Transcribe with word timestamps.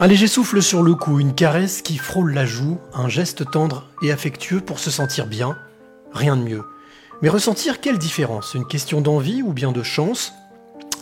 Un 0.00 0.08
léger 0.08 0.26
souffle 0.26 0.60
sur 0.60 0.82
le 0.82 0.96
cou, 0.96 1.20
une 1.20 1.36
caresse 1.36 1.80
qui 1.80 1.98
frôle 1.98 2.34
la 2.34 2.46
joue, 2.46 2.78
un 2.94 3.08
geste 3.08 3.48
tendre 3.48 3.86
et 4.02 4.10
affectueux 4.10 4.60
pour 4.60 4.80
se 4.80 4.90
sentir 4.90 5.28
bien, 5.28 5.56
rien 6.12 6.36
de 6.36 6.42
mieux. 6.42 6.64
Mais 7.22 7.28
ressentir 7.28 7.80
quelle 7.80 7.98
différence? 7.98 8.54
Une 8.54 8.66
question 8.66 9.00
d'envie 9.00 9.40
ou 9.42 9.52
bien 9.52 9.70
de 9.70 9.84
chance? 9.84 10.32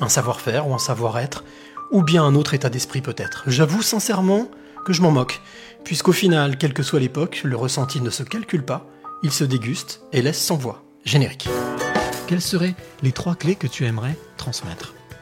Un 0.02 0.10
savoir-faire 0.10 0.68
ou 0.68 0.74
un 0.74 0.78
savoir-être? 0.78 1.42
Ou 1.90 2.02
bien 2.02 2.22
un 2.22 2.34
autre 2.34 2.52
état 2.52 2.68
d'esprit 2.68 3.00
peut-être? 3.00 3.45
J'avoue 3.46 3.80
sincèrement 3.80 4.50
que 4.84 4.93
je 4.93 5.00
m'en 5.00 5.11
moque, 5.11 5.40
puisqu'au 5.84 6.12
final, 6.12 6.59
quelle 6.59 6.74
que 6.74 6.82
soit 6.82 7.00
l'époque, 7.00 7.40
le 7.45 7.56
ressenti 7.56 8.02
ne 8.02 8.11
se 8.11 8.22
calcule 8.22 8.64
pas, 8.64 8.86
il 9.22 9.32
se 9.32 9.45
déguste 9.45 10.02
et 10.12 10.20
laisse 10.20 10.40
sans 10.40 10.56
voix. 10.56 10.84
Générique. 11.06 11.48
Quelles 12.27 12.43
seraient 12.43 12.74
les 13.02 13.12
trois 13.12 13.36
clés 13.36 13.56
que 13.56 13.66
tu 13.66 13.86
aimerais 13.86 14.16
transmettre? 14.36 14.93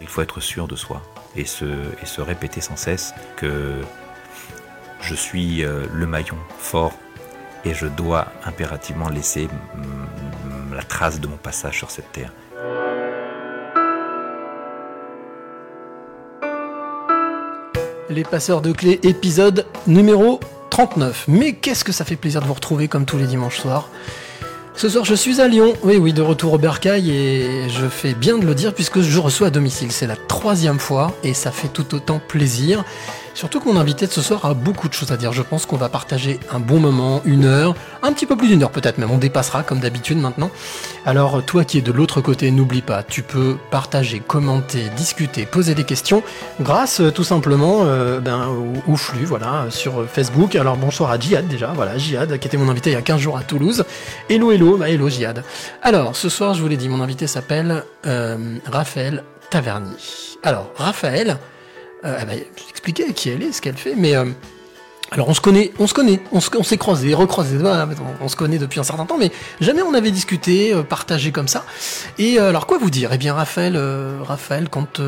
Il 0.00 0.08
faut 0.08 0.22
être 0.22 0.40
sûr 0.40 0.66
de 0.66 0.76
soi 0.76 1.02
et 1.36 1.44
se, 1.44 2.20
répéter 2.20 2.60
sans 2.60 2.76
cesse 2.76 3.14
que 3.36 3.80
je 5.00 5.14
suis 5.14 5.64
euh, 5.64 5.86
le 5.92 6.06
maillon 6.06 6.36
fort 6.58 6.92
et 7.64 7.74
je 7.74 7.86
dois 7.86 8.28
impérativement 8.44 9.08
laisser 9.08 9.48
la 10.72 10.82
trace 10.82 11.20
de 11.20 11.26
mon 11.26 11.36
passage 11.36 11.76
sur 11.78 11.90
cette 11.90 12.10
terre. 12.12 12.32
Les 18.08 18.24
passeurs 18.24 18.60
de 18.60 18.72
clés, 18.72 18.98
épisode 19.04 19.66
numéro 19.86 20.40
39. 20.70 21.26
Mais 21.28 21.52
qu'est-ce 21.52 21.84
que 21.84 21.92
ça 21.92 22.04
fait 22.04 22.16
plaisir 22.16 22.40
de 22.40 22.46
vous 22.46 22.54
retrouver 22.54 22.88
comme 22.88 23.04
tous 23.04 23.18
les 23.18 23.26
dimanches 23.26 23.58
soirs? 23.60 23.88
Ce 24.80 24.88
soir, 24.88 25.04
je 25.04 25.14
suis 25.14 25.42
à 25.42 25.46
Lyon. 25.46 25.74
Oui, 25.82 25.98
oui, 25.98 26.14
de 26.14 26.22
retour 26.22 26.54
au 26.54 26.58
Bercail 26.58 27.10
et 27.10 27.68
je 27.68 27.86
fais 27.86 28.14
bien 28.14 28.38
de 28.38 28.46
le 28.46 28.54
dire 28.54 28.72
puisque 28.72 29.02
je 29.02 29.18
reçois 29.18 29.48
à 29.48 29.50
domicile. 29.50 29.92
C'est 29.92 30.06
la 30.06 30.16
troisième 30.16 30.78
fois 30.78 31.14
et 31.22 31.34
ça 31.34 31.50
fait 31.50 31.68
tout 31.68 31.94
autant 31.94 32.18
plaisir. 32.18 32.82
Surtout 33.34 33.60
que 33.60 33.68
mon 33.68 33.78
invité 33.78 34.06
de 34.06 34.12
ce 34.12 34.22
soir 34.22 34.44
a 34.44 34.54
beaucoup 34.54 34.88
de 34.88 34.92
choses 34.92 35.12
à 35.12 35.16
dire. 35.16 35.32
Je 35.32 35.42
pense 35.42 35.66
qu'on 35.66 35.76
va 35.76 35.88
partager 35.88 36.40
un 36.52 36.60
bon 36.60 36.80
moment, 36.80 37.22
une 37.24 37.44
heure, 37.44 37.74
un 38.02 38.12
petit 38.12 38.26
peu 38.26 38.36
plus 38.36 38.48
d'une 38.48 38.62
heure 38.62 38.70
peut-être 38.70 38.98
même. 38.98 39.10
On 39.10 39.18
dépassera 39.18 39.62
comme 39.62 39.80
d'habitude 39.80 40.18
maintenant. 40.18 40.50
Alors, 41.06 41.42
toi 41.44 41.64
qui 41.64 41.78
es 41.78 41.80
de 41.80 41.92
l'autre 41.92 42.20
côté, 42.20 42.50
n'oublie 42.50 42.82
pas, 42.82 43.02
tu 43.02 43.22
peux 43.22 43.56
partager, 43.70 44.20
commenter, 44.20 44.88
discuter, 44.96 45.46
poser 45.46 45.74
des 45.74 45.84
questions 45.84 46.22
grâce 46.60 47.00
euh, 47.00 47.10
tout 47.10 47.24
simplement 47.24 47.80
euh, 47.84 48.20
ben, 48.20 48.48
au, 48.86 48.96
flux, 48.96 49.24
voilà, 49.24 49.66
sur 49.70 50.06
Facebook. 50.08 50.54
Alors, 50.56 50.76
bonsoir 50.76 51.10
à 51.10 51.18
Jihad 51.18 51.48
déjà, 51.48 51.68
voilà, 51.74 51.96
Jihad 51.96 52.38
qui 52.38 52.48
était 52.48 52.56
mon 52.56 52.68
invité 52.68 52.90
il 52.90 52.94
y 52.94 52.96
a 52.96 53.02
15 53.02 53.20
jours 53.20 53.38
à 53.38 53.42
Toulouse. 53.42 53.84
Hello, 54.28 54.52
hello, 54.52 54.76
bah 54.76 54.90
hello 54.90 55.08
Jihad. 55.08 55.42
Alors, 55.82 56.16
ce 56.16 56.28
soir, 56.28 56.54
je 56.54 56.62
vous 56.62 56.68
l'ai 56.68 56.76
dit, 56.76 56.88
mon 56.88 57.00
invité 57.00 57.26
s'appelle 57.26 57.84
euh, 58.06 58.58
Raphaël 58.66 59.24
Taverny. 59.50 60.36
Alors, 60.42 60.70
Raphaël, 60.76 61.38
euh, 62.04 62.16
elle 62.20 62.26
va 62.26 62.34
expliquer 62.70 63.12
qui 63.12 63.30
elle 63.30 63.42
est, 63.42 63.52
ce 63.52 63.60
qu'elle 63.60 63.76
fait, 63.76 63.94
mais 63.96 64.16
euh, 64.16 64.24
alors 65.10 65.28
on 65.28 65.34
se 65.34 65.40
connaît, 65.40 65.72
on 65.78 65.86
se 65.86 65.94
connaît, 65.94 66.20
on 66.32 66.40
se- 66.40 66.50
on 66.56 66.62
s'est 66.62 66.76
croisés, 66.78 67.14
recroisés, 67.14 67.58
on, 68.20 68.28
se 68.28 68.36
connaît 68.36 68.58
depuis 68.58 68.78
un 68.80 68.84
certain 68.84 69.06
temps, 69.06 69.18
mais 69.18 69.30
jamais 69.60 69.82
on 69.82 69.92
avait 69.94 70.10
discuté, 70.12 70.72
euh, 70.72 70.82
partagé 70.82 71.32
comme 71.32 71.48
ça. 71.48 71.64
Et 72.18 72.38
euh, 72.38 72.48
alors 72.50 72.66
quoi 72.66 72.78
vous 72.78 72.90
dire? 72.90 73.10
Eh 73.12 73.18
bien 73.18 73.34
Raphaël, 73.34 73.78
Raphaël, 74.22 74.68
quand 74.70 75.00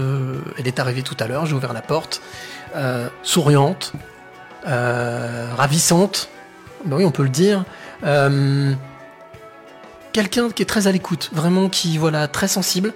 elle 0.59 0.67
est 0.67 0.79
arrivée 0.81 1.03
tout 1.03 1.17
à 1.21 1.27
l'heure, 1.29 1.47
j'ai 1.47 1.55
ouvert 1.55 1.73
la 1.73 1.83
porte, 1.83 2.21
souriante, 3.23 3.93
ravissante, 4.65 6.29
ben 6.85 6.97
oui 6.97 7.05
on 7.05 7.11
peut 7.13 7.23
le 7.23 7.29
dire. 7.29 7.65
Quelqu'un 10.13 10.51
qui 10.51 10.63
est 10.63 10.67
très 10.67 10.89
à 10.89 10.93
l'écoute, 10.93 11.31
vraiment 11.33 11.69
qui 11.71 11.97
voilà 11.97 12.29
très 12.29 12.49
sensible. 12.49 12.93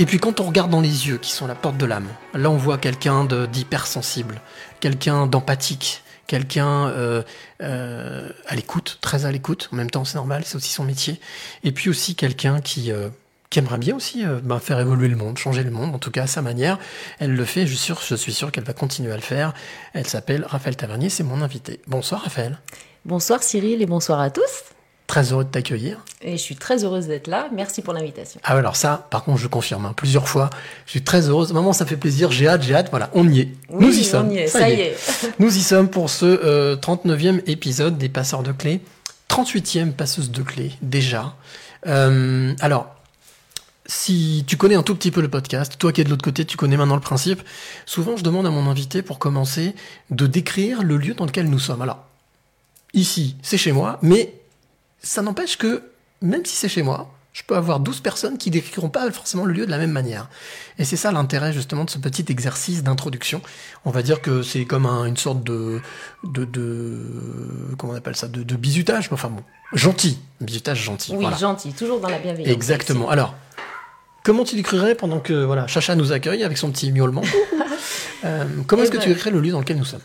Et 0.00 0.06
puis 0.06 0.18
quand 0.18 0.40
on 0.40 0.44
regarde 0.44 0.70
dans 0.70 0.80
les 0.80 1.08
yeux, 1.08 1.18
qui 1.18 1.30
sont 1.30 1.46
la 1.46 1.54
porte 1.54 1.76
de 1.76 1.84
l'âme, 1.84 2.08
là 2.32 2.50
on 2.50 2.56
voit 2.56 2.78
quelqu'un 2.78 3.26
d'hypersensible, 3.26 4.40
quelqu'un 4.80 5.26
d'empathique, 5.26 6.02
quelqu'un 6.26 6.88
euh, 6.88 7.22
euh, 7.60 8.30
à 8.46 8.56
l'écoute, 8.56 8.96
très 9.02 9.26
à 9.26 9.30
l'écoute. 9.30 9.68
En 9.74 9.76
même 9.76 9.90
temps, 9.90 10.06
c'est 10.06 10.14
normal, 10.14 10.44
c'est 10.46 10.56
aussi 10.56 10.72
son 10.72 10.84
métier. 10.84 11.20
Et 11.64 11.72
puis 11.72 11.90
aussi 11.90 12.14
quelqu'un 12.14 12.62
qui 12.62 12.90
euh, 12.90 13.10
aimerait 13.54 13.76
bien 13.76 13.94
aussi 13.94 14.24
ben, 14.42 14.58
faire 14.58 14.80
évoluer 14.80 15.08
le 15.08 15.16
monde, 15.16 15.36
changer 15.36 15.62
le 15.62 15.70
monde, 15.70 15.94
en 15.94 15.98
tout 15.98 16.10
cas 16.10 16.22
à 16.22 16.26
sa 16.26 16.40
manière. 16.40 16.78
Elle 17.18 17.34
le 17.34 17.44
fait, 17.44 17.66
je 17.66 17.74
suis 17.74 17.84
sûr, 17.84 18.00
je 18.00 18.14
suis 18.14 18.32
sûr 18.32 18.50
qu'elle 18.52 18.64
va 18.64 18.72
continuer 18.72 19.12
à 19.12 19.16
le 19.16 19.22
faire. 19.22 19.52
Elle 19.92 20.06
s'appelle 20.06 20.46
Raphaël 20.48 20.76
Tavernier, 20.76 21.10
c'est 21.10 21.24
mon 21.24 21.42
invité. 21.42 21.82
Bonsoir 21.88 22.22
Raphaël, 22.22 22.58
Bonsoir 23.04 23.42
Cyril 23.42 23.82
et 23.82 23.86
bonsoir 23.86 24.18
à 24.20 24.30
tous. 24.30 24.40
Très 25.10 25.32
heureux 25.32 25.42
de 25.42 25.48
t'accueillir. 25.48 26.04
Et 26.22 26.32
je 26.32 26.42
suis 26.42 26.54
très 26.54 26.84
heureuse 26.84 27.08
d'être 27.08 27.26
là. 27.26 27.48
Merci 27.52 27.82
pour 27.82 27.92
l'invitation. 27.92 28.40
Ah 28.44 28.56
alors 28.56 28.76
ça, 28.76 29.08
par 29.10 29.24
contre, 29.24 29.38
je 29.40 29.48
confirme, 29.48 29.84
hein, 29.86 29.92
plusieurs 29.96 30.28
fois, 30.28 30.50
je 30.86 30.92
suis 30.92 31.02
très 31.02 31.28
heureuse. 31.28 31.52
Maman, 31.52 31.72
ça 31.72 31.84
fait 31.84 31.96
plaisir, 31.96 32.30
j'ai 32.30 32.46
hâte, 32.46 32.62
j'ai 32.62 32.76
hâte, 32.76 32.90
voilà, 32.90 33.10
on 33.14 33.28
y 33.28 33.40
est. 33.40 33.48
Oui, 33.70 33.86
Nous 33.86 33.98
y 33.98 34.02
on 34.02 34.04
sommes. 34.04 34.30
y 34.30 34.38
est, 34.38 34.46
ça 34.46 34.70
y 34.70 34.80
est. 34.80 34.96
Nous 35.40 35.56
y 35.56 35.62
sommes 35.62 35.88
pour 35.88 36.10
ce 36.10 36.26
euh, 36.26 36.76
39e 36.76 37.42
épisode 37.50 37.98
des 37.98 38.08
passeurs 38.08 38.44
de 38.44 38.52
clés. 38.52 38.80
38e 39.28 39.90
passeuse 39.90 40.30
de 40.30 40.42
clés, 40.42 40.70
déjà. 40.80 41.34
Euh, 41.88 42.54
alors, 42.60 42.94
si 43.86 44.44
tu 44.46 44.56
connais 44.56 44.76
un 44.76 44.84
tout 44.84 44.94
petit 44.94 45.10
peu 45.10 45.22
le 45.22 45.28
podcast, 45.28 45.76
toi 45.76 45.90
qui 45.92 46.02
es 46.02 46.04
de 46.04 46.10
l'autre 46.10 46.22
côté, 46.24 46.44
tu 46.44 46.56
connais 46.56 46.76
maintenant 46.76 46.94
le 46.94 47.00
principe. 47.00 47.42
Souvent, 47.84 48.16
je 48.16 48.22
demande 48.22 48.46
à 48.46 48.50
mon 48.50 48.70
invité, 48.70 49.02
pour 49.02 49.18
commencer, 49.18 49.74
de 50.10 50.28
décrire 50.28 50.84
le 50.84 50.98
lieu 50.98 51.14
dans 51.14 51.26
lequel 51.26 51.50
nous 51.50 51.58
sommes. 51.58 51.82
Alors, 51.82 51.98
ici, 52.94 53.34
c'est 53.42 53.58
chez 53.58 53.72
moi, 53.72 53.98
mais 54.02 54.34
ça 55.02 55.22
n'empêche 55.22 55.56
que, 55.56 55.82
même 56.22 56.44
si 56.44 56.56
c'est 56.56 56.68
chez 56.68 56.82
moi, 56.82 57.12
je 57.32 57.42
peux 57.46 57.54
avoir 57.56 57.78
12 57.78 58.00
personnes 58.00 58.38
qui 58.38 58.50
décriront 58.50 58.88
pas 58.88 59.08
forcément 59.12 59.44
le 59.44 59.52
lieu 59.52 59.64
de 59.64 59.70
la 59.70 59.78
même 59.78 59.92
manière. 59.92 60.28
Et 60.78 60.84
c'est 60.84 60.96
ça 60.96 61.12
l'intérêt 61.12 61.52
justement 61.52 61.84
de 61.84 61.90
ce 61.90 61.98
petit 61.98 62.24
exercice 62.28 62.82
d'introduction. 62.82 63.40
On 63.84 63.90
va 63.92 64.02
dire 64.02 64.20
que 64.20 64.42
c'est 64.42 64.64
comme 64.64 64.84
un- 64.84 65.04
une 65.04 65.16
sorte 65.16 65.44
de, 65.44 65.80
de, 66.24 66.44
de, 66.44 66.98
comment 67.78 67.92
on 67.92 67.96
appelle 67.96 68.16
ça, 68.16 68.26
de, 68.26 68.42
de 68.42 68.56
bisutage, 68.56 69.10
mais 69.10 69.14
enfin 69.14 69.28
bon, 69.28 69.44
gentil, 69.72 70.18
bisutage 70.40 70.82
gentil. 70.82 71.12
Oui, 71.12 71.18
voilà. 71.20 71.36
gentil, 71.36 71.72
toujours 71.72 72.00
dans 72.00 72.08
la 72.08 72.18
bienveillance. 72.18 72.52
Exactement. 72.52 73.08
Alors, 73.10 73.34
comment 74.24 74.42
tu 74.44 74.56
décrirais 74.56 74.96
pendant 74.96 75.20
que 75.20 75.44
voilà, 75.44 75.68
Chacha 75.68 75.94
nous 75.94 76.10
accueille 76.10 76.42
avec 76.42 76.58
son 76.58 76.72
petit 76.72 76.90
miaulement 76.90 77.22
euh, 78.24 78.44
Comment 78.66 78.82
Eh 78.82 78.84
est-ce 78.86 78.90
que 78.90 78.96
ben- 78.96 79.02
tu 79.04 79.08
décrirais 79.08 79.30
le 79.30 79.40
lieu 79.40 79.52
dans 79.52 79.60
lequel 79.60 79.78
nous 79.78 79.84
sommes? 79.84 80.00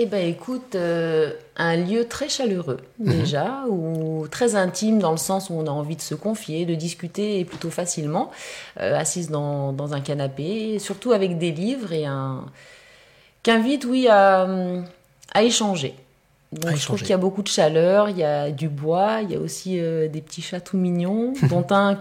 Eh 0.00 0.06
ben 0.06 0.24
écoute, 0.24 0.76
euh, 0.76 1.32
un 1.56 1.76
lieu 1.76 2.06
très 2.06 2.28
chaleureux 2.28 2.76
déjà, 3.00 3.64
ou 3.68 4.28
très 4.30 4.54
intime 4.54 5.00
dans 5.00 5.10
le 5.10 5.16
sens 5.16 5.50
où 5.50 5.54
on 5.54 5.66
a 5.66 5.70
envie 5.70 5.96
de 5.96 6.00
se 6.00 6.14
confier, 6.14 6.66
de 6.66 6.76
discuter 6.76 7.44
plutôt 7.44 7.70
facilement, 7.70 8.30
euh, 8.78 8.96
assise 8.96 9.28
dans, 9.28 9.72
dans 9.72 9.94
un 9.94 10.00
canapé, 10.00 10.78
surtout 10.78 11.10
avec 11.10 11.38
des 11.38 11.50
livres 11.50 11.92
et 11.92 12.06
un 12.06 12.46
qu'invite 13.42 13.86
oui 13.86 14.06
à, 14.06 14.46
à 15.34 15.42
échanger. 15.42 15.96
Donc 16.52 16.76
je 16.76 16.84
trouve 16.84 17.00
qu'il 17.00 17.10
y 17.10 17.14
a 17.14 17.18
beaucoup 17.18 17.42
de 17.42 17.48
chaleur, 17.48 18.08
il 18.08 18.18
y 18.18 18.24
a 18.24 18.52
du 18.52 18.68
bois, 18.68 19.22
il 19.22 19.32
y 19.32 19.34
a 19.34 19.40
aussi 19.40 19.80
euh, 19.80 20.06
des 20.06 20.20
petits 20.20 20.42
chats 20.42 20.60
tout 20.60 20.76
mignons, 20.76 21.32
dont 21.50 21.66
un, 21.70 21.98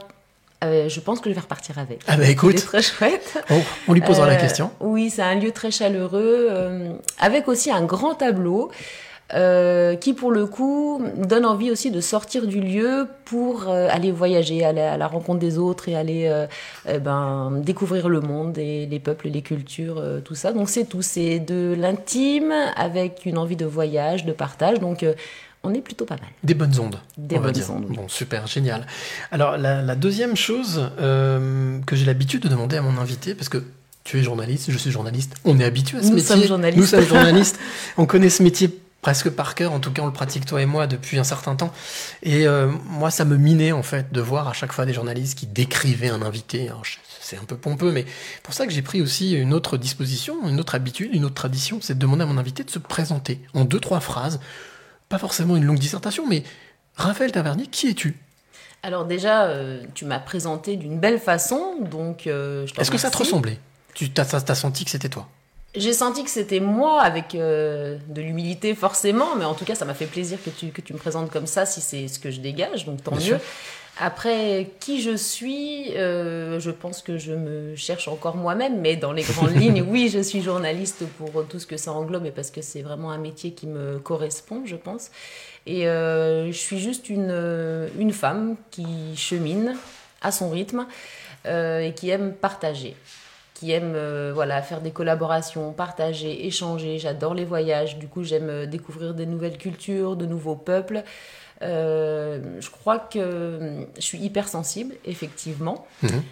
euh, 0.64 0.90
je 0.90 1.00
pense 1.00 1.20
que 1.20 1.30
je 1.30 1.36
vais 1.36 1.42
repartir 1.42 1.78
avec. 1.78 2.02
Ah 2.08 2.18
bah 2.18 2.28
écoute, 2.28 2.56
très 2.56 2.82
chouette. 2.82 3.44
on, 3.52 3.62
on 3.90 3.94
lui 3.94 4.02
posera 4.02 4.26
la 4.26 4.34
Euh, 4.34 4.42
question. 4.42 4.72
Oui, 4.80 5.10
c'est 5.12 5.22
un 5.22 5.36
lieu 5.36 5.52
très 5.52 5.70
chaleureux, 5.72 6.48
euh, 6.50 6.94
avec 7.20 7.48
aussi 7.48 7.70
un 7.72 7.84
grand 7.84 8.16
tableau. 8.16 8.72
qui 10.00 10.14
pour 10.14 10.32
le 10.32 10.46
coup 10.46 11.04
donne 11.18 11.46
envie 11.46 11.70
aussi 11.70 11.92
de 11.92 12.00
sortir 12.00 12.48
du 12.48 12.62
lieu 12.62 13.08
pour 13.26 13.68
aller 13.68 14.10
voyager, 14.10 14.64
aller 14.64 14.80
à 14.82 14.96
la 14.96 15.08
rencontre 15.08 15.40
des 15.40 15.58
autres 15.58 15.90
et 15.90 15.96
aller 15.98 16.32
eh 16.88 16.98
ben, 17.00 17.52
découvrir 17.62 18.08
le 18.08 18.22
monde 18.22 18.58
et 18.58 18.86
les 18.86 19.00
peuples, 19.00 19.28
les 19.28 19.42
cultures, 19.42 20.02
tout 20.24 20.34
ça. 20.34 20.54
Donc 20.54 20.70
c'est 20.70 20.86
tout, 20.86 21.02
c'est 21.02 21.40
de 21.40 21.76
l'intime 21.78 22.54
avec 22.78 23.26
une 23.26 23.38
envie 23.38 23.58
de 23.58 23.66
voyage, 23.66 24.24
de 24.24 24.32
partage. 24.32 24.80
Donc 24.80 25.04
on 25.64 25.74
est 25.74 25.82
plutôt 25.82 26.06
pas 26.06 26.16
mal. 26.16 26.30
Des 26.44 26.54
bonnes 26.54 26.80
ondes. 26.80 27.00
Des 27.18 27.38
on 27.38 27.42
bonnes 27.42 27.64
ondes, 27.70 27.86
oui. 27.90 27.96
Bon, 27.96 28.08
super, 28.08 28.48
génial. 28.48 28.88
Alors, 29.32 29.58
la, 29.58 29.82
la 29.82 29.96
deuxième 29.96 30.36
chose 30.36 30.90
euh, 31.00 31.80
que 31.86 31.96
j'ai 31.96 32.06
l'habitude 32.06 32.44
de 32.44 32.48
demander 32.48 32.78
à 32.78 32.82
mon 32.82 32.98
invité, 33.00 33.36
parce 33.36 33.50
que 33.50 33.64
tu 34.04 34.18
es 34.18 34.24
journaliste, 34.24 34.72
je 34.72 34.78
suis 34.78 34.92
journaliste, 34.92 35.36
on 35.44 35.60
est 35.60 35.66
habitué 35.66 35.98
à 35.98 36.02
ce 36.02 36.08
Nous 36.08 36.16
métier. 36.16 36.28
sommes 36.36 36.44
journalistes. 36.46 36.80
Nous 36.80 36.86
sommes 36.86 37.06
journalistes. 37.08 37.60
on 37.98 38.06
connaît 38.06 38.30
ce 38.30 38.42
métier 38.42 38.70
presque 39.02 39.30
par 39.30 39.54
cœur, 39.56 39.74
en 39.74 39.80
tout 39.80 39.92
cas 39.92 40.02
on 40.02 40.06
le 40.08 40.14
pratique 40.14 40.46
toi 40.46 40.62
et 40.62 40.66
moi 40.66 40.88
depuis 40.88 41.20
un 41.20 41.24
certain 41.24 41.56
temps. 41.56 41.74
Et 42.24 42.48
euh, 42.48 42.72
moi 42.86 43.12
ça 43.12 43.26
me 43.26 43.38
minait 43.38 43.72
en 43.72 43.84
fait 43.84 44.12
de 44.14 44.22
voir 44.22 44.48
à 44.48 44.54
chaque 44.54 44.72
fois 44.72 44.86
des 44.86 44.94
journalistes 44.94 45.38
qui 45.38 45.46
décrivaient 45.46 46.10
un 46.10 46.22
invité. 46.22 46.70
C'est 47.22 47.38
un 47.38 47.44
peu 47.44 47.58
pompeux, 47.58 47.92
mais 47.92 48.06
pour 48.44 48.54
ça 48.54 48.66
que 48.66 48.72
j'ai 48.72 48.82
pris 48.82 49.02
aussi 49.02 49.34
une 49.34 49.54
autre 49.54 49.78
disposition, 49.78 50.48
une 50.48 50.60
autre 50.60 50.76
habitude, 50.76 51.14
une 51.14 51.26
autre 51.26 51.36
tradition, 51.36 51.80
c'est 51.82 51.96
de 51.96 52.00
demander 52.00 52.24
à 52.24 52.26
mon 52.26 52.38
invité 52.38 52.64
de 52.64 52.70
se 52.70 52.80
présenter 52.80 53.42
en 53.54 53.66
deux, 53.66 53.80
trois 53.82 54.00
phrases 54.00 54.40
pas 55.10 55.18
forcément 55.18 55.56
une 55.58 55.66
longue 55.66 55.80
dissertation, 55.80 56.26
mais 56.28 56.44
Raphaël 56.96 57.32
Tavernier, 57.32 57.68
qui 57.68 57.90
es-tu? 57.90 58.18
Alors 58.84 59.06
déjà, 59.06 59.46
euh, 59.46 59.82
tu 59.96 60.06
m'as 60.06 60.20
présenté 60.20 60.76
d'une 60.76 61.00
belle 61.00 61.20
façon, 61.20 61.78
donc 61.82 62.28
euh, 62.28 62.66
je 62.68 62.80
Est-ce 62.80 62.92
que 62.92 62.98
ça 62.98 63.10
te 63.10 63.18
ressemblait? 63.18 63.60
Tu 63.94 64.12
t'as, 64.12 64.26
t'as- 64.26 64.42
t'as 64.42 64.56
senti 64.56 64.86
que 64.86 64.92
c'était 64.92 65.10
toi? 65.10 65.28
J'ai 65.76 65.94
senti 65.94 66.24
que 66.24 66.30
c'était 66.30 66.60
moi, 66.60 67.02
avec 67.02 67.36
euh, 67.36 67.98
de 68.08 68.22
l'humilité 68.22 68.74
forcément, 68.74 69.36
mais 69.36 69.46
en 69.46 69.54
tout 69.54 69.66
cas, 69.66 69.76
ça 69.76 69.86
m'a 69.86 69.94
fait 69.94 70.06
plaisir 70.06 70.40
que 70.44 70.50
tu, 70.50 70.68
que 70.70 70.82
tu 70.82 70.94
me 70.94 70.98
présentes 70.98 71.30
comme 71.32 71.48
ça, 71.48 71.66
si 71.66 71.82
c'est 71.82 72.08
ce 72.08 72.20
que 72.20 72.32
je 72.32 72.40
dégage, 72.40 72.86
donc 72.86 73.04
tant 73.04 73.12
Bien 73.12 73.20
mieux. 73.20 73.26
sûr. 73.26 73.40
Après, 74.00 74.72
qui 74.80 75.02
je 75.02 75.16
suis, 75.16 75.96
euh, 75.98 76.60
je 76.60 76.70
pense 76.70 77.02
que 77.02 77.18
je 77.18 77.34
me 77.34 77.76
cherche 77.76 78.08
encore 78.08 78.36
moi-même, 78.36 78.80
mais 78.80 78.96
dans 78.96 79.12
les 79.12 79.24
grandes 79.24 79.56
lignes, 79.56 79.84
oui, 79.88 80.10
je 80.10 80.20
suis 80.20 80.42
journaliste 80.42 81.06
pour 81.18 81.46
tout 81.48 81.60
ce 81.60 81.66
que 81.66 81.78
ça 81.78 81.92
englobe 81.92 82.26
et 82.26 82.32
parce 82.32 82.52
que 82.52 82.62
c'est 82.62 82.82
vraiment 82.82 83.12
un 83.12 83.18
métier 83.18 83.52
qui 83.52 83.66
me 83.66 83.98
correspond, 83.98 84.62
je 84.66 84.76
pense. 84.76 85.10
Et 85.66 85.88
euh, 85.88 86.48
je 86.48 86.58
suis 86.58 86.80
juste 86.80 87.10
une, 87.10 87.30
euh, 87.30 87.90
une 88.00 88.14
femme 88.14 88.56
qui 88.72 88.86
chemine 89.18 89.76
à 90.22 90.32
son 90.32 90.50
rythme 90.50 90.86
euh, 91.46 91.82
et 91.82 91.94
qui 91.94 92.10
aime 92.10 92.34
partager 92.34 92.96
qui 93.54 93.72
aime 93.72 93.94
euh, 93.96 94.32
voilà 94.36 94.62
faire 94.62 94.82
des 94.82 94.92
collaborations, 94.92 95.74
partager, 95.74 96.46
échanger. 96.46 97.00
J'adore 97.00 97.34
les 97.34 97.44
voyages. 97.44 97.98
Du 97.98 98.08
coup, 98.08 98.24
j'aime 98.24 98.68
découvrir 98.68 99.16
des 99.16 99.26
nouvelles 99.26 99.58
cultures, 99.58 100.16
de 100.16 100.28
nouveaux 100.28 100.56
peuples. 100.56 101.04
Euh, 101.62 102.60
je 102.60 102.70
crois 102.70 103.00
que 103.00 103.18
euh, 103.20 103.84
je 103.96 104.02
suis 104.02 104.20
hypersensible, 104.20 104.96
effectivement. 105.06 105.88
Mhm. 106.04 106.24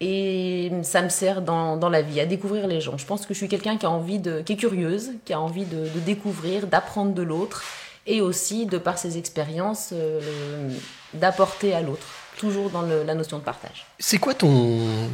Et 0.00 0.72
ça 0.82 1.00
me 1.02 1.08
sert 1.08 1.42
dans, 1.42 1.76
dans 1.76 1.88
la 1.88 2.02
vie, 2.02 2.18
à 2.20 2.26
découvrir 2.26 2.66
les 2.66 2.80
gens. 2.80 2.98
Je 2.98 3.06
pense 3.06 3.24
que 3.24 3.34
je 3.34 3.38
suis 3.38 3.48
quelqu'un 3.48 3.76
qui 3.76 3.86
a 3.86 3.90
envie 3.90 4.18
de, 4.18 4.40
qui 4.40 4.54
est 4.54 4.56
curieuse, 4.56 5.12
qui 5.24 5.32
a 5.32 5.40
envie 5.40 5.64
de, 5.64 5.88
de 5.88 6.00
découvrir, 6.00 6.66
d'apprendre 6.66 7.14
de 7.14 7.22
l'autre, 7.22 7.62
et 8.06 8.20
aussi, 8.20 8.66
de 8.66 8.78
par 8.78 8.98
ses 8.98 9.16
expériences, 9.16 9.90
euh, 9.92 10.68
d'apporter 11.14 11.72
à 11.72 11.82
l'autre. 11.82 12.04
Toujours 12.36 12.70
dans 12.70 12.82
le- 12.82 13.04
la 13.04 13.14
notion 13.14 13.38
de 13.38 13.44
partage. 13.44 13.86
C'est 14.00 14.18
quoi 14.18 14.34
ton, 14.34 15.08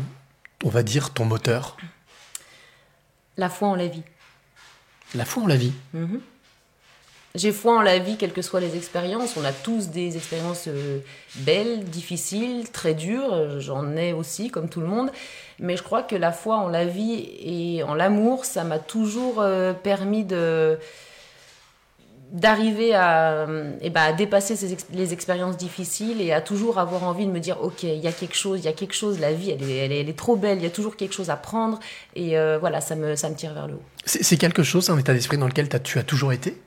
on 0.64 0.68
va 0.70 0.82
dire, 0.82 1.12
ton 1.12 1.26
moteur? 1.26 1.76
La 3.36 3.50
foi 3.50 3.68
en 3.68 3.74
la 3.74 3.88
vie. 3.88 4.02
La 5.14 5.26
foi 5.26 5.42
en 5.42 5.46
la 5.46 5.56
vie. 5.56 5.72
Mhm. 5.92 6.20
J'ai 7.34 7.52
foi 7.52 7.76
en 7.76 7.82
la 7.82 7.98
vie, 7.98 8.16
quelles 8.16 8.32
que 8.32 8.42
soient 8.42 8.60
les 8.60 8.76
expériences. 8.76 9.36
On 9.36 9.44
a 9.44 9.52
tous 9.52 9.88
des 9.88 10.16
expériences 10.16 10.64
euh, 10.66 10.98
belles, 11.36 11.84
difficiles, 11.84 12.70
très 12.70 12.94
dures. 12.94 13.60
J'en 13.60 13.96
ai 13.96 14.12
aussi, 14.12 14.50
comme 14.50 14.68
tout 14.68 14.80
le 14.80 14.86
monde. 14.86 15.10
Mais 15.58 15.76
je 15.76 15.82
crois 15.82 16.02
que 16.02 16.16
la 16.16 16.32
foi 16.32 16.56
en 16.56 16.68
la 16.68 16.84
vie 16.84 17.28
et 17.40 17.82
en 17.82 17.94
l'amour, 17.94 18.44
ça 18.44 18.64
m'a 18.64 18.78
toujours 18.78 19.40
euh, 19.40 19.72
permis 19.72 20.24
de 20.24 20.78
d'arriver 22.30 22.94
à, 22.94 23.46
eh 23.80 23.88
ben, 23.88 24.02
à 24.02 24.12
dépasser 24.12 24.54
les 24.92 25.12
expériences 25.14 25.56
difficiles 25.56 26.20
et 26.20 26.30
à 26.32 26.42
toujours 26.42 26.78
avoir 26.78 27.04
envie 27.04 27.24
de 27.24 27.30
me 27.30 27.40
dire 27.40 27.56
ok 27.62 27.84
il 27.84 28.00
y 28.00 28.06
a 28.06 28.12
quelque 28.12 28.36
chose 28.36 28.60
il 28.60 28.66
y 28.66 28.68
a 28.68 28.74
quelque 28.74 28.92
chose 28.92 29.18
la 29.18 29.32
vie 29.32 29.50
elle 29.50 29.92
est, 29.92 30.16
trop 30.16 30.36
belle 30.36 30.58
il 30.58 30.64
y 30.64 30.66
a 30.66 30.70
toujours 30.70 30.96
quelque 30.96 31.14
chose 31.14 31.30
à 31.30 31.36
prendre 31.36 31.80
et 32.14 32.38
euh, 32.38 32.58
voilà 32.58 32.82
ça 32.82 32.96
me 32.96 33.16
ça 33.16 33.30
me 33.30 33.34
tire 33.34 33.54
vers 33.54 33.66
le 33.66 33.74
haut 33.74 33.82
C'est, 34.04 34.36
quelque 34.36 34.62
chose, 34.62 34.90
un 34.90 34.98
état 34.98 35.14
d'esprit 35.14 35.38
dans 35.38 35.46
lequel 35.46 35.68
tu 35.82 35.98
as 35.98 36.02
toujours 36.02 36.32
été? 36.32 36.58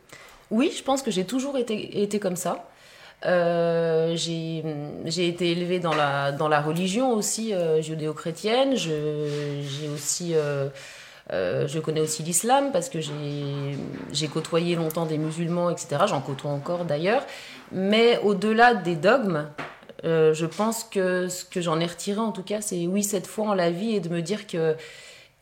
Oui, 0.51 0.71
je 0.77 0.83
pense 0.83 1.01
que 1.01 1.11
j'ai 1.11 1.25
toujours 1.25 1.57
été, 1.57 2.19
comme 2.19 2.35
ça. 2.35 2.67
Euh, 3.25 4.15
j'ai 4.17 5.27
été 5.27 5.51
élevée 5.51 5.79
dans 5.79 5.93
la, 5.93 6.61
religion 6.61 7.13
aussi 7.13 7.53
euh, 7.53 7.81
judéo-chrétienne. 7.81 8.75
J'ai 8.75 9.89
aussi, 9.93 10.35
euh, 10.35 10.67
euh, 11.31 11.67
je 11.67 11.79
connais 11.79 12.01
aussi 12.01 12.21
l'islam 12.23 12.71
parce 12.73 12.89
que 12.89 12.99
j'ai 12.99 14.27
côtoyé 14.27 14.75
longtemps 14.75 15.05
des 15.05 15.17
musulmans, 15.17 15.69
etc. 15.69 16.03
J'en 16.07 16.21
côtoie 16.21 16.51
encore 16.51 16.83
d'ailleurs. 16.83 17.25
Mais 17.71 18.19
au-delà 18.23 18.75
des 18.75 18.95
dogmes, 18.95 19.47
je 20.03 20.45
pense 20.45 20.83
que 20.83 21.29
ce 21.29 21.45
que 21.45 21.61
j'en 21.61 21.79
ai 21.79 21.85
retiré 21.85 22.19
en 22.19 22.33
tout 22.33 22.43
cas, 22.43 22.59
c'est 22.59 22.87
oui, 22.87 23.03
cette 23.03 23.27
foi 23.27 23.47
en 23.47 23.53
la 23.53 23.71
vie 23.71 23.95
et 23.95 24.01
de 24.01 24.09
me 24.09 24.21
dire 24.21 24.47
que 24.47 24.75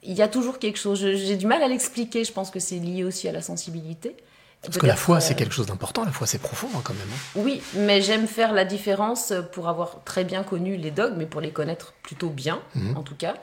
il 0.04 0.14
y 0.14 0.22
a 0.22 0.28
toujours 0.28 0.60
quelque 0.60 0.78
chose. 0.78 1.00
J'ai 1.00 1.36
du 1.36 1.48
mal 1.48 1.64
à 1.64 1.68
l'expliquer. 1.68 2.24
Je 2.24 2.32
pense 2.32 2.52
que 2.52 2.60
c'est 2.60 2.78
lié 2.78 3.04
aussi 3.04 3.28
à 3.28 3.32
la 3.32 3.42
sensibilité. 3.42 4.16
Parce 4.62 4.78
que 4.78 4.86
la 4.86 4.96
foi, 4.96 5.18
euh, 5.18 5.20
c'est 5.22 5.36
quelque 5.36 5.54
chose 5.54 5.68
d'important. 5.68 6.04
La 6.04 6.12
foi, 6.12 6.28
c'est 6.28 6.38
profond 6.42 6.68
hein, 6.76 6.82
quand 6.84 6.94
même. 6.94 7.08
hein. 7.12 7.42
oui, 7.44 7.62
mais 7.76 8.02
j'aime 8.02 8.28
faire 8.28 8.52
la 8.54 8.66
différence 8.66 9.34
pour 9.54 9.70
avoir 9.70 10.04
très 10.04 10.24
bien 10.26 10.44
connu 10.44 10.76
les 10.76 10.92
dogmes, 10.92 11.16
mais 11.18 11.26
pour 11.26 11.42
les 11.42 11.52
connaître 11.52 11.94
plutôt 12.04 12.30
bien, 12.30 12.60
Mhm. 12.76 12.98
en 12.98 13.04
tout 13.04 13.16
cas. 13.16 13.36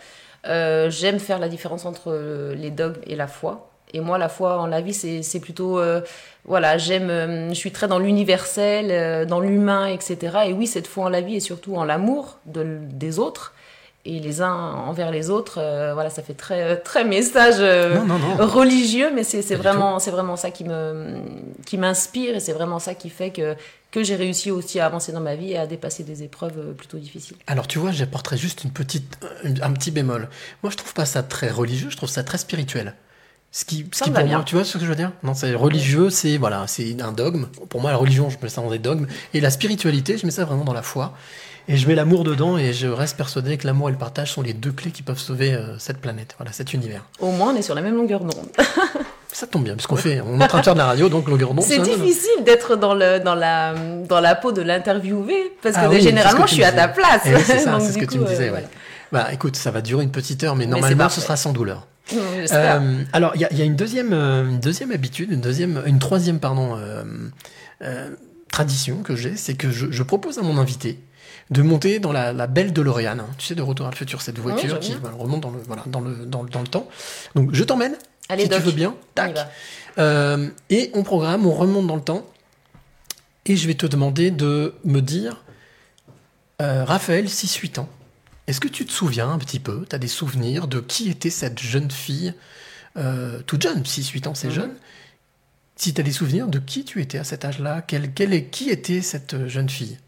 Euh, 0.46 0.90
j'aime 0.90 1.18
faire 1.18 1.38
la 1.38 1.48
différence 1.48 1.86
entre 1.86 2.12
euh, 2.12 2.54
les 2.54 2.70
dogmes 2.70 3.00
et 3.06 3.16
la 3.16 3.26
foi. 3.26 3.70
Et 3.94 4.00
moi, 4.00 4.18
la 4.18 4.28
foi 4.28 4.58
en 4.60 4.66
la 4.66 4.80
vie, 4.80 4.92
c'est 4.94 5.40
plutôt... 5.40 5.78
euh, 5.78 6.02
voilà, 6.44 6.76
j'aime... 6.76 7.08
euh, 7.08 7.48
je 7.48 7.54
suis 7.54 7.72
très 7.72 7.88
dans 7.88 7.98
l'universel, 7.98 8.88
euh, 8.90 9.24
dans 9.24 9.40
l'humain, 9.40 9.86
etc. 9.86 10.36
Et 10.46 10.52
oui, 10.52 10.66
cette 10.66 10.86
foi 10.86 11.04
en 11.04 11.08
la 11.08 11.20
vie 11.22 11.36
et 11.36 11.40
surtout 11.40 11.76
en 11.76 11.84
l'amour 11.84 12.38
de- 12.46 12.78
des 12.82 13.18
autres. 13.18 13.54
Et 14.08 14.20
les 14.20 14.40
uns 14.40 14.54
envers 14.54 15.10
les 15.10 15.30
autres, 15.30 15.58
euh, 15.58 15.92
voilà, 15.92 16.10
ça 16.10 16.22
fait 16.22 16.34
très, 16.34 16.76
très 16.76 17.04
message 17.04 17.56
euh, 17.58 17.96
Non, 17.96 18.04
non, 18.04 18.18
non. 18.18 18.46
religieux, 18.46 19.10
mais 19.12 19.24
c'est 19.24 19.42
vraiment, 19.56 19.98
c'est 19.98 20.12
vraiment 20.12 20.36
ça 20.36 20.52
qui 20.52 20.62
me, 20.62 21.16
qui 21.66 21.76
m'inspire 21.76 22.36
et 22.36 22.40
c'est 22.40 22.52
vraiment 22.52 22.78
ça 22.78 22.94
qui 22.94 23.10
fait 23.10 23.30
que, 23.30 23.56
que 23.90 24.04
j'ai 24.04 24.14
réussi 24.14 24.52
aussi 24.52 24.78
à 24.78 24.86
avancer 24.86 25.10
dans 25.10 25.20
ma 25.20 25.34
vie 25.34 25.52
et 25.52 25.58
à 25.58 25.66
dépasser 25.66 26.04
des 26.04 26.22
épreuves 26.22 26.56
euh, 26.56 26.72
plutôt 26.72 26.98
difficiles. 26.98 27.36
Alors 27.48 27.66
tu 27.66 27.80
vois, 27.80 27.90
j'apporterais 27.90 28.36
juste 28.36 28.62
une 28.62 28.70
petite, 28.70 29.18
un, 29.42 29.72
petit 29.72 29.90
bémol. 29.90 30.28
Moi, 30.62 30.70
je 30.70 30.76
trouve 30.76 30.94
pas 30.94 31.04
ça 31.04 31.24
très 31.24 31.50
religieux. 31.50 31.90
Je 31.90 31.96
trouve 31.96 32.08
ça 32.08 32.22
très 32.22 32.38
spirituel. 32.38 32.94
Ce 33.50 33.64
qui, 33.64 33.86
ce 33.92 34.04
qui 34.04 34.10
me 34.10 34.14
va 34.14 34.20
pour 34.20 34.28
bien. 34.28 34.36
moi, 34.38 34.44
tu 34.44 34.54
vois 34.54 34.64
ce 34.64 34.78
que 34.78 34.84
je 34.84 34.88
veux 34.88 34.96
dire? 34.96 35.10
Non, 35.24 35.34
c'est 35.34 35.54
religieux, 35.54 36.10
c'est 36.10 36.36
voilà, 36.36 36.66
c'est 36.68 37.00
un 37.00 37.10
dogme. 37.10 37.46
Pour 37.70 37.80
moi, 37.80 37.90
la 37.90 37.96
religion, 37.96 38.30
je 38.30 38.36
mets 38.40 38.50
ça 38.50 38.60
dans 38.60 38.70
des 38.70 38.78
dogmes, 38.78 39.06
et 39.34 39.40
la 39.40 39.50
spiritualité, 39.50 40.16
je 40.18 40.26
mets 40.26 40.32
ça 40.32 40.44
vraiment 40.44 40.64
dans 40.64 40.74
la 40.74 40.82
foi. 40.82 41.14
Et 41.68 41.76
je 41.76 41.88
mets 41.88 41.94
l'amour 41.96 42.22
dedans, 42.24 42.56
et 42.58 42.72
je 42.72 42.86
reste 42.86 43.16
persuadé 43.16 43.56
que 43.56 43.66
l'amour 43.66 43.88
et 43.88 43.92
le 43.92 43.98
partage 43.98 44.32
sont 44.32 44.42
les 44.42 44.52
deux 44.52 44.70
clés 44.70 44.92
qui 44.92 45.02
peuvent 45.02 45.18
sauver 45.18 45.52
euh, 45.54 45.76
cette 45.78 45.98
planète, 45.98 46.34
voilà, 46.38 46.52
cet 46.52 46.72
univers. 46.74 47.02
Au 47.18 47.30
moins, 47.32 47.52
on 47.52 47.56
est 47.56 47.62
sur 47.62 47.74
la 47.74 47.82
même 47.82 47.96
longueur 47.96 48.20
d'onde. 48.20 48.46
Ça 49.32 49.46
tombe 49.46 49.64
bien, 49.64 49.74
parce 49.74 49.86
qu'on 49.86 49.96
fait, 49.96 50.20
on 50.20 50.40
est 50.40 50.44
en 50.44 50.46
train 50.46 50.60
de 50.60 50.64
faire 50.64 50.74
de 50.74 50.78
la 50.78 50.86
radio, 50.86 51.08
donc 51.08 51.28
longueur 51.28 51.52
d'onde. 51.54 51.64
c'est 51.64 51.80
difficile 51.80 52.44
d'être 52.44 52.76
dans, 52.76 52.94
le, 52.94 53.18
dans, 53.18 53.34
la, 53.34 53.74
dans 54.08 54.20
la 54.20 54.34
peau 54.36 54.52
de 54.52 54.62
l'interviewé 54.62 55.52
parce 55.62 55.74
que 55.74 55.80
Ah 55.84 55.90
oui, 55.90 56.00
généralement, 56.00 56.46
je 56.46 56.50
que 56.50 56.54
suis 56.54 56.64
à 56.64 56.72
ta 56.72 56.88
place. 56.88 57.22
Eh 57.26 57.34
oui, 57.34 57.40
c'est 57.44 57.58
ça, 57.58 57.78
c'est 57.80 57.92
ce 57.92 57.98
que 57.98 58.04
tu 58.06 58.18
me 58.18 58.26
disais, 58.26 58.48
euh, 58.48 58.54
ouais. 58.54 58.64
Bah 59.12 59.28
écoute, 59.32 59.56
ça 59.56 59.70
va 59.70 59.82
durer 59.82 60.04
une 60.04 60.10
petite 60.10 60.42
heure, 60.44 60.56
mais 60.56 60.66
normalement, 60.66 61.08
ce 61.08 61.20
sera 61.20 61.36
sans 61.36 61.52
douleur. 61.52 61.86
Euh, 62.52 63.02
alors, 63.12 63.32
il 63.34 63.40
y, 63.40 63.44
a- 63.44 63.48
il 63.50 63.58
y 63.58 63.62
a 63.62 63.64
une 63.64 63.74
deuxième, 63.74 64.12
euh, 64.12 64.48
une 64.48 64.60
deuxième 64.60 64.92
habitude, 64.92 65.32
une 65.32 65.40
deuxième, 65.40 65.82
une 65.86 65.98
troisième, 65.98 66.38
pardon, 66.38 66.76
euh, 67.82 68.10
tradition 68.50 69.02
que 69.02 69.16
j'ai, 69.16 69.36
c'est 69.36 69.54
que 69.54 69.70
je, 69.70 69.90
je 69.90 70.02
propose 70.04 70.38
à 70.38 70.42
mon 70.42 70.56
invité 70.58 71.00
de 71.50 71.62
monter 71.62 72.00
dans 72.00 72.12
la, 72.12 72.32
la 72.32 72.46
belle 72.46 72.72
DeLorean, 72.72 73.18
hein, 73.20 73.26
tu 73.38 73.46
sais, 73.46 73.54
de 73.54 73.62
Retour 73.62 73.86
à 73.86 73.90
le 73.90 73.96
futur, 73.96 74.20
cette 74.20 74.38
voiture 74.38 74.70
j'aime 74.70 74.80
qui 74.80 74.94
voilà, 75.00 75.16
remonte 75.16 75.40
dans 75.42 75.50
le, 75.50 75.60
voilà, 75.60 75.82
dans, 75.86 76.00
le, 76.00 76.26
dans, 76.26 76.42
le, 76.42 76.48
dans 76.48 76.60
le 76.60 76.66
temps. 76.68 76.88
Donc, 77.34 77.54
je 77.54 77.62
t'emmène, 77.62 77.96
Allez, 78.28 78.44
si 78.44 78.48
Doc, 78.48 78.58
tu 78.58 78.64
veux 78.64 78.72
bien. 78.72 78.96
Tac. 79.14 79.36
Euh, 79.98 80.48
et 80.70 80.90
on 80.94 81.02
programme, 81.04 81.46
on 81.46 81.52
remonte 81.54 81.86
dans 81.86 81.96
le 81.96 82.02
temps. 82.02 82.26
Et 83.44 83.56
je 83.56 83.66
vais 83.68 83.74
te 83.74 83.86
demander 83.86 84.32
de 84.32 84.74
me 84.84 85.00
dire, 85.00 85.44
euh, 86.60 86.84
Raphaël, 86.84 87.26
6-8 87.28 87.78
ans, 87.78 87.88
est-ce 88.48 88.60
que 88.60 88.66
tu 88.68 88.84
te 88.84 88.90
souviens 88.92 89.30
un 89.30 89.38
petit 89.38 89.60
peu, 89.60 89.86
tu 89.88 89.94
as 89.94 89.98
des 89.98 90.08
souvenirs 90.08 90.66
de 90.66 90.80
qui 90.80 91.08
était 91.10 91.30
cette 91.30 91.60
jeune 91.60 91.90
fille, 91.90 92.34
euh, 92.96 93.40
toute 93.46 93.62
jeune, 93.62 93.84
6-8 93.84 94.26
ans 94.26 94.34
c'est 94.34 94.48
Mhm. 94.48 94.52
jeune, 94.54 94.74
si 95.76 95.94
tu 95.94 96.00
as 96.00 96.04
des 96.04 96.12
souvenirs 96.12 96.48
de 96.48 96.58
qui 96.58 96.84
tu 96.84 97.00
étais 97.00 97.18
à 97.18 97.24
cet 97.24 97.44
âge-là, 97.44 97.82
quelle, 97.82 98.12
quelle 98.12 98.32
est, 98.34 98.46
qui 98.46 98.70
était 98.70 99.00
cette 99.02 99.46
jeune 99.46 99.68
fille? 99.68 99.98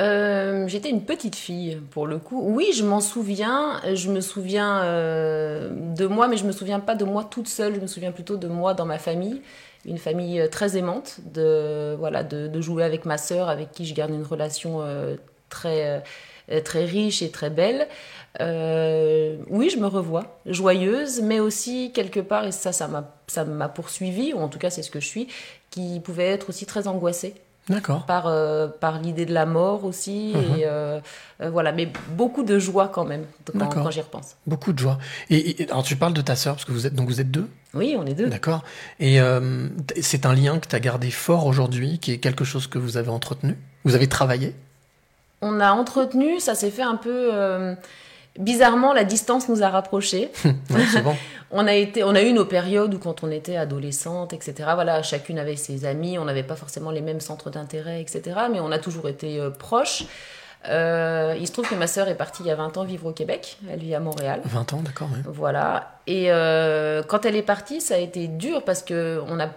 Euh, 0.00 0.66
J'étais 0.66 0.88
une 0.88 1.04
petite 1.04 1.36
fille, 1.36 1.78
pour 1.90 2.06
le 2.06 2.18
coup. 2.18 2.40
Oui, 2.42 2.70
je 2.74 2.84
m'en 2.84 3.00
souviens. 3.00 3.80
Je 3.94 4.10
me 4.10 4.20
souviens 4.20 4.82
euh, 4.84 5.70
de 5.94 6.06
moi, 6.06 6.26
mais 6.28 6.36
je 6.36 6.44
me 6.46 6.52
souviens 6.52 6.80
pas 6.80 6.94
de 6.94 7.04
moi 7.04 7.24
toute 7.24 7.48
seule. 7.48 7.74
Je 7.74 7.80
me 7.80 7.86
souviens 7.86 8.12
plutôt 8.12 8.36
de 8.36 8.48
moi 8.48 8.74
dans 8.74 8.86
ma 8.86 8.98
famille. 8.98 9.42
Une 9.84 9.98
famille 9.98 10.40
euh, 10.40 10.48
très 10.48 10.76
aimante, 10.76 11.18
de, 11.32 11.94
voilà, 11.98 12.22
de, 12.22 12.46
de 12.48 12.60
jouer 12.60 12.84
avec 12.84 13.04
ma 13.04 13.18
sœur, 13.18 13.48
avec 13.48 13.72
qui 13.72 13.84
je 13.84 13.94
garde 13.94 14.10
une 14.10 14.24
relation 14.24 14.82
très, 15.48 16.02
très 16.64 16.84
riche 16.84 17.22
et 17.22 17.30
très 17.30 17.50
belle. 17.50 17.88
Oui, 18.38 19.70
je 19.70 19.78
me 19.78 19.86
revois, 19.86 20.40
joyeuse, 20.46 21.20
mais 21.22 21.40
aussi 21.40 21.92
quelque 21.92 22.20
part, 22.20 22.46
et 22.46 22.52
ça, 22.52 22.72
ça 22.72 22.88
m'a 22.88 23.16
ça 23.26 23.44
m'a 23.44 23.68
poursuivi, 23.68 24.32
ou 24.34 24.38
en 24.38 24.48
tout 24.48 24.58
cas 24.58 24.70
c'est 24.70 24.82
ce 24.82 24.90
que 24.90 25.00
je 25.00 25.06
suis, 25.06 25.28
qui 25.70 26.00
pouvait 26.00 26.26
être 26.28 26.48
aussi 26.48 26.66
très 26.66 26.88
angoissée 26.88 27.34
D'accord. 27.70 28.04
par, 28.04 28.26
euh, 28.26 28.68
par 28.68 29.00
l'idée 29.00 29.24
de 29.24 29.32
la 29.32 29.46
mort 29.46 29.84
aussi. 29.84 30.32
Mhm. 30.34 30.58
Et 30.58 30.64
euh, 30.66 31.00
euh, 31.40 31.48
voilà, 31.50 31.72
mais 31.72 31.88
beaucoup 32.10 32.42
de 32.42 32.58
joie 32.58 32.88
quand 32.88 33.04
même 33.04 33.24
quand, 33.58 33.90
j'y 33.90 34.00
repense. 34.00 34.36
Beaucoup 34.46 34.72
de 34.74 34.78
joie. 34.78 34.98
Et, 35.30 35.62
et- 35.62 35.70
alors 35.70 35.82
tu 35.82 35.96
parles 35.96 36.12
de 36.12 36.20
ta 36.20 36.36
sœur, 36.36 36.54
parce 36.56 36.64
que 36.66 36.72
vous 36.72 36.86
êtes, 36.86 36.94
donc 36.94 37.08
vous 37.08 37.20
êtes 37.20 37.30
deux? 37.30 37.48
Oui, 37.72 37.96
on 37.98 38.04
est 38.04 38.14
deux. 38.14 38.28
D'accord. 38.28 38.62
Et 38.98 39.18
c'est 40.02 40.26
un 40.26 40.34
lien 40.34 40.58
que 40.58 40.68
tu 40.68 40.76
as 40.76 40.80
gardé 40.80 41.10
fort 41.10 41.46
aujourd'hui, 41.46 41.98
qui 41.98 42.12
est 42.12 42.18
quelque 42.18 42.44
chose 42.44 42.66
que 42.66 42.78
vous 42.78 42.96
avez 42.96 43.10
entretenu? 43.10 43.56
Vous 43.84 43.94
avez 43.94 44.08
travaillé? 44.08 44.54
On 45.40 45.58
a 45.60 45.72
entretenu, 45.72 46.38
ça 46.40 46.54
s'est 46.54 46.70
fait 46.70 46.82
un 46.82 46.96
peu. 46.96 47.30
Bizarrement, 48.38 48.92
la 48.92 49.04
distance 49.04 49.48
nous 49.48 49.62
a 49.62 49.68
rapprochés. 49.68 50.30
Ouais. 50.70 50.84
On 51.52 51.66
a, 51.66 51.74
été, 51.74 52.04
on 52.04 52.14
a 52.14 52.22
eu 52.22 52.32
nos 52.32 52.44
périodes 52.44 52.94
où 52.94 53.00
quand 53.00 53.24
on 53.24 53.30
était 53.32 53.56
adolescente, 53.56 54.32
etc., 54.32 54.54
voilà, 54.74 55.02
chacune 55.02 55.36
avait 55.36 55.56
ses 55.56 55.84
amis, 55.84 56.16
on 56.16 56.24
n'avait 56.24 56.44
pas 56.44 56.54
forcément 56.54 56.92
les 56.92 57.00
mêmes 57.00 57.18
centres 57.18 57.50
d'intérêt, 57.50 58.00
etc., 58.00 58.22
mais 58.52 58.60
on 58.60 58.70
a 58.70 58.78
toujours 58.78 59.08
été 59.08 59.40
euh, 59.40 59.50
proches. 59.50 60.04
Euh, 60.68 61.34
il 61.40 61.46
se 61.48 61.52
trouve 61.52 61.68
que 61.68 61.74
ma 61.74 61.88
sœur 61.88 62.06
est 62.06 62.14
partie 62.14 62.44
il 62.44 62.46
y 62.46 62.50
a 62.52 62.54
20 62.54 62.76
ans 62.76 62.84
vivre 62.84 63.06
au 63.06 63.12
Québec, 63.12 63.58
elle 63.68 63.80
vit 63.80 63.96
à 63.96 64.00
Montréal. 64.00 64.42
20 64.44 64.72
ans, 64.74 64.82
d'accord. 64.84 65.08
Voilà. 65.26 65.98
Et 66.06 66.26
euh, 66.30 67.02
quand 67.02 67.24
elle 67.24 67.34
est 67.34 67.42
partie, 67.42 67.80
ça 67.80 67.94
a 67.94 67.98
été 67.98 68.28
dur 68.28 68.62
parce 68.62 68.82
que 68.82 69.20
on 69.26 69.40
a 69.40 69.48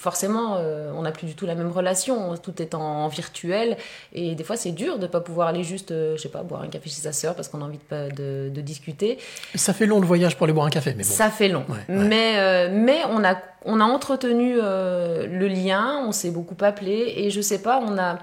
forcément, 0.00 0.56
euh, 0.56 0.90
on 0.96 1.02
n'a 1.02 1.12
plus 1.12 1.26
du 1.26 1.34
tout 1.34 1.46
la 1.46 1.54
même 1.54 1.70
relation. 1.70 2.34
Tout 2.38 2.60
est 2.62 2.74
en, 2.74 2.80
en 2.80 3.08
virtuel. 3.08 3.76
Et 4.14 4.34
des 4.34 4.42
fois, 4.44 4.56
c'est 4.56 4.72
dur 4.72 4.96
de 4.96 5.02
ne 5.02 5.06
pas 5.06 5.20
pouvoir 5.20 5.48
aller 5.48 5.62
juste, 5.62 5.90
euh, 5.90 6.16
je 6.16 6.22
sais 6.22 6.28
pas, 6.30 6.42
boire 6.42 6.62
un 6.62 6.68
café 6.68 6.88
chez 6.88 7.02
sa 7.02 7.12
sœur 7.12 7.34
parce 7.34 7.48
qu'on 7.48 7.60
a 7.60 7.64
envie 7.64 7.78
de, 7.78 7.82
pas- 7.82 8.08
de, 8.08 8.48
de 8.52 8.60
discuter. 8.60 9.18
Ça 9.54 9.72
fait 9.74 9.86
long 9.86 10.00
le 10.00 10.06
voyage 10.06 10.36
pour 10.36 10.44
aller 10.44 10.52
boire 10.54 10.66
un 10.66 10.70
café, 10.70 10.94
mais 10.96 11.04
bon. 11.04 11.08
Ça 11.10 11.30
fait 11.30 11.48
long. 11.48 11.64
Ouais, 11.68 11.94
ouais. 11.94 12.04
Mais, 12.04 12.32
euh, 12.38 12.68
mais 12.72 12.98
on, 13.10 13.22
a, 13.24 13.36
on 13.64 13.78
a 13.80 13.84
entretenu 13.84 14.54
le 14.56 15.46
lien, 15.48 16.02
on 16.06 16.12
s'est 16.12 16.30
beaucoup 16.30 16.56
appelé. 16.64 17.12
Et 17.16 17.30
je 17.30 17.40
sais 17.40 17.60
pas, 17.60 17.80
on 17.86 17.98
a. 17.98 18.18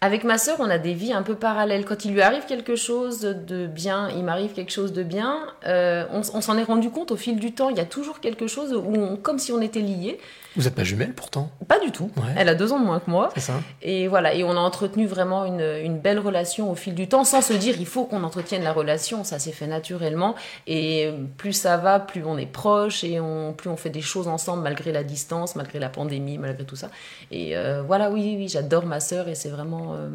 Avec 0.00 0.22
ma 0.22 0.38
sœur, 0.38 0.58
on 0.60 0.70
a 0.70 0.78
des 0.78 0.94
vies 0.94 1.12
un 1.12 1.22
peu 1.24 1.34
parallèles. 1.34 1.84
Quand 1.84 2.04
il 2.04 2.12
lui 2.12 2.22
arrive 2.22 2.44
quelque 2.46 2.76
chose 2.76 3.18
de 3.22 3.66
bien, 3.66 4.08
il 4.10 4.22
m'arrive 4.22 4.52
quelque 4.52 4.70
chose 4.70 4.92
de 4.92 5.02
bien, 5.02 5.40
on, 5.66 6.20
on 6.34 6.40
s'en 6.40 6.56
est 6.56 6.62
rendu 6.62 6.88
compte 6.90 7.10
au 7.10 7.16
fil 7.16 7.40
du 7.40 7.50
temps. 7.52 7.68
Il 7.68 7.76
y 7.76 7.80
a 7.80 7.84
toujours 7.84 8.20
quelque 8.20 8.46
chose 8.46 8.72
où, 8.72 8.94
on- 8.94 9.16
comme 9.16 9.40
si 9.40 9.50
on 9.50 9.60
était 9.60 9.80
liés. 9.80 10.20
Vous 10.58 10.64
n'êtes 10.64 10.74
pas 10.74 10.84
jumelles 10.84 11.14
pourtant, 11.14 11.50
Pas 11.68 11.78
du 11.78 11.92
tout. 11.92 12.10
Ouais. 12.16 12.34
Elle 12.36 12.48
a 12.48 12.54
deux 12.56 12.72
ans 12.72 12.80
de 12.80 12.84
moins 12.84 12.98
que 12.98 13.08
moi. 13.10 13.30
c'est 13.34 13.40
ça 13.40 13.54
Et 13.80 14.08
voilà, 14.08 14.34
et 14.34 14.42
on 14.44 14.50
a 14.50 14.60
entretenu 14.60 15.06
vraiment 15.06 15.44
une, 15.44 15.60
une 15.60 15.98
belle 15.98 16.18
relation 16.18 16.70
au 16.70 16.74
fil 16.74 16.94
du 16.94 17.08
temps, 17.08 17.24
sans 17.24 17.40
se 17.42 17.52
dire 17.52 17.76
il 17.78 17.86
faut 17.86 18.04
qu'on 18.04 18.24
entretienne 18.24 18.62
la 18.64 18.72
relation, 18.72 19.22
ça 19.24 19.38
s'est 19.38 19.52
fait 19.52 19.68
naturellement. 19.68 20.34
Et 20.66 21.10
plus 21.36 21.52
ça 21.52 21.76
va, 21.76 22.00
plus 22.00 22.24
on 22.24 22.36
est 22.36 22.46
proche 22.46 23.04
et 23.04 23.20
on, 23.20 23.52
plus 23.52 23.70
on 23.70 23.76
fait 23.76 23.90
des 23.90 24.00
choses 24.00 24.26
ensemble 24.28 24.62
malgré 24.64 24.90
la 24.92 25.04
distance, 25.04 25.54
malgré 25.56 25.78
la 25.78 25.88
pandémie, 25.88 26.38
malgré 26.38 26.64
tout 26.64 26.76
ça. 26.76 26.90
Et 27.30 27.56
euh, 27.56 27.82
voilà, 27.86 28.10
oui, 28.10 28.34
oui, 28.36 28.48
j'adore 28.48 28.84
ma 28.84 29.00
sœur 29.00 29.28
et 29.28 29.34
c'est 29.36 29.50
vraiment, 29.50 29.94
euh, 29.94 30.08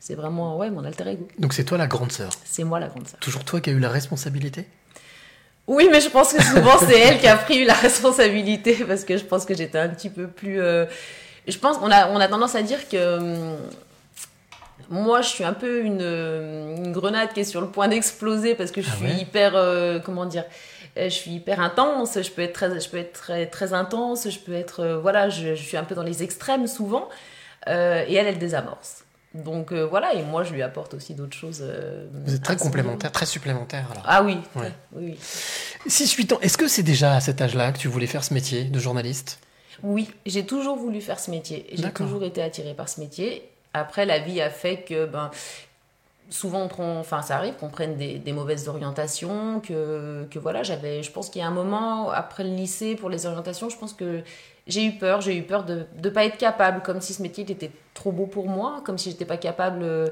c'est 0.00 0.14
vraiment 0.14 0.56
ouais, 0.56 0.70
mon 0.70 0.84
alter 0.84 1.06
ego. 1.08 1.28
Donc 1.38 1.52
c'est 1.52 1.64
toi 1.64 1.76
la 1.78 1.86
grande 1.86 2.12
sœur. 2.12 2.30
C'est 2.44 2.64
moi 2.64 2.80
la 2.80 2.88
grande 2.88 3.06
sœur. 3.06 3.20
Toujours 3.20 3.44
toi 3.44 3.60
qui 3.60 3.70
as 3.70 3.72
eu 3.74 3.78
la 3.78 3.90
responsabilité? 3.90 4.66
Oui, 5.68 5.88
mais 5.90 6.00
je 6.00 6.08
pense 6.10 6.32
que 6.32 6.42
souvent 6.42 6.76
c'est 6.78 6.98
elle 6.98 7.18
qui 7.20 7.26
a 7.28 7.36
pris 7.36 7.64
la 7.64 7.74
responsabilité 7.74 8.74
parce 8.86 9.04
que 9.04 9.16
je 9.16 9.24
pense 9.24 9.44
que 9.44 9.54
j'étais 9.54 9.78
un 9.78 9.88
petit 9.88 10.10
peu 10.10 10.26
plus. 10.26 10.60
euh, 10.60 10.86
Je 11.46 11.56
pense 11.58 11.78
qu'on 11.78 11.90
a, 11.90 12.08
on 12.08 12.18
a 12.20 12.28
tendance 12.28 12.54
à 12.54 12.62
dire 12.62 12.88
que 12.88 13.18
hum, 13.18 13.56
moi 14.90 15.20
je 15.22 15.28
suis 15.28 15.44
un 15.44 15.52
peu 15.52 15.82
une, 15.84 16.00
une 16.02 16.92
grenade 16.92 17.32
qui 17.32 17.40
est 17.40 17.44
sur 17.44 17.60
le 17.60 17.68
point 17.68 17.88
d'exploser 17.88 18.54
parce 18.54 18.70
que 18.72 18.82
je 18.82 18.88
Ah 18.92 18.96
suis 18.96 19.06
ouais 19.06 19.14
hyper. 19.16 19.52
euh, 19.54 19.98
comment 20.00 20.26
dire 20.26 20.44
euh, 20.98 21.04
je 21.04 21.14
suis 21.14 21.30
hyper 21.30 21.60
intense, 21.60 22.20
je 22.20 22.30
peux 22.30 22.42
être 22.42 22.52
très, 22.52 22.78
je 22.80 22.88
peux 22.90 22.98
être 22.98 23.12
très, 23.14 23.46
très 23.46 23.72
intense, 23.72 24.28
je 24.28 24.38
peux 24.38 24.52
être. 24.52 24.98
voilà, 25.00 25.30
je, 25.30 25.54
je 25.54 25.62
suis 25.62 25.76
un 25.78 25.84
peu 25.84 25.94
dans 25.94 26.02
les 26.02 26.22
extrêmes 26.22 26.66
souvent. 26.66 27.08
Et 27.68 27.70
elle, 28.14 28.26
elle 28.26 28.38
désamorce. 28.38 29.01
Donc 29.34 29.72
euh, 29.72 29.86
voilà, 29.86 30.12
et 30.14 30.22
moi 30.22 30.44
je 30.44 30.52
lui 30.52 30.62
apporte 30.62 30.92
aussi 30.94 31.14
d'autres 31.14 31.36
choses. 31.36 31.60
euh, 31.62 32.06
Vous 32.26 32.34
êtes 32.34 32.42
très 32.42 32.56
complémentaires, 32.56 33.12
très 33.12 33.24
supplémentaires 33.26 33.88
alors. 33.90 34.02
Ah 34.06 34.22
oui, 34.22 34.38
Ouais. 34.54 34.72
oui, 34.92 35.16
oui. 35.16 35.18
6-8 35.88 36.34
ans, 36.34 36.38
est-ce 36.42 36.58
que 36.58 36.68
c'est 36.68 36.82
déjà 36.82 37.14
à 37.14 37.20
cet 37.20 37.40
âge-là 37.40 37.72
que 37.72 37.78
tu 37.78 37.88
voulais 37.88 38.06
faire 38.06 38.24
ce 38.24 38.34
métier 38.34 38.64
de 38.64 38.78
journaliste? 38.78 39.38
Oui, 39.82 40.10
j'ai 40.26 40.44
toujours 40.44 40.76
voulu 40.76 41.00
faire 41.00 41.18
ce 41.18 41.30
métier. 41.30 41.66
J'ai 41.72 41.90
toujours 41.92 42.22
été 42.24 42.42
attirée 42.42 42.74
par 42.74 42.88
ce 42.88 43.00
métier. 43.00 43.48
Après, 43.74 44.04
la 44.04 44.18
vie 44.18 44.40
a 44.42 44.50
fait 44.50 44.82
que 44.82 45.06
ben, 45.06 45.30
souvent, 46.28 46.60
on 46.62 46.68
prend, 46.68 46.98
enfin, 47.00 47.22
ça 47.22 47.36
arrive 47.36 47.54
qu'on 47.54 47.70
prenne 47.70 47.96
des, 47.96 48.18
des 48.18 48.32
mauvaises 48.32 48.68
orientations, 48.68 49.60
que, 49.60 50.26
que 50.30 50.38
voilà, 50.38 50.62
j'avais, 50.62 51.02
je 51.02 51.10
pense 51.10 51.30
qu'il 51.30 51.40
y 51.40 51.44
a 51.44 51.48
un 51.48 51.52
moment, 51.52 52.10
après 52.10 52.44
le 52.44 52.50
lycée, 52.54 52.94
pour 52.96 53.08
les 53.08 53.24
orientations, 53.26 53.70
je 53.70 53.76
pense 53.78 53.94
que 53.94 54.22
j'ai 54.66 54.84
eu 54.84 54.92
peur, 54.92 55.20
j'ai 55.20 55.36
eu 55.36 55.42
peur 55.42 55.64
de 55.64 55.86
ne 56.02 56.08
pas 56.10 56.24
être 56.24 56.38
capable, 56.38 56.82
comme 56.82 57.00
si 57.00 57.14
ce 57.14 57.22
métier 57.22 57.44
était 57.50 57.70
trop 57.94 58.12
beau 58.12 58.26
pour 58.26 58.48
moi, 58.48 58.80
comme 58.84 58.96
si 58.98 59.10
j'étais 59.10 59.24
pas 59.24 59.36
capable 59.36 59.82
euh, 59.82 60.08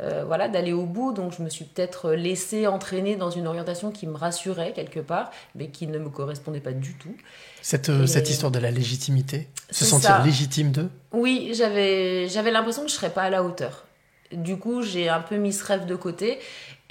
euh, 0.00 0.24
voilà, 0.26 0.48
d'aller 0.48 0.72
au 0.72 0.84
bout. 0.86 1.12
Donc 1.12 1.32
je 1.36 1.42
me 1.42 1.48
suis 1.48 1.64
peut-être 1.64 2.12
laissée 2.12 2.66
entraîner 2.66 3.16
dans 3.16 3.30
une 3.30 3.46
orientation 3.46 3.90
qui 3.92 4.06
me 4.06 4.16
rassurait 4.16 4.72
quelque 4.72 5.00
part, 5.00 5.30
mais 5.54 5.68
qui 5.68 5.86
ne 5.86 5.98
me 5.98 6.08
correspondait 6.08 6.60
pas 6.60 6.72
du 6.72 6.94
tout. 6.94 7.14
cette, 7.62 7.88
euh, 7.90 8.04
Et- 8.04 8.06
cette 8.08 8.28
histoire 8.28 8.50
de 8.50 8.58
la 8.58 8.70
légitimité 8.72 9.48
Se 9.70 9.84
sentir 9.84 10.10
ça. 10.10 10.22
légitime 10.24 10.72
d'eux? 10.72 10.90
Oui, 11.12 11.52
j'avais 11.54 12.28
j'avais 12.28 12.50
l'impression 12.50 12.82
que 12.82 12.88
je 12.90 12.94
serais 12.94 13.10
pas 13.10 13.22
à 13.22 13.30
la 13.30 13.44
hauteur. 13.44 13.84
Du 14.32 14.56
coup, 14.56 14.82
j'ai 14.82 15.08
un 15.10 15.20
peu 15.20 15.36
mis 15.36 15.52
ce 15.52 15.62
rêve 15.64 15.84
de 15.86 15.94
côté. 15.94 16.38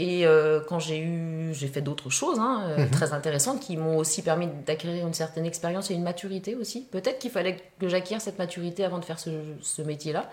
Et 0.04 0.26
euh, 0.26 0.62
quand 0.68 0.80
j'ai 0.80 0.98
eu, 1.00 1.54
j'ai 1.54 1.68
fait 1.68 1.82
d'autres 1.82 2.10
choses 2.10 2.40
hein, 2.40 2.64
euh, 2.70 2.78
Mhm. 2.86 2.90
très 2.90 3.14
intéressantes 3.14 3.60
qui 3.60 3.78
m'ont 3.78 3.98
aussi 3.98 4.24
permis 4.24 4.48
d'acquérir 4.66 5.06
une 5.06 5.14
certaine 5.14 5.46
expérience 5.46 5.92
et 5.92 5.94
une 5.94 6.02
maturité 6.04 6.56
aussi. 6.56 6.88
Peut-être 6.92 7.20
qu'il 7.20 7.30
fallait 7.30 7.58
que 7.80 7.88
j'acquière 7.88 8.20
cette 8.20 8.40
maturité 8.40 8.84
avant 8.84 8.98
de 8.98 9.06
faire 9.06 9.20
ce, 9.20 9.30
ce 9.62 9.82
métier-là. 9.84 10.30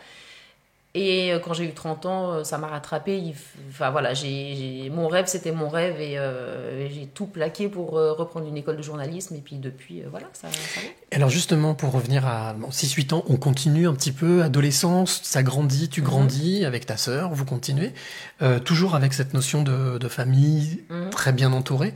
Et 1.00 1.32
euh, 1.32 1.38
quand 1.38 1.52
j'ai 1.54 1.64
eu 1.64 1.72
30 1.72 2.06
ans, 2.06 2.32
euh, 2.32 2.44
ça 2.44 2.58
m'a 2.58 2.66
rattrapé. 2.66 3.32
Enfin 3.70 3.90
voilà, 3.90 4.14
j'ai, 4.14 4.90
mon 4.92 5.06
rêve 5.06 5.26
c'était 5.28 5.52
mon 5.52 5.68
rêve 5.68 6.00
et, 6.00 6.18
euh, 6.18 6.88
j'ai 6.90 7.06
tout 7.06 7.26
plaqué 7.26 7.68
pour 7.68 7.96
euh, 7.96 8.12
reprendre 8.14 8.48
une 8.48 8.56
école 8.56 8.76
de 8.76 8.82
journalisme. 8.82 9.36
Et 9.36 9.40
puis 9.40 9.56
depuis, 9.56 10.00
euh, 10.02 10.06
voilà, 10.10 10.26
ça, 10.32 10.48
ça 10.50 10.80
va. 10.80 10.88
Alors 11.12 11.30
justement, 11.30 11.74
pour 11.74 11.92
revenir 11.92 12.26
à 12.26 12.52
bon, 12.54 12.70
6-8 12.70 13.12
ans, 13.14 13.22
on 13.28 13.36
continue 13.36 13.86
un 13.86 13.94
petit 13.94 14.10
peu, 14.10 14.42
adolescence, 14.42 15.20
ça 15.22 15.44
grandit, 15.44 15.88
tu 15.88 16.00
Mhm. 16.00 16.06
grandis 16.06 16.64
avec 16.64 16.84
ta 16.84 16.96
sœur, 16.96 17.32
vous 17.32 17.44
continuez, 17.44 17.92
toujours 18.64 18.94
avec 18.96 19.14
cette 19.14 19.34
notion 19.34 19.62
de, 19.62 19.98
de 19.98 20.08
famille 20.08 20.82
Mhm. 20.90 21.10
très 21.10 21.32
bien 21.32 21.52
entourée. 21.52 21.94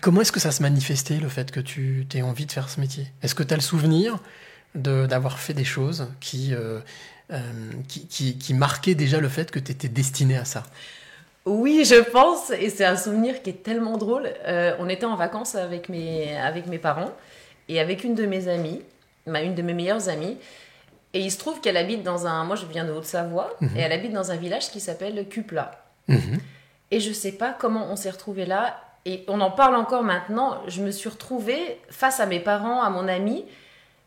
Comment 0.00 0.20
est-ce 0.20 0.32
que 0.32 0.40
ça 0.40 0.52
se 0.52 0.62
manifestait, 0.62 1.16
le 1.16 1.28
fait 1.28 1.50
que 1.50 1.60
tu 1.60 2.06
aies 2.14 2.22
envie 2.22 2.44
de 2.44 2.52
faire 2.52 2.68
ce 2.68 2.78
métier? 2.80 3.06
Est-ce 3.22 3.34
que 3.34 3.42
tu 3.42 3.54
as 3.54 3.56
le 3.56 3.62
souvenir 3.62 4.18
d'avoir 4.74 5.38
fait 5.38 5.54
des 5.54 5.64
choses 5.64 6.08
qui, 6.20 6.52
euh, 7.32 7.38
qui, 7.88 8.06
qui, 8.06 8.38
qui 8.38 8.54
marquaient 8.54 8.94
déjà 8.94 9.18
le 9.20 9.28
fait 9.28 9.50
que 9.50 9.58
tu 9.58 9.72
étais 9.72 9.88
destiné 9.88 10.36
à 10.36 10.44
ça 10.44 10.62
Oui, 11.46 11.84
je 11.84 12.00
pense, 12.10 12.50
et 12.50 12.70
c'est 12.70 12.84
un 12.84 12.96
souvenir 12.96 13.42
qui 13.42 13.50
est 13.50 13.62
tellement 13.62 13.96
drôle. 13.96 14.28
Euh, 14.46 14.74
on 14.78 14.88
était 14.88 15.06
en 15.06 15.16
vacances 15.16 15.54
avec 15.54 15.88
mes, 15.88 16.36
avec 16.36 16.66
mes 16.66 16.78
parents 16.78 17.12
et 17.68 17.80
avec 17.80 18.04
une 18.04 18.14
de 18.14 18.26
mes 18.26 18.48
amies, 18.48 18.82
une 19.26 19.54
de 19.54 19.62
mes 19.62 19.74
meilleures 19.74 20.08
amies. 20.08 20.36
Et 21.14 21.20
il 21.20 21.30
se 21.30 21.38
trouve 21.38 21.60
qu'elle 21.60 21.76
habite 21.76 22.02
dans 22.02 22.26
un. 22.26 22.44
Moi, 22.44 22.56
je 22.56 22.66
viens 22.66 22.84
de 22.84 22.90
Haute-Savoie, 22.92 23.54
Mhm. 23.60 23.76
et 23.76 23.80
elle 23.80 23.92
habite 23.92 24.12
dans 24.12 24.30
un 24.32 24.36
village 24.36 24.70
qui 24.70 24.80
s'appelle 24.80 25.26
Cupla. 25.28 25.70
Mhm. 26.08 26.38
Et 26.90 27.00
je 27.00 27.12
sais 27.12 27.32
pas 27.32 27.54
comment 27.58 27.86
on 27.90 27.96
s'est 27.96 28.10
retrouvés 28.10 28.46
là. 28.46 28.76
Et 29.06 29.24
on 29.28 29.40
en 29.40 29.50
parle 29.50 29.76
encore 29.76 30.02
maintenant. 30.02 30.60
Je 30.66 30.82
me 30.82 30.90
suis 30.90 31.08
retrouvée 31.08 31.78
face 31.88 32.20
à 32.20 32.26
mes 32.26 32.40
parents, 32.40 32.82
à 32.82 32.90
mon 32.90 33.06
ami, 33.08 33.44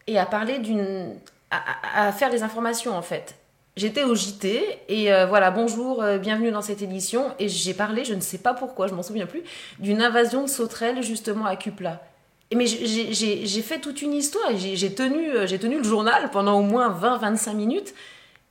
et 0.08 0.18
à 0.20 0.26
parler 0.26 0.60
d'une. 0.60 1.16
À, 1.52 2.12
faire 2.12 2.30
les 2.32 2.44
informations 2.44 2.96
en 2.96 3.02
fait. 3.02 3.36
J'étais 3.76 4.04
au 4.04 4.16
JT 4.16 4.80
et 4.90 5.14
euh, 5.14 5.28
voilà, 5.28 5.52
bonjour, 5.52 6.02
euh, 6.02 6.18
bienvenue 6.18 6.50
dans 6.52 6.64
cette 6.64 6.82
édition. 6.82 7.32
Et 7.38 7.48
j'ai 7.48 7.76
parlé, 7.76 8.06
je 8.06 8.16
ne 8.16 8.22
sais 8.22 8.40
pas 8.40 8.54
pourquoi, 8.56 8.88
je 8.88 8.94
m'en 8.94 9.04
souviens 9.04 9.28
plus, 9.28 9.44
d'une 9.80 10.02
invasion 10.02 10.44
de 10.44 10.50
sauterelles 10.50 11.04
justement 11.04 11.46
à 11.46 11.56
Cupla. 11.56 12.02
Et 12.50 12.56
mais 12.56 12.66
j'ai- 12.66 13.62
fait 13.62 13.80
toute 13.80 14.02
une 14.02 14.14
histoire. 14.14 14.50
et 14.52 14.58
J'ai 14.58 14.94
tenu, 14.96 15.32
euh, 15.32 15.46
tenu 15.48 15.78
le 15.78 15.84
journal 15.84 16.30
pendant 16.32 16.60
au 16.60 16.64
moins 16.64 16.90
20-25 16.90 17.54
minutes 17.54 17.94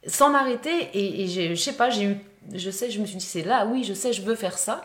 sans 0.06 0.30
m'arrêter. 0.30 0.90
Et, 0.94 1.24
et 1.24 1.56
je 1.56 1.60
sais 1.60 1.72
pas, 1.72 1.90
j'ai 1.90 2.04
eu, 2.04 2.16
je 2.54 2.70
sais, 2.70 2.90
je 2.90 3.00
me 3.00 3.06
suis 3.06 3.16
dit 3.16 3.24
c'est 3.24 3.42
là, 3.42 3.66
oui, 3.66 3.82
je 3.82 3.94
sais, 3.94 4.12
je 4.12 4.22
veux 4.22 4.36
faire 4.36 4.58
ça. 4.58 4.84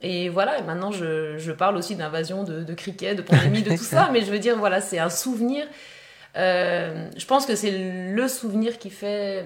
Et 0.00 0.28
voilà, 0.28 0.58
et 0.58 0.62
maintenant 0.62 0.92
je, 0.92 1.38
je 1.38 1.52
parle 1.52 1.76
aussi 1.76 1.94
d'invasion 1.96 2.42
de, 2.44 2.62
de 2.62 2.74
cricket, 2.74 3.16
de 3.16 3.22
pandémie, 3.22 3.62
de 3.62 3.70
tout 3.76 3.82
ça. 3.82 4.10
Mais 4.12 4.20
je 4.20 4.30
veux 4.30 4.38
dire, 4.38 4.56
voilà, 4.58 4.80
c'est 4.80 4.98
un 4.98 5.10
souvenir. 5.10 5.66
Euh, 6.36 7.10
je 7.16 7.26
pense 7.26 7.46
que 7.46 7.54
c'est 7.54 7.70
le 8.10 8.28
souvenir 8.28 8.78
qui 8.78 8.90
fait 8.90 9.44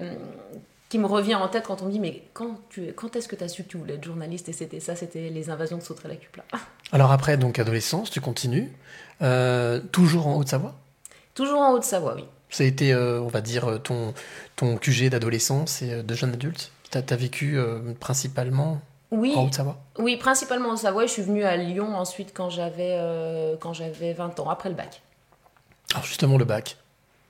qui 0.89 0.99
me 0.99 1.05
revient 1.05 1.35
en 1.35 1.49
tête 1.49 1.65
quand 1.67 1.81
on 1.81 1.85
me 1.87 1.91
dit 1.91 1.99
mais 1.99 2.23
quand 2.33 2.59
tu 2.69 2.93
quand 2.93 3.15
est-ce 3.15 3.27
que 3.27 3.35
tu 3.35 3.43
as 3.43 3.49
su 3.49 3.63
que 3.63 3.69
tu 3.69 3.77
voulais 3.77 3.95
être 3.95 4.03
journaliste? 4.05 4.47
Et 4.49 4.53
c'était 4.53 4.79
ça 4.79 4.95
c'était 4.95 5.29
les 5.29 5.49
invasions 5.49 5.77
de 5.77 5.83
sauterelles 5.83 6.13
à 6.13 6.15
Cupla. 6.15 6.43
Alors 6.93 7.11
après, 7.11 7.35
donc 7.37 7.59
adolescence, 7.59 8.09
tu 8.09 8.21
continues, 8.21 8.71
euh, 9.21 9.81
toujours 9.91 10.27
en 10.27 10.37
Haute-Savoie? 10.37 10.75
Toujours 11.35 11.59
en 11.59 11.73
Haute-Savoie 11.73 12.15
oui. 12.15 12.25
Ça 12.49 12.63
a 12.63 12.67
été, 12.67 12.93
euh, 12.93 13.19
on 13.19 13.27
va 13.27 13.41
dire, 13.41 13.69
euh, 13.69 13.77
ton, 13.77 14.13
ton 14.55 14.77
QG 14.77 15.09
d'adolescence 15.09 15.81
et 15.81 15.91
euh, 15.91 16.01
de 16.03 16.13
jeune 16.13 16.31
adulte? 16.33 16.71
T'as 16.89 17.01
as 17.09 17.15
vécu 17.17 17.57
euh, 17.57 17.79
principalement 17.99 18.79
oui. 19.11 19.33
en 19.35 19.45
Haute-Savoie? 19.45 19.77
Oui 19.99 20.15
principalement 20.15 20.69
en 20.69 20.77
Savoie 20.77 21.05
je 21.05 21.11
suis 21.11 21.21
venue 21.21 21.43
à 21.43 21.57
Lyon 21.57 21.95
ensuite 21.97 22.31
quand 22.33 22.49
j'avais 22.49 22.95
euh, 22.97 23.55
quand 23.59 23.73
j'avais 23.73 24.13
20 24.13 24.39
ans 24.39 24.49
après 24.49 24.69
le 24.69 24.75
bac 24.75 25.01
Alors 25.97 26.05
justement, 26.05 26.37
le 26.37 26.45
bac. 26.45 26.77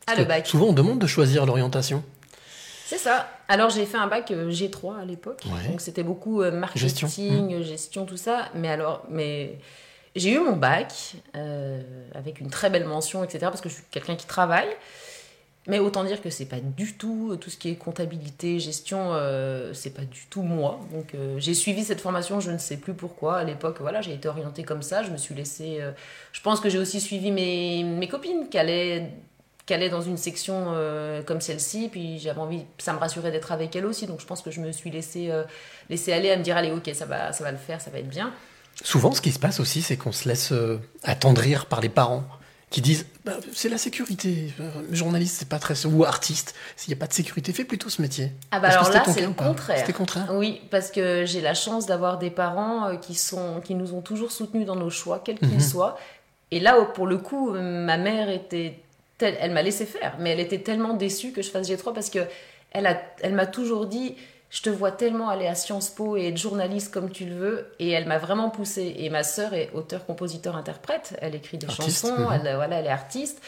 ah 0.08 0.16
Parce 0.16 0.20
le 0.20 0.26
bac 0.26 0.48
Souvent, 0.48 0.68
on 0.68 0.74
demande 0.74 1.00
de 1.00 1.08
choisir 1.08 1.46
l'orientation. 1.46 2.04
C'est 2.86 2.98
ça. 2.98 3.28
Alors 3.50 3.70
j'ai 3.70 3.86
fait 3.86 3.98
un 3.98 4.08
bac 4.08 4.32
euh, 4.32 4.50
G3 4.52 5.02
à 5.02 5.06
l'époque, 5.06 5.42
Ouais. 5.46 5.70
donc 5.70 5.82
c'était 5.82 6.04
beaucoup 6.04 6.42
euh, 6.42 6.52
Gestion. 6.76 7.08
marketing, 7.08 7.64
gestion. 7.64 8.06
tout 8.06 8.18
ça. 8.18 8.50
Mais 8.56 8.70
alors, 8.70 9.04
mais 9.10 9.58
j'ai 10.16 10.32
eu 10.34 10.40
mon 10.40 10.56
bac 10.56 11.14
euh, 11.36 11.82
avec 12.16 12.40
une 12.40 12.50
très 12.50 12.70
belle 12.70 12.86
mention, 12.86 13.24
etc. 13.24 13.40
Parce 13.44 13.62
que 13.62 13.70
je 13.70 13.76
suis 13.76 13.84
quelqu'un 13.92 14.16
qui 14.16 14.26
travaille. 14.26 14.68
Mais 15.68 15.80
autant 15.80 16.06
dire 16.06 16.22
que 16.22 16.30
c'est 16.30 16.46
pas 16.46 16.62
du 16.62 16.94
tout 16.94 17.38
tout 17.42 17.50
ce 17.50 17.58
qui 17.58 17.70
est 17.70 17.76
comptabilité, 17.76 18.58
gestion, 18.58 19.12
euh, 19.14 19.74
c'est 19.74 19.90
pas 19.90 20.04
du 20.04 20.26
tout 20.30 20.42
moi. 20.42 20.80
Donc 20.94 21.14
euh, 21.14 21.36
j'ai 21.40 21.54
suivi 21.54 21.84
cette 21.84 22.00
formation, 22.00 22.40
je 22.40 22.52
ne 22.52 22.58
sais 22.58 22.78
plus 22.78 22.94
pourquoi. 22.94 23.38
À 23.40 23.44
l'époque, 23.44 23.78
voilà, 23.82 24.02
j'ai 24.02 24.14
été 24.14 24.30
orientée 24.30 24.64
comme 24.64 24.82
ça. 24.82 25.04
Je 25.04 25.12
me 25.12 25.18
suis 25.18 25.36
laissée. 25.36 25.80
euh, 25.82 25.92
je 26.32 26.42
pense 26.42 26.62
que 26.62 26.70
j'ai 26.70 26.78
aussi 26.78 27.02
suivi 27.02 27.32
mes, 27.32 27.84
mes 27.84 28.08
copines 28.08 28.48
qui 28.50 28.58
allaient, 28.58 29.12
qui 29.66 29.74
allaient 29.74 29.90
dans 29.90 30.02
une 30.02 30.16
section 30.16 30.68
euh, 30.70 31.22
comme 31.22 31.42
celle-ci. 31.42 31.90
Puis 31.90 32.18
j'avais 32.20 32.40
envie, 32.40 32.64
ça 32.78 32.94
me 32.94 33.00
rassurait 33.00 33.32
d'être 33.32 33.52
avec 33.52 33.76
elles 33.76 33.86
aussi. 33.86 34.08
Donc 34.08 34.22
je 34.22 34.26
pense 34.26 34.42
que 34.42 34.52
je 34.52 34.62
me 34.62 34.72
suis 34.72 34.90
laissée, 34.90 35.30
euh, 35.32 35.44
laissée 35.90 36.14
aller 36.14 36.32
à 36.32 36.38
me 36.38 36.44
dire 36.44 36.56
allez, 36.56 36.72
ok, 36.72 36.90
ça 36.94 37.06
va, 37.06 37.34
ça 37.34 37.44
va 37.44 37.52
le 37.52 37.58
faire, 37.58 37.82
ça 37.82 37.92
va 37.92 38.00
être 38.00 38.10
bien. 38.10 38.34
Souvent, 38.84 39.12
ce 39.12 39.22
qui 39.22 39.32
se 39.32 39.40
passe 39.40 39.60
aussi, 39.60 39.82
c'est 39.82 39.98
qu'on 39.98 40.12
se 40.14 40.30
laisse 40.30 40.52
euh, 40.54 40.80
attendrir 41.04 41.66
par 41.66 41.82
les 41.82 41.90
parents 41.90 42.24
qui 42.70 42.82
disent 42.82 43.06
Bah, 43.26 43.38
c'est 43.54 43.70
la 43.70 43.78
sécurité. 43.78 44.54
Euh, 44.60 44.70
journaliste, 44.92 45.38
c'est 45.40 45.48
pas 45.50 45.60
très 45.60 45.86
ou 45.86 46.04
artiste. 46.04 46.54
S'il 46.76 46.92
n'y 46.94 46.98
a 46.98 47.00
pas 47.00 47.08
de 47.08 47.14
sécurité, 47.14 47.54
fais 47.54 47.64
plutôt 47.64 47.90
ce 47.90 48.02
métier. 48.02 48.32
Ah 48.52 48.60
bah 48.60 48.70
alors 48.70 48.90
là, 48.90 49.04
c'est 49.06 49.22
le 49.22 49.30
contraire. 49.32 49.78
C'était 49.80 49.94
contraire. 49.94 50.28
Oui, 50.34 50.62
parce 50.70 50.92
que 50.92 51.26
j'ai 51.26 51.42
la 51.42 51.54
chance 51.54 51.86
d'avoir 51.86 52.18
des 52.18 52.30
parents 52.30 52.88
euh, 52.90 52.96
qui, 52.96 53.16
sont, 53.16 53.62
qui 53.62 53.74
nous 53.76 53.94
ont 53.94 54.02
toujours 54.02 54.32
soutenus 54.32 54.66
dans 54.66 54.76
nos 54.76 54.90
choix, 54.90 55.20
quels 55.24 55.40
qu'ils 55.40 55.48
Mhm. 55.50 55.60
soient. 55.62 55.98
Et 56.52 56.60
là, 56.60 56.76
pour 56.94 57.08
le 57.08 57.18
coup, 57.18 57.52
ma 57.52 57.98
mère 57.98 58.30
était. 58.30 58.80
telle- 59.18 59.38
elle 59.40 59.52
m'a 59.52 59.64
laissé 59.64 59.86
faire, 59.86 60.16
mais 60.20 60.30
elle 60.32 60.40
était 60.40 60.60
tellement 60.60 60.94
déçue 60.94 61.32
que 61.32 61.42
je 61.42 61.50
fasse 61.50 61.68
G3 61.70 61.92
parce 61.94 62.10
que 62.10 62.20
elle, 62.72 62.86
a, 62.86 63.02
elle 63.22 63.34
m'a 63.34 63.48
toujours 63.48 63.86
dit 63.88 64.16
Je 64.50 64.62
te 64.62 64.70
vois 64.70 64.92
tellement 64.92 65.30
aller 65.30 65.48
à 65.48 65.56
Sciences 65.56 65.90
Po 65.90 66.16
et 66.16 66.30
être 66.30 66.38
journaliste 66.38 66.94
comme 66.94 67.12
tu 67.12 67.26
le 67.26 67.36
veux. 67.36 67.68
Et 67.80 67.92
elle 67.92 68.08
m'a 68.08 68.18
vraiment 68.18 68.50
poussée. 68.50 68.96
Et 69.00 69.10
ma 69.10 69.24
sœur 69.24 69.54
est 69.54 69.70
auteur, 69.74 70.06
compositeur, 70.06 70.56
interprète. 70.56 71.18
Elle 71.22 71.36
écrit 71.36 71.58
des 71.58 71.68
Artiste, 71.68 72.08
chansons, 72.08 72.32
elle, 72.32 72.56
voilà, 72.56 72.80
elle 72.80 72.86
est 72.86 72.90
artiste. 72.90 73.42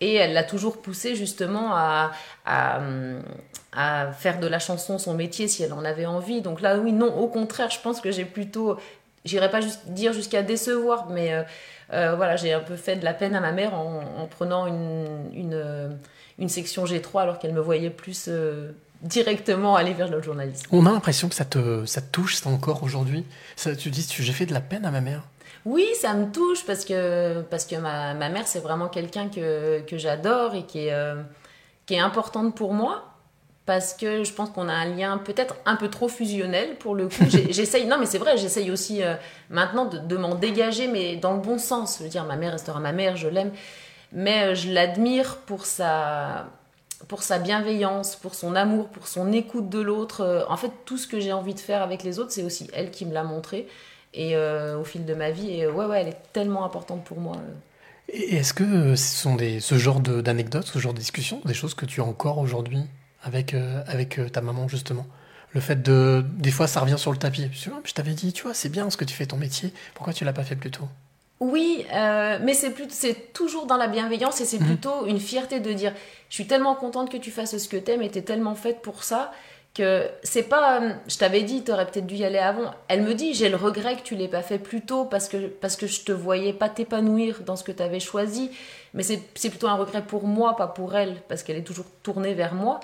Et 0.00 0.14
elle 0.14 0.32
l'a 0.32 0.42
toujours 0.44 0.78
poussée 0.80 1.14
justement 1.14 1.74
à, 1.74 2.10
à, 2.46 2.80
à 3.72 4.12
faire 4.12 4.40
de 4.40 4.46
la 4.46 4.58
chanson 4.58 4.98
son 4.98 5.14
métier 5.14 5.46
si 5.46 5.62
elle 5.62 5.72
en 5.72 5.84
avait 5.84 6.06
envie. 6.06 6.40
Donc 6.40 6.62
là, 6.62 6.78
oui, 6.78 6.92
non, 6.92 7.14
au 7.16 7.28
contraire, 7.28 7.70
je 7.70 7.78
pense 7.80 8.00
que 8.00 8.10
j'ai 8.10 8.24
plutôt, 8.24 8.78
j'irais 9.24 9.50
pas 9.50 9.60
juste 9.60 9.88
dire 9.88 10.12
jusqu'à 10.12 10.42
décevoir, 10.42 11.10
mais 11.10 11.34
euh, 11.34 11.42
euh, 11.92 12.14
voilà, 12.16 12.36
j'ai 12.36 12.52
un 12.52 12.60
peu 12.60 12.76
fait 12.76 12.96
de 12.96 13.04
la 13.04 13.12
peine 13.14 13.36
à 13.36 13.40
ma 13.40 13.52
mère 13.52 13.74
en, 13.74 14.00
en 14.18 14.26
prenant 14.26 14.66
une, 14.66 15.30
une, 15.34 15.98
une 16.38 16.48
section 16.48 16.86
G3 16.86 17.20
alors 17.20 17.38
qu'elle 17.38 17.52
me 17.52 17.60
voyait 17.60 17.90
plus 17.90 18.24
euh, 18.28 18.72
directement 19.02 19.76
aller 19.76 19.94
vers 19.94 20.08
le 20.08 20.20
journalisme. 20.22 20.66
On 20.72 20.84
a 20.86 20.92
l'impression 20.92 21.28
que 21.28 21.34
ça 21.34 21.44
te, 21.44 21.84
ça 21.86 22.00
te 22.00 22.10
touche, 22.10 22.36
ça 22.36 22.48
encore 22.50 22.82
aujourd'hui. 22.82 23.24
Ça, 23.56 23.74
tu 23.74 23.90
dis, 23.90 24.06
tu- 24.06 24.22
j'ai 24.22 24.32
fait 24.32 24.46
de 24.46 24.52
la 24.54 24.60
peine 24.60 24.84
à 24.84 24.90
ma 24.90 25.00
mère. 25.00 25.22
Oui, 25.64 25.86
ça 26.00 26.14
me 26.14 26.30
touche 26.32 26.64
parce 26.66 26.84
que, 26.84 27.42
parce 27.42 27.64
que 27.66 27.76
ma, 27.76 28.14
ma 28.14 28.28
mère, 28.28 28.46
c'est 28.46 28.60
vraiment 28.60 28.88
quelqu'un 28.88 29.28
que, 29.28 29.80
que 29.80 29.98
j'adore 29.98 30.54
et 30.54 30.64
qui 30.64 30.86
est, 30.86 30.92
euh, 30.92 31.22
qui 31.86 31.94
est 31.94 31.98
importante 32.00 32.54
pour 32.54 32.72
moi. 32.74 33.06
Parce 33.66 33.94
que 33.94 34.24
je 34.24 34.32
pense 34.32 34.50
qu'on 34.50 34.68
a 34.68 34.72
un 34.72 34.86
lien 34.86 35.18
peut-être 35.18 35.54
un 35.64 35.76
peu 35.76 35.88
trop 35.88 36.08
fusionnel 36.08 36.76
pour 36.78 36.94
le 36.94 37.06
coup. 37.08 37.24
J'essaye, 37.50 37.86
non 37.86 37.98
mais 37.98 38.06
c'est 38.06 38.18
vrai, 38.18 38.36
j'essaye 38.36 38.70
aussi 38.70 39.02
euh, 39.02 39.14
maintenant 39.48 39.84
de, 39.84 39.98
de 39.98 40.16
m'en 40.16 40.34
dégager, 40.34 40.88
mais 40.88 41.16
dans 41.16 41.34
le 41.34 41.40
bon 41.40 41.58
sens. 41.58 41.98
Je 41.98 42.04
veux 42.04 42.08
dire, 42.10 42.24
ma 42.24 42.36
mère 42.36 42.52
restera 42.52 42.80
ma 42.80 42.92
mère, 42.92 43.16
je 43.16 43.28
l'aime. 43.28 43.52
Mais 44.12 44.42
euh, 44.46 44.54
je 44.56 44.72
l'admire 44.72 45.36
pour 45.46 45.66
sa, 45.66 46.48
pour 47.08 47.22
sa 47.22 47.38
bienveillance, 47.38 48.16
pour 48.16 48.34
son 48.34 48.54
amour, 48.54 48.88
pour 48.88 49.08
son 49.08 49.32
écoute 49.32 49.68
de 49.68 49.80
l'autre. 49.80 50.20
Euh, 50.22 50.44
En 50.48 50.56
fait, 50.56 50.70
tout 50.84 50.98
ce 50.98 51.06
que 51.06 51.20
j'ai 51.20 51.32
envie 51.32 51.54
de 51.54 51.60
faire 51.60 51.82
avec 51.82 52.02
les 52.02 52.18
autres, 52.18 52.32
c'est 52.32 52.42
aussi 52.42 52.68
elle 52.72 52.90
qui 52.90 53.06
me 53.06 53.12
l'a 53.12 53.24
montré. 53.24 53.66
Et 54.12 54.36
euh, 54.36 54.78
au 54.78 54.84
fil 54.84 55.04
de 55.04 55.14
ma 55.14 55.30
vie, 55.30 55.50
et 55.50 55.64
euh, 55.64 55.72
ouais, 55.72 55.86
ouais, 55.86 56.00
elle 56.00 56.08
est 56.08 56.22
tellement 56.32 56.64
importante 56.64 57.04
pour 57.04 57.20
moi. 57.20 57.36
Et 58.08 58.36
est-ce 58.36 58.52
que 58.52 58.96
ce 58.96 59.16
sont 59.16 59.36
des, 59.36 59.60
ce 59.60 59.76
genre 59.78 60.00
d'anecdotes, 60.00 60.66
ce 60.66 60.78
genre 60.80 60.94
de 60.94 60.98
discussions, 60.98 61.40
des 61.44 61.54
choses 61.54 61.74
que 61.74 61.86
tu 61.86 62.00
as 62.00 62.04
encore 62.04 62.38
aujourd'hui 62.38 62.82
avec, 63.22 63.54
avec 63.86 64.20
ta 64.32 64.40
maman, 64.40 64.66
justement? 64.66 65.06
Le 65.52 65.60
fait 65.60 65.80
de. 65.82 66.24
Des 66.38 66.50
fois, 66.50 66.66
ça 66.66 66.80
revient 66.80 66.98
sur 66.98 67.12
le 67.12 67.18
tapis. 67.18 67.48
Je 67.52 67.92
t'avais 67.92 68.14
dit, 68.14 68.32
tu 68.32 68.42
vois, 68.44 68.54
c'est 68.54 68.68
bien 68.68 68.90
ce 68.90 68.96
que 68.96 69.04
tu 69.04 69.14
fais 69.14 69.26
ton 69.26 69.36
métier. 69.36 69.72
Pourquoi 69.94 70.12
tu 70.12 70.24
l'as 70.24 70.32
pas 70.32 70.44
fait 70.44 70.56
plus 70.56 70.70
tôt? 70.70 70.88
Oui, 71.40 71.86
euh, 71.94 72.38
mais 72.42 72.52
c'est 72.52 72.70
plus, 72.70 72.86
c'est 72.90 73.32
toujours 73.32 73.64
dans 73.66 73.78
la 73.78 73.88
bienveillance 73.88 74.40
et 74.42 74.44
c'est 74.44 74.60
Mhm. 74.60 74.66
plutôt 74.66 75.06
une 75.06 75.18
fierté 75.18 75.58
de 75.60 75.72
dire, 75.72 75.94
je 76.28 76.34
suis 76.34 76.46
tellement 76.46 76.74
contente 76.74 77.10
que 77.10 77.16
tu 77.16 77.30
fasses 77.30 77.56
ce 77.56 77.68
que 77.68 77.78
t'aimes 77.78 78.02
et 78.02 78.10
t'es 78.10 78.20
tellement 78.22 78.54
faite 78.54 78.82
pour 78.82 79.02
ça 79.04 79.32
que 79.72 80.06
c'est 80.22 80.42
pas, 80.42 80.80
euh, 80.82 80.92
je 81.08 81.16
t'avais 81.16 81.42
dit, 81.42 81.62
t'aurais 81.62 81.86
peut-être 81.86 82.06
dû 82.06 82.16
y 82.16 82.24
aller 82.24 82.38
avant. 82.38 82.72
Elle 82.88 83.02
me 83.02 83.14
dit, 83.14 83.32
j'ai 83.34 83.48
le 83.48 83.56
regret 83.56 83.96
que 83.96 84.02
tu 84.02 84.16
l'aies 84.16 84.28
pas 84.28 84.42
fait 84.42 84.58
plus 84.58 84.82
tôt 84.82 85.04
parce 85.06 85.28
que 85.28 85.46
parce 85.46 85.76
que 85.76 85.86
je 85.86 86.02
te 86.02 86.12
voyais 86.12 86.52
pas 86.52 86.68
t'épanouir 86.68 87.40
dans 87.46 87.56
ce 87.56 87.62
que 87.64 87.72
t'avais 87.72 88.00
choisi. 88.00 88.50
Mais 88.94 89.02
c'est 89.04 89.22
c'est 89.34 89.48
plutôt 89.48 89.68
un 89.68 89.76
regret 89.76 90.02
pour 90.02 90.24
moi, 90.26 90.56
pas 90.56 90.66
pour 90.66 90.94
elle, 90.96 91.22
parce 91.28 91.42
qu'elle 91.44 91.56
est 91.56 91.62
toujours 91.62 91.86
tournée 92.02 92.34
vers 92.34 92.52
moi. 92.54 92.80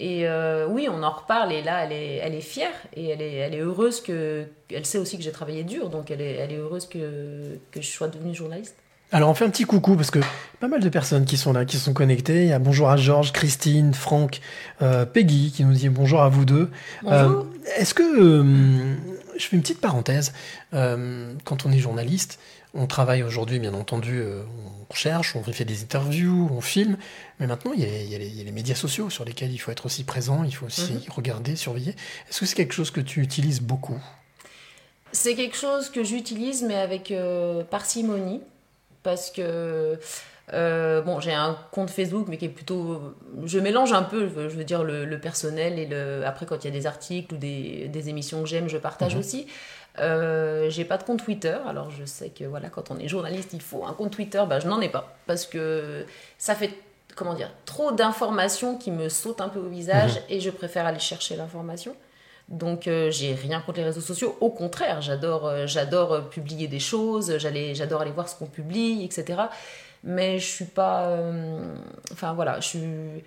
Et 0.00 0.28
euh, 0.28 0.66
oui, 0.68 0.88
on 0.88 1.02
en 1.02 1.10
reparle 1.10 1.52
et 1.52 1.60
là, 1.60 1.84
elle 1.84 1.92
est, 1.92 2.16
elle 2.22 2.34
est 2.34 2.40
fière 2.40 2.72
et 2.94 3.08
elle 3.08 3.20
est, 3.20 3.34
elle 3.34 3.54
est 3.54 3.60
heureuse 3.60 4.00
que. 4.00 4.46
Elle 4.72 4.86
sait 4.86 4.98
aussi 4.98 5.16
que 5.16 5.24
j'ai 5.24 5.32
travaillé 5.32 5.64
dur, 5.64 5.90
donc 5.90 6.10
elle 6.12 6.20
est, 6.20 6.34
elle 6.34 6.52
est 6.52 6.58
heureuse 6.58 6.86
que, 6.86 7.58
que 7.72 7.80
je 7.80 7.86
sois 7.88 8.06
devenue 8.06 8.34
journaliste. 8.34 8.76
Alors 9.10 9.30
on 9.30 9.34
fait 9.34 9.46
un 9.46 9.50
petit 9.50 9.64
coucou 9.64 9.96
parce 9.96 10.10
que 10.10 10.18
pas 10.60 10.68
mal 10.68 10.80
de 10.80 10.88
personnes 10.90 11.24
qui 11.24 11.38
sont 11.38 11.52
là, 11.52 11.64
qui 11.64 11.78
sont 11.78 11.94
connectées. 11.94 12.42
Il 12.42 12.48
y 12.48 12.52
a 12.52 12.58
bonjour 12.58 12.90
à 12.90 12.96
Georges, 12.98 13.32
Christine, 13.32 13.94
Franck, 13.94 14.40
euh, 14.82 15.06
Peggy 15.06 15.50
qui 15.50 15.64
nous 15.64 15.72
dit 15.72 15.88
bonjour 15.88 16.20
à 16.20 16.28
vous 16.28 16.44
deux. 16.44 16.70
Bonjour. 17.02 17.18
Euh, 17.18 17.42
Est-ce 17.78 17.94
que 17.94 18.02
euh, 18.02 18.94
je 19.38 19.46
fais 19.46 19.56
une 19.56 19.62
petite 19.62 19.80
parenthèse 19.80 20.34
Quand 20.72 21.64
on 21.64 21.72
est 21.72 21.78
journaliste, 21.78 22.38
on 22.74 22.86
travaille 22.86 23.22
aujourd'hui, 23.22 23.58
bien 23.58 23.74
entendu, 23.74 24.18
euh, 24.20 24.42
on 24.90 24.94
cherche, 24.94 25.34
on 25.36 25.42
fait 25.42 25.64
des 25.64 25.82
interviews, 25.82 26.48
on 26.52 26.60
filme, 26.60 26.96
mais 27.40 27.46
maintenant 27.46 27.72
il 27.74 27.80
y, 27.80 27.84
a, 27.84 27.88
il 28.02 28.10
y 28.10 28.14
a 28.14 28.18
les, 28.18 28.26
il 28.28 28.36
y 28.36 28.40
a 28.40 28.44
les 28.44 28.52
médias 28.52 28.74
sociaux 28.74 29.10
sur 29.10 29.24
lesquels 29.24 29.52
il 29.52 29.58
faut 29.58 29.70
être 29.70 29.86
aussi 29.86 30.04
présent, 30.04 30.44
il 30.44 30.54
faut 30.54 30.66
aussi 30.66 30.92
Mhm. 30.92 31.00
regarder, 31.14 31.56
surveiller. 31.56 31.94
Est-ce 32.28 32.40
que 32.40 32.46
c'est 32.46 32.56
quelque 32.56 32.74
chose 32.74 32.90
que 32.90 33.00
tu 33.00 33.20
utilises 33.22 33.60
beaucoup? 33.60 34.00
C'est 35.12 35.34
quelque 35.34 35.56
chose 35.56 35.88
que 35.90 36.04
j'utilise, 36.04 36.62
mais 36.62 36.74
avec 36.76 37.10
euh, 37.10 37.64
parcimonie, 37.64 38.42
parce 39.02 39.30
que 39.30 39.98
euh, 40.54 41.02
bon, 41.02 41.20
j'ai 41.20 41.32
un 41.32 41.58
compte 41.72 41.90
Facebook, 41.90 42.26
mais 42.28 42.38
qui 42.38 42.46
est 42.46 42.50
plutôt, 42.50 43.14
je 43.44 43.58
mélange 43.58 43.92
un 43.92 44.02
peu, 44.02 44.28
je 44.28 44.56
veux 44.56 44.64
dire 44.64 44.82
le, 44.82 45.04
le 45.04 45.18
personnel 45.20 45.78
et 45.78 45.86
le. 45.86 46.22
Après, 46.26 46.46
quand 46.46 46.64
il 46.64 46.68
y 46.68 46.70
a 46.70 46.78
des 46.78 46.86
articles 46.86 47.34
ou 47.34 47.38
des, 47.38 47.88
des 47.88 48.08
émissions 48.08 48.42
que 48.42 48.48
j'aime, 48.48 48.68
je 48.68 48.78
partage 48.78 49.14
Mhm. 49.14 49.20
aussi. 49.20 49.46
Euh, 50.00 50.70
j'ai 50.70 50.84
pas 50.84 50.98
de 50.98 51.02
compte 51.02 51.22
Twitter, 51.22 51.56
alors 51.66 51.90
je 51.90 52.04
sais 52.04 52.30
que 52.30 52.44
voilà, 52.44 52.68
quand 52.68 52.90
on 52.90 52.98
est 52.98 53.08
journaliste, 53.08 53.50
il 53.52 53.62
faut 53.62 53.84
un 53.84 53.92
compte 53.92 54.12
Twitter. 54.12 54.42
Bah, 54.48 54.60
je 54.60 54.68
n'en 54.68 54.80
ai 54.80 54.88
pas 54.88 55.16
parce 55.26 55.46
que 55.46 56.04
ça 56.38 56.54
fait 56.54 56.70
comment 57.14 57.34
dire 57.34 57.50
trop 57.64 57.92
d'informations 57.92 58.76
qui 58.76 58.90
me 58.90 59.08
sautent 59.08 59.40
un 59.40 59.48
peu 59.48 59.58
au 59.58 59.68
visage 59.68 60.20
et 60.28 60.40
je 60.40 60.50
préfère 60.50 60.86
aller 60.86 60.98
chercher 60.98 61.36
l'information. 61.36 61.96
Donc 62.48 62.88
euh, 62.88 63.10
j'ai 63.10 63.34
rien 63.34 63.60
contre 63.60 63.78
les 63.78 63.84
réseaux 63.84 64.00
sociaux, 64.00 64.36
au 64.40 64.50
contraire, 64.50 65.02
j'adore 65.02 65.46
euh, 65.46 65.66
j'adore 65.66 66.30
publier 66.30 66.66
des 66.66 66.78
choses, 66.78 67.36
j'allais 67.36 67.74
j'adore 67.74 68.00
aller 68.00 68.10
voir 68.10 68.28
ce 68.28 68.36
qu'on 68.36 68.46
publie, 68.46 69.04
etc. 69.04 69.42
Mais 70.04 70.38
je 70.38 70.46
suis 70.46 70.64
pas 70.64 71.08
euh, 71.08 71.74
enfin 72.12 72.32
voilà, 72.32 72.60
je 72.60 72.66
suis 72.68 72.80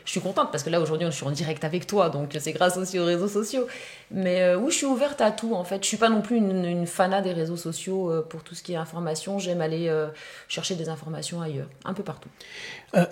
je 0.05 0.09
suis 0.09 0.21
contente 0.21 0.51
parce 0.51 0.63
que 0.63 0.69
là 0.69 0.79
aujourd'hui 0.79 1.05
je 1.07 1.11
suis 1.11 1.25
en 1.25 1.31
direct 1.31 1.65
avec 1.65 1.85
toi, 1.85 2.09
donc 2.09 2.35
c'est 2.39 2.53
grâce 2.53 2.77
aussi 2.77 2.97
aux 2.97 3.05
réseaux 3.05 3.27
sociaux. 3.27 3.67
Mais 4.09 4.41
euh, 4.41 4.57
oui, 4.57 4.71
je 4.71 4.77
suis 4.77 4.85
ouverte 4.85 5.19
à 5.19 5.31
tout 5.31 5.53
en 5.53 5.65
fait. 5.65 5.83
Je 5.83 5.87
suis 5.87 5.97
pas 5.97 6.09
non 6.09 6.21
plus 6.21 6.37
une, 6.37 6.63
une 6.63 6.87
fana 6.87 7.21
des 7.21 7.33
réseaux 7.33 7.57
sociaux 7.57 8.09
euh, 8.09 8.21
pour 8.21 8.43
tout 8.43 8.55
ce 8.55 8.63
qui 8.63 8.71
est 8.71 8.77
information. 8.77 9.37
J'aime 9.37 9.59
aller 9.59 9.89
euh, 9.89 10.07
chercher 10.47 10.75
des 10.75 10.87
informations 10.87 11.41
ailleurs, 11.41 11.67
un 11.83 11.93
peu 11.93 12.03
partout. 12.03 12.29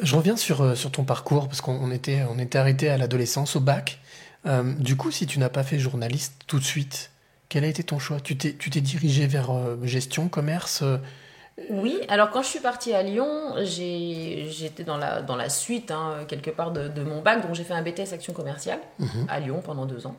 Je 0.02 0.16
reviens 0.16 0.38
sur, 0.38 0.76
sur 0.78 0.92
ton 0.92 1.04
parcours, 1.04 1.48
parce 1.48 1.62
qu'on 1.62 1.74
on 1.74 1.92
était, 1.92 2.24
on 2.30 2.40
était 2.40 2.58
arrêté 2.58 2.90
à 2.90 2.98
l'adolescence, 2.98 3.56
au 3.56 3.60
bac. 3.60 4.00
Du 4.80 4.98
coup, 4.98 5.12
si 5.12 5.26
tu 5.26 5.40
n'as 5.40 5.50
pas 5.50 5.64
fait 5.64 5.80
journaliste 5.80 6.34
tout 6.48 6.60
de 6.60 6.66
suite, 6.66 7.12
quel 7.48 7.64
a 7.64 7.68
été 7.68 7.84
ton 7.84 7.98
choix? 7.98 8.20
Tu 8.20 8.38
t'es 8.38 8.82
dirigé 8.82 9.26
vers 9.28 9.52
gestion, 9.84 10.28
commerce 10.28 10.84
Oui, 11.70 12.00
alors 12.10 12.30
quand 12.32 12.42
je 12.42 12.48
suis 12.48 12.60
partie 12.60 12.94
à 12.94 13.04
Lyon, 13.04 13.54
j'étais 13.64 14.84
dans 14.84 14.98
la, 14.98 15.22
dans 15.22 15.36
la 15.36 15.50
suite, 15.50 15.92
hein, 15.92 16.18
quelque 16.28 16.50
part, 16.52 16.72
de, 16.72 16.88
de 16.88 17.04
mon 17.04 17.22
bac. 17.22 17.42
Donc 17.46 17.56
j'ai 17.56 17.64
fait 17.64 17.74
un 17.74 17.82
BTS 17.82 18.14
Action 18.14 18.34
Commerciale 18.34 18.80
Mhm. 19.00 19.26
à 19.30 19.40
Lyon 19.40 19.62
pendant 19.64 19.86
deux 19.86 20.06
ans. 20.08 20.16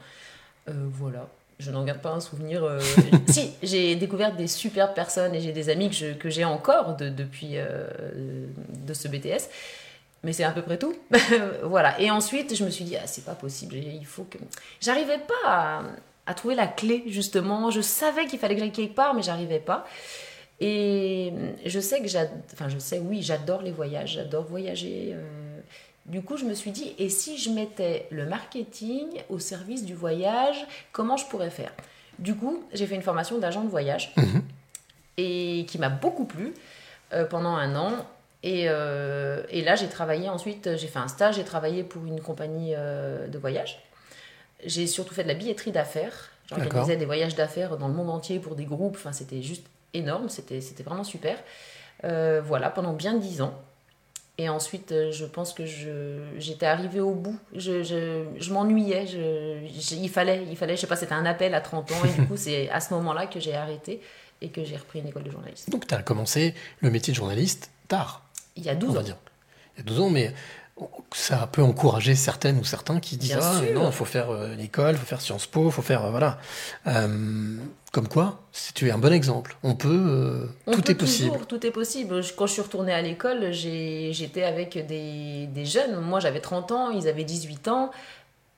Euh, 0.69 0.73
voilà. 0.93 1.27
Je 1.59 1.71
n'en 1.71 1.85
garde 1.85 2.01
pas 2.01 2.11
un 2.13 2.21
souvenir. 2.21 2.65
euh, 2.65 2.81
si, 3.29 3.53
j'ai 3.63 3.95
découvert 3.97 4.35
des 4.35 4.47
superbes 4.47 4.95
personnes 4.95 5.35
et 5.35 5.41
j'ai 5.41 5.53
des 5.53 5.69
amis 5.69 5.91
que 6.19 6.31
j'ai 6.31 6.45
encore 6.45 6.97
de, 6.97 7.09
depuis 7.11 7.53
euh, 7.57 7.87
de 8.69 8.95
ce 8.95 9.09
BTS. 9.09 9.49
Mais 10.23 10.33
c'est 10.33 10.45
à 10.45 10.51
peu 10.51 10.63
près 10.63 10.79
tout. 10.79 10.95
voilà. 11.63 11.99
Et 12.01 12.11
ensuite, 12.11 12.55
je 12.55 12.65
me 12.65 12.71
suis 12.71 12.85
dit, 12.85 12.97
ah, 12.97 13.07
c'est 13.07 13.25
pas 13.25 13.35
possible. 13.35 13.77
Il 13.77 14.05
faut 14.07 14.25
que. 14.25 14.39
J'arrivais 14.81 15.19
pas 15.19 15.49
à, 15.51 15.83
à 16.27 16.35
trouver 16.35 16.55
la 16.55 16.67
clé, 16.67 17.05
justement. 17.07 17.71
Je 17.71 17.81
savais 17.81 18.27
qu'il 18.27 18.39
fallait 18.39 18.55
que 18.55 18.61
j'aille 18.61 18.73
quelque 18.73 18.95
part, 18.95 19.15
mais 19.15 19.23
j'arrivais 19.23 19.61
pas. 19.61 19.87
Et 20.61 21.33
je 21.65 21.81
sais 21.81 22.01
que 22.03 22.09
j'adore. 22.09 22.37
Enfin, 22.53 22.69
je 22.69 22.79
sais, 22.79 22.99
oui, 22.99 23.23
j'adore 23.23 23.63
les 23.63 23.71
voyages. 23.73 24.13
J'adore 24.15 24.45
voyager. 24.45 25.11
euh. 25.15 25.61
Du 26.07 26.23
coup, 26.23 26.37
je 26.37 26.45
me 26.45 26.55
suis 26.55 26.71
dit, 26.71 26.95
et 26.99 27.09
si 27.09 27.39
je 27.39 27.51
mettais 27.51 28.07
le 28.11 28.27
marketing 28.27 29.07
au 29.29 29.39
service 29.39 29.85
du 29.85 29.95
voyage, 29.95 30.57
comment 30.93 31.17
je 31.17 31.27
pourrais 31.27 31.51
faire? 31.51 31.73
Du 32.19 32.35
coup, 32.35 32.63
j'ai 32.73 32.87
fait 32.87 32.95
une 32.97 33.03
formation 33.03 33.39
d'agent 33.39 33.63
de 33.63 33.69
voyage 33.71 34.13
Mhm. 34.17 34.43
et 35.19 35.67
qui 35.69 35.79
m'a 35.79 35.89
beaucoup 35.89 36.25
plu 36.25 36.53
euh, 37.13 37.25
pendant 37.25 37.55
un 37.55 37.77
an. 37.77 37.93
Et, 38.43 38.65
euh, 38.69 39.43
et 39.51 39.63
là, 39.63 39.77
j'ai 39.77 39.89
travaillé 39.89 40.29
ensuite, 40.29 40.77
j'ai 40.77 40.87
fait 40.89 40.99
un 40.99 41.09
stage, 41.09 41.37
j'ai 41.37 41.45
travaillé 41.45 41.85
pour 41.85 42.05
une 42.07 42.21
compagnie 42.21 42.73
de 42.75 43.39
voyage. 43.39 43.79
J'ai 44.65 44.87
surtout 44.87 45.15
fait 45.15 45.23
de 45.23 45.29
la 45.29 45.35
billetterie 45.35 45.73
d'affaires. 45.73 46.31
J'organisais 46.49 46.97
des 46.97 47.05
voyages 47.07 47.35
d'affaires 47.37 47.77
dans 47.77 47.87
le 47.89 47.95
monde 47.95 48.11
entier 48.11 48.39
pour 48.41 48.57
des 48.57 48.65
groupes. 48.65 48.97
Enfin, 48.97 49.13
c'était 49.13 49.43
juste 49.43 49.67
énorme, 49.95 50.29
c'était 50.29 50.61
vraiment 50.85 51.05
super. 51.05 51.37
Euh, 52.05 52.41
voilà, 52.45 52.71
pendant 52.71 52.93
bien 52.93 53.15
dix 53.15 53.43
ans. 53.43 53.55
Et 54.39 54.49
ensuite, 54.49 54.93
euh, 54.93 55.13
je 55.13 55.27
pense 55.27 55.53
que 55.53 55.65
j'étais 56.39 56.65
arrivée 56.65 57.01
au 57.01 57.13
bout. 57.13 57.39
Je, 57.55 57.83
je, 57.83 58.25
je 58.39 58.53
m'ennuyais. 58.55 59.05
Il 59.05 60.09
fallait, 60.09 60.45
il 60.49 60.57
fallait, 60.57 60.77
je 60.77 60.81
sais 60.81 60.87
pas, 60.87 60.97
c'était 60.97 61.13
un 61.13 61.27
appel 61.27 61.55
à 61.55 61.61
30 61.61 61.93
ans. 61.93 62.05
Et 62.07 62.21
du 62.21 62.27
coup, 62.27 62.37
c'est 62.39 62.71
à 62.71 62.81
ce 62.81 62.95
moment-là 62.95 63.27
que 63.27 63.39
j'ai 63.39 63.55
arrêté 63.55 64.01
et 64.41 64.49
que 64.49 64.65
j'ai 64.65 64.77
repris 64.77 65.01
une 65.01 65.09
école 65.09 65.25
de 65.25 65.31
journaliste. 65.31 65.69
Donc, 65.69 65.87
tu 65.87 65.95
as 65.95 66.03
commencé 66.03 66.55
le 66.81 66.91
métier 66.91 67.13
de 67.13 67.17
journaliste 67.17 67.71
tard, 67.89 68.23
Il 68.57 68.65
y 68.65 68.71
a 68.71 68.73
on 68.73 68.77
12 68.79 68.95
va 68.95 69.01
ans. 69.01 69.03
dire. 69.03 69.17
Il 69.77 69.81
y 69.81 69.83
a 69.83 69.85
12 69.85 70.01
ans, 70.01 70.09
mais 70.11 70.33
ça 71.13 71.49
peut 71.51 71.63
encourager 71.63 72.15
certaines 72.15 72.59
ou 72.59 72.65
certains 72.65 73.01
qui 73.01 73.17
disent 73.17 73.31
Bien 73.37 73.41
Ah, 73.43 73.61
sûr. 73.61 73.75
non, 73.75 73.87
il 73.89 73.93
faut 73.93 74.05
faire 74.05 74.31
euh, 74.31 74.55
l'école, 74.55 74.95
il 74.95 74.99
faut 74.99 75.07
faire 75.07 75.21
Sciences 75.21 75.47
Po, 75.47 75.67
il 75.67 75.73
faut 75.73 75.83
faire. 75.83 76.05
euh, 76.05 76.11
voilà. 76.11 76.39
Euh, 76.87 77.57
comme 77.93 78.07
quoi, 78.07 78.41
si 78.53 78.73
tu 78.73 78.87
es 78.87 78.91
un 78.93 78.99
bon 78.99 79.13
exemple, 79.13 79.57
on 79.65 79.75
peut. 79.75 80.49
On 80.67 80.73
tout 80.73 80.83
peut 80.83 80.93
est 80.93 80.95
possible. 80.95 81.31
toujours, 81.31 81.47
tout 81.49 81.67
est 81.67 81.71
possible. 81.73 82.21
Quand 82.37 82.47
je 82.47 82.53
suis 82.53 82.63
retournée 82.63 82.93
à 82.93 83.03
l'école, 83.03 83.51
j'étais 83.53 84.45
avec 84.45 84.87
des, 84.87 85.49
des 85.49 85.65
jeunes. 85.65 85.99
Moi, 86.01 86.21
j'avais 86.21 86.41
30 86.41 86.71
ans, 86.73 86.91
ils 86.91 87.09
avaient 87.09 87.25
18 87.25 87.67
ans. 87.69 87.91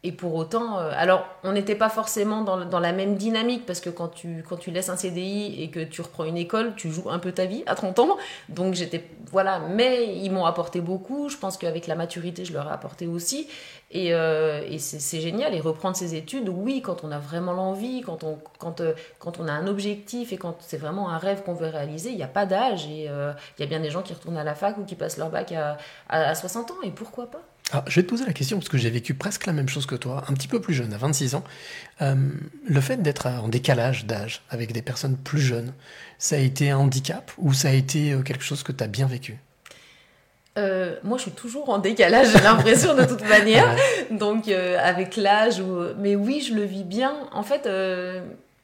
Et 0.05 0.11
pour 0.11 0.35
autant, 0.35 0.79
euh, 0.79 0.91
alors, 0.97 1.25
on 1.45 1.53
n'était 1.53 1.77
pas 1.77 1.89
forcément 1.89 2.43
dans, 2.43 2.65
dans 2.65 2.81
la 2.81 2.93
même 2.93 3.15
dynamique 3.15 3.65
parce 3.67 3.79
que 3.79 3.89
quand 3.89 4.09
tu, 4.09 4.45
quand 4.49 4.57
tu 4.57 4.73
laisses 4.73 4.89
un 4.89 4.97
CDI 4.97 5.63
et 5.63 5.71
que 5.71 5.79
tu 5.79 6.01
reprends 6.01 6.25
une 6.25 6.37
école, 6.37 6.75
tu 6.75 6.91
joues 6.91 7.09
un 7.09 7.21
peu 7.21 7.31
ta 7.31 7.45
vie 7.45 7.63
à 7.67 7.77
30 7.77 8.01
ans. 8.01 8.17
Donc, 8.49 8.75
j'étais. 8.75 9.05
Voilà. 9.31 9.61
Mais 9.61 10.17
ils 10.17 10.31
m'ont 10.31 10.45
apporté 10.45 10.81
beaucoup. 10.81 11.29
Je 11.29 11.37
pense 11.37 11.57
qu'avec 11.57 11.87
la 11.87 11.95
maturité, 11.95 12.45
je 12.45 12.53
leur 12.53 12.67
ai 12.69 12.73
apporté 12.73 13.07
aussi. 13.07 13.47
Et, 13.93 14.13
euh, 14.13 14.67
et 14.69 14.79
c'est 14.81 15.21
génial. 15.21 15.55
Et 15.55 15.61
reprendre 15.61 15.97
ses 15.97 16.17
études, 16.17 16.49
oui, 16.49 16.83
quand 16.83 17.05
on 17.05 17.13
a 17.13 17.21
vraiment 17.21 17.53
l'envie, 17.53 18.01
quand 18.01 18.25
on, 18.25 18.39
quand, 18.59 18.81
euh, 18.81 18.95
quand 19.21 19.39
on 19.39 19.47
a 19.47 19.53
un 19.53 19.69
objectif 19.69 20.33
et 20.33 20.37
quand 20.37 20.57
c'est 20.61 20.79
vraiment 20.79 21.11
un 21.11 21.19
rêve 21.19 21.45
qu'on 21.45 21.55
veut 21.55 21.69
réaliser, 21.69 22.11
il 22.11 22.17
n'y 22.17 22.25
a 22.25 22.29
pas 22.29 22.45
d'âge. 22.45 22.87
Et 22.89 23.05
il 23.05 23.61
y 23.61 23.63
a 23.63 23.67
bien 23.67 23.79
des 23.79 23.91
gens 23.91 24.03
qui 24.03 24.15
retournent 24.15 24.37
à 24.37 24.45
la 24.45 24.57
fac 24.57 24.79
ou 24.79 24.85
qui 24.85 24.97
passent 24.97 25.17
leur 25.17 25.31
bac 25.31 25.53
à, 25.53 25.77
à, 26.09 26.31
à 26.31 26.35
60 26.35 26.73
ans. 26.73 26.83
Et 26.83 26.91
pourquoi 26.91 27.31
pas? 27.31 27.43
Alors, 27.73 27.85
je 27.89 27.97
vais 27.97 28.03
te 28.03 28.11
poser 28.11 28.27
la 28.27 28.35
question 28.35 28.59
parce 28.59 28.69
que 28.69 28.77
j'ai 28.77 28.91
vécu 28.91 29.15
presque 29.15 29.47
la 29.47 29.55
même 29.55 29.69
chose 29.69 29.87
que 29.87 29.95
toi, 29.95 30.25
un 30.29 30.35
petit 30.35 30.47
peu 30.47 30.61
plus 30.61 30.75
jeune, 30.75 30.93
à 30.93 30.99
26 30.99 31.35
ans. 31.35 31.45
Euh, 32.03 32.17
le 32.69 32.81
fait 32.83 33.01
d'être 33.01 33.27
en 33.27 33.49
décalage 33.49 34.05
d'âge 34.05 34.43
avec 34.51 34.73
des 34.73 34.83
personnes 34.83 35.17
plus 35.17 35.41
jeunes, 35.41 35.73
ça 36.19 36.37
a 36.37 36.39
été 36.39 36.71
un 36.71 36.77
handicap 36.77 37.33
ou 37.39 37.55
ça 37.55 37.69
a 37.69 37.73
été 37.73 38.13
euh, 38.13 38.21
quelque 38.21 38.45
chose 38.45 38.63
que 38.63 38.73
tu 38.73 38.85
as 38.85 38.89
bien 38.89 39.07
vécu? 39.07 39.39
Euh, 40.59 40.97
moi, 41.03 41.17
je 41.17 41.23
suis 41.23 41.31
toujours 41.31 41.71
en 41.71 41.79
décalage, 41.79 42.29
j'ai 42.31 42.43
l'impression 42.43 42.95
de 42.95 43.05
toute 43.07 43.27
manière. 43.29 43.75
Ouais. 43.75 44.19
Donc, 44.19 44.49
euh, 44.49 44.77
avec 44.79 45.17
l'âge, 45.17 45.59
ou... 45.61 45.95
mais 45.99 46.15
oui, 46.15 46.45
je 46.47 46.53
le 46.53 46.65
vis 46.65 46.85
bien. 46.85 47.15
En 47.33 47.43
fait, 47.43 47.67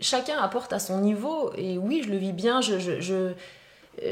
chacun 0.01 0.37
apporte 0.37 0.75
à 0.75 0.79
son 0.79 1.01
niveau. 1.01 1.51
Et 1.57 1.79
oui, 1.79 2.03
je 2.05 2.11
le 2.11 2.18
vis 2.18 2.35
bien. 2.35 2.61
Je, 2.61 2.79
je, 2.79 3.01
je, 3.01 3.33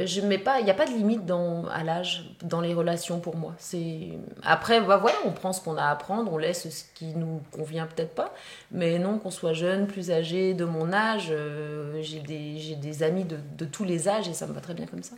je 0.04 0.20
mets 0.20 0.38
pas, 0.38 0.60
il 0.60 0.64
n'y 0.64 0.70
a 0.70 0.74
pas 0.74 0.86
de 0.86 0.92
limite 0.92 1.26
dans, 1.26 1.66
à 1.66 1.84
l'âge 1.84 2.30
dans 2.42 2.60
les 2.60 2.74
relations 2.74 3.20
pour 3.20 3.36
moi. 3.36 3.54
C'est 3.58 4.10
après, 4.42 4.80
bah 4.80 4.96
voilà, 4.96 5.16
on 5.24 5.32
prend 5.32 5.52
ce 5.52 5.60
qu'on 5.60 5.76
a 5.76 5.84
à 5.84 5.94
prendre, 5.96 6.32
on 6.32 6.38
laisse 6.38 6.68
ce 6.68 6.84
qui 6.94 7.06
nous 7.06 7.40
convient 7.52 7.86
peut-être 7.86 8.14
pas. 8.14 8.34
Mais 8.72 8.98
non, 8.98 9.18
qu'on 9.18 9.30
soit 9.30 9.52
jeune, 9.52 9.86
plus 9.86 10.10
âgé, 10.10 10.54
de 10.54 10.64
mon 10.64 10.92
âge, 10.92 11.28
euh, 11.30 12.00
j'ai 12.02 12.20
des, 12.20 13.02
amis 13.02 13.24
de, 13.24 13.38
de 13.58 13.64
tous 13.64 13.84
les 13.84 14.08
âges 14.08 14.28
et 14.28 14.32
ça 14.34 14.46
me 14.46 14.52
va 14.52 14.60
très 14.60 14.74
bien 14.74 14.86
comme 14.86 15.02
ça. 15.02 15.14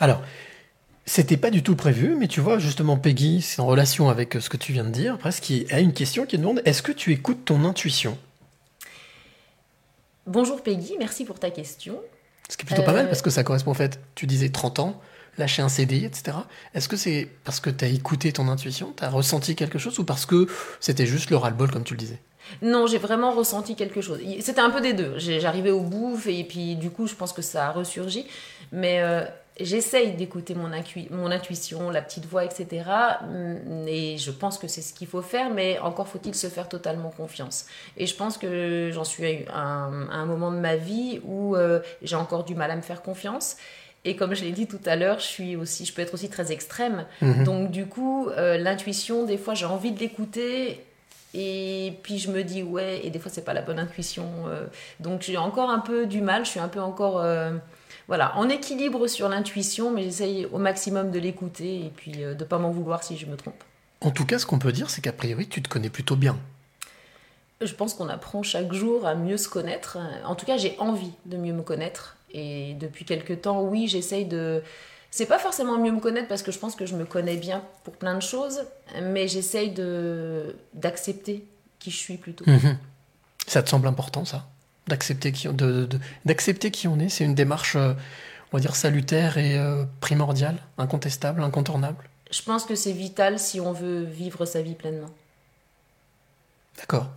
Alors, 0.00 0.20
c'était 1.06 1.36
pas 1.36 1.50
du 1.50 1.62
tout 1.62 1.76
prévu, 1.76 2.16
mais 2.16 2.28
tu 2.28 2.40
vois, 2.40 2.58
justement, 2.58 2.96
Peggy, 2.96 3.42
c'est 3.42 3.60
en 3.60 3.66
relation 3.66 4.08
avec 4.08 4.36
euh, 4.36 4.40
ce 4.40 4.48
que 4.48 4.56
tu 4.56 4.72
viens 4.72 4.84
de 4.84 4.90
dire, 4.90 5.18
presque, 5.18 5.42
qui 5.42 5.66
a 5.70 5.80
une 5.80 5.92
question 5.92 6.24
qui 6.26 6.38
demande 6.38 6.62
est-ce 6.64 6.82
que 6.82 6.92
tu 6.92 7.12
écoutes 7.12 7.44
ton 7.44 7.64
intuition? 7.64 8.16
Bonjour 10.26 10.62
Peggy, 10.62 10.94
merci 10.98 11.26
pour 11.26 11.38
ta 11.38 11.50
question. 11.50 12.00
Ce 12.54 12.56
qui 12.56 12.62
est 12.62 12.66
plutôt 12.66 12.82
pas 12.84 12.92
Euh, 12.92 12.94
mal 12.98 13.08
parce 13.08 13.20
que 13.20 13.30
ça 13.30 13.42
correspond 13.42 13.72
en 13.72 13.74
fait, 13.74 13.98
tu 14.14 14.28
disais 14.28 14.48
30 14.48 14.78
ans, 14.78 15.00
lâcher 15.38 15.60
un 15.60 15.68
CDI, 15.68 16.04
etc. 16.04 16.36
Est-ce 16.72 16.88
que 16.88 16.94
c'est 16.96 17.28
parce 17.42 17.58
que 17.58 17.68
tu 17.68 17.84
as 17.84 17.88
écouté 17.88 18.32
ton 18.32 18.46
intuition, 18.46 18.94
tu 18.96 19.02
as 19.02 19.10
ressenti 19.10 19.56
quelque 19.56 19.80
chose 19.80 19.98
ou 19.98 20.04
parce 20.04 20.24
que 20.24 20.46
c'était 20.78 21.04
juste 21.06 21.30
le 21.30 21.36
ras-le-bol 21.36 21.72
comme 21.72 21.82
tu 21.82 21.94
le 21.94 21.98
disais? 21.98 22.20
Non, 22.62 22.86
j'ai 22.86 22.98
vraiment 22.98 23.32
ressenti 23.32 23.74
quelque 23.74 24.00
chose. 24.00 24.20
C'était 24.40 24.60
un 24.60 24.70
peu 24.70 24.80
des 24.80 24.92
deux. 24.92 25.14
J'arrivais 25.18 25.72
au 25.72 25.80
bout 25.80 26.16
et 26.28 26.44
puis 26.44 26.76
du 26.76 26.90
coup, 26.90 27.08
je 27.08 27.14
pense 27.16 27.32
que 27.32 27.42
ça 27.42 27.66
a 27.66 27.72
ressurgi. 27.72 28.24
Mais 28.70 29.00
euh, 29.00 29.24
j'essaye 29.60 30.12
d'écouter 30.12 30.54
mon, 30.54 30.68
mon 31.10 31.30
intuition, 31.30 31.90
la 31.90 32.02
petite 32.02 32.26
voix, 32.26 32.44
etc. 32.44 32.84
Mm, 33.28 33.86
Et 33.88 34.18
je 34.18 34.30
pense 34.30 34.58
que 34.58 34.66
c'est 34.68 34.82
ce 34.82 34.92
qu'il 34.92 35.06
faut 35.06 35.22
faire, 35.22 35.50
mais 35.50 35.78
encore 35.78 36.08
faut-il 36.08 36.34
se 36.34 36.48
faire 36.48 36.68
totalement 36.68 37.10
confiance. 37.10 37.66
Et 37.96 38.06
je 38.06 38.14
pense 38.16 38.36
que 38.38 38.90
j'en 38.92 39.04
suis 39.04 39.44
à 39.52 39.60
un, 39.60 40.08
à 40.08 40.14
un 40.16 40.26
moment 40.26 40.50
de 40.50 40.58
ma 40.58 40.76
vie 40.76 41.20
où 41.24 41.54
euh, 41.56 41.80
j'ai 42.02 42.16
encore 42.16 42.44
du 42.44 42.54
mal 42.54 42.70
à 42.70 42.76
me 42.76 42.82
faire 42.82 43.02
confiance. 43.02 43.56
Et 44.06 44.16
comme 44.16 44.34
je 44.34 44.42
l'ai 44.44 44.52
dit 44.52 44.66
tout 44.66 44.80
à 44.84 44.96
l'heure, 44.96 45.18
je 45.18 45.24
suis 45.26 45.56
aussi, 45.56 45.86
je 45.86 45.94
peux 45.94 46.02
être 46.02 46.12
aussi 46.14 46.28
très 46.28 46.52
extrême. 46.52 47.06
Mhm. 47.22 47.44
Donc 47.44 47.70
du 47.70 47.86
coup, 47.86 48.28
euh, 48.30 48.58
l'intuition, 48.58 49.24
des 49.24 49.38
fois, 49.38 49.54
j'ai 49.54 49.64
envie 49.66 49.92
de 49.92 50.00
l'écouter. 50.00 50.84
Et 51.36 51.94
puis 52.02 52.18
je 52.18 52.30
me 52.30 52.44
dis 52.44 52.62
ouais, 52.62 53.00
et 53.02 53.10
des 53.10 53.18
fois 53.18 53.28
c'est 53.32 53.44
pas 53.44 53.54
la 53.54 53.62
bonne 53.62 53.80
intuition. 53.80 54.24
euh, 54.46 54.66
donc 55.00 55.22
j'ai 55.22 55.36
encore 55.36 55.68
un 55.68 55.80
peu 55.80 56.06
du 56.06 56.20
mal, 56.20 56.44
je 56.44 56.50
suis 56.50 56.60
un 56.60 56.68
peu 56.68 56.80
encore 56.80 57.20
voilà, 58.08 58.36
en 58.36 58.48
équilibre 58.48 59.06
sur 59.06 59.28
l'intuition, 59.28 59.90
mais 59.90 60.02
j'essaye 60.02 60.46
au 60.46 60.58
maximum 60.58 61.10
de 61.10 61.18
l'écouter 61.18 61.86
et 61.86 61.92
puis 61.94 62.22
euh, 62.22 62.34
de 62.34 62.44
pas 62.44 62.58
m'en 62.58 62.70
vouloir 62.70 63.02
si 63.02 63.16
je 63.16 63.26
me 63.26 63.36
trompe. 63.36 63.62
En 64.00 64.10
tout 64.10 64.26
cas, 64.26 64.38
ce 64.38 64.46
qu'on 64.46 64.58
peut 64.58 64.72
dire, 64.72 64.90
c'est 64.90 65.00
qu'a 65.00 65.12
priori, 65.12 65.48
tu 65.48 65.62
te 65.62 65.68
connais 65.68 65.88
plutôt 65.88 66.16
bien. 66.16 66.36
Je 67.60 67.72
pense 67.72 67.94
qu'on 67.94 68.08
apprend 68.08 68.42
chaque 68.42 68.72
jour 68.72 69.06
à 69.06 69.14
mieux 69.14 69.38
se 69.38 69.48
connaître. 69.48 69.96
En 70.26 70.34
tout 70.34 70.44
cas, 70.44 70.58
j'ai 70.58 70.76
envie 70.78 71.12
de 71.24 71.38
mieux 71.38 71.54
me 71.54 71.62
connaître. 71.62 72.16
Et 72.30 72.74
depuis 72.74 73.04
quelques 73.06 73.42
temps, 73.42 73.62
oui, 73.62 73.88
j'essaye 73.88 74.26
de. 74.26 74.62
C'est 75.10 75.26
pas 75.26 75.38
forcément 75.38 75.78
mieux 75.78 75.92
me 75.92 76.00
connaître 76.00 76.28
parce 76.28 76.42
que 76.42 76.50
je 76.50 76.58
pense 76.58 76.74
que 76.74 76.84
je 76.84 76.96
me 76.96 77.04
connais 77.04 77.36
bien 77.36 77.62
pour 77.84 77.94
plein 77.94 78.16
de 78.16 78.20
choses, 78.20 78.64
mais 79.00 79.28
j'essaye 79.28 79.70
de 79.70 80.56
d'accepter 80.74 81.46
qui 81.78 81.90
je 81.92 81.96
suis 81.96 82.16
plutôt. 82.16 82.44
Mhm. 82.46 82.76
Ça 83.46 83.62
te 83.62 83.70
semble 83.70 83.86
important, 83.86 84.24
ça? 84.24 84.46
D'accepter 84.86 85.32
qui, 85.32 85.48
de, 85.48 85.88
d'accepter 86.26 86.70
qui 86.70 86.88
on 86.88 86.98
est 86.98 87.08
C'est 87.08 87.24
une 87.24 87.34
démarche, 87.34 87.76
euh, 87.76 87.94
on 88.52 88.56
va 88.58 88.60
dire, 88.60 88.76
salutaire 88.76 89.38
et 89.38 89.58
euh, 89.58 89.84
primordiale, 90.00 90.56
incontestable, 90.78 91.42
incontournable 91.42 92.04
Je 92.30 92.42
pense 92.42 92.64
que 92.66 92.74
c'est 92.74 92.92
vital 92.92 93.38
si 93.38 93.60
on 93.60 93.72
veut 93.72 94.02
vivre 94.04 94.44
sa 94.44 94.60
vie 94.60 94.74
pleinement. 94.74 95.08
D'accord. 96.78 97.10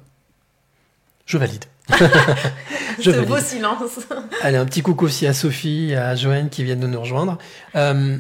Je 1.25 1.38
valide. 1.38 1.65
Je 2.99 3.12
Ce 3.12 3.19
beau 3.25 3.38
silence. 3.39 3.99
Allez, 4.41 4.58
un 4.58 4.65
petit 4.65 4.82
coucou 4.82 5.06
aussi 5.06 5.27
à 5.27 5.34
Sophie 5.34 5.89
et 5.91 5.97
à 5.97 6.15
Joanne 6.15 6.49
qui 6.49 6.63
viennent 6.63 6.80
de 6.80 6.88
nous 6.88 6.99
rejoindre. 7.01 7.38
Euh, 7.75 8.17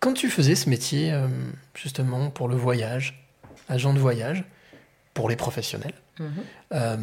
quand 0.00 0.12
tu 0.14 0.30
faisais 0.30 0.54
ce 0.54 0.68
métier, 0.70 1.12
euh, 1.12 1.26
justement, 1.74 2.30
pour 2.30 2.48
le 2.48 2.56
voyage, 2.56 3.26
agent 3.68 3.92
de 3.94 3.98
voyage, 3.98 4.44
pour 5.14 5.28
les 5.28 5.36
professionnels, 5.36 5.94
Mhm. 6.18 6.32
euh, 6.72 6.96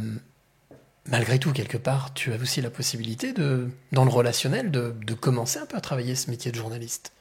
malgré 1.10 1.40
tout, 1.40 1.52
quelque 1.54 1.78
part, 1.78 2.14
tu 2.14 2.34
as 2.34 2.38
aussi 2.38 2.62
la 2.62 2.70
possibilité, 2.70 3.34
de, 3.34 3.70
dans 3.92 4.04
le 4.06 4.12
relationnel, 4.12 4.72
de, 4.72 4.96
de 5.06 5.14
commencer 5.14 5.60
un 5.60 5.66
peu 5.66 5.78
à 5.78 5.82
travailler 5.82 6.16
ce 6.16 6.30
métier 6.30 6.52
de 6.52 6.58
journaliste. 6.58 7.12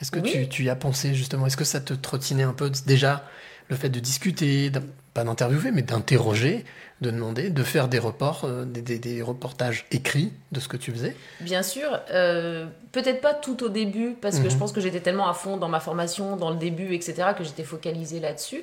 Est-ce 0.00 0.10
que 0.10 0.18
Oui. 0.20 0.30
tu, 0.32 0.48
tu 0.48 0.64
y 0.64 0.70
as 0.70 0.76
pensé, 0.76 1.14
justement? 1.14 1.46
Est-ce 1.46 1.56
que 1.56 1.64
ça 1.64 1.80
te 1.80 1.94
trottinait 1.94 2.42
un 2.42 2.52
peu 2.52 2.70
déjà 2.86 3.24
le 3.68 3.76
fait 3.76 3.88
de 3.88 4.00
discuter, 4.00 4.70
pas 5.14 5.22
d'interviewer, 5.24 5.70
mais 5.70 5.82
d'interroger, 5.82 6.64
de 7.00 7.10
demander, 7.10 7.50
de 7.50 7.62
faire 7.62 7.88
des 7.88 7.98
reports, 8.00 8.44
euh, 8.44 8.64
des, 8.64 8.82
des- 8.82 8.98
des 8.98 9.22
reportages 9.22 9.86
écrits 9.92 10.32
de 10.50 10.60
ce 10.60 10.68
que 10.68 10.76
tu 10.76 10.90
faisais? 10.92 11.16
Bien 11.40 11.62
sûr, 11.62 12.00
euh, 12.10 12.66
peut-être 12.90 13.20
pas 13.20 13.32
tout 13.34 13.62
au 13.62 13.68
début, 13.68 14.14
parce 14.20 14.38
que 14.38 14.44
Mhm. 14.44 14.50
je 14.50 14.56
pense 14.56 14.72
que 14.72 14.80
j'étais 14.80 15.00
tellement 15.00 15.28
à 15.28 15.34
fond 15.34 15.56
dans 15.56 15.68
ma 15.68 15.80
formation, 15.80 16.36
dans 16.36 16.50
le 16.50 16.56
début, 16.56 16.94
etc., 16.94 17.34
que 17.36 17.44
j'étais 17.44 17.64
focalisée 17.64 18.18
là-dessus. 18.20 18.62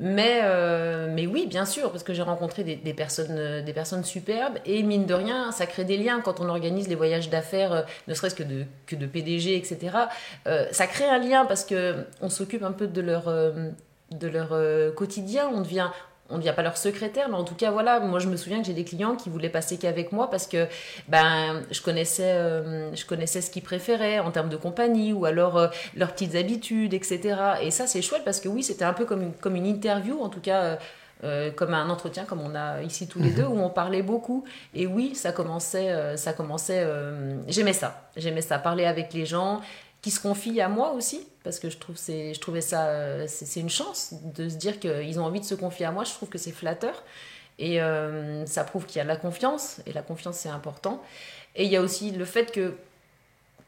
Mais, 0.00 0.40
euh, 0.42 1.08
mais 1.08 1.26
oui, 1.26 1.46
bien 1.46 1.64
sûr, 1.64 1.92
parce 1.92 2.02
que 2.02 2.12
j'ai 2.12 2.22
rencontré 2.22 2.64
des, 2.64 2.94
personnes, 2.94 3.36
euh, 3.38 3.62
des 3.62 3.72
personnes 3.72 4.02
superbes, 4.02 4.58
et 4.64 4.82
mine 4.82 5.06
de 5.06 5.14
rien, 5.14 5.52
ça 5.52 5.66
crée 5.66 5.84
des 5.84 5.96
liens 5.96 6.20
quand 6.20 6.40
on 6.40 6.48
organise 6.48 6.88
les 6.88 6.96
voyages 6.96 7.30
d'affaires, 7.30 7.72
euh, 7.72 7.82
ne 8.08 8.14
serait-ce 8.14 8.34
que 8.34 8.42
de, 8.42 8.64
que 8.86 8.96
de 8.96 9.06
PDG, 9.06 9.56
etc. 9.56 9.96
Ça 10.72 10.86
crée 10.86 11.08
un 11.08 11.18
lien 11.18 11.44
parce 11.44 11.64
que 11.64 12.06
on 12.20 12.28
s'occupe 12.28 12.64
un 12.64 12.72
peu 12.72 12.88
de 12.88 13.00
leur, 13.00 13.26
de 13.26 14.28
leur 14.28 14.94
quotidien, 14.94 15.48
on 15.52 15.60
devient, 15.60 15.90
on 16.34 16.38
ne 16.38 16.42
devient 16.42 16.54
pas 16.54 16.62
leur 16.62 16.76
secrétaire, 16.76 17.28
mais 17.28 17.36
en 17.36 17.44
tout 17.44 17.54
cas, 17.54 17.70
voilà, 17.70 18.00
moi 18.00 18.18
je 18.18 18.28
me 18.28 18.36
souviens 18.36 18.58
que 18.60 18.66
j'ai 18.66 18.74
des 18.74 18.84
clients 18.84 19.14
qui 19.16 19.30
voulaient 19.30 19.48
passer 19.48 19.78
qu'avec 19.78 20.12
moi 20.12 20.28
parce 20.30 20.46
que 20.46 20.66
ben, 21.08 21.62
je, 21.70 21.80
connaissais, 21.80 22.32
euh, 22.32 22.94
je 22.94 23.06
connaissais 23.06 23.40
ce 23.40 23.50
qu'ils 23.50 23.62
préféraient 23.62 24.18
en 24.18 24.30
termes 24.30 24.48
de 24.50 24.56
compagnie 24.56 25.12
ou 25.12 25.24
alors 25.24 25.56
euh, 25.56 25.68
leurs 25.96 26.12
petites 26.12 26.34
habitudes, 26.34 26.92
etc. 26.92 27.36
Et 27.62 27.70
ça, 27.70 27.86
c'est 27.86 28.02
chouette 28.02 28.22
parce 28.24 28.40
que 28.40 28.48
oui, 28.48 28.62
c'était 28.62 28.84
un 28.84 28.92
peu 28.92 29.04
comme 29.06 29.22
une, 29.22 29.32
comme 29.32 29.56
une 29.56 29.66
interview, 29.66 30.20
en 30.20 30.28
tout 30.28 30.40
cas. 30.40 30.78
euh, 31.22 31.50
comme 31.52 31.72
un 31.72 31.88
entretien 31.88 32.24
comme 32.24 32.40
on 32.42 32.54
a 32.54 32.82
ici 32.82 33.06
tous 33.06 33.20
les 33.20 33.30
Mhm. 33.30 33.36
deux 33.36 33.44
où 33.46 33.58
on 33.58 33.70
parlait 33.70 34.02
beaucoup 34.02 34.44
et 34.74 34.86
oui 34.86 35.14
ça 35.14 35.30
commençait 35.32 36.16
ça 36.16 36.32
commençait 36.34 36.84
j'aimais 37.48 37.72
ça 37.72 38.08
j'aimais 38.16 38.42
ça 38.42 38.58
parler 38.58 38.84
avec 38.84 39.14
les 39.14 39.24
gens 39.24 39.60
qui 40.04 40.10
se 40.10 40.20
confient 40.20 40.60
à 40.60 40.68
moi 40.68 40.92
aussi, 40.92 41.26
parce 41.44 41.58
que 41.58 41.70
je, 41.70 41.78
trouve 41.78 41.96
je 41.96 42.38
trouvais 42.38 42.60
ça, 42.60 42.88
euh, 42.88 43.24
c'est, 43.26 43.58
une 43.58 43.70
chance 43.70 44.12
de 44.34 44.50
se 44.50 44.56
dire 44.56 44.78
qu'ils 44.78 45.18
ont 45.18 45.24
envie 45.24 45.40
de 45.40 45.46
se 45.46 45.54
confier 45.54 45.86
à 45.86 45.92
moi. 45.92 46.04
Je 46.04 46.12
trouve 46.12 46.28
que 46.28 46.36
c'est 46.36 46.52
flatteur. 46.52 47.02
Et 47.58 47.80
euh, 47.80 48.44
ça 48.44 48.64
prouve 48.64 48.84
qu'il 48.84 48.98
y 48.98 49.00
a 49.00 49.04
de 49.04 49.08
la 49.08 49.16
confiance, 49.16 49.80
et 49.86 49.94
la 49.94 50.02
confiance 50.02 50.36
c'est 50.36 50.50
important. 50.50 51.02
Et 51.56 51.64
il 51.64 51.70
y 51.70 51.76
a 51.76 51.80
aussi 51.80 52.10
le 52.10 52.26
fait 52.26 52.52
que 52.52 52.76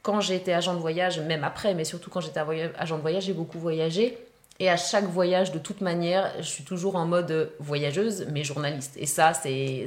quand 0.03 0.21
été 0.29 0.53
agent 0.53 0.75
de 0.75 0.79
voyage, 0.79 1.21
même 1.21 1.43
après, 1.43 1.73
mais 1.73 1.87
surtout 1.87 2.11
quand 2.11 2.21
j'étais 2.21 2.41
agent 2.77 2.97
de 2.97 3.01
voyage, 3.01 3.25
j'ai 3.25 3.33
beaucoup 3.33 3.59
voyagé. 3.59 4.19
Et 4.59 4.71
à 4.71 4.77
chaque 4.77 5.05
voyage, 5.05 5.53
de 5.53 5.59
toute 5.59 5.81
manière, 5.83 6.33
je 6.39 6.45
suis 6.47 6.65
toujours 6.65 6.97
en 6.97 7.05
mode 7.07 7.51
voyageuse, 7.61 8.27
mais 8.33 8.43
journaliste. 8.43 8.95
Et 8.97 9.05
ça, 9.07 9.33
c'est 9.35 9.85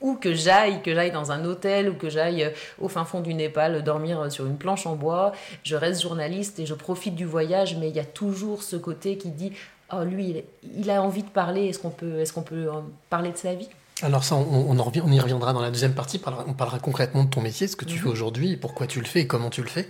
où 0.00 0.14
que 0.16 0.34
j'aille, 0.34 0.82
que 0.82 0.92
j'aille 0.94 1.12
dans 1.12 1.30
un 1.30 1.44
hôtel 1.44 1.88
ou 1.88 1.94
que 1.94 2.10
j'aille 2.10 2.52
au 2.80 2.88
fin 2.88 3.04
fond 3.04 3.20
du 3.20 3.32
Népal 3.34 3.84
dormir 3.84 4.30
sur 4.32 4.46
une 4.46 4.56
planche 4.56 4.86
en 4.86 4.96
bois, 4.96 5.32
je 5.62 5.76
reste 5.76 6.02
journaliste 6.02 6.58
et 6.58 6.66
je 6.66 6.74
profite 6.74 7.14
du 7.14 7.24
voyage, 7.26 7.76
mais 7.76 7.88
il 7.90 7.94
y 7.96 8.00
a 8.00 8.04
toujours 8.04 8.62
ce 8.62 8.76
côté 8.76 9.16
qui 9.18 9.28
dit 9.30 9.52
Oh, 9.94 10.04
lui, 10.04 10.42
il, 10.78 10.90
a 10.90 11.02
envie 11.02 11.22
de 11.22 11.28
parler, 11.28 11.66
est-ce 11.66 11.78
qu'on 11.78 11.90
peut, 11.90 12.18
est 12.20 12.32
qu'on 12.32 12.40
peut 12.42 12.68
euh, 12.68 12.80
parler 13.10 13.30
de 13.30 13.36
sa 13.36 13.54
vie? 13.54 13.68
Alors 14.00 14.24
ça, 14.24 14.36
on, 14.36 14.66
on 14.70 14.78
en 14.78 14.82
revient- 14.84 15.02
on 15.04 15.12
y 15.12 15.20
reviendra 15.20 15.52
dans 15.52 15.60
la 15.60 15.70
deuxième 15.70 15.92
partie. 15.92 16.16
On 16.16 16.24
parlera, 16.24 16.44
on 16.48 16.54
parlera 16.54 16.78
concrètement 16.78 17.24
de 17.24 17.28
ton 17.28 17.42
métier, 17.42 17.68
ce 17.68 17.76
que 17.76 17.84
tu 17.84 17.96
Mhm. 17.96 18.00
fais 18.04 18.08
aujourd'hui, 18.08 18.56
pourquoi 18.56 18.86
tu 18.86 19.00
le 19.00 19.04
fais 19.04 19.20
et 19.20 19.26
comment 19.26 19.50
tu 19.50 19.60
le 19.60 19.68
fais. 19.68 19.86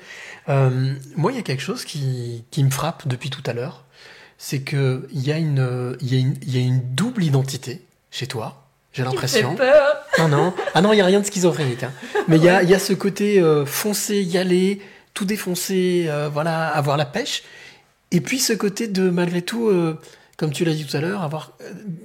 Euh, 0.48 0.94
moi, 1.16 1.30
il 1.30 1.36
y 1.36 1.38
a 1.38 1.42
quelque 1.42 1.62
chose 1.62 1.84
qui, 1.84 2.44
qui 2.50 2.64
me 2.64 2.70
frappe 2.70 3.06
depuis 3.06 3.30
tout 3.30 3.44
à 3.46 3.52
l'heure, 3.52 3.84
c'est 4.44 4.58
que 4.62 5.06
il 5.12 5.20
y 5.24 5.30
a 5.30 5.38
une, 5.38 5.96
il 6.00 6.12
y 6.12 6.16
a 6.16 6.20
une, 6.20 6.34
y 6.44 6.56
a 6.56 6.60
une 6.60 6.80
double 6.94 7.22
identité 7.22 7.80
chez 8.10 8.26
toi. 8.26 8.66
J'ai 8.92 9.04
l'impression. 9.04 9.54
Non, 10.18 10.28
non. 10.28 10.54
Ah 10.74 10.80
non, 10.82 10.92
il 10.92 10.96
n'y 10.96 11.00
a 11.02 11.06
rien 11.06 11.20
de 11.20 11.24
schizophrénique. 11.24 11.84
hein. 11.84 11.92
Mais 12.26 12.38
il 12.38 12.42
y 12.44 12.48
a, 12.48 12.62
y 12.64 12.74
a 12.74 12.78
ce 12.80 12.92
côté 12.92 13.40
euh, 13.40 13.64
foncer, 13.64 14.20
y 14.20 14.36
aller, 14.36 14.80
tout 15.14 15.24
défoncer, 15.24 16.06
euh, 16.08 16.28
voilà, 16.28 16.66
avoir 16.68 16.96
la 16.96 17.06
pêche. 17.06 17.44
Et 18.10 18.20
puis 18.20 18.40
ce 18.40 18.52
côté 18.52 18.88
de, 18.88 19.08
malgré 19.10 19.40
tout, 19.42 19.68
euh, 19.68 19.96
comme 20.36 20.50
tu 20.52 20.64
l'as 20.64 20.74
dit 20.74 20.84
tout 20.84 20.96
à 20.96 21.00
l'heure, 21.00 21.22
avoir 21.22 21.52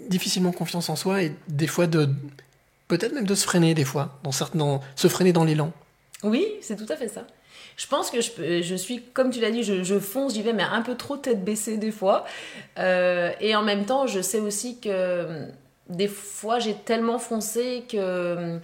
difficilement 0.08 0.52
confiance 0.52 0.90
en 0.90 0.96
soi 0.96 1.24
et 1.24 1.34
des 1.48 1.68
fois 1.68 1.88
de. 1.88 2.08
Peut-être 2.88 3.14
même 3.14 3.26
de 3.26 3.36
se 3.36 3.44
freiner, 3.46 3.74
des 3.74 3.84
fois, 3.84 4.20
dans 4.24 4.32
certains, 4.32 4.60
dans- 4.60 4.82
se 4.96 5.08
freiner 5.10 5.34
dans 5.34 5.44
l'élan. 5.44 5.74
Oui, 6.24 6.46
c'est 6.62 6.78
tout 6.78 6.92
à 6.94 6.96
fait 6.96 7.10
ça. 7.10 7.28
Je 7.78 7.88
pense 7.88 8.10
que 8.10 8.20
je, 8.22 8.62
je 8.64 8.76
suis, 8.76 9.02
comme 9.14 9.30
tu 9.30 9.40
l'as 9.40 9.52
dit, 9.52 9.64
je, 9.64 9.84
je 9.84 10.00
fonce, 10.00 10.34
j'y 10.34 10.42
vais, 10.42 10.52
mais 10.54 10.64
un 10.64 10.82
peu 10.82 10.96
trop 10.96 11.16
tête 11.16 11.44
baissée 11.46 11.78
des 11.78 11.92
fois. 11.92 12.26
Euh, 12.80 13.32
et 13.40 13.56
en 13.56 13.62
même 13.64 13.86
temps, 13.86 14.08
je 14.08 14.20
sais 14.20 14.40
aussi 14.40 14.80
que 14.80 14.90
euh, 14.92 15.46
des 15.88 16.08
fois, 16.08 16.58
j'ai 16.60 16.74
tellement 16.74 17.20
foncé 17.20 17.84
que... 17.88 17.98
euh, 17.98 18.58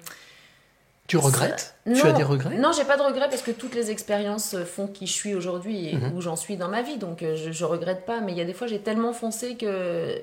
Tu 1.08 1.18
Ça- 1.18 1.24
regrettes? 1.26 1.76
Tu 1.86 1.92
Non, 1.92 2.06
as 2.06 2.12
des 2.14 2.24
regrets? 2.24 2.56
Non, 2.58 2.72
j'ai 2.72 2.86
pas 2.86 2.98
de 2.98 3.04
regrets 3.04 3.30
parce 3.30 3.44
que 3.44 3.52
toutes 3.52 3.76
les 3.76 3.92
expériences 3.92 4.56
font 4.66 4.88
qui 4.88 5.06
je 5.06 5.14
suis 5.14 5.36
aujourd'hui 5.36 5.90
et 5.90 5.96
Mhm. 5.96 6.14
où 6.16 6.22
j'en 6.22 6.36
suis 6.36 6.58
dans 6.58 6.70
ma 6.70 6.82
vie. 6.82 6.98
Donc 6.98 7.22
euh, 7.22 7.36
je, 7.36 7.52
je 7.52 7.66
regrette 7.66 8.06
pas. 8.08 8.20
Mais 8.20 8.32
il 8.32 8.38
y 8.40 8.42
a 8.42 8.46
des 8.46 8.54
fois, 8.56 8.66
j'ai 8.66 8.80
tellement 8.80 9.14
foncé 9.14 9.56
que 9.56 10.20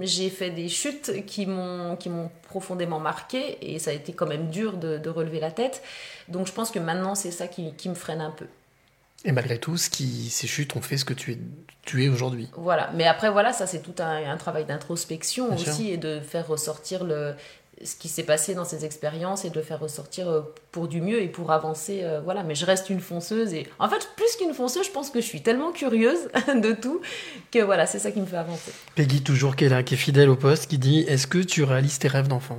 j'ai 0.00 0.30
fait 0.30 0.50
des 0.50 0.68
chutes 0.68 1.24
qui 1.26 1.46
m'ont 1.46 1.96
qui 1.96 2.08
m'ont 2.08 2.30
profondément 2.56 3.00
marqué 3.00 3.58
et 3.60 3.78
ça 3.78 3.90
a 3.90 3.92
été 3.92 4.14
quand 4.14 4.26
même 4.26 4.48
dur 4.48 4.78
de, 4.78 4.96
de 4.96 5.10
relever 5.10 5.40
la 5.40 5.50
tête. 5.50 5.82
Donc 6.28 6.46
je 6.46 6.52
pense 6.52 6.70
que 6.70 6.78
maintenant, 6.78 7.14
c'est 7.14 7.30
ça 7.30 7.48
qui, 7.48 7.74
qui 7.74 7.90
me 7.90 7.94
freine 7.94 8.22
un 8.22 8.30
peu. 8.30 8.46
Et 9.26 9.32
malgré 9.32 9.58
tout, 9.58 9.76
ce 9.76 9.90
qui, 9.90 10.30
ces 10.30 10.46
chutes 10.46 10.74
ont 10.74 10.80
fait 10.80 10.96
ce 10.96 11.04
que 11.04 11.12
tu 11.12 11.32
es, 11.32 11.38
tu 11.82 12.02
es 12.02 12.08
aujourd'hui. 12.08 12.48
Voilà. 12.56 12.90
Mais 12.94 13.06
après, 13.06 13.30
voilà, 13.30 13.52
ça 13.52 13.66
c'est 13.66 13.80
tout 13.80 13.94
un, 13.98 14.30
un 14.30 14.36
travail 14.38 14.64
d'introspection 14.64 15.52
aussi 15.54 15.84
sûr. 15.84 15.94
et 15.94 15.96
de 15.98 16.20
faire 16.20 16.46
ressortir 16.46 17.04
le 17.04 17.34
ce 17.84 17.94
qui 17.94 18.08
s'est 18.08 18.22
passé 18.22 18.54
dans 18.54 18.64
ces 18.64 18.84
expériences 18.84 19.44
et 19.44 19.50
de 19.50 19.54
le 19.54 19.62
faire 19.62 19.80
ressortir 19.80 20.28
euh, 20.28 20.40
pour 20.72 20.88
du 20.88 21.00
mieux 21.00 21.20
et 21.20 21.28
pour 21.28 21.52
avancer 21.52 22.00
euh, 22.02 22.20
voilà. 22.20 22.42
Mais 22.42 22.54
je 22.54 22.64
reste 22.64 22.90
une 22.90 23.00
fonceuse 23.00 23.52
et 23.52 23.66
en 23.78 23.88
fait 23.88 24.08
plus 24.16 24.36
qu'une 24.36 24.54
fonceuse 24.54 24.86
je 24.86 24.90
pense 24.90 25.10
que 25.10 25.20
je 25.20 25.26
suis 25.26 25.42
tellement 25.42 25.72
curieuse 25.72 26.28
de 26.48 26.72
tout 26.72 27.00
que 27.50 27.58
voilà 27.58 27.86
c'est 27.86 27.98
ça 27.98 28.10
qui 28.10 28.20
me 28.20 28.26
fait 28.26 28.36
avancer. 28.36 28.72
Peggy, 28.94 29.22
toujours, 29.22 29.56
qui 29.56 29.64
est 29.66 29.68
là, 29.68 29.82
qui 29.82 29.94
est 29.94 29.98
fidèle 29.98 30.30
au 30.30 30.36
poste, 30.36 30.68
qui 30.68 30.78
dit 30.78 31.00
Est-ce 31.00 31.26
que 31.26 31.38
tu 31.38 31.64
réalises 31.64 31.98
tes 31.98 32.08
rêves 32.08 32.28
d'enfant? 32.28 32.58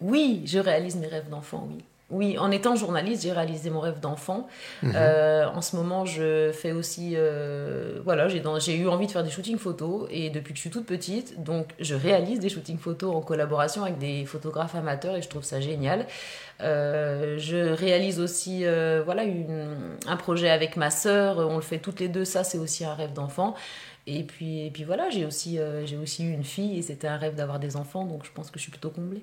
Oui 0.00 0.42
je 0.46 0.58
réalise 0.58 0.96
mes 0.96 1.08
rêves 1.08 1.28
d'enfant 1.28 1.68
oui 1.70 1.84
oui 2.10 2.36
en 2.38 2.50
étant 2.50 2.76
journaliste 2.76 3.22
j'ai 3.22 3.32
réalisé 3.32 3.70
mon 3.70 3.80
rêve 3.80 4.00
d'enfant 4.00 4.46
Mhm. 4.82 4.92
Euh, 4.96 5.46
en 5.48 5.60
ce 5.62 5.76
moment, 5.76 6.04
je 6.04 6.50
fais 6.52 6.72
aussi. 6.72 7.12
euh, 7.14 8.00
voilà, 8.04 8.28
j'ai 8.28 8.76
eu 8.76 8.88
envie 8.88 9.06
de 9.06 9.10
faire 9.12 9.22
des 9.24 9.30
shootings 9.30 9.58
photos 9.58 10.06
et 10.10 10.30
depuis 10.30 10.52
que 10.52 10.56
je 10.56 10.62
suis 10.62 10.70
toute 10.70 10.86
petite, 10.86 11.42
donc 11.42 11.66
je 11.78 11.94
réalise 11.94 12.40
des 12.40 12.48
shootings 12.48 12.78
photos 12.78 13.14
en 13.14 13.20
collaboration 13.20 13.82
avec 13.84 13.98
des 13.98 14.24
photographes 14.26 14.74
amateurs 14.74 15.16
et 15.16 15.22
je 15.22 15.28
trouve 15.28 15.44
ça 15.44 15.60
génial. 15.60 16.06
Euh, 16.60 17.38
je 17.38 17.56
réalise 17.72 18.20
aussi 18.20 18.64
voilà, 19.04 19.24
une- 19.24 19.96
un 20.06 20.16
projet 20.16 20.50
avec 20.50 20.76
ma 20.76 20.90
sœur, 20.90 21.38
on 21.38 21.56
le 21.56 21.62
fait 21.62 21.78
toutes 21.78 22.00
les 22.00 22.08
deux, 22.08 22.24
ça 22.24 22.44
c'est 22.44 22.58
aussi 22.58 22.84
un 22.84 22.94
rêve 22.94 23.12
d'enfant. 23.12 23.54
Et 24.06 24.22
puis, 24.24 24.66
et 24.66 24.70
puis 24.70 24.84
voilà, 24.84 25.08
j'ai 25.10 25.24
aussi, 25.26 25.58
j'ai 25.84 25.96
aussi 25.96 26.24
eu 26.24 26.32
une 26.32 26.44
fille 26.44 26.78
et 26.78 26.82
c'était 26.82 27.06
un 27.08 27.16
rêve 27.16 27.34
d'avoir 27.34 27.58
des 27.58 27.76
enfants, 27.76 28.04
donc 28.04 28.24
je 28.24 28.30
pense 28.32 28.50
que 28.50 28.58
je 28.58 28.62
suis 28.62 28.70
plutôt 28.72 28.90
comblée. 28.90 29.22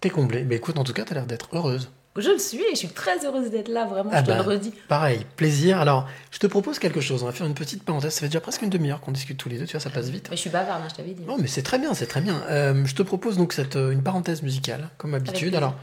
T'es 0.00 0.10
comblée. 0.10 0.44
Mais 0.44 0.56
écoute, 0.56 0.78
en 0.78 0.84
tout 0.84 0.92
cas, 0.92 1.04
t'as 1.04 1.14
l'air 1.14 1.26
d'être 1.26 1.48
heureuse. 1.52 1.90
Je 2.16 2.30
le 2.30 2.38
suis 2.38 2.60
et 2.60 2.72
je 2.72 2.76
suis 2.76 2.88
très 2.88 3.24
heureuse 3.24 3.50
d'être 3.50 3.68
là, 3.68 3.86
vraiment, 3.86 4.10
Ah 4.12 4.18
je 4.20 4.24
te 4.24 4.30
bah. 4.30 4.36
le 4.36 4.42
redis. 4.42 4.72
Pareil, 4.86 5.24
plaisir. 5.36 5.80
Alors, 5.80 6.06
je 6.30 6.38
te 6.38 6.46
propose 6.46 6.78
quelque 6.78 7.00
chose. 7.00 7.22
On 7.22 7.26
va 7.26 7.32
faire 7.32 7.46
une 7.46 7.54
petite 7.54 7.84
parenthèse. 7.84 8.12
Ça 8.12 8.20
fait 8.20 8.26
déjà 8.26 8.40
presque 8.40 8.60
une 8.60 8.68
demi-heure 8.68 9.00
qu'on 9.00 9.12
discute 9.12 9.38
tous 9.38 9.48
les 9.48 9.58
deux. 9.58 9.64
Tu 9.64 9.72
vois, 9.72 9.80
ça 9.80 9.88
passe 9.88 10.08
vite. 10.10 10.28
Mais 10.30 10.36
je 10.36 10.42
suis 10.42 10.50
bavarde, 10.50 10.82
hein, 10.84 10.88
je 10.90 10.94
t'avais 10.96 11.14
dit. 11.14 11.22
Non, 11.22 11.38
mais 11.38 11.46
c'est 11.46 11.62
très 11.62 11.78
bien, 11.78 11.94
c'est 11.94 12.06
très 12.06 12.20
bien. 12.20 12.42
Euh, 12.50 12.84
je 12.84 12.94
te 12.94 13.02
propose 13.02 13.38
donc 13.38 13.54
cette, 13.54 13.76
euh, 13.76 13.92
une 13.92 14.02
parenthèse 14.02 14.42
musicale, 14.42 14.90
comme 14.98 15.14
habitude. 15.14 15.54
Alors, 15.54 15.74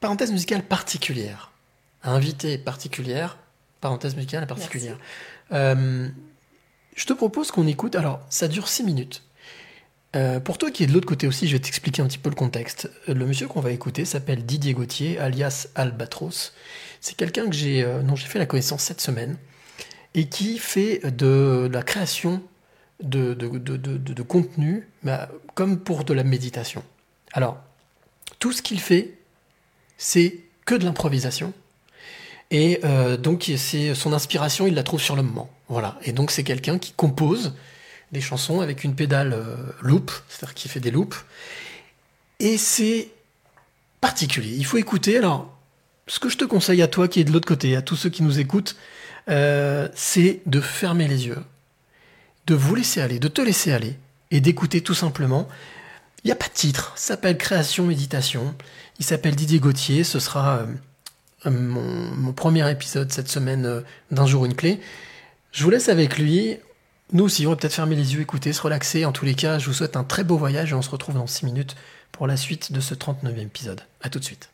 parenthèse 0.00 0.32
musicale 0.32 0.62
particulière. 0.62 1.50
Invitée 2.02 2.58
particulière, 2.58 3.38
parenthèse 3.80 4.16
musicale 4.16 4.46
particulière. 4.46 4.98
Euh, 5.52 6.08
je 6.94 7.06
te 7.06 7.14
propose 7.14 7.50
qu'on 7.52 7.66
écoute. 7.66 7.96
Alors, 7.96 8.20
ça 8.28 8.48
dure 8.48 8.68
6 8.68 8.84
minutes. 8.84 9.22
Euh, 10.16 10.40
pour 10.40 10.56
toi 10.56 10.70
qui 10.70 10.84
es 10.84 10.86
de 10.86 10.92
l'autre 10.92 11.06
côté 11.06 11.26
aussi, 11.26 11.46
je 11.46 11.52
vais 11.52 11.58
t'expliquer 11.60 12.00
un 12.02 12.06
petit 12.06 12.18
peu 12.18 12.30
le 12.30 12.34
contexte. 12.34 12.90
Le 13.06 13.26
monsieur 13.26 13.46
qu'on 13.46 13.60
va 13.60 13.70
écouter 13.72 14.04
s'appelle 14.04 14.44
Didier 14.46 14.72
Gauthier, 14.72 15.18
alias 15.18 15.68
Albatros. 15.74 16.52
C'est 17.00 17.16
quelqu'un 17.16 17.46
que 17.48 17.54
j'ai, 17.54 17.82
euh, 17.84 18.02
dont 18.02 18.16
j'ai 18.16 18.26
fait 18.26 18.38
la 18.38 18.46
connaissance 18.46 18.82
cette 18.82 19.00
semaine 19.00 19.36
et 20.14 20.26
qui 20.28 20.58
fait 20.58 21.00
de 21.10 21.68
la 21.70 21.82
création 21.82 22.42
de, 23.02 23.34
de- 23.34 23.48
de 23.58 24.22
contenu 24.22 24.88
bah, 25.02 25.28
comme 25.54 25.78
pour 25.78 26.04
de 26.04 26.14
la 26.14 26.24
méditation. 26.24 26.82
Alors, 27.32 27.58
tout 28.38 28.52
ce 28.52 28.62
qu'il 28.62 28.80
fait, 28.80 29.14
c'est 29.98 30.38
que 30.64 30.74
de 30.74 30.84
l'improvisation. 30.84 31.52
Et 32.50 32.80
euh, 32.84 33.18
donc, 33.18 33.52
c'est 33.58 33.94
son 33.94 34.14
inspiration, 34.14 34.66
il 34.66 34.74
la 34.74 34.82
trouve 34.82 35.00
sur 35.00 35.16
le 35.16 35.22
moment. 35.22 35.50
Voilà. 35.68 35.98
Et 36.02 36.12
donc, 36.12 36.30
c'est 36.30 36.44
quelqu'un 36.44 36.78
qui 36.78 36.92
compose 36.92 37.54
des 38.12 38.20
chansons 38.20 38.60
avec 38.60 38.84
une 38.84 38.94
pédale 38.94 39.32
euh, 39.32 39.56
loop, 39.82 40.10
c'est-à-dire 40.28 40.54
qui 40.54 40.68
fait 40.68 40.80
des 40.80 40.90
loops. 40.90 41.24
Et 42.40 42.56
c'est 42.56 43.08
particulier. 44.00 44.54
Il 44.56 44.64
faut 44.64 44.78
écouter. 44.78 45.18
Alors, 45.18 45.54
ce 46.06 46.18
que 46.18 46.28
je 46.28 46.38
te 46.38 46.44
conseille 46.44 46.82
à 46.82 46.88
toi 46.88 47.08
qui 47.08 47.20
est 47.20 47.24
de 47.24 47.32
l'autre 47.32 47.48
côté, 47.48 47.76
à 47.76 47.82
tous 47.82 47.96
ceux 47.96 48.10
qui 48.10 48.22
nous 48.22 48.38
écoutent, 48.38 48.76
euh, 49.28 49.88
c'est 49.94 50.40
de 50.46 50.60
fermer 50.60 51.06
les 51.06 51.26
yeux, 51.26 51.42
de 52.46 52.54
vous 52.54 52.74
laisser 52.74 53.00
aller, 53.00 53.18
de 53.18 53.28
te 53.28 53.42
laisser 53.42 53.72
aller 53.72 53.96
et 54.30 54.40
d'écouter 54.40 54.80
tout 54.80 54.94
simplement. 54.94 55.48
Il 56.24 56.28
n'y 56.28 56.32
a 56.32 56.36
pas 56.36 56.48
de 56.48 56.54
titre, 56.54 56.92
ça 56.96 57.14
s'appelle 57.14 57.36
Création 57.36 57.84
Méditation. 57.86 58.54
Il 58.98 59.04
s'appelle 59.04 59.36
Didier 59.36 59.60
Gauthier. 59.60 60.02
Ce 60.02 60.18
sera 60.18 60.66
euh, 61.46 61.50
mon, 61.50 62.32
premier 62.32 62.68
épisode 62.70 63.12
cette 63.12 63.28
semaine 63.28 63.84
d'un 64.10 64.26
jour 64.26 64.44
une 64.44 64.54
clé. 64.54 64.80
Je 65.52 65.62
vous 65.62 65.70
laisse 65.70 65.88
avec 65.88 66.18
lui. 66.18 66.56
Nous 67.12 67.24
aussi, 67.24 67.46
on 67.46 67.50
va 67.50 67.56
peut-être 67.56 67.72
fermer 67.72 67.96
les 67.96 68.14
yeux, 68.14 68.20
écouter, 68.20 68.52
se 68.52 68.60
relaxer. 68.60 69.06
En 69.06 69.12
tous 69.12 69.24
les 69.24 69.34
cas, 69.34 69.58
je 69.58 69.66
vous 69.66 69.72
souhaite 69.72 69.96
un 69.96 70.04
très 70.04 70.24
beau 70.24 70.36
voyage 70.36 70.72
et 70.72 70.74
on 70.74 70.82
se 70.82 70.90
retrouve 70.90 71.14
dans 71.14 71.26
6 71.26 71.46
minutes 71.46 71.74
pour 72.12 72.26
la 72.26 72.36
suite 72.36 72.70
de 72.72 72.80
ce 72.80 72.94
39e 72.94 73.38
épisode. 73.38 73.80
A 74.02 74.10
tout 74.10 74.18
de 74.18 74.24
suite. 74.24 74.50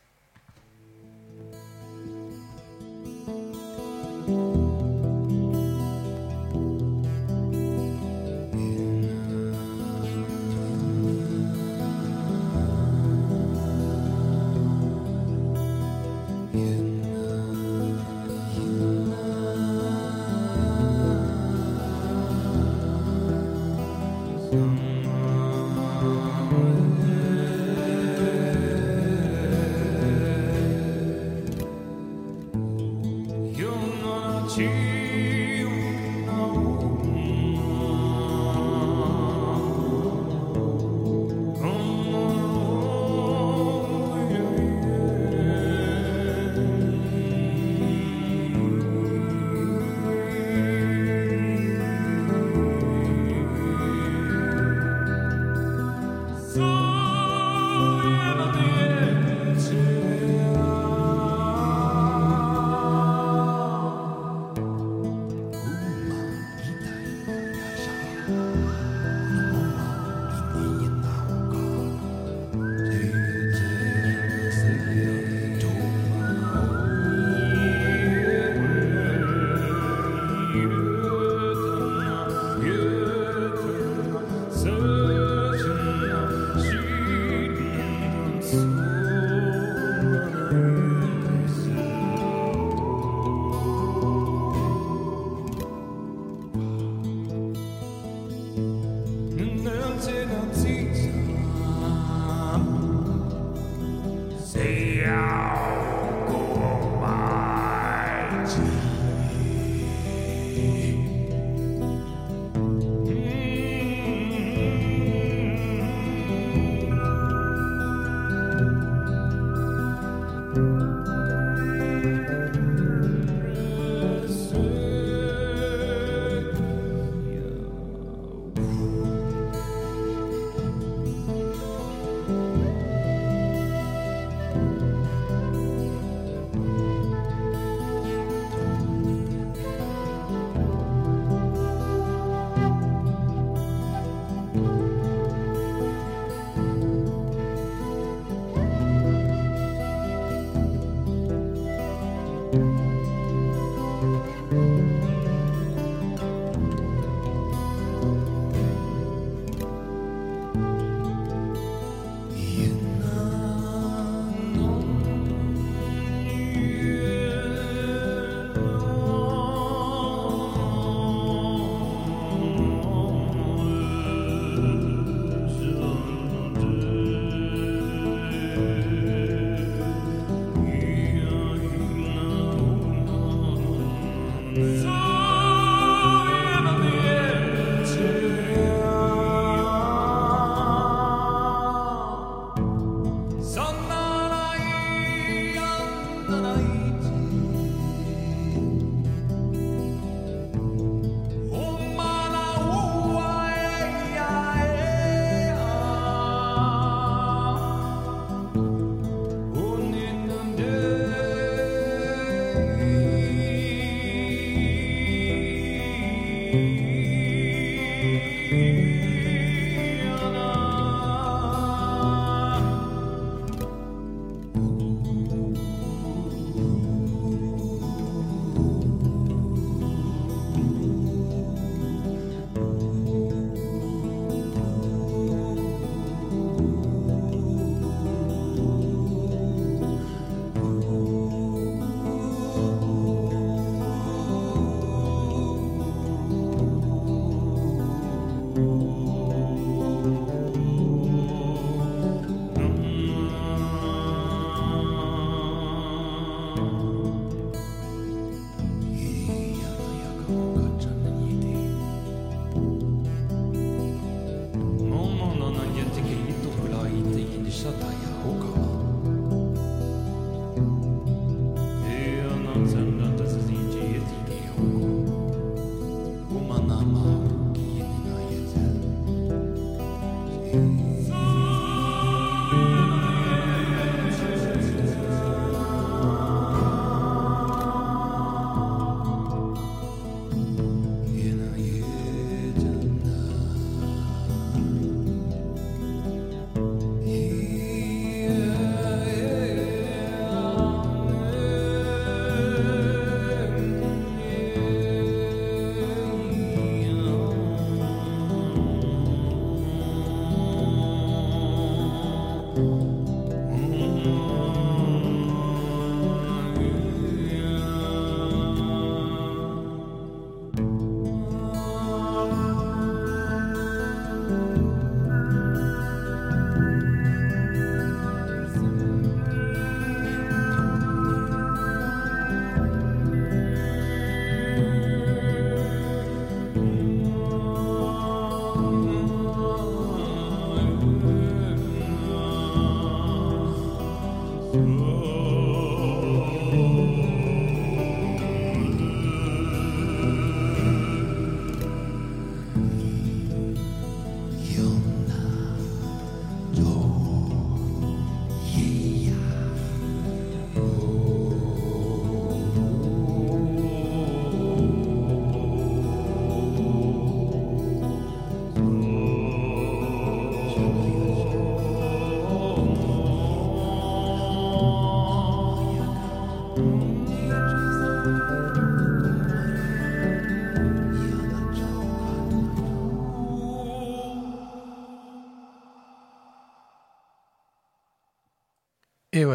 Et 216.54 216.93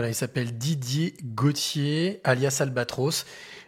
il 0.10 0.16
s'appelle 0.16 0.58
Didier 0.58 1.16
Gauthier, 1.24 2.22
alias 2.24 2.58
Albatros. 2.60 3.26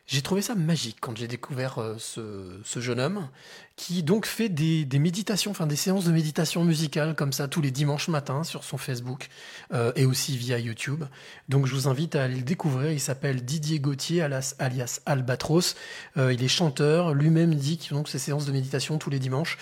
J'ai 0.07 0.21
trouvé 0.21 0.41
ça 0.41 0.55
magique 0.55 0.97
quand 0.99 1.15
j'ai 1.15 1.27
découvert 1.27 1.79
euh, 1.79 1.95
ce, 1.97 2.59
ce 2.65 2.81
jeune 2.81 2.99
homme 2.99 3.29
qui 3.77 4.03
donc 4.03 4.25
fait 4.25 4.49
des, 4.49 4.85
méditations, 4.99 5.51
enfin 5.51 5.67
des 5.67 5.75
séances 5.77 6.05
de 6.05 6.11
méditation 6.11 6.65
musicale 6.65 7.15
comme 7.15 7.31
ça 7.31 7.47
tous 7.47 7.61
les 7.61 7.71
dimanches 7.71 8.09
matins 8.09 8.43
sur 8.43 8.63
son 8.63 8.77
Facebook 8.77 9.29
euh, 9.73 9.93
et 9.95 10.05
aussi 10.05 10.35
via 10.35 10.59
YouTube. 10.59 11.05
Donc 11.49 11.65
je 11.65 11.73
vous 11.73 11.87
invite 11.87 12.15
à 12.15 12.25
aller 12.25 12.35
le 12.35 12.41
découvrir. 12.41 12.91
Il 12.91 12.99
s'appelle 12.99 13.45
Didier 13.45 13.79
Gauthier, 13.79 14.21
alias, 14.21 15.01
Albatros. 15.05 15.75
Euh, 16.17 16.33
il 16.33 16.43
est 16.43 16.49
chanteur. 16.49 17.13
Lui-même 17.13 17.55
dit 17.55 17.77
qu'il 17.77 17.95
donc 17.95 18.09
ces 18.09 18.19
séances 18.19 18.45
de 18.45 18.51
méditation 18.51 18.97
tous 18.97 19.09
les 19.09 19.19
dimanches. 19.19 19.57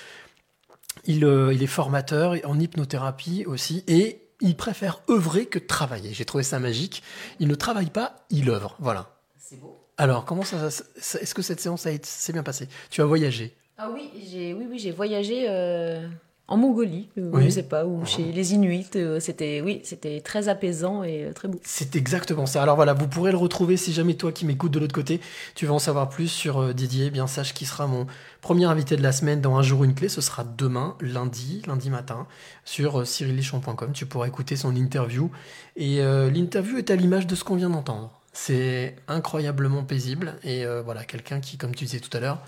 Il, 1.06 1.24
il 1.54 1.64
est 1.64 1.68
formateur 1.68 2.36
en 2.44 2.60
hypnothérapie 2.60 3.46
aussi 3.46 3.84
et 3.88 4.29
il 4.42 4.56
préfère 4.56 5.02
œuvrer 5.10 5.46
que 5.46 5.60
travailler. 5.60 6.14
J'ai 6.14 6.26
trouvé 6.26 6.44
ça 6.44 6.60
magique. 6.60 7.04
Il 7.40 7.48
ne 7.48 7.56
travaille 7.56 7.90
pas, 7.90 8.26
il 8.30 8.50
œuvre. 8.50 8.76
Voilà. 8.80 9.16
C'est 9.38 9.60
beau. 9.60 9.76
Alors, 9.98 10.24
comment 10.26 10.44
ça, 10.44 10.70
ça- 10.72 11.20
est-ce 11.20 11.34
que 11.36 11.42
cette 11.42 11.60
séance 11.60 11.86
s'est 12.04 12.34
bien 12.34 12.44
passée? 12.44 12.70
Tu 12.90 13.02
as 13.02 13.06
voyagé? 13.06 13.56
Ah 13.78 13.90
oui, 13.94 14.10
j'ai 14.30 14.54
oui, 14.54 14.66
oui, 14.70 14.80
j'ai 14.80 14.92
voyagé 14.92 15.46
euh, 15.50 16.08
en 16.48 16.58
Mongolie, 16.58 17.10
euh, 17.18 17.30
Oui. 17.34 17.46
je 17.46 17.50
sais 17.50 17.64
pas, 17.64 17.86
ou 17.86 18.06
chez 18.06 18.24
les 18.32 18.54
Inuits. 18.54 18.88
euh, 18.96 19.20
c'était 19.20 19.62
oui, 19.62 19.82
c'était 19.84 20.20
très 20.22 20.48
apaisant 20.50 21.04
et 21.04 21.32
très 21.36 21.48
beau. 21.48 21.60
C'est 21.64 21.96
exactement 21.96 22.46
ça. 22.46 22.62
Alors 22.64 22.76
voilà, 22.76 22.94
vous 22.94 23.08
pourrez 23.08 23.32
le 23.32 23.38
retrouver 23.38 23.78
si 23.78 23.92
jamais 23.94 24.16
toi 24.16 24.32
qui 24.32 24.46
m'écoutes 24.46 24.72
de 24.72 24.80
l'autre 24.80 24.94
côté, 24.96 25.20
tu 25.56 25.66
veux 25.66 25.72
en 25.72 25.80
savoir 25.80 26.10
plus 26.10 26.28
sur 26.28 26.74
Didier. 26.74 27.06
Eh 27.08 27.10
Bien 27.12 27.28
sache 27.28 27.54
qu'il 27.54 27.68
sera 27.68 27.88
mon 27.88 28.06
premier 28.42 28.66
invité 28.66 28.96
de 28.96 29.04
la 29.04 29.12
semaine 29.12 29.42
dans 29.42 29.58
Un 29.58 29.62
jour 29.62 29.84
une 29.84 29.94
clé. 29.94 30.10
Ce 30.10 30.22
sera 30.22 30.44
demain, 30.44 30.96
lundi, 31.02 31.62
lundi 31.68 31.90
matin, 31.90 32.28
sur 32.66 33.02
euh, 33.02 33.06
cyrillichon.com. 33.06 33.92
Tu 33.94 34.06
pourras 34.06 34.28
écouter 34.28 34.56
son 34.56 34.76
interview. 34.76 35.32
Et 35.76 36.02
euh, 36.02 36.30
l'interview 36.30 36.78
est 36.78 36.90
à 36.92 36.96
l'image 36.96 37.28
de 37.28 37.36
ce 37.36 37.44
qu'on 37.44 37.56
vient 37.56 37.70
d'entendre. 37.70 38.12
C'est 38.34 38.96
incroyablement 39.08 39.84
paisible. 39.84 40.36
Et 40.44 40.66
euh, 40.66 40.82
voilà, 40.82 41.04
quelqu'un 41.04 41.40
qui, 41.40 41.58
comme 41.58 41.76
tu 41.76 41.86
disais 41.86 42.00
tout 42.00 42.16
à 42.16 42.20
l'heure, 42.20 42.40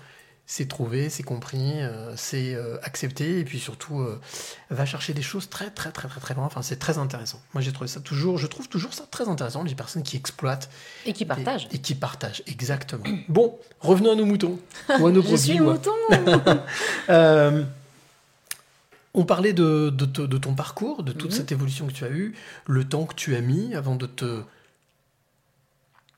s'est 0.44 0.66
trouvé, 0.66 1.08
s'est 1.08 1.22
compris, 1.22 1.80
euh, 1.80 2.14
s'est 2.16 2.54
euh, 2.54 2.76
accepté, 2.82 3.38
et 3.38 3.44
puis 3.44 3.58
surtout 3.58 4.00
euh, 4.00 4.20
va 4.70 4.84
chercher 4.84 5.14
des 5.14 5.22
choses 5.22 5.48
très 5.48 5.70
très 5.70 5.92
très 5.92 6.08
très 6.08 6.20
très 6.20 6.34
loin. 6.34 6.44
Enfin, 6.44 6.60
c'est 6.62 6.76
très 6.78 6.98
intéressant. 6.98 7.40
Moi, 7.54 7.62
j'ai 7.62 7.72
trouvé 7.72 7.88
ça 7.88 8.00
toujours, 8.00 8.36
je 8.38 8.46
trouve 8.46 8.68
toujours 8.68 8.92
ça 8.92 9.04
très 9.10 9.28
intéressant. 9.28 9.62
Les 9.62 9.74
personnes 9.74 10.02
qui 10.02 10.16
exploitent 10.16 10.68
Et 11.06 11.12
qui 11.14 11.24
partagent. 11.24 11.68
et, 11.70 11.76
et 11.76 11.78
qui 11.78 11.94
partagent, 11.94 12.42
exactement. 12.46 13.04
bon, 13.28 13.58
revenons 13.80 14.12
à 14.12 14.14
nos 14.14 14.26
moutons 14.26 14.58
ou 14.98 15.06
à 15.06 15.10
nos 15.10 15.22
Je 15.22 15.26
brebis. 15.28 15.38
suis 15.42 15.60
mouton. 15.60 15.92
On 19.14 19.24
parlait 19.24 19.52
de, 19.52 19.90
de 19.90 20.06
te- 20.06 20.22
de 20.22 20.38
ton 20.38 20.54
parcours, 20.54 21.02
de 21.02 21.12
toute 21.12 21.30
Mhm. 21.32 21.36
cette 21.36 21.52
évolution 21.52 21.86
que 21.86 21.92
tu 21.92 22.04
as 22.04 22.10
eue, 22.10 22.34
le 22.66 22.84
temps 22.88 23.04
que 23.04 23.14
tu 23.14 23.36
as 23.36 23.42
mis 23.42 23.74
avant 23.74 23.94
de 23.94 24.06
te 24.06 24.42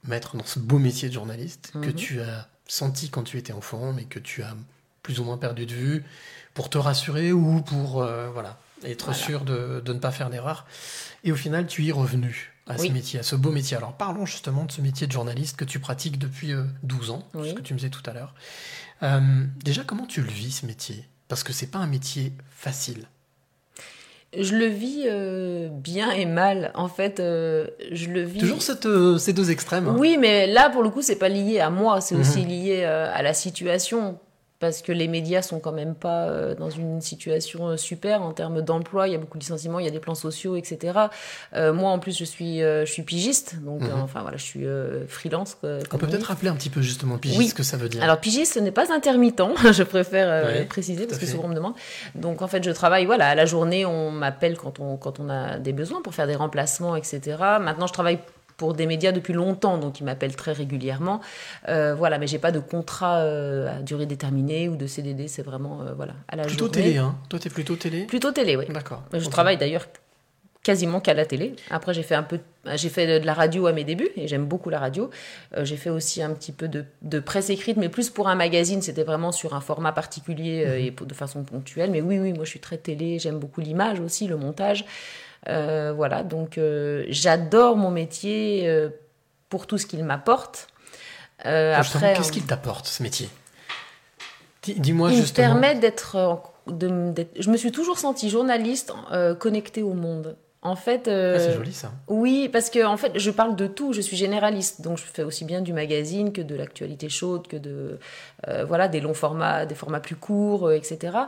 mettre 0.04 0.36
dans 0.36 0.44
ce 0.44 0.60
beau 0.60 0.78
métier 0.78 1.08
de 1.08 1.14
journaliste 1.14 1.72
que 1.72 1.88
Mhm. 1.88 1.94
tu 1.94 2.20
as 2.20 2.46
senti 2.66 3.10
quand 3.10 3.22
tu 3.22 3.38
étais 3.38 3.52
enfant, 3.52 3.92
mais 3.92 4.04
que 4.04 4.18
tu 4.18 4.42
as 4.42 4.54
plus 5.02 5.20
ou 5.20 5.24
moins 5.24 5.36
perdu 5.38 5.66
de 5.66 5.74
vue 5.74 6.04
pour 6.54 6.70
te 6.70 6.78
rassurer 6.78 7.32
ou 7.32 7.60
pour 7.62 8.02
euh, 8.02 8.30
voilà, 8.30 8.58
être 8.84 9.06
Voilà. 9.06 9.18
sûr 9.20 9.44
de, 9.44 9.82
de 9.84 9.92
ne 9.92 9.98
pas 9.98 10.10
faire 10.10 10.30
d'erreur. 10.30 10.66
Et 11.24 11.32
au 11.32 11.36
final, 11.36 11.66
tu 11.66 11.82
y 11.82 11.88
es 11.90 11.92
revenu 11.92 12.52
à 12.66 12.76
Oui. 12.76 12.88
ce 12.88 12.92
métier, 12.92 13.20
à 13.20 13.22
ce 13.22 13.36
beau 13.36 13.50
métier. 13.50 13.76
Alors 13.76 13.92
parlons 13.96 14.24
justement 14.24 14.64
de 14.64 14.72
ce 14.72 14.80
métier 14.80 15.06
de 15.06 15.12
journaliste 15.12 15.56
que 15.56 15.64
tu 15.66 15.78
pratiques 15.80 16.18
depuis 16.18 16.52
euh, 16.52 16.64
12 16.82 17.10
ans, 17.10 17.28
Oui. 17.34 17.50
ce 17.50 17.54
que 17.54 17.60
tu 17.60 17.74
me 17.74 17.78
disais 17.78 17.90
tout 17.90 18.02
à 18.06 18.12
l'heure. 18.14 18.34
Euh, 19.02 19.44
déjà, 19.62 19.84
comment 19.84 20.06
tu 20.06 20.22
le 20.22 20.28
vis 20.30 20.52
ce 20.52 20.66
métier? 20.66 21.06
Parce 21.28 21.42
que 21.42 21.52
c'est 21.52 21.66
pas 21.66 21.78
un 21.80 21.86
métier 21.86 22.32
facile. 22.50 23.06
Je 24.38 24.56
le 24.56 24.66
vis 24.66 25.04
euh, 25.06 25.68
bien 25.70 26.10
et 26.10 26.26
mal. 26.26 26.70
En 26.74 26.88
fait, 26.88 27.20
euh, 27.20 27.66
je 27.92 28.08
le 28.08 28.22
vis. 28.22 28.40
Toujours 28.40 28.62
cette, 28.62 28.86
euh, 28.86 29.18
ces 29.18 29.32
deux 29.32 29.50
extrêmes. 29.50 29.88
hein. 29.88 29.96
Oui, 29.98 30.16
mais 30.18 30.46
là, 30.46 30.70
pour 30.70 30.82
le 30.82 30.90
coup, 30.90 31.02
c'est 31.02 31.18
pas 31.18 31.28
lié 31.28 31.60
à 31.60 31.70
moi, 31.70 32.00
c'est 32.00 32.14
Mhm. 32.14 32.20
aussi 32.20 32.44
lié 32.44 32.82
euh, 32.84 33.08
à 33.14 33.22
la 33.22 33.34
situation. 33.34 34.18
Parce 34.60 34.82
que 34.82 34.92
les 34.92 35.08
médias 35.08 35.42
sont 35.42 35.58
quand 35.60 35.72
même 35.72 35.94
pas 35.94 36.26
euh, 36.28 36.54
dans 36.54 36.70
une 36.70 37.00
situation 37.00 37.68
euh, 37.68 37.76
super 37.76 38.22
en 38.22 38.32
termes 38.32 38.62
d'emploi. 38.62 39.08
Il 39.08 39.12
y 39.12 39.14
a 39.14 39.18
beaucoup 39.18 39.36
de 39.36 39.42
licenciements, 39.42 39.78
il 39.78 39.84
y 39.84 39.88
a 39.88 39.90
des 39.90 39.98
plans 40.00 40.14
sociaux, 40.14 40.56
etc. 40.56 40.98
Euh, 41.54 41.72
moi, 41.72 41.90
en 41.90 41.98
plus, 41.98 42.16
je 42.16 42.24
suis, 42.24 42.62
euh, 42.62 42.86
je 42.86 42.92
suis 42.92 43.02
pigiste, 43.02 43.56
donc 43.62 43.82
Mhm. 43.82 43.90
euh, 43.90 43.94
enfin 44.02 44.22
voilà, 44.22 44.36
je 44.38 44.44
suis 44.44 44.64
freelance. 45.08 45.56
On 45.62 45.98
peut 45.98 46.06
peut-être 46.06 46.24
rappeler 46.26 46.48
un 46.48 46.54
petit 46.54 46.70
peu 46.70 46.80
justement 46.82 47.18
pigiste 47.18 47.38
Oui. 47.40 47.48
ce 47.48 47.54
que 47.54 47.62
ça 47.62 47.76
veut 47.76 47.88
dire. 47.88 48.02
Alors 48.02 48.18
pigiste, 48.20 48.54
ce 48.54 48.58
n'est 48.60 48.70
pas 48.70 48.92
intermittent, 48.92 49.42
je 49.72 49.82
préfère 49.82 50.44
Ouais, 50.46 50.64
préciser 50.64 51.06
parce 51.06 51.18
que 51.18 51.26
souvent 51.26 51.44
on 51.44 51.48
me 51.48 51.54
demande. 51.54 51.74
Donc 52.14 52.40
en 52.40 52.46
fait, 52.48 52.62
je 52.64 52.70
travaille 52.70 53.06
voilà 53.06 53.28
à 53.28 53.34
la 53.34 53.46
journée, 53.46 53.84
on 53.84 54.10
m'appelle 54.10 54.56
quand 54.56 54.80
on 54.80 54.96
quand 54.96 55.20
on 55.20 55.28
a 55.28 55.58
des 55.58 55.72
besoins 55.72 56.00
pour 56.00 56.14
faire 56.14 56.26
des 56.26 56.36
remplacements, 56.36 56.96
etc. 56.96 57.20
Maintenant, 57.60 57.86
je 57.86 57.92
travaille 57.92 58.18
pour 58.56 58.74
des 58.74 58.86
médias 58.86 59.12
depuis 59.12 59.32
longtemps, 59.32 59.78
donc 59.78 60.00
ils 60.00 60.04
m'appellent 60.04 60.36
très 60.36 60.52
régulièrement. 60.52 61.20
Euh, 61.68 61.94
voilà, 61.94 62.18
mais 62.18 62.26
j'ai 62.26 62.38
pas 62.38 62.52
de 62.52 62.60
contrat 62.60 63.18
euh, 63.18 63.78
à 63.78 63.82
durée 63.82 64.06
déterminée 64.06 64.68
ou 64.68 64.76
de 64.76 64.86
CDD, 64.86 65.28
c'est 65.28 65.42
vraiment 65.42 65.82
euh, 65.82 65.92
voilà 65.94 66.14
à 66.28 66.36
la 66.36 66.44
plutôt 66.44 66.66
journée. 66.66 66.82
télé, 66.82 66.98
hein 66.98 67.16
Toi, 67.28 67.38
t'es 67.38 67.50
plutôt 67.50 67.76
télé 67.76 68.04
Plutôt 68.04 68.32
télé, 68.32 68.56
oui. 68.56 68.66
D'accord. 68.68 69.02
Je 69.12 69.28
travaille 69.28 69.56
d'ailleurs 69.56 69.86
quasiment 70.64 70.98
qu'à 70.98 71.14
la 71.14 71.26
télé. 71.26 71.54
Après, 71.70 71.94
j'ai 71.94 72.02
fait 72.02 72.14
un 72.14 72.22
peu, 72.24 72.40
j'ai 72.74 72.88
fait 72.88 73.20
de 73.20 73.26
la 73.26 73.34
radio 73.34 73.66
à 73.66 73.72
mes 73.72 73.84
débuts 73.84 74.08
et 74.16 74.26
j'aime 74.26 74.46
beaucoup 74.46 74.70
la 74.70 74.78
radio. 74.80 75.10
Euh, 75.56 75.64
j'ai 75.64 75.76
fait 75.76 75.90
aussi 75.90 76.22
un 76.22 76.30
petit 76.30 76.52
peu 76.52 76.66
de, 76.68 76.86
de 77.02 77.20
presse 77.20 77.50
écrite, 77.50 77.76
mais 77.76 77.90
plus 77.90 78.08
pour 78.10 78.28
un 78.28 78.34
magazine. 78.34 78.80
C'était 78.80 79.04
vraiment 79.04 79.30
sur 79.30 79.54
un 79.54 79.60
format 79.60 79.92
particulier 79.92 80.64
euh, 80.66 80.78
et 80.78 80.90
de 80.90 81.14
façon 81.14 81.44
ponctuelle. 81.44 81.90
Mais 81.90 82.00
oui, 82.00 82.18
oui, 82.18 82.32
moi, 82.32 82.44
je 82.44 82.50
suis 82.50 82.60
très 82.60 82.78
télé. 82.78 83.18
J'aime 83.18 83.38
beaucoup 83.38 83.60
l'image 83.60 84.00
aussi, 84.00 84.26
le 84.26 84.38
montage. 84.38 84.86
Euh, 85.48 85.92
voilà, 85.94 86.22
donc 86.22 86.56
euh, 86.58 87.04
j'adore 87.08 87.76
mon 87.76 87.90
métier 87.90 88.62
euh, 88.68 88.88
pour 89.50 89.66
tout 89.66 89.78
ce 89.78 89.86
qu'il 89.86 90.02
m'apporte. 90.04 90.68
Justement, 91.44 91.74
après, 91.76 92.14
qu'est-ce 92.14 92.32
qu'il 92.32 92.46
t'apporte 92.46 92.86
ce 92.86 93.02
métier? 93.02 93.28
Dis- 94.62 94.74
Dis-moi 94.80 95.12
il 95.12 95.20
me 95.20 95.26
permet 95.34 95.74
d'être, 95.74 96.40
de- 96.66 97.10
d'être- 97.12 97.36
Je 97.40 97.50
me 97.50 97.56
suis 97.56 97.72
toujours 97.72 97.98
sentie 97.98 98.30
journaliste 98.30 98.92
euh, 99.12 99.34
connectée 99.34 99.82
au 99.82 99.92
monde. 99.92 100.36
En 100.62 100.76
fait, 100.76 101.08
euh, 101.08 101.34
Ah, 101.36 101.38
c'est 101.38 101.52
joli 101.52 101.74
ça. 101.74 101.92
oui, 102.08 102.48
parce 102.50 102.70
que 102.70 102.82
en 102.86 102.96
fait, 102.96 103.12
je 103.18 103.30
parle 103.30 103.54
de 103.54 103.66
tout. 103.66 103.92
Je 103.92 104.00
suis 104.00 104.16
généraliste, 104.16 104.80
donc 104.80 104.96
je 104.96 105.02
fais 105.04 105.22
aussi 105.22 105.44
bien 105.44 105.60
du 105.60 105.74
magazine 105.74 106.32
que 106.32 106.40
de 106.40 106.54
l'actualité 106.54 107.10
chaude, 107.10 107.46
que 107.48 107.58
de 107.58 107.98
euh, 108.48 108.64
voilà 108.64 108.88
des 108.88 109.00
longs 109.00 109.12
formats, 109.12 109.66
des 109.66 109.74
formats 109.74 110.00
plus 110.00 110.16
courts, 110.16 110.72
etc. 110.72 111.18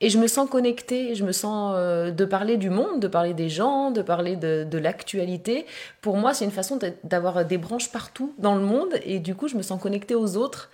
Et 0.00 0.10
je 0.10 0.18
me 0.18 0.28
sens 0.28 0.48
connectée, 0.48 1.16
je 1.16 1.24
me 1.24 1.32
sens 1.32 1.74
euh, 1.76 2.12
de 2.12 2.24
parler 2.24 2.56
du 2.56 2.70
monde, 2.70 3.00
de 3.00 3.08
parler 3.08 3.34
des 3.34 3.48
gens, 3.48 3.90
de 3.90 4.00
parler 4.02 4.36
de, 4.36 4.64
de 4.68 4.78
l'actualité. 4.78 5.66
Pour 6.02 6.16
moi, 6.16 6.34
c'est 6.34 6.44
une 6.44 6.52
façon 6.52 6.78
d'avoir 7.02 7.44
des 7.44 7.58
branches 7.58 7.90
partout 7.90 8.32
dans 8.38 8.54
le 8.54 8.60
monde, 8.62 8.94
et 9.04 9.18
du 9.18 9.34
coup, 9.34 9.48
je 9.48 9.56
me 9.56 9.62
sens 9.62 9.80
connectée 9.82 10.14
aux 10.14 10.36
autres. 10.36 10.70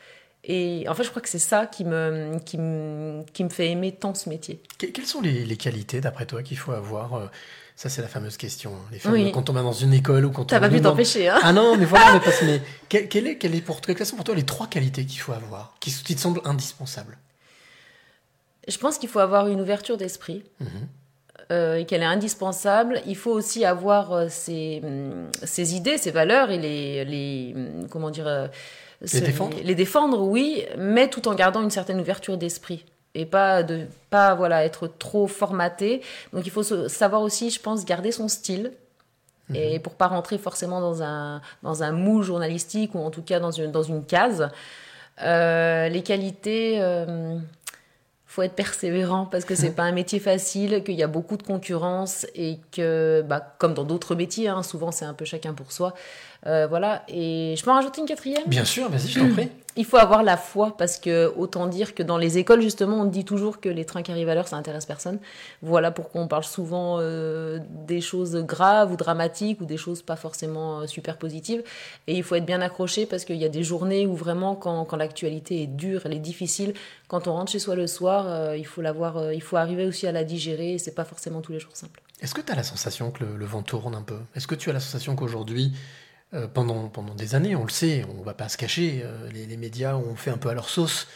Et 0.47 0.85
en 0.89 0.95
fait, 0.95 1.05
je 1.05 1.09
crois 1.09 1.23
que 1.23 1.29
c'est 1.31 1.39
ça 1.39 1.65
qui 1.65 1.85
me, 1.87 2.39
qui, 2.45 2.59
me, 2.59 3.23
qui 3.33 3.45
me 3.45 3.49
fait 3.49 3.71
aimer 3.71 3.93
tant 3.93 4.13
ce 4.15 4.29
métier. 4.29 4.61
Que- 4.79 4.85
quelles 4.89 5.07
sont 5.07 5.23
les, 5.23 5.43
les 5.47 5.57
qualités, 5.57 6.03
d'après 6.03 6.27
toi, 6.27 6.43
qu'il 6.43 6.59
faut 6.59 6.73
avoir 6.73 7.15
euh, 7.15 7.27
Ça, 7.77 7.89
c'est 7.89 8.03
la 8.03 8.09
fameuse 8.09 8.37
question. 8.37 8.73
Les 8.93 9.01
Oui. 9.11 9.33
Quand 9.33 9.49
on 9.49 9.55
va 9.55 9.63
dans 9.63 9.73
une 9.73 9.95
école 9.95 10.27
ou 10.27 10.31
quand 10.33 10.45
T'as 10.45 10.59
on 10.59 10.61
pas 10.61 10.69
pu 10.69 10.75
nous 10.75 10.81
demande- 10.81 10.93
t'empêcher, 10.93 11.31
hein 11.31 11.39
Ah 11.43 11.55
non, 11.55 11.79
mais 11.79 11.87
voilà, 11.87 12.13
mais, 12.13 12.21
parce, 12.21 12.43
mais 12.43 12.61
quelle, 12.91 13.09
quelle 13.09 13.27
est, 13.27 13.39
quelle 13.39 13.55
est 13.55 13.63
pour, 13.63 13.81
quelles 13.81 14.05
sont 14.05 14.17
pour 14.17 14.25
toi 14.27 14.35
les 14.35 14.43
trois 14.43 14.67
qualités 14.67 15.07
qu'il 15.07 15.21
faut 15.21 15.33
avoir, 15.33 15.75
qui, 15.81 15.91
qui 15.91 16.15
te 16.15 16.21
semblent 16.21 16.43
indispensables? 16.45 17.17
Je 18.69 18.79
pense 18.79 18.99
qu'il 18.99 19.09
faut 19.09 19.19
avoir 19.21 19.47
une 19.49 19.61
ouverture 19.61 19.97
d'esprit. 19.97 20.43
Mhm. 20.61 20.69
euh, 21.53 21.77
et 21.77 21.85
qu'elle 21.85 22.01
est 22.01 22.07
indispensable. 22.07 23.03
Il 23.07 23.17
faut 23.17 23.31
aussi 23.33 23.65
avoir 23.67 24.13
euh, 24.13 24.29
ses, 24.31 24.81
hum, 24.83 25.29
ses 25.43 25.75
idées, 25.75 25.99
ses 25.99 26.11
valeurs 26.11 26.51
et 26.51 26.57
les, 26.59 27.05
les 27.05 27.53
hum, 27.55 27.87
comment 27.91 28.09
dire 28.11 28.27
euh, 28.27 28.47
se- 29.05 29.19
défendre 29.19 29.55
les 29.63 29.75
défendre, 29.75 30.23
oui, 30.23 30.65
mais 30.79 31.09
tout 31.09 31.29
en 31.29 31.35
gardant 31.35 31.61
une 31.63 31.71
certaine 31.71 32.01
ouverture 32.01 32.39
d'esprit 32.39 32.85
et 33.15 33.27
pas 33.27 33.63
de 33.63 33.83
pas 34.09 34.35
voilà 34.35 34.65
être 34.65 34.87
trop 34.87 35.27
formaté. 35.27 36.01
Donc 36.33 36.47
il 36.47 36.51
faut 36.51 36.63
savoir 36.89 37.21
aussi, 37.21 37.51
je 37.51 37.61
pense, 37.61 37.85
garder 37.85 38.11
son 38.11 38.29
style. 38.29 38.73
Mhm. 39.51 39.57
Et 39.57 39.79
pour 39.81 39.97
pas 39.97 40.07
rentrer 40.07 40.39
forcément 40.39 40.81
dans 40.81 41.03
un, 41.03 41.43
dans 41.63 41.83
un 41.83 41.93
moule 41.93 42.23
journalistique 42.25 42.95
ou 42.95 43.01
en 43.01 43.11
tout 43.11 43.21
cas 43.23 43.39
dans 43.39 43.51
une, 43.51 43.71
dans 43.71 43.83
une 43.83 44.03
case. 44.07 44.49
Euh, 45.23 45.89
les 45.91 46.03
qualités, 46.03 46.79
euh, 46.81 47.37
faut 48.35 48.43
être 48.43 48.57
persévérant 48.57 49.27
parce 49.27 49.45
que 49.45 49.55
c'est 49.55 49.71
pas 49.77 49.85
un 49.85 49.93
métier 49.93 50.19
facile, 50.19 50.83
qu'il 50.83 50.97
y 50.97 51.05
a 51.05 51.07
beaucoup 51.07 51.37
de 51.37 51.45
concurrence 51.45 52.27
et 52.35 52.59
que, 52.73 53.23
bah, 53.23 53.55
comme 53.59 53.75
dans 53.75 53.85
d'autres 53.85 54.17
métiers, 54.17 54.49
hein, 54.49 54.65
souvent 54.65 54.91
c'est 54.91 55.05
un 55.05 55.15
peu 55.15 55.25
chacun 55.25 55.55
pour 55.55 55.71
soi. 55.71 55.95
Euh, 56.47 56.67
voilà. 56.67 57.05
Et 57.09 57.55
je 57.57 57.63
peux 57.63 57.71
en 57.71 57.75
rajouter 57.75 58.01
une 58.01 58.07
quatrième? 58.07 58.45
Bien 58.47 58.65
sûr, 58.65 58.89
vas-y, 58.89 59.09
je 59.09 59.21
t'en 59.21 59.31
prie. 59.31 59.51
il 59.77 59.85
faut 59.85 59.97
avoir 59.97 60.23
la 60.23 60.37
foi 60.37 60.77
parce 60.77 60.99
que 60.99 61.33
autant 61.37 61.67
dire 61.67 61.95
que 61.95 62.03
dans 62.03 62.17
les 62.17 62.39
écoles 62.39 62.63
justement 62.63 63.01
on 63.01 63.05
dit 63.05 63.25
toujours 63.25 63.61
que 63.61 63.69
les 63.69 63.85
trains 63.85 64.03
qui 64.03 64.13
arrivent 64.13 64.29
à 64.29 64.35
l'heure 64.35 64.47
ça 64.47 64.57
intéresse 64.57 64.87
personne. 64.87 65.19
Voilà 65.63 65.91
pourquoi 65.91 66.21
on 66.21 66.29
parle 66.29 66.45
souvent 66.45 66.99
euh, 67.01 67.59
des 67.87 68.01
choses 68.01 68.37
graves 68.37 68.93
ou 68.93 68.97
dramatiques 68.97 69.61
ou 69.61 69.65
des 69.65 69.77
choses 69.77 70.03
pas 70.03 70.17
forcément 70.17 70.81
euh, 70.81 70.87
super 70.87 71.17
positives. 71.17 71.63
Et 72.07 72.17
il 72.17 72.23
faut 72.23 72.37
être 72.37 72.47
bien 72.47 72.61
accroché 72.61 73.07
parce 73.07 73.25
qu'il 73.25 73.37
y 73.37 73.45
a 73.45 73.49
des 73.49 73.65
journées 73.65 74.07
où 74.07 74.15
vraiment 74.15 74.55
quand, 74.55 74.85
quand 74.85 74.97
l'actualité 74.97 75.63
est 75.63 75.67
dure, 75.67 76.03
elle 76.05 76.15
est 76.15 76.19
difficile, 76.19 76.75
quand 77.09 77.27
on 77.27 77.33
rentre 77.33 77.51
chez 77.51 77.59
soi 77.59 77.75
le 77.75 77.87
soir, 77.87 78.27
euh, 78.29 78.57
il 78.57 78.67
faut 78.67 78.81
l'avoir, 78.81 79.33
il 79.33 79.43
faut 79.43 79.57
arriver 79.57 79.87
aussi 79.87 80.07
à 80.07 80.13
la 80.13 80.25
digérer. 80.25 80.75
Et 80.75 80.79
c'est 80.79 80.95
pas 80.95 81.05
forcément 81.05 81.41
tous 81.41 81.53
les 81.53 81.61
jours 81.61 81.75
simple. 81.75 82.01
Est-ce 82.21 82.35
que 82.35 82.41
tu 82.41 82.53
as 82.53 82.55
la 82.55 82.63
sensation 82.63 83.11
que 83.11 83.25
le, 83.25 83.37
le 83.37 83.45
vent 83.45 83.63
tourne 83.63 83.95
un 83.95 84.03
peu? 84.03 84.19
Est-ce 84.37 84.47
que 84.47 84.55
tu 84.55 84.71
as 84.71 84.73
la 84.73 84.81
sensation 84.81 85.17
qu'aujourd'hui, 85.17 85.73
euh, 86.35 86.47
pendant, 86.49 86.89
pendant 86.89 87.15
des 87.15 87.35
années, 87.35 87.55
on 87.57 87.65
le 87.65 87.71
sait, 87.71 88.05
on 88.19 88.23
va 88.23 88.35
pas 88.35 88.49
se 88.49 88.57
cacher, 88.57 89.03
euh, 89.05 89.31
les, 89.31 89.47
les 89.47 89.57
médias 89.57 89.95
ont 89.95 90.17
fait 90.17 90.31
un 90.31 90.37
peu 90.39 90.49
à 90.51 90.55
leur 90.55 90.69
sauce 90.69 91.07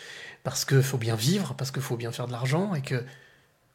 parce 0.44 0.64
qu'il 0.64 0.82
faut 0.82 0.98
bien 0.98 1.16
vivre, 1.16 1.54
parce 1.54 1.70
qu'il 1.70 1.82
faut 1.82 1.96
bien 1.96 2.12
faire 2.12 2.26
de 2.26 2.32
l'argent 2.32 2.74
et 2.74 2.82
que 2.82 3.04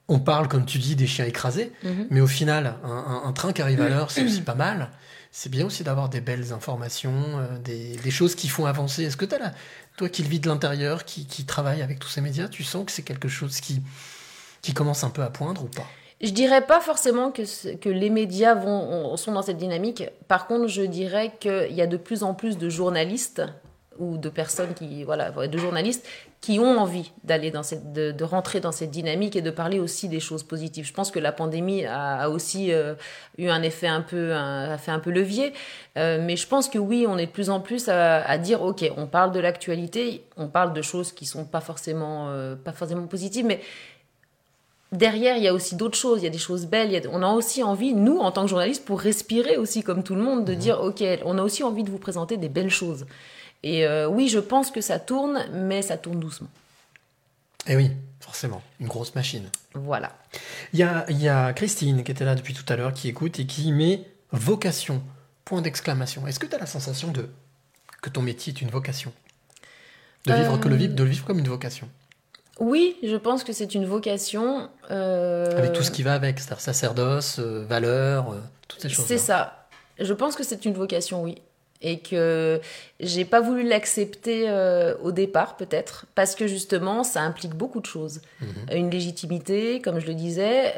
on 0.10 0.20
parle, 0.20 0.50
comme 0.50 0.66
tu 0.66 0.80
dis, 0.80 0.96
des 0.98 1.08
chiens 1.08 1.26
écrasés, 1.26 1.72
Mhm. 1.84 2.08
mais 2.10 2.20
au 2.22 2.28
final, 2.28 2.76
un, 2.84 2.90
un- 2.90 3.24
un 3.28 3.32
train 3.34 3.54
qui 3.54 3.62
arrive 3.62 3.82
à 3.82 3.88
l'heure, 3.90 4.12
c'est 4.12 4.24
aussi 4.26 4.42
pas 4.42 4.56
mal. 4.56 4.90
C'est 5.32 5.50
bien 5.50 5.66
aussi 5.66 5.84
d'avoir 5.84 6.10
des 6.10 6.20
belles 6.22 6.52
informations, 6.54 7.40
euh, 7.40 7.58
des, 7.60 7.96
des 7.96 8.12
choses 8.12 8.36
qui 8.36 8.50
font 8.50 8.66
avancer. 8.66 9.04
Est-ce 9.04 9.18
que 9.18 9.26
tu 9.26 9.34
as 9.34 9.40
la, 9.40 9.54
toi 9.98 10.10
qui 10.10 10.22
le 10.24 10.28
vis 10.30 10.40
de 10.42 10.48
l'intérieur, 10.50 11.06
qui, 11.06 11.26
qui 11.26 11.46
travaille 11.46 11.82
avec 11.82 12.00
tous 12.00 12.10
ces 12.10 12.22
médias, 12.22 12.48
tu 12.50 12.64
sens 12.64 12.86
que 12.86 12.92
c'est 12.92 13.02
quelque 13.04 13.30
chose 13.30 13.60
qui, 13.62 13.82
qui 14.62 14.74
commence 14.74 15.04
un 15.06 15.10
peu 15.10 15.24
à 15.24 15.30
poindre 15.30 15.64
ou 15.64 15.68
pas? 15.68 15.88
Je 16.24 16.32
dirais 16.32 16.66
pas 16.66 16.80
forcément 16.80 17.32
que, 17.32 17.90
les 17.90 18.10
médias 18.10 18.56
sont 19.18 19.34
dans 19.34 19.42
cette 19.42 19.58
dynamique. 19.58 20.06
Par 20.30 20.48
contre, 20.48 20.68
je 20.68 20.82
dirais 20.82 21.34
qu'il 21.38 21.74
y 21.74 21.82
a 21.82 21.88
de 21.88 21.98
plus 21.98 22.24
en 22.24 22.34
plus 22.34 22.58
de 22.58 22.70
journalistes 22.70 23.44
ou 24.00 24.18
de 24.18 24.30
personnes 24.30 24.74
qui, 24.74 25.04
voilà, 25.04 25.32
de 25.32 25.58
journalistes 25.58 26.08
qui 26.40 26.60
ont 26.60 26.78
envie 26.78 27.12
d'aller 27.24 27.52
dans 27.52 27.64
cette, 27.64 27.94
de, 27.94 28.24
rentrer 28.24 28.60
dans 28.60 28.72
cette 28.74 28.92
dynamique 28.92 29.36
et 29.38 29.42
de 29.42 29.50
parler 29.50 29.80
aussi 29.80 30.10
des 30.10 30.20
choses 30.20 30.44
positives. 30.44 30.86
Je 30.86 30.94
pense 30.94 31.10
que 31.10 31.20
la 31.20 31.32
pandémie 31.32 31.86
a, 31.86 32.30
aussi 32.30 32.74
euh, 32.74 32.96
eu 33.38 33.48
un 33.48 33.62
effet 33.62 33.88
un 33.88 34.02
peu, 34.02 34.34
a 34.34 34.78
fait 34.78 34.92
un 34.92 35.00
peu 35.00 35.10
levier. 35.10 35.54
Euh, 35.98 36.20
mais 36.22 36.36
je 36.36 36.46
pense 36.46 36.68
que 36.68 36.78
oui, 36.78 37.06
on 37.08 37.18
est 37.18 37.28
de 37.28 37.32
plus 37.32 37.50
en 37.50 37.62
plus 37.62 37.88
à, 37.88 38.26
à 38.26 38.38
dire, 38.38 38.62
ok, 38.62 38.92
on 38.98 39.08
parle 39.08 39.32
de 39.32 39.40
l'actualité, 39.40 40.26
on 40.36 40.48
parle 40.48 40.74
de 40.74 40.82
choses 40.82 41.14
qui 41.14 41.26
sont 41.26 41.46
pas 41.46 41.62
forcément, 41.62 42.30
euh, 42.30 42.56
pas 42.56 42.74
forcément 42.74 43.08
positives, 43.08 43.46
mais 43.46 43.62
derrière, 44.94 45.36
il 45.38 45.44
y 45.44 45.48
a 45.48 45.54
aussi 45.54 45.76
d'autres 45.76 45.98
choses. 45.98 46.22
Il 46.22 46.24
y 46.24 46.28
a 46.28 46.32
des 46.32 46.38
choses 46.38 46.66
belles. 46.68 46.90
il 46.92 46.94
y 46.94 46.98
a- 46.98 47.10
on 47.12 47.22
a 47.22 47.32
aussi 47.32 47.62
envie, 47.64 47.94
nous, 47.94 48.20
en 48.20 48.32
tant 48.32 48.44
que 48.44 48.48
journalistes, 48.50 48.86
pour 48.86 49.00
respirer 49.02 49.58
aussi 49.58 49.84
comme 49.84 50.04
tout 50.04 50.16
le 50.16 50.22
monde, 50.22 50.46
de 50.46 50.54
dire, 50.54 50.80
ok, 50.82 51.04
on 51.26 51.38
a 51.38 51.42
aussi 51.44 51.64
envie 51.64 51.84
de 51.84 51.90
vous 51.92 51.98
présenter 51.98 52.38
des 52.38 52.50
belles 52.50 52.70
choses. 52.70 53.06
Et 53.64 53.86
euh, 53.86 54.08
oui, 54.08 54.28
je 54.30 54.40
pense 54.40 54.72
que 54.72 54.82
ça 54.82 55.00
tourne, 55.00 55.46
mais 55.54 55.82
ça 55.82 55.98
tourne 55.98 56.20
doucement. 56.20 56.50
Eh 57.68 57.76
oui, 57.78 57.92
forcément, 58.20 58.62
une 58.82 58.88
grosse 58.88 59.16
machine. 59.16 59.48
Voilà. 59.74 60.12
Il 60.74 60.80
y 60.80 60.84
a, 60.84 61.06
il 61.10 61.22
y 61.22 61.30
a 61.30 61.54
Christine 61.54 62.04
qui 62.04 62.12
était 62.12 62.26
là 62.26 62.36
depuis 62.36 62.54
tout 62.54 62.66
à 62.68 62.76
l'heure, 62.76 62.94
qui 62.94 63.08
écoute 63.08 63.40
et 63.40 63.46
qui 63.46 63.72
met 63.72 64.06
vocation, 64.34 65.02
point 65.46 65.62
d'exclamation. 65.62 66.28
Est-ce 66.28 66.40
que 66.40 66.46
tu 66.46 66.56
as 66.56 66.60
la 66.60 66.66
sensation 66.66 67.12
de 67.12 67.30
que 68.02 68.10
ton 68.10 68.22
métier 68.22 68.52
est 68.54 68.62
une 68.62 68.70
vocation? 68.70 69.14
De 70.26 70.34
vivre, 70.34 70.56
Euh, 70.56 70.58
que 70.58 70.68
le 70.68 70.76
vivre, 70.76 70.94
de 70.94 71.04
le 71.04 71.10
vivre 71.10 71.26
comme 71.26 71.40
une 71.40 71.48
vocation? 71.48 71.88
Oui, 72.60 72.98
je 73.04 73.16
pense 73.16 73.44
que 73.44 73.54
c'est 73.54 73.74
une 73.76 73.86
vocation. 73.86 74.70
euh, 74.92 75.58
Avec 75.58 75.74
tout 75.74 75.84
ce 75.84 75.92
qui 75.92 76.04
va 76.04 76.14
avec, 76.14 76.40
c'est-à-dire 76.40 76.62
sacerdoce, 76.62 77.40
euh, 77.40 77.66
valeur, 77.68 78.32
euh, 78.32 78.36
toutes 78.68 78.82
ces 78.82 78.90
choses. 78.90 79.06
C'est 79.06 79.18
ça. 79.18 79.68
Je 80.00 80.14
pense 80.14 80.36
que 80.36 80.44
c'est 80.44 80.66
une 80.66 80.74
vocation, 80.74 81.24
oui. 81.24 81.42
Et 81.82 82.00
que 82.00 82.62
j'ai 83.02 83.26
pas 83.26 83.42
voulu 83.42 83.68
l'accepter 83.68 84.50
au 85.02 85.12
départ, 85.12 85.58
peut-être, 85.58 86.06
parce 86.16 86.34
que 86.34 86.48
justement, 86.48 87.04
ça 87.04 87.20
implique 87.22 87.56
beaucoup 87.56 87.82
de 87.82 87.86
choses. 87.86 88.22
Mhm. 88.40 88.48
Une 88.78 88.90
légitimité, 88.90 89.82
comme 89.82 90.00
je 90.00 90.08
le 90.08 90.14
disais, 90.14 90.76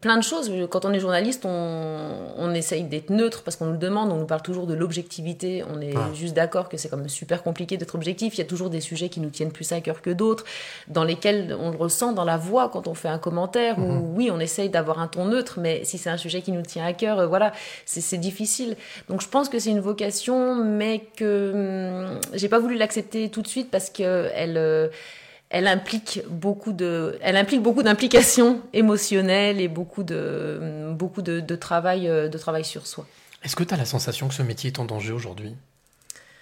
plein 0.00 0.16
de 0.16 0.22
choses. 0.22 0.50
Quand 0.70 0.84
on 0.84 0.92
est 0.92 1.00
journaliste, 1.00 1.44
on, 1.44 2.32
on 2.36 2.54
essaye 2.54 2.84
d'être 2.84 3.10
neutre 3.10 3.42
parce 3.42 3.56
qu'on 3.56 3.66
nous 3.66 3.72
le 3.72 3.78
demande, 3.78 4.12
on 4.12 4.16
nous 4.16 4.26
parle 4.26 4.42
toujours 4.42 4.66
de 4.66 4.74
l'objectivité. 4.74 5.64
On 5.72 5.80
est 5.80 5.94
Ah. 5.96 6.08
juste 6.14 6.34
d'accord 6.34 6.68
que 6.68 6.76
c'est 6.76 6.88
comme 6.88 7.08
super 7.08 7.42
compliqué 7.42 7.76
d'être 7.76 7.94
objectif. 7.94 8.34
Il 8.34 8.38
y 8.38 8.42
a 8.42 8.46
toujours 8.46 8.70
des 8.70 8.80
sujets 8.80 9.08
qui 9.08 9.20
nous 9.20 9.30
tiennent 9.30 9.52
plus 9.52 9.70
à 9.72 9.80
cœur 9.80 10.02
que 10.02 10.10
d'autres, 10.10 10.44
dans 10.88 11.04
lesquels 11.04 11.56
on 11.60 11.70
le 11.70 11.76
ressent 11.76 12.12
dans 12.12 12.24
la 12.24 12.36
voix 12.36 12.68
quand 12.68 12.88
on 12.88 12.94
fait 12.94 13.08
un 13.08 13.18
commentaire. 13.18 13.78
Mhm. 13.78 13.90
Où 14.00 14.14
oui, 14.16 14.30
on 14.32 14.40
essaye 14.40 14.68
d'avoir 14.68 14.98
un 15.00 15.08
ton 15.08 15.24
neutre, 15.26 15.58
mais 15.60 15.84
si 15.84 15.98
c'est 15.98 16.10
un 16.10 16.16
sujet 16.16 16.42
qui 16.42 16.52
nous 16.52 16.62
tient 16.62 16.84
à 16.86 16.92
cœur, 16.92 17.18
euh, 17.20 17.26
voilà, 17.26 17.52
c'est 17.86 18.00
c'est 18.00 18.18
difficile. 18.18 18.76
Donc 19.08 19.20
je 19.22 19.28
pense 19.28 19.48
que 19.48 19.58
c'est 19.58 19.70
une 19.70 19.80
vocation, 19.80 20.54
mais 20.54 21.02
que 21.16 21.52
hum, 21.54 22.20
j'ai 22.34 22.48
pas 22.48 22.58
voulu 22.58 22.76
l'accepter 22.76 23.28
tout 23.30 23.42
de 23.42 23.48
suite 23.48 23.70
parce 23.70 23.90
que 23.90 24.28
elle. 24.34 24.56
euh, 24.56 24.88
elle 25.50 25.66
implique 25.66 26.20
beaucoup 26.28 26.72
de, 26.72 27.18
elle 27.22 27.36
implique 27.36 27.62
beaucoup 27.62 27.82
d'implications 27.82 28.60
émotionnelles 28.72 29.60
et 29.60 29.68
beaucoup 29.68 30.02
de, 30.02 30.92
beaucoup 30.92 31.22
de, 31.22 31.56
travail, 31.56 32.08
euh, 32.08 32.28
de 32.28 32.38
travail 32.38 32.64
sur 32.64 32.86
soi. 32.86 33.06
Est-ce 33.42 33.56
que 33.56 33.64
tu 33.64 33.72
as 33.72 33.76
la 33.76 33.86
sensation 33.86 34.28
que 34.28 34.34
ce 34.34 34.42
métier 34.42 34.68
est 34.68 34.78
en 34.78 34.84
danger 34.84 35.12
aujourd'hui? 35.12 35.54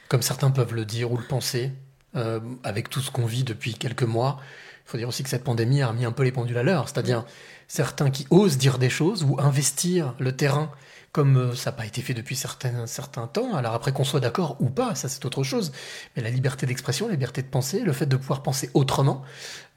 Comme 0.08 0.22
certains 0.22 0.50
peuvent 0.50 0.74
le 0.74 0.84
dire 0.84 1.12
ou 1.12 1.16
le 1.16 1.24
penser, 1.24 1.72
euh, 2.16 2.40
avec 2.64 2.88
tout 2.88 3.00
ce 3.00 3.10
qu'on 3.10 3.26
vit 3.26 3.44
depuis 3.44 3.74
quelques 3.74 4.02
mois. 4.02 4.38
Il 4.86 4.90
faut 4.90 4.98
dire 4.98 5.08
aussi 5.08 5.22
que 5.22 5.28
cette 5.28 5.44
pandémie 5.44 5.82
a 5.82 5.88
remis 5.88 6.04
un 6.04 6.12
peu 6.12 6.22
les 6.22 6.32
pendules 6.32 6.56
à 6.56 6.62
l'heure. 6.62 6.88
C'est-à-dire 6.88 7.24
certains 7.68 8.10
qui 8.10 8.26
osent 8.30 8.56
dire 8.56 8.78
des 8.78 8.88
choses 8.88 9.22
ou 9.24 9.36
investir 9.38 10.14
le 10.18 10.34
terrain 10.34 10.70
comme 11.16 11.38
euh, 11.38 11.54
ça 11.54 11.70
n'a 11.70 11.76
pas 11.78 11.86
été 11.86 12.02
fait 12.02 12.12
depuis 12.12 12.36
certains, 12.36 12.74
un 12.80 12.86
certain 12.86 13.26
temps. 13.26 13.54
Alors 13.54 13.72
après 13.72 13.90
qu'on 13.90 14.04
soit 14.04 14.20
d'accord 14.20 14.56
ou 14.60 14.68
pas, 14.68 14.94
ça 14.94 15.08
c'est 15.08 15.24
autre 15.24 15.42
chose. 15.42 15.72
Mais 16.14 16.22
la 16.22 16.28
liberté 16.28 16.66
d'expression, 16.66 17.06
la 17.06 17.14
liberté 17.14 17.40
de 17.40 17.46
penser, 17.48 17.80
le 17.80 17.92
fait 17.94 18.04
de 18.04 18.16
pouvoir 18.16 18.42
penser 18.42 18.68
autrement, 18.74 19.22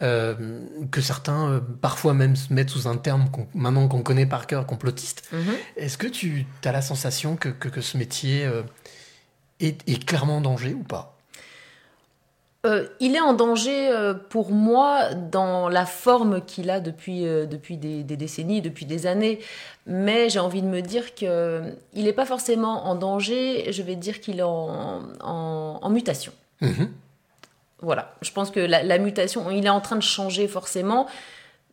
euh, 0.01 0.35
que 0.91 0.99
certains 0.99 1.49
euh, 1.49 1.59
parfois 1.81 2.13
même 2.13 2.35
se 2.35 2.51
mettent 2.53 2.69
sous 2.71 2.89
un 2.89 2.97
terme 2.97 3.29
qu'on- 3.31 3.47
maintenant 3.53 3.87
qu'on 3.87 4.03
connaît 4.03 4.25
par 4.25 4.47
cœur, 4.47 4.65
complotiste. 4.65 5.29
Est-ce 5.77 5.97
que 5.97 6.07
tu 6.07 6.45
as 6.65 6.73
la 6.73 6.81
sensation 6.81 7.37
que, 7.37 7.47
que, 7.47 7.69
que 7.69 7.79
ce 7.79 7.97
métier 7.97 8.43
euh, 8.45 8.63
est, 9.61 9.81
est 9.89 10.03
clairement 10.05 10.37
en 10.37 10.41
danger 10.41 10.73
ou 10.73 10.83
pas? 10.83 11.15
Euh, 12.65 12.87
il 12.99 13.15
est 13.15 13.21
en 13.21 13.33
danger 13.33 13.87
euh, 13.89 14.13
pour 14.13 14.51
moi 14.51 15.13
dans 15.13 15.69
la 15.69 15.85
forme 15.85 16.41
qu'il 16.41 16.69
a 16.69 16.81
depuis, 16.81 17.25
euh, 17.25 17.45
depuis 17.45 17.77
des, 17.77 18.03
des 18.03 18.17
décennies, 18.17 18.61
depuis 18.61 18.85
des 18.85 19.07
années. 19.07 19.39
Mais 19.87 20.29
j'ai 20.29 20.39
envie 20.39 20.61
de 20.61 20.67
me 20.67 20.81
dire 20.81 21.15
que 21.15 21.61
il 21.93 22.03
n'est 22.03 22.13
pas 22.13 22.25
forcément 22.25 22.87
en 22.87 22.95
danger. 22.95 23.71
Je 23.71 23.81
vais 23.81 23.95
dire 23.95 24.19
qu'il 24.19 24.39
est 24.39 24.43
en, 24.43 25.01
en, 25.21 25.79
en 25.81 25.89
mutation. 25.89 26.33
Mhm. 26.59 26.89
Voilà, 27.81 28.13
je 28.21 28.31
pense 28.31 28.51
que 28.51 28.59
la, 28.59 28.83
la 28.83 28.97
mutation, 28.97 29.49
il 29.51 29.65
est 29.65 29.69
en 29.69 29.79
train 29.79 29.95
de 29.95 30.01
changer 30.01 30.49
forcément, 30.49 31.07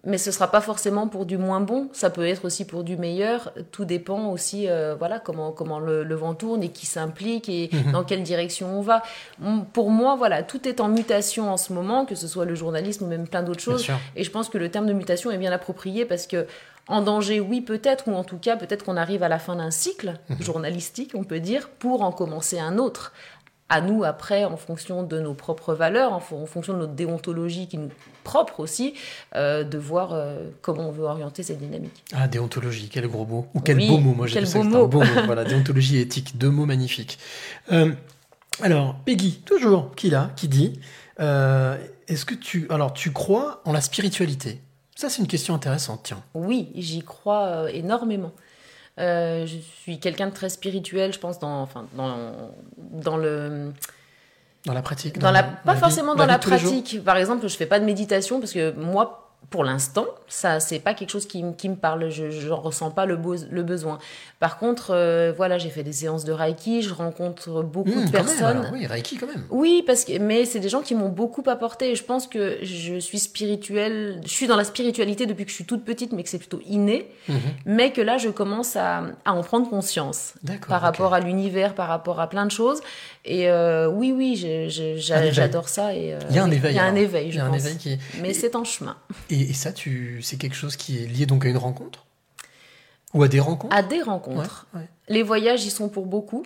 mais 0.05 0.19
ce 0.19 0.31
sera 0.31 0.49
pas 0.51 0.61
forcément 0.61 1.09
pour 1.09 1.27
du 1.27 1.37
moins 1.37 1.61
bon. 1.61 1.89
Ça 1.93 2.11
peut 2.11 2.27
être 2.27 2.45
aussi 2.45 2.65
pour 2.65 2.85
du 2.85 2.97
meilleur. 2.97 3.53
Tout 3.73 3.85
dépend 3.85 4.27
aussi, 4.31 4.69
euh, 4.69 4.95
voilà, 4.97 5.19
comment 5.19 5.51
comment 5.53 5.81
le, 5.81 6.05
le 6.05 6.15
vent 6.15 6.35
tourne 6.35 6.63
et 6.63 6.69
qui 6.69 6.87
s'implique 6.87 7.49
et 7.49 7.71
Mhm. 7.73 7.93
dans 7.93 8.05
quelle 8.05 8.23
direction 8.23 8.79
on 8.79 8.83
va. 8.83 9.03
Pour 9.73 9.91
moi, 9.91 10.15
voilà, 10.17 10.43
tout 10.43 10.69
est 10.69 10.81
en 10.81 10.89
mutation 10.89 11.51
en 11.53 11.57
ce 11.57 11.73
moment, 11.73 12.05
que 12.07 12.15
ce 12.15 12.29
soit 12.29 12.45
le 12.45 12.55
journalisme 12.55 13.05
ou 13.05 13.09
même 13.09 13.27
plein 13.27 13.43
d'autres 13.43 13.61
choses. 13.61 13.87
Et 14.15 14.23
je 14.23 14.31
pense 14.31 14.49
que 14.49 14.59
le 14.59 14.71
terme 14.71 14.87
de 14.87 14.93
mutation 14.93 15.31
est 15.31 15.39
bien 15.39 15.53
approprié 15.53 16.05
parce 16.05 16.27
que 16.27 16.47
en 16.89 17.03
danger, 17.03 17.41
oui, 17.41 17.63
peut-être, 17.63 18.07
ou 18.07 18.15
en 18.15 18.23
tout 18.23 18.39
cas, 18.39 18.55
peut-être 18.57 18.85
qu'on 18.85 18.97
arrive 18.97 19.25
à 19.25 19.29
la 19.29 19.41
fin 19.41 19.57
d'un 19.57 19.73
cycle 19.73 20.15
Mhm. 20.29 20.41
journalistique, 20.41 21.13
on 21.17 21.25
peut 21.25 21.41
dire, 21.41 21.69
pour 21.81 22.03
en 22.03 22.13
commencer 22.13 22.61
un 22.61 22.79
autre. 22.79 23.13
À 23.69 23.81
nous, 23.81 24.05
après, 24.05 24.45
en 24.45 24.57
fonction 24.57 25.03
de 25.03 25.19
nos 25.19 25.35
propres 25.35 25.75
valeurs, 25.75 26.13
en, 26.13 26.21
fon- 26.21 26.41
en 26.43 26.47
fonction 26.47 26.73
de 26.75 26.79
notre 26.79 26.93
déontologie 26.93 27.67
qui 27.67 27.79
nous 27.79 27.91
propre 28.23 28.61
aussi, 28.61 28.95
euh, 29.35 29.65
de 29.65 29.77
voir 29.77 30.13
euh, 30.13 30.49
comment 30.63 30.89
on 30.89 30.93
veut 30.93 31.03
orienter 31.05 31.43
cette 31.43 31.59
dynamique. 31.59 32.05
Ah, 32.15 32.29
déontologie, 32.29 32.89
quel 32.89 33.09
gros 33.09 33.27
mot. 33.27 33.47
Ou 33.55 33.61
quel 33.61 33.77
Oui, 33.79 33.89
beau 33.89 33.99
mot, 33.99 34.15
moi 34.15 34.27
j'ai 34.29 34.41
beau 34.41 34.61
un 34.61 34.87
beau 34.87 35.01
mot. 35.01 35.07
Voilà, 35.27 35.45
déontologie 35.45 35.97
et 35.99 36.03
éthique, 36.03 36.39
deux 36.39 36.51
mots 36.51 36.65
magnifiques. 36.67 37.19
Euh, 37.73 37.93
alors, 38.63 38.95
Peggy, 39.05 39.41
toujours, 39.45 39.95
qui 39.97 40.11
là, 40.11 40.31
qui 40.37 40.47
dit, 40.49 40.79
est-ce 41.19 42.25
que 42.25 42.35
tu, 42.35 42.67
alors 42.71 42.93
tu 42.93 43.13
crois 43.13 43.63
en 43.65 43.73
la 43.73 43.81
spiritualité? 43.81 44.61
Ça 44.95 45.11
c'est 45.11 45.21
une 45.21 45.29
question 45.29 45.55
intéressante, 45.55 46.01
tiens. 46.05 46.23
Oui, 46.35 46.71
j'y 46.75 47.03
crois 47.03 47.71
énormément. 47.73 48.33
Euh, 48.99 49.47
je 49.47 49.59
suis 49.59 49.99
quelqu'un 49.99 50.29
de 50.29 50.33
très 50.33 50.49
spirituel, 50.49 51.13
je 51.13 51.19
pense, 51.19 51.39
dans, 51.39 51.61
enfin, 51.61 51.87
dans, 51.95 52.33
dans 52.79 53.17
le, 53.17 53.73
Dans 54.65 54.73
la 54.73 54.83
pratique 54.83 55.19
Dans 55.19 55.31
la, 55.31 55.43
pas 55.43 55.77
forcément 55.77 56.15
dans 56.15 56.27
la 56.27 56.39
pratique. 56.39 57.05
Par 57.05 57.17
exemple, 57.17 57.47
je 57.47 57.57
fais 57.57 57.67
pas 57.67 57.79
de 57.79 57.85
méditation 57.85 58.41
parce 58.41 58.53
que 58.53 58.73
moi, 58.73 59.26
pour 59.51 59.65
l'instant, 59.65 60.07
ça 60.29 60.61
c'est 60.61 60.79
pas 60.81 60.95
quelque 60.95 61.11
chose 61.11 61.27
qui, 61.27 61.43
me 61.43 61.75
parle. 61.77 62.11
Je 62.11 62.31
j'en 62.31 62.57
ressens 62.61 62.91
pas 62.91 63.07
le, 63.07 63.17
beau- 63.17 63.37
le 63.51 63.63
besoin. 63.63 63.99
Par 64.41 64.59
contre, 64.59 64.91
euh, 64.93 65.33
voilà, 65.37 65.57
j'ai 65.59 65.71
fait 65.71 65.83
des 65.83 65.93
séances 65.93 66.25
de 66.25 66.33
Reiki. 66.33 66.83
Je 66.83 66.93
rencontre 66.93 67.63
beaucoup 67.63 67.91
Mmh, 67.91 67.95
de 67.95 68.01
même, 68.01 68.11
personnes. 68.11 68.45
alors, 68.59 68.73
oui, 68.73 68.87
Reiki 68.87 69.17
quand 69.17 69.27
même. 69.29 69.45
Oui, 69.51 69.83
parce 69.87 70.05
que 70.05 70.19
mais 70.19 70.45
c'est 70.45 70.59
des 70.61 70.69
gens 70.69 70.83
qui 70.83 70.95
m'ont 70.95 71.09
beaucoup 71.09 71.43
apporté. 71.47 71.95
Je 71.95 72.03
pense 72.05 72.27
que 72.27 72.59
je 72.63 72.99
suis 72.99 73.19
spirituelle. 73.19 74.21
Je 74.25 74.31
suis 74.31 74.47
dans 74.47 74.57
la 74.57 74.65
spiritualité 74.65 75.27
depuis 75.27 75.45
que 75.45 75.51
je 75.51 75.55
suis 75.57 75.65
toute 75.65 75.85
petite, 75.85 76.13
mais 76.13 76.23
que 76.23 76.29
c'est 76.29 76.39
plutôt 76.39 76.61
inné. 76.67 77.09
Mhm. 77.29 77.39
Mais 77.67 77.93
que 77.93 78.01
là, 78.01 78.19
je 78.19 78.29
commence 78.29 78.77
à, 78.77 79.05
à 79.25 79.33
en 79.33 79.43
prendre 79.43 79.69
conscience 79.71 80.35
par 80.69 80.81
rapport 80.81 81.15
à 81.15 81.21
l'univers, 81.21 81.75
par 81.75 81.89
rapport 81.89 82.21
à 82.21 82.29
plein 82.29 82.47
de 82.47 82.51
choses. 82.51 82.81
Et 83.25 83.49
euh, 83.51 83.89
oui, 83.89 84.13
oui, 84.13 84.37
j'adore 84.99 85.69
ça. 85.69 85.95
Et, 85.95 86.15
euh, 86.15 86.19
Il 86.31 86.37
y 86.37 86.39
a 86.39 86.45
un 86.45 86.51
éveil. 86.51 86.73
Il 86.73 86.77
y 86.77 86.79
a 86.79 86.85
un 86.85 86.87
alors. 86.89 86.99
éveil, 86.99 87.27
Il 87.29 87.33
je 87.33 87.41
pense. 87.41 87.57
éveil 87.65 87.77
qui. 87.77 87.99
Mais 88.21 88.33
c'est 88.35 88.55
en 88.57 88.65
chemin. 88.65 88.97
Et, 89.31 89.36
et 89.43 89.53
ça, 89.53 89.73
tu, 89.73 90.21
c'est 90.23 90.37
quelque 90.37 90.57
chose 90.57 90.77
qui 90.77 91.03
est 91.03 91.07
lié 91.07 91.27
donc 91.27 91.45
à 91.45 91.49
une 91.49 91.57
rencontre? 91.57 92.07
Ou 93.15 93.23
à 93.23 93.29
des 93.29 93.41
rencontres? 93.41 93.75
À 93.75 93.83
des 93.83 94.03
rencontres. 94.03 94.67
ouais, 94.75 94.89
Les 95.09 95.23
voyages 95.23 95.65
y 95.65 95.71
sont 95.71 95.89
pour 95.89 96.07
beaucoup. 96.07 96.45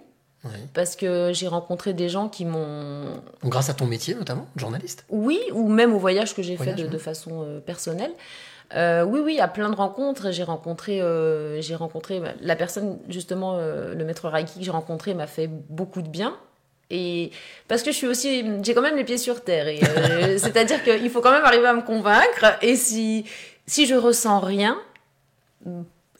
Parce 0.72 0.96
que 0.96 1.32
j'ai 1.34 1.48
rencontré 1.48 1.92
des 1.92 2.08
gens 2.08 2.28
qui 2.28 2.44
m'ont 2.44 3.20
grâce 3.44 3.68
à 3.68 3.74
ton 3.74 3.86
métier 3.86 4.14
notamment, 4.14 4.46
journaliste? 4.56 5.04
Oui, 5.10 5.38
ou 5.52 5.68
même 5.68 5.92
au 5.92 5.98
voyage 5.98 6.34
que 6.34 6.42
j'ai 6.42 6.56
fait 6.56 6.74
de, 6.74 6.98
façon 6.98 7.42
euh, 7.42 7.60
personnelle. 7.60 8.12
Euh, 8.74 9.04
oui, 9.04 9.20
oui, 9.22 9.40
à 9.40 9.48
plein 9.48 9.68
de 9.68 9.74
rencontres. 9.74 10.30
J'ai 10.30 10.42
rencontré, 10.42 11.02
euh, 11.02 11.60
j'ai 11.60 11.74
rencontré 11.74 12.20
bah, 12.20 12.32
la 12.40 12.56
personne, 12.56 12.98
justement, 13.08 13.58
le 13.58 14.02
maître 14.04 14.28
Reiki 14.28 14.60
que 14.60 14.64
j'ai 14.64 14.70
rencontré 14.70 15.12
m'a 15.12 15.26
fait 15.26 15.48
beaucoup 15.48 16.02
de 16.02 16.08
bien. 16.08 16.34
Et 16.90 17.30
parce 17.68 17.82
que 17.82 17.92
je 17.92 17.96
suis 17.96 18.06
aussi, 18.06 18.44
j'ai 18.62 18.74
quand 18.74 18.82
même 18.82 18.96
les 18.96 19.04
pieds 19.04 19.18
sur 19.18 19.42
terre. 19.42 19.68
Et 19.68 19.80
euh, 19.82 20.38
c'est-à-dire 20.38 20.82
qu'il 20.82 21.10
faut 21.10 21.20
quand 21.20 21.32
même 21.32 21.44
arriver 21.44 21.66
à 21.66 21.74
me 21.74 21.82
convaincre. 21.82 22.58
Et 22.62 22.76
si 22.76 23.24
si 23.66 23.86
je 23.86 23.94
ressens 23.94 24.40
rien, 24.40 24.76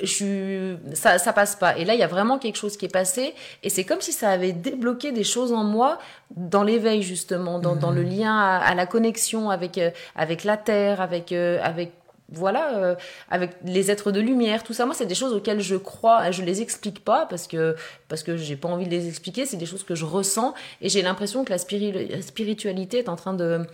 je 0.03 0.77
ça, 0.95 1.19
ça 1.19 1.33
passe 1.33 1.57
pas. 1.57 1.77
Et 1.77 1.85
là, 1.85 1.95
il 1.95 2.01
y 2.01 2.03
a 2.03 2.07
vraiment 2.07 2.39
quelque 2.39 2.57
chose 2.57 2.77
qui 2.77 2.87
est 2.87 2.93
passé. 2.93 3.35
Et 3.63 3.71
c'est 3.71 3.85
comme 3.85 4.01
si 4.01 4.13
ça 4.13 4.31
avait 4.31 4.53
débloqué 4.53 5.13
des 5.13 5.25
choses 5.25 5.53
en 5.53 5.65
moi 5.65 5.99
dans 6.37 6.63
l'éveil, 6.63 7.03
justement, 7.03 7.59
dans, 7.59 7.77
dans 7.77 7.91
le 7.91 8.03
lien 8.03 8.39
à, 8.39 8.59
à 8.59 8.75
la 8.75 8.87
connexion 8.87 9.51
avec, 9.51 9.79
euh, 9.79 9.91
avec 10.15 10.45
la 10.45 10.57
terre, 10.57 11.01
avec, 11.01 11.33
euh, 11.33 11.59
avec 11.63 11.93
voilà, 12.33 12.77
euh, 12.77 12.95
avec 13.31 13.53
les 13.65 13.91
êtres 13.91 14.13
de 14.13 14.21
lumière, 14.21 14.63
tout 14.63 14.73
ça. 14.73 14.87
Moi, 14.87 14.95
c'est 14.95 15.07
des 15.07 15.15
choses 15.15 15.33
auxquelles 15.33 15.61
je 15.61 15.77
crois. 15.77 16.31
Je 16.31 16.43
les 16.43 16.63
explique 16.63 17.05
pas 17.05 17.27
parce 17.27 17.47
que 17.47 17.77
parce 18.09 18.23
que 18.23 18.37
j'ai 18.37 18.57
pas 18.57 18.69
envie 18.69 18.87
de 18.87 18.91
les 18.91 19.09
expliquer. 19.09 19.47
C'est 19.47 19.57
des 19.57 19.67
choses 19.67 19.85
que 19.85 19.95
je 19.95 20.05
ressens 20.05 20.55
et 20.81 20.89
j'ai 20.89 21.03
l'impression 21.03 21.45
que 21.45 21.51
la, 21.51 21.59
spiri- 21.59 22.11
la 22.11 22.23
spiritualité 22.23 22.99
est 22.99 23.09
en 23.09 23.17
train 23.17 23.35
de 23.35 23.67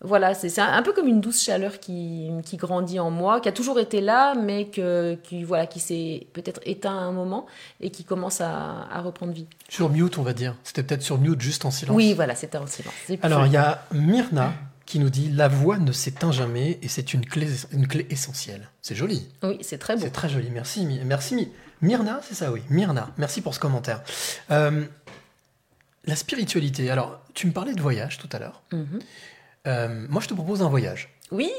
voilà, 0.00 0.32
c'est 0.32 0.60
un, 0.60 0.72
un 0.72 0.82
peu 0.82 0.92
comme 0.92 1.08
une 1.08 1.20
douce 1.20 1.42
chaleur 1.42 1.80
qui, 1.80 2.30
qui 2.44 2.56
grandit 2.56 3.00
en 3.00 3.10
moi, 3.10 3.40
qui 3.40 3.48
a 3.48 3.52
toujours 3.52 3.80
été 3.80 4.00
là, 4.00 4.36
mais 4.36 4.66
que, 4.66 5.16
qui, 5.24 5.42
voilà, 5.42 5.66
qui 5.66 5.80
s'est 5.80 6.28
peut-être 6.34 6.60
éteint 6.64 6.96
à 6.96 7.00
un 7.00 7.10
moment 7.10 7.46
et 7.80 7.90
qui 7.90 8.04
commence 8.04 8.40
à, 8.40 8.86
à 8.92 9.00
reprendre 9.00 9.32
vie. 9.32 9.48
Sur 9.68 9.90
mute, 9.90 10.16
on 10.16 10.22
va 10.22 10.34
dire. 10.34 10.54
C'était 10.62 10.84
peut-être 10.84 11.02
sur 11.02 11.18
mute, 11.18 11.40
juste 11.40 11.64
en 11.64 11.72
silence. 11.72 11.96
Oui, 11.96 12.14
voilà, 12.14 12.36
c'était 12.36 12.58
en 12.58 12.68
silence. 12.68 12.94
Alors, 13.22 13.46
il 13.46 13.52
y 13.52 13.56
a 13.56 13.82
Myrna 13.92 14.52
qui 14.88 14.98
nous 14.98 15.10
dit 15.10 15.28
La 15.28 15.48
voix 15.48 15.78
ne 15.78 15.92
s'éteint 15.92 16.32
jamais 16.32 16.78
et 16.82 16.88
c'est 16.88 17.12
une 17.12 17.24
clé, 17.24 17.46
une 17.72 17.86
clé 17.86 18.06
essentielle. 18.10 18.68
C'est 18.80 18.94
joli. 18.94 19.28
Oui, 19.42 19.58
c'est 19.60 19.78
très 19.78 19.94
beau. 19.94 20.02
C'est 20.02 20.10
très 20.10 20.30
joli. 20.30 20.48
Merci, 20.50 20.86
merci. 21.04 21.52
Myrna, 21.82 22.20
c'est 22.26 22.34
ça, 22.34 22.50
oui. 22.50 22.62
Myrna, 22.70 23.10
merci 23.18 23.42
pour 23.42 23.54
ce 23.54 23.60
commentaire. 23.60 24.02
Euh, 24.50 24.84
la 26.06 26.16
spiritualité. 26.16 26.90
Alors, 26.90 27.20
tu 27.34 27.46
me 27.46 27.52
parlais 27.52 27.74
de 27.74 27.82
voyage 27.82 28.16
tout 28.18 28.28
à 28.32 28.38
l'heure. 28.38 28.62
Mhm. 28.72 28.98
Euh, 29.66 30.06
moi, 30.08 30.22
je 30.22 30.28
te 30.28 30.34
propose 30.34 30.62
un 30.62 30.70
voyage. 30.70 31.10
Oui 31.30 31.52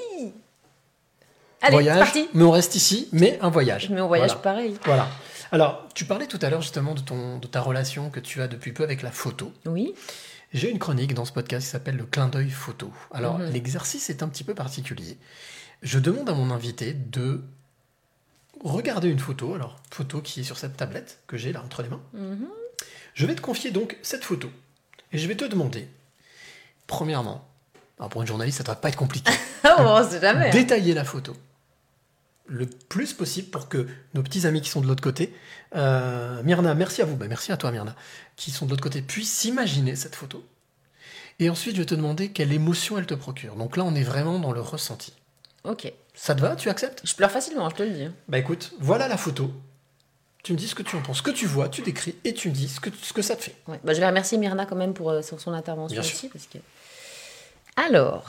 Allez, 1.62 1.74
voyage, 1.74 2.00
parti 2.00 2.28
mais 2.34 2.44
on 2.44 2.52
reste 2.52 2.76
ici, 2.76 3.10
mais 3.12 3.38
un 3.42 3.50
voyage. 3.50 3.90
Mais 3.90 4.02
on 4.02 4.08
voyage 4.08 4.30
Voilà. 4.30 4.42
pareil. 4.42 4.76
Voilà. 4.86 5.08
Alors, 5.52 5.88
tu 5.94 6.06
parlais 6.06 6.26
tout 6.26 6.40
à 6.42 6.50
l'heure 6.50 6.62
justement 6.62 6.96
de, 6.96 7.02
ton, 7.02 7.38
de 7.38 7.48
ta 7.48 7.62
relation 7.62 8.10
que 8.10 8.20
tu 8.20 8.42
as 8.42 8.48
depuis 8.48 8.72
peu 8.72 8.84
avec 8.84 9.04
la 9.04 9.12
photo. 9.12 9.52
Oui, 9.66 9.94
J'ai 10.54 10.70
une 10.72 10.80
chronique 10.80 11.14
dans 11.14 11.26
ce 11.26 11.32
podcast 11.32 11.66
qui 11.68 11.72
s'appelle 11.72 11.96
le 11.98 12.06
clin 12.06 12.28
d'œil 12.28 12.50
photo. 12.50 12.92
Alors, 13.12 13.38
Mhm. 13.40 13.52
l'exercice 13.52 14.10
est 14.10 14.24
un 14.24 14.28
petit 14.30 14.44
peu 14.44 14.56
particulier. 14.56 15.18
Je 15.84 16.00
demande 16.00 16.30
à 16.30 16.34
mon 16.34 16.50
invité 16.52 16.94
de 16.94 17.44
regarder 18.64 19.10
une 19.10 19.20
photo, 19.20 19.54
alors 19.54 19.78
photo 19.92 20.22
qui 20.22 20.42
est 20.42 20.44
sur 20.44 20.58
cette 20.58 20.76
tablette 20.76 21.20
que 21.28 21.38
j'ai 21.38 21.54
là 21.54 21.62
entre 21.64 21.84
les 21.84 21.90
mains. 21.90 22.02
Mhm. 22.14 22.48
Je 23.14 23.26
vais 23.26 23.36
te 23.36 23.42
confier 23.42 23.72
donc 23.72 23.98
cette 24.02 24.24
photo. 24.24 24.50
Et 25.12 25.18
je 25.18 25.28
vais 25.28 25.36
te 25.36 25.46
demander, 25.46 25.88
premièrement, 26.88 27.48
alors 27.98 28.10
pour 28.10 28.22
une 28.22 28.28
journaliste, 28.28 28.58
ça 28.58 28.64
ne 28.64 28.66
doit 28.68 28.76
pas 28.76 28.90
être 28.90 28.96
compliqué, 28.96 29.32
oh, 29.66 29.70
on 29.80 30.10
sait 30.10 30.20
jamais. 30.22 30.48
hein. 30.48 30.52
détailler 30.52 30.94
la 30.94 31.04
photo. 31.06 31.36
Le 32.50 32.66
plus 32.66 33.14
possible 33.14 33.50
pour 33.50 33.70
que 33.70 33.88
nos 34.14 34.24
petits 34.24 34.46
amis 34.48 34.62
qui 34.62 34.70
sont 34.70 34.82
de 34.82 34.88
l'autre 34.88 35.04
côté, 35.04 35.34
euh, 35.76 36.42
Myrna, 36.44 36.74
merci 36.74 37.02
à 37.02 37.06
vous, 37.06 37.16
bah, 37.16 37.28
merci 37.30 37.52
à 37.52 37.58
toi 37.58 37.72
Myrna, 37.72 37.96
qui 38.36 38.52
sont 38.52 38.66
de 38.66 38.72
l'autre 38.72 38.84
côté, 38.84 39.02
puissent 39.02 39.32
s'imaginer 39.34 39.96
cette 39.96 40.16
photo. 40.16 40.44
Et 41.40 41.50
ensuite, 41.50 41.76
je 41.76 41.82
vais 41.82 41.86
te 41.86 41.96
demander 41.96 42.30
quelle 42.32 42.52
émotion 42.52 42.98
elle 42.98 43.06
te 43.06 43.14
procure. 43.14 43.56
Donc 43.56 43.78
là, 43.78 43.84
on 43.86 43.96
est 43.96 44.04
vraiment 44.04 44.40
dans 44.40 44.52
le 44.52 44.60
ressenti. 44.60 45.14
Ok. 45.64 45.92
Ça 46.14 46.36
te 46.36 46.42
va? 46.42 46.56
Tu 46.56 46.70
acceptes? 46.70 47.02
Je 47.06 47.16
pleure 47.16 47.32
facilement, 47.32 47.70
je 47.70 47.76
te 47.76 47.84
le 47.84 47.92
dis. 47.92 48.08
Bah 48.28 48.38
écoute, 48.40 48.74
voilà 48.80 49.08
la 49.08 49.16
photo. 49.16 49.52
Tu 50.44 50.54
me 50.54 50.58
dis 50.58 50.68
ce 50.68 50.76
que 50.76 50.84
tu 50.84 50.96
en 50.96 51.02
penses, 51.02 51.18
ce 51.18 51.22
que 51.22 51.32
tu 51.32 51.46
vois, 51.46 51.70
tu 51.70 51.82
décris 51.82 52.16
et 52.24 52.34
tu 52.34 52.50
me 52.50 52.54
dis 52.54 52.68
ce 52.68 52.80
que, 52.80 52.90
ce 53.02 53.14
que 53.14 53.22
ça 53.22 53.36
te 53.36 53.44
fait. 53.44 53.56
Ouais. 53.68 53.80
Bah, 53.84 53.94
je 53.94 54.00
vais 54.00 54.08
remercier 54.08 54.38
Myrna 54.38 54.66
quand 54.66 54.76
même 54.76 54.94
pour 54.94 55.10
euh, 55.12 55.22
sur 55.22 55.40
son 55.40 55.54
intervention 55.54 55.94
Bien 55.94 56.04
sûr. 56.04 56.16
aussi. 56.16 56.30
Parce 56.30 56.46
que... 56.48 56.58
Alors, 57.76 58.26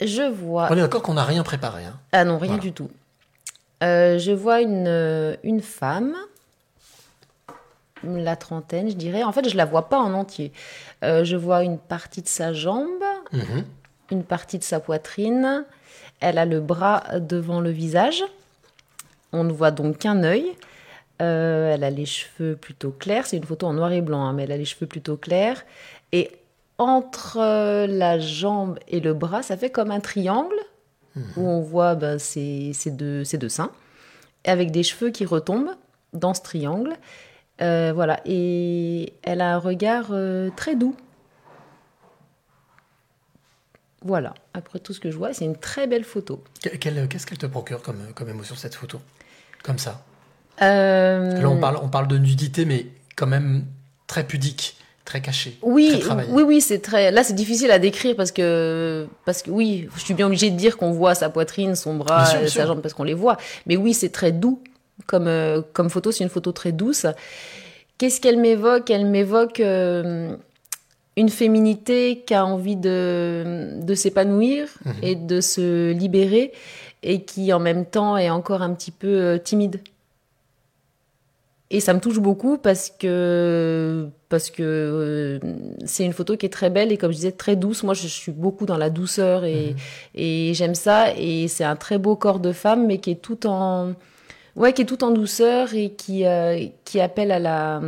je 0.00 0.22
vois. 0.30 0.68
On 0.70 0.76
est 0.76 0.80
d'accord 0.80 1.02
qu'on 1.02 1.14
n'a 1.14 1.24
rien 1.24 1.42
préparé. 1.42 1.84
Hein. 1.84 1.98
Ah 2.12 2.24
non, 2.24 2.38
rien 2.38 2.48
Voilà. 2.52 2.62
du 2.62 2.72
tout. 2.72 2.90
Euh, 3.82 4.18
je 4.18 4.32
vois 4.32 4.60
une, 4.60 4.86
euh, 4.86 5.36
une 5.42 5.60
femme, 5.60 6.14
la 8.04 8.36
trentaine, 8.36 8.90
je 8.90 8.94
dirais. 8.96 9.22
En 9.22 9.32
fait, 9.32 9.48
je 9.48 9.56
la 9.56 9.64
vois 9.64 9.88
pas 9.88 9.98
en 9.98 10.12
entier. 10.14 10.52
Euh, 11.02 11.24
je 11.24 11.36
vois 11.36 11.62
une 11.64 11.78
partie 11.78 12.22
de 12.22 12.28
sa 12.28 12.52
jambe, 12.52 12.88
Mhm. 13.32 13.64
une 14.10 14.24
partie 14.24 14.58
de 14.58 14.64
sa 14.64 14.80
poitrine. 14.80 15.64
Elle 16.20 16.38
a 16.38 16.44
le 16.44 16.60
bras 16.60 17.02
devant 17.18 17.60
le 17.60 17.70
visage. 17.70 18.22
On 19.32 19.44
ne 19.44 19.52
voit 19.52 19.70
donc 19.70 19.98
qu'un 19.98 20.22
œil. 20.22 20.52
Euh, 21.22 21.72
elle 21.74 21.84
a 21.84 21.90
les 21.90 22.06
cheveux 22.06 22.56
plutôt 22.56 22.90
clairs. 22.90 23.26
C'est 23.26 23.36
une 23.36 23.44
photo 23.44 23.66
en 23.66 23.72
noir 23.72 23.92
et 23.92 24.00
blanc, 24.02 24.22
hein, 24.24 24.32
mais 24.32 24.44
elle 24.44 24.52
a 24.52 24.56
les 24.56 24.64
cheveux 24.64 24.86
plutôt 24.86 25.16
clairs. 25.16 25.64
Et 26.12 26.30
entre 26.78 27.38
euh, 27.38 27.86
la 27.86 28.18
jambe 28.18 28.78
et 28.88 29.00
le 29.00 29.14
bras, 29.14 29.42
ça 29.42 29.56
fait 29.56 29.70
comme 29.70 29.90
un 29.90 30.00
triangle 30.00 30.56
où 31.36 31.46
on 31.46 31.60
voit 31.60 31.94
ben, 31.94 32.18
ses 32.18 32.72
deux, 32.86 33.24
seins, 33.24 33.70
avec 34.44 34.72
des 34.72 34.82
cheveux 34.82 35.10
qui 35.10 35.24
retombent 35.24 35.70
dans 36.12 36.34
ce 36.34 36.42
triangle. 36.42 36.96
Euh, 37.60 37.92
voilà, 37.94 38.20
et 38.24 39.12
elle 39.22 39.40
a 39.40 39.54
un 39.54 39.58
regard 39.58 40.08
euh, 40.10 40.50
très 40.56 40.74
doux. 40.74 40.96
Voilà, 44.02 44.34
après 44.52 44.80
tout 44.80 44.92
ce 44.92 45.00
que 45.00 45.10
je 45.10 45.16
vois, 45.16 45.32
c'est 45.32 45.44
une 45.44 45.56
très 45.56 45.86
belle 45.86 46.04
photo. 46.04 46.42
Qu'est-ce 46.60 47.26
qu'elle 47.26 47.38
te 47.38 47.46
procure 47.46 47.80
comme, 47.80 48.12
comme 48.14 48.28
émotion 48.28 48.54
cette 48.56 48.74
photo? 48.74 49.00
Comme 49.62 49.78
ça? 49.78 50.04
Euh, 50.62 51.40
Là, 51.40 51.48
on 51.48 51.58
parle, 51.58 51.78
on 51.80 51.88
parle 51.88 52.08
de 52.08 52.18
nudité, 52.18 52.64
mais 52.64 52.86
quand 53.16 53.26
même 53.26 53.64
très 54.06 54.26
pudique, 54.26 54.73
très 55.04 55.20
cachée. 55.20 55.58
Oui, 55.62 55.98
très 56.00 56.26
oui, 56.30 56.42
oui, 56.42 56.60
c'est 56.60 56.78
très. 56.80 57.10
Là, 57.10 57.22
c'est 57.24 57.34
difficile 57.34 57.70
à 57.70 57.78
décrire 57.78 58.16
parce 58.16 58.32
que, 58.32 59.06
parce 59.24 59.42
que 59.42 59.50
oui, 59.50 59.88
je 59.96 60.00
suis 60.00 60.14
bien 60.14 60.26
obligée 60.26 60.50
de 60.50 60.56
dire 60.56 60.76
qu'on 60.76 60.92
voit 60.92 61.14
sa 61.14 61.28
poitrine, 61.28 61.74
son 61.74 61.94
bras, 61.94 62.22
Bien 62.22 62.30
sûr, 62.30 62.38
bien 62.40 62.48
sa 62.48 62.66
jambe 62.66 62.80
parce 62.80 62.94
qu'on 62.94 63.04
les 63.04 63.14
voit. 63.14 63.36
Mais 63.66 63.76
oui, 63.76 63.92
c'est 63.94 64.08
très 64.10 64.32
doux 64.32 64.60
comme 65.06 65.26
euh, 65.28 65.60
comme 65.72 65.90
photo. 65.90 66.10
C'est 66.12 66.24
une 66.24 66.30
photo 66.30 66.52
très 66.52 66.72
douce. 66.72 67.06
Qu'est-ce 67.98 68.20
qu'elle 68.20 68.38
m'évoque? 68.38 68.90
Elle 68.90 69.06
m'évoque 69.06 69.60
euh, 69.60 70.34
une 71.16 71.28
féminité 71.28 72.24
qui 72.26 72.34
a 72.34 72.44
envie 72.44 72.76
de 72.76 73.78
de 73.82 73.94
s'épanouir 73.94 74.68
Mhm. 74.84 74.92
et 75.02 75.14
de 75.16 75.40
se 75.40 75.92
libérer 75.92 76.52
et 77.02 77.22
qui 77.22 77.52
en 77.52 77.60
même 77.60 77.84
temps 77.84 78.16
est 78.16 78.30
encore 78.30 78.62
un 78.62 78.72
petit 78.74 78.90
peu 78.90 79.06
euh, 79.08 79.38
timide. 79.38 79.80
Et 81.74 81.80
ça 81.80 81.92
me 81.92 81.98
touche 82.00 82.20
beaucoup 82.20 82.56
parce 82.56 82.90
que 82.96 84.08
parce 84.28 84.50
que 84.50 84.62
euh, 84.62 85.38
c'est 85.84 86.04
une 86.04 86.12
photo 86.12 86.36
qui 86.36 86.46
est 86.46 86.52
très 86.60 86.70
belle 86.70 86.92
et 86.92 86.96
comme 86.96 87.10
je 87.10 87.16
disais 87.16 87.32
très 87.32 87.56
douce. 87.56 87.82
Moi, 87.82 87.94
je 87.94 88.06
suis 88.06 88.30
beaucoup 88.30 88.64
dans 88.64 88.76
la 88.78 88.90
douceur 88.90 89.44
et 89.44 89.70
Mhm. 89.70 89.76
et 90.14 90.52
j'aime 90.54 90.74
ça. 90.76 91.12
Et 91.16 91.48
c'est 91.48 91.64
un 91.64 91.76
très 91.76 91.98
beau 91.98 92.14
corps 92.14 92.38
de 92.38 92.52
femme, 92.52 92.86
mais 92.86 92.98
qui 92.98 93.10
est 93.10 93.20
tout 93.20 93.46
en 93.46 93.94
ouais, 94.54 94.72
qui 94.72 94.82
est 94.82 94.86
tout 94.86 95.02
en 95.02 95.10
douceur 95.10 95.74
et 95.74 95.90
qui 95.94 96.24
euh, 96.24 96.64
qui 96.84 97.00
appelle 97.00 97.32
à 97.32 97.40
la 97.40 97.80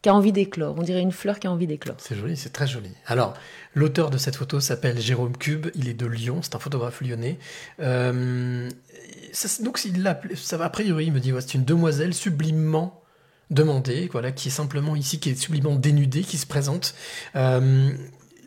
qui 0.00 0.08
a 0.08 0.14
envie 0.14 0.32
d'éclore. 0.32 0.74
On 0.78 0.82
dirait 0.82 1.02
une 1.02 1.12
fleur 1.12 1.38
qui 1.38 1.46
a 1.46 1.52
envie 1.52 1.66
d'éclore. 1.66 1.96
C'est 1.98 2.16
joli, 2.16 2.36
c'est 2.36 2.50
très 2.50 2.66
joli. 2.66 2.90
Alors, 3.06 3.34
l'auteur 3.74 4.08
de 4.10 4.16
cette 4.18 4.36
photo 4.36 4.58
s'appelle 4.58 4.98
Jérôme 4.98 5.36
Cube, 5.36 5.68
il 5.74 5.86
est 5.88 5.94
de 5.94 6.06
Lyon, 6.06 6.40
c'est 6.42 6.56
un 6.56 6.58
photographe 6.58 7.02
lyonnais. 7.02 7.38
Euh, 7.80 8.68
ça, 9.32 9.62
donc, 9.62 9.78
il 9.84 10.02
ça 10.36 10.56
a 10.64 10.70
priori, 10.70 11.06
il 11.06 11.12
me 11.12 11.20
dit, 11.20 11.32
ouais, 11.32 11.40
c'est 11.42 11.54
une 11.54 11.64
demoiselle 11.64 12.14
sublimement 12.14 13.01
demandée, 13.52 14.08
voilà, 14.10 14.32
qui 14.32 14.48
est 14.48 14.50
simplement 14.50 14.96
ici, 14.96 15.20
qui 15.20 15.30
est 15.30 15.34
sublimement 15.40 15.76
dénudée, 15.76 16.22
qui 16.22 16.38
se 16.38 16.46
présente. 16.46 16.94
Euh, 17.36 17.90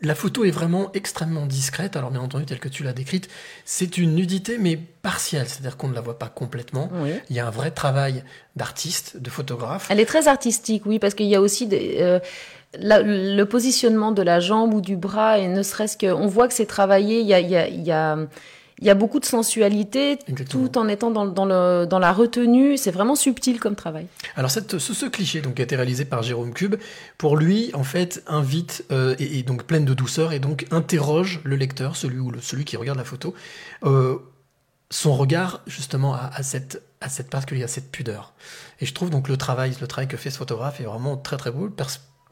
la 0.02 0.14
photo 0.14 0.44
est 0.44 0.50
vraiment 0.50 0.90
extrêmement 0.92 1.46
discrète, 1.46 1.96
alors 1.96 2.10
bien 2.10 2.20
entendu, 2.20 2.44
telle 2.44 2.58
que 2.58 2.68
tu 2.68 2.82
l'as 2.82 2.92
décrite, 2.92 3.28
c'est 3.64 3.96
une 3.96 4.14
nudité, 4.14 4.58
mais 4.58 4.76
partielle, 4.76 5.46
c'est-à-dire 5.48 5.78
qu'on 5.78 5.88
ne 5.88 5.94
la 5.94 6.02
voit 6.02 6.18
pas 6.18 6.28
complètement. 6.28 6.90
Oui. 7.02 7.12
Il 7.30 7.36
y 7.36 7.40
a 7.40 7.46
un 7.46 7.50
vrai 7.50 7.70
travail 7.70 8.22
d'artiste, 8.56 9.16
de 9.16 9.30
photographe. 9.30 9.86
Elle 9.88 9.98
est 10.00 10.04
très 10.06 10.28
artistique, 10.28 10.82
oui, 10.84 10.98
parce 10.98 11.14
qu'il 11.14 11.26
y 11.26 11.34
a 11.34 11.40
aussi 11.40 11.66
des, 11.66 11.96
euh, 12.00 12.18
la- 12.78 13.00
le 13.00 13.42
positionnement 13.44 14.12
de 14.12 14.20
la 14.20 14.38
jambe 14.38 14.74
ou 14.74 14.82
du 14.82 14.96
bras, 14.96 15.38
et 15.38 15.48
ne 15.48 15.62
serait-ce 15.62 15.96
que, 15.96 16.12
on 16.12 16.26
voit 16.26 16.46
que 16.46 16.54
c'est 16.54 16.66
travaillé. 16.66 17.20
Il 17.20 17.26
y 17.26 17.32
a, 17.32 17.40
il 17.40 17.48
y 17.48 17.56
a, 17.56 17.66
il 17.66 17.82
y 17.82 17.90
a, 17.92 18.18
il 18.80 18.86
y 18.86 18.90
a 18.90 18.94
beaucoup 18.94 19.20
de 19.20 19.24
sensualité, 19.24 20.18
Exactement. 20.28 20.66
tout 20.68 20.78
en 20.78 20.88
étant 20.88 21.10
dans, 21.10 21.26
dans, 21.26 21.46
le, 21.46 21.86
dans 21.86 21.98
la 21.98 22.12
retenue. 22.12 22.76
C'est 22.76 22.90
vraiment 22.90 23.14
subtil 23.14 23.58
comme 23.58 23.74
travail. 23.74 24.06
Alors 24.36 24.50
cette, 24.50 24.78
ce, 24.78 24.92
ce 24.92 25.06
cliché 25.06 25.40
donc, 25.40 25.54
qui 25.54 25.62
a 25.62 25.64
été 25.64 25.76
réalisé 25.76 26.04
par 26.04 26.22
Jérôme 26.22 26.52
Cube, 26.52 26.76
pour 27.16 27.36
lui, 27.36 27.70
en 27.74 27.84
fait, 27.84 28.22
invite, 28.26 28.84
euh, 28.92 29.14
et, 29.18 29.38
et 29.38 29.42
donc 29.42 29.64
pleine 29.64 29.84
de 29.84 29.94
douceur, 29.94 30.32
et 30.32 30.40
donc 30.40 30.66
interroge 30.70 31.40
le 31.44 31.56
lecteur, 31.56 31.96
celui, 31.96 32.18
ou 32.18 32.30
le, 32.30 32.40
celui 32.40 32.64
qui 32.64 32.76
regarde 32.76 32.98
la 32.98 33.04
photo, 33.04 33.34
euh, 33.84 34.18
son 34.90 35.14
regard 35.14 35.62
justement 35.66 36.14
à, 36.14 36.30
à 36.34 36.42
cette 36.42 36.82
à 37.02 37.10
cette 37.10 37.28
particulière, 37.28 37.66
à 37.66 37.68
cette 37.68 37.90
pudeur. 37.90 38.32
Et 38.80 38.86
je 38.86 38.94
trouve 38.94 39.10
donc 39.10 39.28
le 39.28 39.36
travail, 39.36 39.72
le 39.80 39.86
travail 39.86 40.08
que 40.08 40.16
fait 40.16 40.30
ce 40.30 40.38
photographe 40.38 40.80
est 40.80 40.84
vraiment 40.84 41.16
très 41.18 41.36
très 41.36 41.50
beau, 41.50 41.68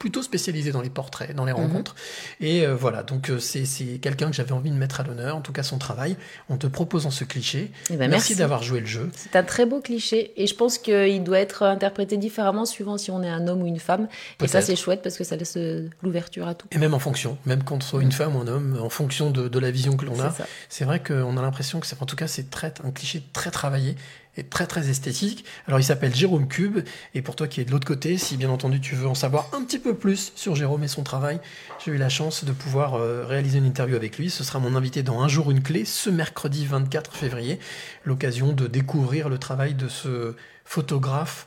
plutôt 0.05 0.21
spécialisé 0.23 0.71
dans 0.71 0.83
les 0.83 0.91
portraits, 0.91 1.35
dans 1.35 1.47
les 1.47 1.55
Mhm. 1.55 1.61
rencontres. 1.61 1.95
Et 2.39 2.67
euh, 2.67 2.75
voilà, 2.77 3.03
donc 3.03 3.31
euh, 3.31 3.39
c'est 3.39 3.65
quelqu'un 4.03 4.29
que 4.29 4.37
j'avais 4.37 4.53
envie 4.53 4.69
de 4.71 4.77
mettre 4.77 5.01
à 5.01 5.03
l'honneur, 5.03 5.35
en 5.35 5.41
tout 5.41 5.53
cas 5.55 5.63
son 5.63 5.79
travail. 5.79 6.19
On 6.51 6.59
te 6.59 6.67
propose 6.67 7.07
en 7.07 7.11
ce 7.11 7.25
cliché. 7.25 7.71
Eh 7.89 7.93
ben, 7.97 8.11
merci 8.11 8.33
merci. 8.33 8.35
d'avoir 8.37 8.63
joué 8.63 8.81
le 8.81 8.87
jeu. 8.87 9.11
C'est 9.17 9.35
un 9.35 9.43
très 9.43 9.65
beau 9.65 9.81
cliché, 9.81 10.35
et 10.37 10.47
je 10.47 10.55
pense 10.55 10.77
qu'il 10.77 11.25
doit 11.25 11.39
être 11.39 11.63
interprété 11.63 12.19
différemment 12.19 12.67
suivant 12.67 12.99
si 12.99 13.11
on 13.11 13.23
est 13.23 13.31
un 13.31 13.49
homme 13.49 13.63
ou 13.63 13.67
une 13.67 13.81
femme. 13.81 14.07
Et 14.43 14.47
ça, 14.47 14.61
c'est 14.61 14.77
chouette 14.77 15.01
parce 15.03 15.17
que 15.17 15.25
ça 15.25 15.37
laisse 15.37 15.55
euh, 15.57 15.89
l'ouverture 16.03 16.47
à 16.49 16.55
tout. 16.55 16.67
Et 16.71 16.77
même 16.77 16.93
en 16.93 16.99
fonction, 16.99 17.39
même 17.47 17.63
quand 17.65 17.77
on 17.77 17.81
soit 17.81 18.03
une 18.03 18.13
femme 18.13 18.37
ou 18.37 18.41
un 18.41 18.47
homme, 18.47 18.79
en 18.83 18.91
fonction 18.91 19.31
de, 19.31 19.49
de 19.49 19.59
la 19.59 19.71
vision 19.71 19.97
que 19.97 20.05
l'on 20.05 20.21
a, 20.21 20.35
C'est 20.69 20.85
vrai 20.85 21.03
qu'on 21.03 21.39
a 21.39 21.41
l'impression 21.43 21.81
que 21.81 21.87
c'est, 21.87 22.03
en 22.03 22.05
tout 22.05 22.17
cas, 22.17 22.27
c'est 22.27 22.45
un 22.85 22.91
cliché 22.91 23.23
très 23.33 23.51
travaillé 23.51 23.97
et 24.37 24.45
très 24.45 24.67
très 24.67 24.89
esthétique. 24.89 25.45
Alors 25.67 25.81
il 25.81 25.85
s'appelle 25.85 26.15
Jérôme 26.15 26.49
Cube, 26.49 26.81
et 27.15 27.23
pour 27.23 27.37
toi 27.37 27.49
qui 27.49 27.61
es 27.61 27.65
de 27.65 27.71
l'autre 27.71 27.87
côté, 27.87 28.19
si 28.19 28.37
bien 28.37 28.51
entendu 28.51 28.81
tu 28.81 28.95
veux 28.95 29.07
en 29.07 29.15
savoir 29.15 29.49
un 29.53 29.63
petit 29.65 29.79
peu 29.79 29.95
plus 29.95 30.33
sur 30.35 30.55
Jérôme 30.55 30.85
et 30.85 30.89
son 30.89 31.03
travail, 31.03 31.41
j'ai 31.85 31.93
eu 31.93 31.97
la 31.97 32.09
chance 32.09 32.45
de 32.45 32.53
pouvoir 32.53 32.95
euh, 32.95 33.25
réaliser 33.27 33.59
une 33.59 33.67
interview 33.67 33.97
avec 33.97 34.19
lui. 34.19 34.31
Ce 34.31 34.45
sera 34.45 34.59
mon 34.59 34.75
invité 34.75 35.03
dans 35.03 35.23
Un 35.23 35.29
jour 35.29 35.51
une 35.51 35.63
clé, 35.63 35.85
ce 35.85 36.11
mercredi 36.11 36.67
24 36.67 37.15
février, 37.15 37.59
l'occasion 38.05 38.53
de 38.53 38.67
découvrir 38.67 39.29
le 39.29 39.39
travail 39.39 39.75
de 39.75 39.89
ce 39.89 40.35
photographe 40.65 41.47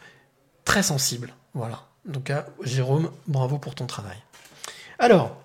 très 0.65 0.83
sensible. 0.83 1.33
Voilà. 1.53 1.87
Donc 2.05 2.29
à 2.29 2.47
Jérôme, 2.63 3.11
bravo 3.27 3.57
pour 3.57 3.75
ton 3.75 3.85
travail. 3.85 4.17
Alors, 4.99 5.37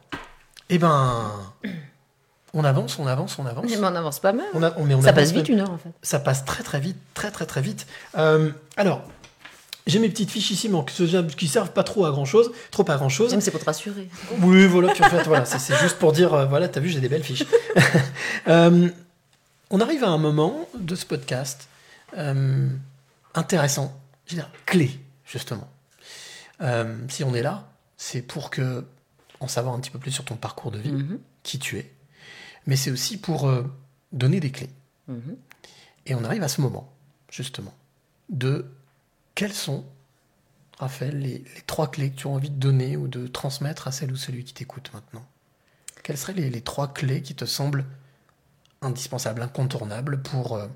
eh 0.68 0.78
ben, 0.78 1.32
on 2.54 2.64
avance, 2.64 2.98
on 2.98 3.06
avance, 3.06 3.38
on 3.38 3.46
avance. 3.46 3.64
Mais 3.68 3.76
on 3.78 3.84
avance 3.84 4.20
pas 4.20 4.32
mal. 4.32 4.46
On 4.54 4.62
a- 4.62 4.72
on- 4.76 4.84
mais 4.84 4.94
on 4.94 5.02
ça 5.02 5.12
passe 5.12 5.32
vite 5.32 5.48
même- 5.48 5.58
une 5.58 5.60
heure 5.64 5.70
en 5.70 5.78
fait. 5.78 5.90
Ça 6.02 6.18
passe 6.18 6.44
très 6.44 6.62
très 6.62 6.80
vite, 6.80 6.96
très 7.14 7.30
très 7.30 7.46
très 7.46 7.62
vite. 7.62 7.86
Euh, 8.18 8.50
alors, 8.76 9.02
j'ai 9.86 9.98
mes 9.98 10.08
petites 10.08 10.30
fiches 10.30 10.50
ici, 10.50 10.68
mais 10.68 10.78
qui 11.36 11.48
servent 11.48 11.72
pas 11.72 11.82
trop 11.82 12.04
à 12.04 12.10
grand 12.10 12.24
chose, 12.24 12.52
trop 12.70 12.88
à 12.90 12.96
grand 12.96 13.08
chose. 13.08 13.30
Même 13.32 13.40
c'est 13.40 13.50
pour 13.50 13.60
te 13.60 13.64
rassurer. 13.64 14.08
Oui, 14.40 14.66
voilà, 14.66 14.92
puis 14.92 15.02
en 15.04 15.08
fait, 15.10 15.22
voilà, 15.24 15.44
c'est- 15.44 15.76
juste 15.78 15.98
pour 15.98 16.12
dire, 16.12 16.34
euh, 16.34 16.46
voilà, 16.46 16.68
t'as 16.68 16.80
vu, 16.80 16.88
j'ai 16.88 17.00
des 17.00 17.08
belles 17.08 17.24
fiches. 17.24 17.44
Euh, 18.48 18.88
on 19.70 19.80
arrive 19.80 20.02
à 20.04 20.08
un 20.08 20.18
moment 20.18 20.68
de 20.78 20.94
ce 20.96 21.06
podcast 21.06 21.68
intéressant, 23.34 23.98
je 24.26 24.34
veux 24.34 24.42
dire, 24.42 24.50
clé, 24.66 24.98
justement. 25.24 25.68
Si 27.08 27.24
on 27.24 27.34
est 27.34 27.42
là, 27.42 27.68
c'est 27.96 28.22
pour 28.22 28.50
que 28.50 28.84
en 29.40 29.48
savoir 29.48 29.74
un 29.74 29.80
petit 29.80 29.90
peu 29.90 29.98
plus 29.98 30.12
sur 30.12 30.24
ton 30.24 30.36
parcours 30.36 30.70
de 30.70 30.78
vie, 30.78 30.92
Mhm, 30.92 31.18
qui 31.42 31.58
tu 31.58 31.78
es, 31.78 31.90
mais 32.66 32.76
c'est 32.76 32.90
aussi 32.90 33.18
pour 33.18 33.48
euh, 33.48 33.64
donner 34.12 34.40
des 34.40 34.50
clés. 34.50 34.70
mhm. 35.08 35.36
Et 36.06 36.14
on 36.14 36.24
arrive 36.24 36.42
à 36.42 36.48
ce 36.48 36.60
moment, 36.60 36.92
justement, 37.30 37.74
de 38.28 38.66
quelles 39.34 39.52
sont, 39.52 39.84
Raphaël, 40.78 41.18
les, 41.18 41.38
les 41.38 41.62
trois 41.66 41.90
clés 41.90 42.10
que 42.10 42.16
tu 42.16 42.26
as 42.26 42.30
envie 42.30 42.50
de 42.50 42.58
donner 42.58 42.96
ou 42.96 43.06
de 43.08 43.26
transmettre 43.28 43.86
à 43.88 43.92
celle 43.92 44.10
ou 44.12 44.16
celui 44.16 44.42
qui 44.44 44.52
t'écoute 44.54 44.90
maintenant? 44.94 45.24
Quelles 46.02 46.18
seraient 46.18 46.32
les, 46.32 46.50
les 46.50 46.60
trois 46.62 46.92
clés 46.92 47.22
qui 47.22 47.34
te 47.36 47.44
semblent 47.44 47.84
indispensables, 48.80 49.42
incontournables 49.42 50.22
pour 50.22 50.56
euh, 50.56 50.66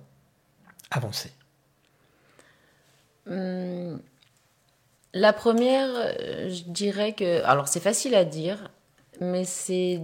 avancer? 0.92 1.32
Hum, 3.28 4.00
La 5.14 5.32
première, 5.32 5.88
euh, 5.90 6.50
je 6.50 6.62
dirais 6.64 7.14
que. 7.14 7.42
Alors, 7.44 7.68
c'est 7.68 7.80
facile 7.80 8.14
à 8.14 8.24
dire, 8.24 8.70
mais 9.20 9.44
c'est 9.44 10.00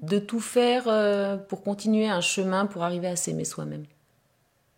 de 0.00 0.18
tout 0.18 0.40
faire 0.40 0.84
euh, 0.86 1.36
pour 1.36 1.62
continuer 1.62 2.08
un 2.08 2.20
chemin 2.20 2.66
pour 2.66 2.84
arriver 2.84 3.08
à 3.08 3.16
s'aimer 3.16 3.44
soi-même. 3.44 3.84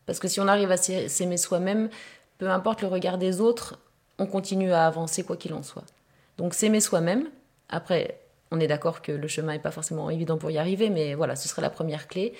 Parce 0.07 0.19
que 0.19 0.29
si 0.29 0.41
on 0.41 0.49
arrive 0.49 0.71
à 0.71 0.77
s'ai- 0.77 1.09
s'aimer 1.09 1.37
soi-même, 1.37 1.91
peu 2.39 2.49
importe 2.51 2.83
le 2.83 2.89
regard 2.89 3.19
des 3.19 3.41
autres, 3.41 3.79
on 4.19 4.27
continue 4.27 4.73
à 4.73 4.87
avancer 4.87 5.23
quoi 5.23 5.37
qu'il 5.37 5.53
en 5.55 5.63
soit. 5.63 5.85
Donc 6.39 6.55
s'aimer 6.55 6.81
soi-même. 6.81 7.29
Après, 7.69 8.19
on 8.51 8.59
est 8.61 8.67
d'accord 8.67 9.03
que 9.03 9.13
le 9.13 9.29
chemin 9.29 9.53
n'est 9.53 9.59
pas 9.59 9.71
forcément 9.71 10.11
évident 10.11 10.39
pour 10.39 10.51
y 10.51 10.59
arriver, 10.59 10.91
mais 10.91 11.15
voilà, 11.15 11.37
ce 11.37 11.49
serait 11.49 11.63
la 11.63 11.71
première 11.71 12.09
clé. 12.09 12.33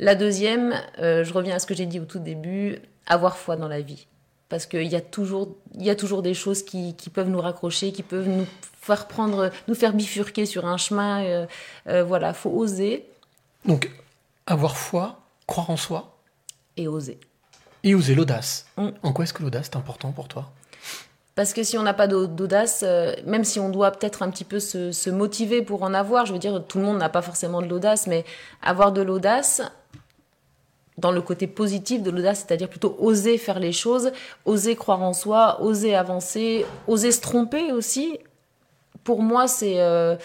La 0.00 0.16
deuxième, 0.16 0.74
euh, 0.98 1.22
je 1.22 1.32
reviens 1.32 1.54
à 1.54 1.58
ce 1.60 1.66
que 1.66 1.74
j'ai 1.74 1.86
dit 1.86 2.00
au 2.00 2.04
tout 2.04 2.18
début, 2.18 2.78
avoir 3.06 3.36
foi 3.36 3.56
dans 3.56 3.68
la 3.68 3.80
vie. 3.80 4.06
Parce 4.54 4.66
qu'il 4.66 4.84
y, 4.86 4.94
a 4.94 5.00
toujours- 5.00 5.48
il 5.74 5.82
y 5.82 5.90
a 5.90 5.96
toujours 5.96 6.22
des 6.22 6.32
choses 6.32 6.62
qui, 6.62 6.94
qui 6.94 7.10
peuvent 7.10 7.28
nous 7.28 7.40
raccrocher, 7.40 7.90
qui 7.90 8.04
peuvent 8.04 8.28
nous 8.28 8.46
faire 8.80 9.08
prendre, 9.08 9.50
nous 9.66 9.74
faire 9.74 9.92
bifurquer 9.94 10.46
sur 10.46 10.64
un 10.64 10.76
chemin. 10.76 11.24
euh, 11.24 11.46
euh, 11.88 12.04
voilà, 12.04 12.32
faut 12.32 12.50
oser 12.50 13.04
Donc, 13.64 13.90
avoir 14.46 14.76
foi, 14.76 15.18
croire 15.48 15.70
en 15.70 15.76
soi 15.76 16.16
et 16.76 16.86
oser. 16.86 17.18
et 17.82 17.96
oser 17.96 18.14
l'audace. 18.14 18.66
Mm. 18.76 18.90
En 19.02 19.12
quoi 19.12 19.24
est-ce 19.24 19.32
que 19.32 19.42
l'audace 19.42 19.70
est 19.70 19.76
important 19.76 20.12
pour 20.12 20.28
toi? 20.28 20.52
Parce 21.34 21.52
que 21.52 21.64
si 21.64 21.76
on 21.76 21.82
n'a 21.82 21.94
pas 21.94 22.06
d'au- 22.06 22.28
d'audace, 22.28 22.84
euh, 22.86 23.12
même 23.26 23.42
si 23.42 23.58
on 23.58 23.70
doit 23.70 23.90
peut-être 23.90 24.22
un 24.22 24.30
petit 24.30 24.44
peu 24.44 24.60
se, 24.60 24.92
se 24.92 25.10
motiver 25.10 25.62
pour 25.62 25.82
en 25.82 25.92
avoir, 25.92 26.26
je 26.26 26.32
veux 26.32 26.38
dire, 26.38 26.62
tout 26.64 26.78
le 26.78 26.84
monde 26.84 26.98
n'a 26.98 27.08
pas 27.08 27.22
forcément 27.22 27.60
de 27.60 27.66
l'audace, 27.66 28.06
mais 28.06 28.24
avoir 28.62 28.92
de 28.92 29.02
l'audace, 29.02 29.62
dans 30.98 31.10
le 31.10 31.20
côté 31.20 31.46
positif 31.46 32.02
de 32.02 32.10
l'audace, 32.10 32.44
c'est-à-dire 32.46 32.68
plutôt 32.68 32.96
oser 33.00 33.36
faire 33.38 33.58
les 33.58 33.72
choses, 33.72 34.12
oser 34.44 34.76
croire 34.76 35.02
en 35.02 35.12
soi, 35.12 35.60
oser 35.60 35.94
avancer, 35.94 36.64
oser 36.86 37.10
se 37.10 37.20
tromper 37.20 37.72
aussi, 37.72 38.18
pour 39.04 39.22
moi, 39.22 39.46
c'est 39.46 39.80
euh, 39.80 40.16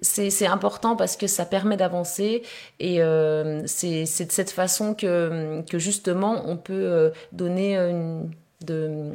c'est 0.00 0.46
important 0.46 0.94
parce 0.94 1.16
que 1.16 1.26
ça 1.26 1.44
permet 1.44 1.76
d'avancer 1.76 2.42
et 2.78 3.02
euh, 3.02 3.62
c'est 3.66 4.04
de 4.04 4.30
cette 4.30 4.52
façon 4.52 4.94
que, 4.94 5.62
que 5.68 5.80
justement 5.80 6.44
on 6.46 6.56
peut 6.56 6.72
euh, 6.72 7.10
donner 7.32 7.76
une, 7.76 8.30
de, 8.64 9.14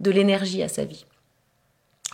de 0.00 0.10
l'énergie 0.10 0.64
à 0.64 0.68
sa 0.68 0.84
vie. 0.84 1.06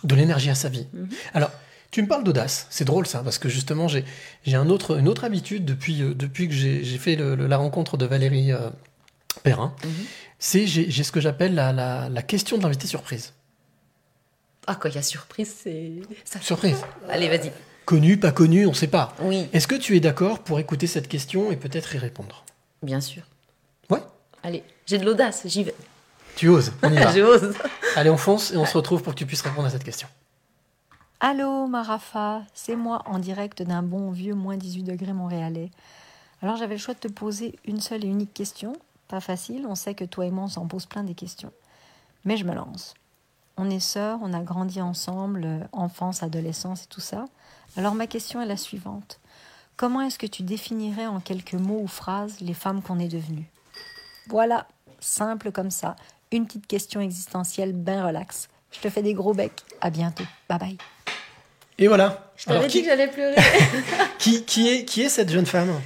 De 0.03 0.13
l'énergie 0.13 0.51
à 0.51 0.55
sa 0.55 0.69
vie. 0.69 0.85
Mhm. 0.93 1.09
Alors, 1.33 1.49
tu 1.93 2.01
me 2.01 2.07
parles 2.07 2.23
d'audace. 2.25 2.67
C'est 2.69 2.83
drôle 2.85 3.05
ça, 3.07 3.19
parce 3.23 3.37
que 3.37 3.47
justement, 3.47 3.87
j'ai 3.87 4.03
j'ai 4.45 4.55
un 4.57 4.69
autre, 4.69 4.97
une 4.99 5.07
autre 5.07 5.23
habitude 5.23 5.63
depuis, 5.63 6.01
euh, 6.01 6.13
depuis 6.13 6.47
que 6.49 6.53
j'ai 6.53 6.83
j'ai 6.83 6.97
fait 6.97 7.15
le- 7.15 7.35
le- 7.35 7.47
la 7.47 7.57
rencontre 7.57 7.95
de 7.95 8.05
Valérie 8.05 8.51
euh, 8.51 8.69
Perrin. 9.43 9.73
Mhm. 9.85 9.91
C'est 10.39 10.67
j'ai 10.67 10.89
j'ai 10.91 11.03
ce 11.03 11.11
que 11.11 11.21
j'appelle 11.21 11.55
la, 11.55 11.71
la, 11.71 12.09
la 12.09 12.21
question 12.21 12.57
de 12.57 12.63
l'invité 12.63 12.87
surprise. 12.87 13.33
Ah, 14.67 14.75
quand 14.75 14.89
il 14.89 14.95
y 14.95 14.97
a 14.97 15.01
surprise, 15.03 15.53
c'est. 15.63 15.91
ça- 16.25 16.41
Surprise. 16.41 16.77
Allez, 17.09 17.29
vas-y. 17.29 17.51
Connu, 17.85 18.17
pas 18.17 18.31
connu, 18.31 18.65
on 18.65 18.69
ne 18.69 18.75
sait 18.75 18.87
pas. 18.87 19.13
Oui, 19.19 19.47
Est-ce 19.53 19.67
que 19.67 19.75
tu 19.75 19.95
es 19.97 19.99
d'accord 19.99 20.39
pour 20.39 20.59
écouter 20.59 20.87
cette 20.87 21.07
question 21.09 21.51
et 21.51 21.57
peut-être 21.57 21.93
y 21.95 21.97
répondre? 21.97 22.45
Bien 22.81 23.01
sûr. 23.01 23.23
Ouais. 23.89 23.99
Allez, 24.41 24.63
j'ai 24.85 24.97
de 24.97 25.05
l'audace, 25.05 25.43
j'y 25.45 25.63
vais. 25.65 25.75
Tu 26.37 26.47
oses, 26.47 26.71
on 26.81 26.91
y 26.91 26.95
va. 26.95 27.13
J'ose. 27.15 27.53
Allez, 27.97 28.09
on 28.09 28.17
fonce 28.17 28.51
et 28.51 28.57
on 28.57 28.65
se 28.65 28.75
retrouve 28.77 29.03
pour 29.03 29.13
que 29.13 29.19
tu 29.19 29.25
puisses 29.25 29.41
répondre 29.41 29.67
à 29.67 29.69
cette 29.69 29.83
question. 29.83 30.07
Allô, 31.25 31.67
Marafa, 31.67 32.43
c'est 32.53 32.75
moi 32.75 33.01
en 33.05 33.17
direct 33.17 33.61
d'un 33.61 33.81
bon 33.81 34.11
vieux 34.11 34.35
moins 34.35 34.57
18 34.57 34.83
degrés 34.83 35.13
montréalais. 35.13 35.71
Alors 36.41 36.57
j'avais 36.57 36.75
le 36.75 36.81
choix 36.81 36.95
de 36.95 36.99
te 36.99 37.07
poser 37.07 37.57
une 37.63 37.79
seule 37.79 38.03
et 38.03 38.09
unique 38.09 38.33
question. 38.33 38.73
Pas 39.07 39.21
facile, 39.21 39.65
on 39.65 39.75
sait 39.75 39.95
que 39.95 40.03
toi 40.03 40.25
et 40.25 40.31
moi 40.31 40.43
on 40.43 40.47
s'en 40.49 40.67
pose 40.67 40.85
plein 40.85 41.05
des 41.05 41.13
questions. 41.13 41.53
Mais 42.25 42.35
je 42.35 42.43
me 42.43 42.53
lance. 42.53 42.93
On 43.55 43.69
est 43.69 43.79
sœurs, 43.79 44.19
on 44.21 44.33
a 44.33 44.41
grandi 44.41 44.81
ensemble, 44.81 45.43
euh, 45.45 45.63
enfance, 45.71 46.23
adolescence 46.23 46.83
et 46.83 46.87
tout 46.87 46.99
ça. 46.99 47.23
Alors 47.77 47.95
ma 47.95 48.05
question 48.05 48.41
est 48.41 48.45
la 48.45 48.57
suivante. 48.57 49.21
Comment 49.77 50.01
est-ce 50.01 50.19
que 50.19 50.27
tu 50.27 50.43
définirais 50.43 51.07
en 51.07 51.21
quelques 51.21 51.53
mots 51.53 51.79
ou 51.83 51.87
phrases 51.87 52.41
les 52.41 52.53
femmes 52.53 52.81
qu'on 52.81 52.99
est 52.99 53.07
devenues? 53.07 53.49
Voilà, 54.27 54.67
simple 54.99 55.53
comme 55.53 55.71
ça. 55.71 55.95
Une 56.33 56.47
petite 56.47 56.67
question 56.67 56.99
existentielle 56.99 57.71
bien 57.71 58.05
relax. 58.05 58.49
Je 58.73 58.79
te 58.79 58.89
fais 58.89 59.01
des 59.01 59.13
gros 59.13 59.33
becs. 59.33 59.61
À 59.81 59.89
bientôt. 59.89 60.25
Bye 60.49 60.59
bye. 60.59 60.77
Et 61.77 61.87
voilà. 61.87 62.31
Je 62.35 62.45
t'avais 62.45 62.57
Alors, 62.57 62.69
dit 62.69 62.77
qui, 62.77 62.83
que 62.83 62.89
j'allais 62.89 63.07
pleurer. 63.07 63.35
qui, 64.19 64.43
qui 64.45 64.69
est, 64.69 64.85
qui 64.85 65.01
est 65.03 65.09
cette 65.09 65.29
jeune 65.29 65.45
femme? 65.45 65.79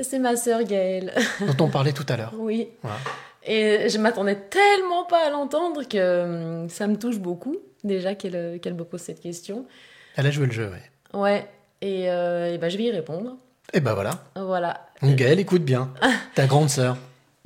C'est 0.00 0.18
ma 0.18 0.36
sœur 0.36 0.62
Gaëlle. 0.64 1.12
dont 1.40 1.64
on 1.66 1.68
parlait 1.70 1.92
tout 1.92 2.06
à 2.08 2.16
l'heure 2.16 2.32
Oui. 2.36 2.68
Voilà. 2.82 2.98
Et 3.44 3.88
je 3.88 3.98
m'attendais 3.98 4.36
tellement 4.36 5.04
pas 5.04 5.26
à 5.26 5.30
l'entendre 5.30 5.82
que 5.84 6.62
hum, 6.62 6.68
ça 6.68 6.86
me 6.86 6.96
touche 6.96 7.18
beaucoup, 7.18 7.56
déjà 7.84 8.14
qu'elle 8.14 8.36
euh, 8.36 8.58
qu'elle 8.58 8.74
me 8.74 8.84
pose 8.84 9.00
cette 9.00 9.20
question. 9.20 9.64
Elle 10.16 10.26
a 10.26 10.30
joué 10.30 10.46
le 10.46 10.52
jeu, 10.52 10.70
ouais. 10.70 11.18
Ouais. 11.18 11.48
Et, 11.80 12.10
euh, 12.10 12.52
et 12.52 12.58
ben, 12.58 12.68
je 12.68 12.76
vais 12.76 12.84
y 12.84 12.90
répondre. 12.90 13.36
Et 13.72 13.80
ben 13.80 13.94
voilà. 13.94 14.10
Voilà. 14.36 14.88
Donc, 15.02 15.16
Gaëlle, 15.16 15.38
écoute 15.40 15.62
bien. 15.62 15.92
Ta 16.34 16.46
grande 16.46 16.68
sœur. 16.68 16.96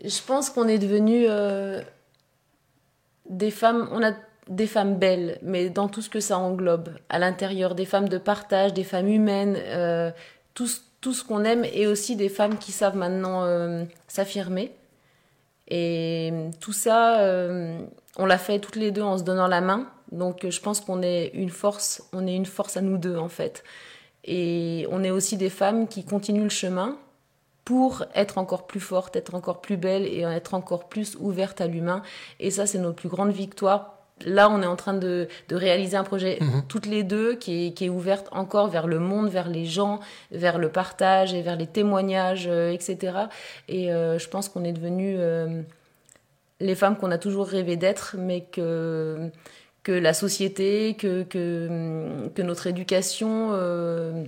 Je 0.02 0.20
pense 0.26 0.50
qu'on 0.50 0.66
est 0.68 0.78
devenu 0.78 1.26
euh, 1.28 1.80
des 3.28 3.50
femmes. 3.50 3.88
On 3.92 4.02
a 4.02 4.12
des 4.52 4.66
femmes 4.66 4.96
belles, 4.96 5.38
mais 5.42 5.70
dans 5.70 5.88
tout 5.88 6.02
ce 6.02 6.10
que 6.10 6.20
ça 6.20 6.38
englobe, 6.38 6.90
à 7.08 7.18
l'intérieur, 7.18 7.74
des 7.74 7.84
femmes 7.86 8.08
de 8.08 8.18
partage, 8.18 8.72
des 8.74 8.84
femmes 8.84 9.08
humaines, 9.08 9.56
euh, 9.58 10.10
tout, 10.54 10.66
ce- 10.66 11.24
qu'on 11.24 11.44
aime, 11.44 11.64
et 11.64 11.86
aussi 11.86 12.14
des 12.16 12.28
femmes 12.28 12.58
qui 12.58 12.70
savent 12.70 12.96
maintenant 12.96 13.44
euh, 13.44 13.84
s'affirmer. 14.08 14.70
Et 15.68 16.32
tout 16.60 16.72
ça, 16.72 17.20
euh, 17.20 17.78
on 18.18 18.26
l'a 18.26 18.38
fait 18.38 18.58
toutes 18.60 18.76
les 18.76 18.90
deux 18.90 19.02
en 19.02 19.18
se 19.18 19.22
donnant 19.24 19.48
la 19.48 19.60
main. 19.60 19.88
Donc 20.12 20.46
je 20.48 20.60
pense 20.60 20.80
qu'on 20.80 21.02
est 21.02 21.28
une 21.34 21.48
force, 21.50 22.02
on 22.12 22.26
est 22.26 22.34
une 22.36 22.46
force 22.46 22.76
à 22.76 22.82
nous 22.82 22.98
deux 22.98 23.16
en 23.16 23.28
fait. 23.28 23.64
Et 24.24 24.86
on 24.90 25.02
est 25.02 25.10
aussi 25.10 25.36
des 25.36 25.50
femmes 25.50 25.88
qui 25.88 26.04
continuent 26.04 26.44
le 26.44 26.48
chemin 26.50 26.98
pour 27.64 28.04
être 28.14 28.38
encore 28.38 28.66
plus 28.66 28.80
fortes, 28.80 29.16
être 29.16 29.34
encore 29.34 29.60
plus 29.60 29.76
belles 29.76 30.04
et 30.06 30.20
être 30.20 30.54
encore 30.54 30.88
plus 30.88 31.16
ouvertes 31.18 31.60
à 31.60 31.66
l'humain. 31.66 32.02
Et 32.38 32.50
ça, 32.50 32.66
c'est 32.66 32.78
notre 32.78 32.96
plus 32.96 33.08
grande 33.08 33.32
victoire. 33.32 34.01
Là, 34.24 34.48
on 34.50 34.62
est 34.62 34.66
en 34.66 34.76
train 34.76 34.94
de, 34.94 35.26
de 35.48 35.56
réaliser 35.56 35.96
un 35.96 36.04
projet 36.04 36.38
Mhm. 36.40 36.62
toutes 36.68 36.86
les 36.86 37.02
deux 37.02 37.34
qui 37.34 37.66
est, 37.66 37.72
qui 37.72 37.86
est 37.86 37.88
ouverte 37.88 38.28
encore 38.30 38.68
vers 38.68 38.86
le 38.86 38.98
monde, 39.00 39.28
vers 39.28 39.48
les 39.48 39.64
gens, 39.64 39.98
vers 40.30 40.58
le 40.58 40.68
partage 40.68 41.34
et 41.34 41.42
vers 41.42 41.56
les 41.56 41.66
témoignages, 41.66 42.46
euh, 42.48 42.70
etc. 42.70 42.96
Et 43.68 43.92
euh, 43.92 44.18
je 44.18 44.28
pense 44.28 44.48
qu'on 44.48 44.62
est 44.64 44.72
devenus 44.72 45.16
euh, 45.18 45.62
les 46.60 46.74
femmes 46.76 46.96
qu'on 46.96 47.10
a 47.10 47.18
toujours 47.18 47.48
rêvé 47.48 47.76
d'être, 47.76 48.14
mais 48.16 48.42
que, 48.42 49.28
que 49.82 49.90
la 49.92 50.14
société, 50.14 50.94
que, 50.94 51.24
que, 51.24 52.28
que 52.32 52.42
notre 52.42 52.68
éducation 52.68 53.48
euh, 53.52 54.24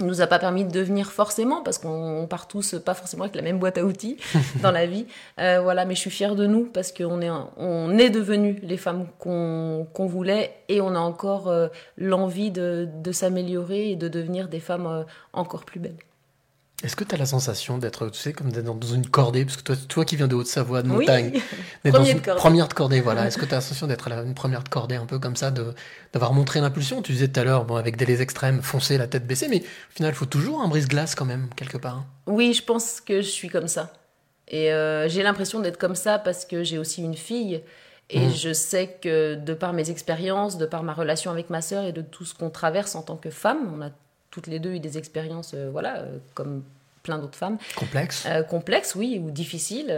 nous 0.00 0.20
a 0.20 0.26
pas 0.26 0.38
permis 0.38 0.64
de 0.64 0.70
devenir 0.70 1.12
forcément, 1.12 1.62
parce 1.62 1.78
qu'on 1.78 2.22
on 2.22 2.26
part 2.26 2.48
tous 2.48 2.76
pas 2.84 2.94
forcément 2.94 3.24
avec 3.24 3.36
la 3.36 3.42
même 3.42 3.58
boîte 3.58 3.78
à 3.78 3.84
outils 3.84 4.16
dans 4.62 4.70
la 4.70 4.86
vie. 4.86 5.06
Euh, 5.38 5.60
voilà, 5.60 5.84
mais 5.84 5.94
je 5.94 6.00
suis 6.00 6.10
fière 6.10 6.36
de 6.36 6.46
nous 6.46 6.64
parce 6.64 6.92
qu'on 6.92 7.20
est, 7.20 7.30
on 7.56 7.98
est 7.98 8.10
devenus 8.10 8.56
les 8.62 8.76
femmes 8.76 9.06
qu'on 9.18 9.86
qu'on 9.92 10.06
voulait 10.06 10.54
et 10.68 10.80
on 10.80 10.94
a 10.94 10.98
encore 10.98 11.48
euh, 11.48 11.68
l'envie 11.96 12.50
de, 12.50 12.88
de 13.02 13.12
s'améliorer 13.12 13.90
et 13.90 13.96
de 13.96 14.08
devenir 14.08 14.48
des 14.48 14.60
femmes 14.60 14.86
euh, 14.86 15.02
encore 15.32 15.64
plus 15.64 15.80
belles. 15.80 15.98
Est-ce 16.82 16.96
que 16.96 17.04
tu 17.04 17.14
as 17.14 17.18
la 17.18 17.26
sensation 17.26 17.76
d'être, 17.76 18.08
tu 18.08 18.18
sais, 18.18 18.32
comme 18.32 18.50
dans 18.50 18.80
une 18.80 19.06
cordée? 19.06 19.44
Parce 19.44 19.58
que 19.58 19.62
toi, 19.62 19.76
toi 19.88 20.04
qui 20.06 20.16
viens 20.16 20.28
de 20.28 20.34
Haute-Savoie, 20.34 20.82
de 20.82 20.88
Oui. 20.88 21.00
montagne, 21.00 21.32
d'être 21.84 21.94
dans 21.98 22.04
une 22.04 22.20
de 22.20 22.32
première 22.36 22.68
de 22.68 22.72
cordée, 22.74 23.00
voilà. 23.02 23.26
Est-ce 23.26 23.36
que 23.36 23.44
tu 23.44 23.52
as 23.52 23.56
la 23.56 23.60
sensation 23.60 23.86
d'être 23.86 24.08
une 24.10 24.34
première 24.34 24.62
de 24.62 24.68
cordée, 24.70 24.94
un 24.96 25.04
peu 25.04 25.18
comme 25.18 25.36
ça, 25.36 25.50
de, 25.50 25.74
d'avoir 26.14 26.32
montré 26.32 26.60
l'impulsion? 26.60 27.02
Tu 27.02 27.12
disais 27.12 27.28
tout 27.28 27.38
à 27.38 27.44
l'heure, 27.44 27.66
bon, 27.66 27.76
avec 27.76 27.96
des 27.96 28.22
extrêmes, 28.22 28.62
foncer, 28.62 28.96
la 28.96 29.06
tête 29.08 29.26
baissée, 29.26 29.48
mais 29.48 29.58
au 29.60 29.94
final, 29.94 30.12
il 30.12 30.16
faut 30.16 30.24
toujours 30.26 30.62
un 30.62 30.68
brise-glace 30.68 31.14
quand 31.14 31.26
même, 31.26 31.48
quelque 31.54 31.76
part. 31.76 31.96
hein. 31.96 32.06
Oui, 32.26 32.54
je 32.54 32.62
pense 32.64 33.00
que 33.02 33.20
je 33.20 33.28
suis 33.28 33.48
comme 33.48 33.68
ça. 33.68 33.92
Et 34.48 34.72
euh, 34.72 35.06
j'ai 35.08 35.22
l'impression 35.22 35.60
d'être 35.60 35.76
comme 35.78 35.94
ça 35.94 36.18
parce 36.18 36.44
que 36.46 36.64
j'ai 36.64 36.78
aussi 36.78 37.02
une 37.02 37.14
fille. 37.16 37.62
Et 38.12 38.26
Mm. 38.26 38.30
je 38.34 38.52
sais 38.52 38.98
que 39.00 39.36
de 39.36 39.54
par 39.54 39.72
mes 39.72 39.90
expériences, 39.90 40.58
de 40.58 40.66
par 40.66 40.82
ma 40.82 40.92
relation 40.94 41.30
avec 41.30 41.50
ma 41.50 41.60
sœur 41.62 41.84
et 41.84 41.92
de 41.92 42.00
tout 42.02 42.24
ce 42.24 42.34
qu'on 42.34 42.50
traverse 42.50 42.96
en 42.96 43.02
tant 43.02 43.16
que 43.16 43.30
femme, 43.30 43.70
on 43.78 43.82
a 43.82 43.90
toutes 44.30 44.46
les 44.46 44.58
deux 44.58 44.72
eu 44.72 44.80
des 44.80 44.96
expériences, 44.98 45.52
euh, 45.54 45.68
voilà, 45.70 45.98
euh, 45.98 46.18
comme 46.34 46.62
plein 47.02 47.18
d'autres 47.18 47.36
femmes, 47.38 47.58
Complexe. 47.76 48.26
euh, 48.28 48.42
complexes, 48.42 48.94
oui, 48.94 49.20
ou 49.24 49.30
difficiles. 49.30 49.92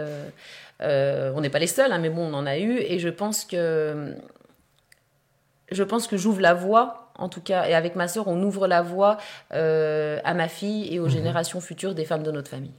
on 0.81 1.41
n'est 1.41 1.51
pas 1.51 1.59
les 1.59 1.67
seuls, 1.67 1.93
hein, 1.93 1.99
mais 1.99 2.11
bon, 2.11 2.23
on 2.33 2.35
en 2.35 2.47
a 2.47 2.59
eu. 2.59 2.79
Et 2.79 2.99
je 2.99 3.09
pense 3.09 3.45
que 3.45 4.15
je 5.71 5.83
pense 5.83 6.07
que 6.07 6.17
j'ouvre 6.17 6.41
la 6.41 6.55
voie, 6.55 7.11
en 7.17 7.29
tout 7.29 7.41
cas, 7.41 7.67
et 7.67 7.75
avec 7.75 7.97
ma 7.97 8.07
sœur, 8.09 8.29
on 8.29 8.43
ouvre 8.43 8.67
la 8.69 8.83
voie 8.83 9.17
euh, 9.55 10.19
à 10.25 10.35
ma 10.35 10.49
fille 10.49 10.93
et 10.95 10.99
aux 11.01 11.05
Mhm. 11.07 11.11
générations 11.11 11.61
futures 11.61 11.95
des 11.95 12.05
femmes 12.05 12.23
de 12.23 12.31
notre 12.31 12.51
famille. 12.51 12.75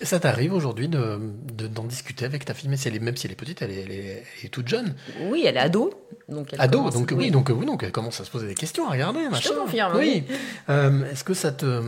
Ça 0.00 0.18
t'arrive 0.18 0.52
aujourd'hui 0.52 0.88
de, 0.88 1.20
de- 1.52 1.68
d'en 1.68 1.84
discuter 1.84 2.24
avec 2.24 2.44
ta 2.44 2.54
fille, 2.54 2.68
mais 2.68 2.76
si 2.76 2.88
elle 2.88 2.96
est, 2.96 2.98
même 2.98 3.16
si 3.16 3.26
elle 3.26 3.32
est 3.32 3.36
petite, 3.36 3.62
elle 3.62 3.70
est, 3.70 3.82
elle 3.82 3.90
est- 3.92 4.24
elle 4.40 4.46
est 4.46 4.48
toute 4.48 4.66
jeune? 4.66 4.94
Oui, 5.30 5.44
elle 5.46 5.56
est 5.56 5.60
ado, 5.60 5.92
donc 6.28 6.48
elle 6.52 6.60
Ado, 6.60 6.78
commence- 6.78 6.94
donc 6.94 7.12
oui, 7.16 7.30
donc 7.30 7.50
oui, 7.54 7.66
donc 7.66 7.82
elle 7.84 7.92
commence 7.92 8.20
à 8.20 8.24
se 8.24 8.30
poser 8.30 8.48
des 8.48 8.54
questions, 8.54 8.88
à 8.88 8.92
regarder, 8.92 9.28
machin. 9.28 9.50
confirme, 9.54 9.96
Oui. 9.96 10.24
Euh, 10.70 11.04
est-ce 11.10 11.22
que 11.22 11.34
ça 11.34 11.52
te, 11.52 11.82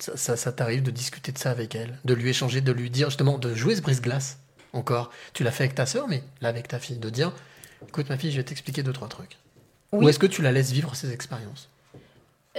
ça, 0.00 0.16
ça- 0.16 0.36
ça 0.36 0.50
t'arrive 0.50 0.82
de 0.82 0.90
discuter 0.90 1.30
de 1.30 1.38
ça 1.38 1.50
avec 1.50 1.74
elle, 1.76 1.96
de 2.04 2.14
lui 2.14 2.30
échanger, 2.30 2.62
de 2.62 2.72
lui 2.72 2.90
dire 2.90 3.10
justement, 3.10 3.38
de 3.38 3.54
jouer 3.54 3.76
ce 3.76 3.82
brise-glace 3.82 4.38
encore? 4.72 5.10
Tu 5.32 5.44
l'as 5.44 5.52
fait 5.52 5.64
avec 5.64 5.76
ta 5.76 5.86
sœur, 5.86 6.08
mais 6.08 6.24
là 6.40 6.48
avec 6.48 6.66
ta 6.66 6.80
fille, 6.80 6.96
de 6.98 7.10
dire, 7.10 7.32
écoute 7.86 8.08
ma 8.08 8.16
fille, 8.18 8.32
je 8.32 8.38
vais 8.38 8.44
t'expliquer 8.44 8.82
deux 8.82 8.92
trois 8.94 9.08
trucs. 9.08 9.36
Oui. 9.92 10.04
Ou 10.04 10.08
est-ce 10.08 10.18
que 10.18 10.26
tu 10.26 10.42
la 10.42 10.50
laisses 10.50 10.72
vivre 10.72 10.96
ses 10.96 11.12
expériences? 11.12 11.68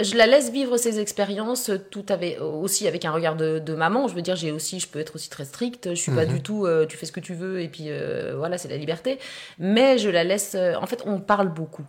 Je 0.01 0.15
la 0.15 0.25
laisse 0.25 0.49
vivre 0.51 0.77
ses 0.77 0.99
expériences 0.99 1.69
tout 1.91 2.05
avec 2.09 2.39
aussi 2.41 2.87
avec 2.87 3.05
un 3.05 3.11
regard 3.11 3.35
de, 3.35 3.59
de 3.59 3.73
maman. 3.75 4.07
Je 4.07 4.15
veux 4.15 4.21
dire 4.23 4.35
j'ai 4.35 4.51
aussi 4.51 4.79
je 4.79 4.87
peux 4.87 4.99
être 4.99 5.15
aussi 5.15 5.29
très 5.29 5.45
stricte. 5.45 5.89
Je 5.89 5.95
suis 6.01 6.11
pas 6.11 6.25
Mhm. 6.25 6.33
du 6.33 6.41
tout 6.41 6.65
euh, 6.65 6.85
tu 6.87 6.97
fais 6.97 7.05
ce 7.05 7.11
que 7.11 7.19
tu 7.19 7.33
veux 7.35 7.61
et 7.61 7.67
puis 7.67 7.85
euh, 7.89 8.33
voilà 8.35 8.57
c'est 8.57 8.69
la 8.69 8.77
liberté. 8.77 9.19
Mais 9.59 9.97
je 9.99 10.09
la 10.09 10.23
laisse 10.23 10.55
euh, 10.55 10.73
en 10.81 10.87
fait 10.87 11.03
on 11.05 11.19
parle 11.19 11.49
beaucoup. 11.49 11.85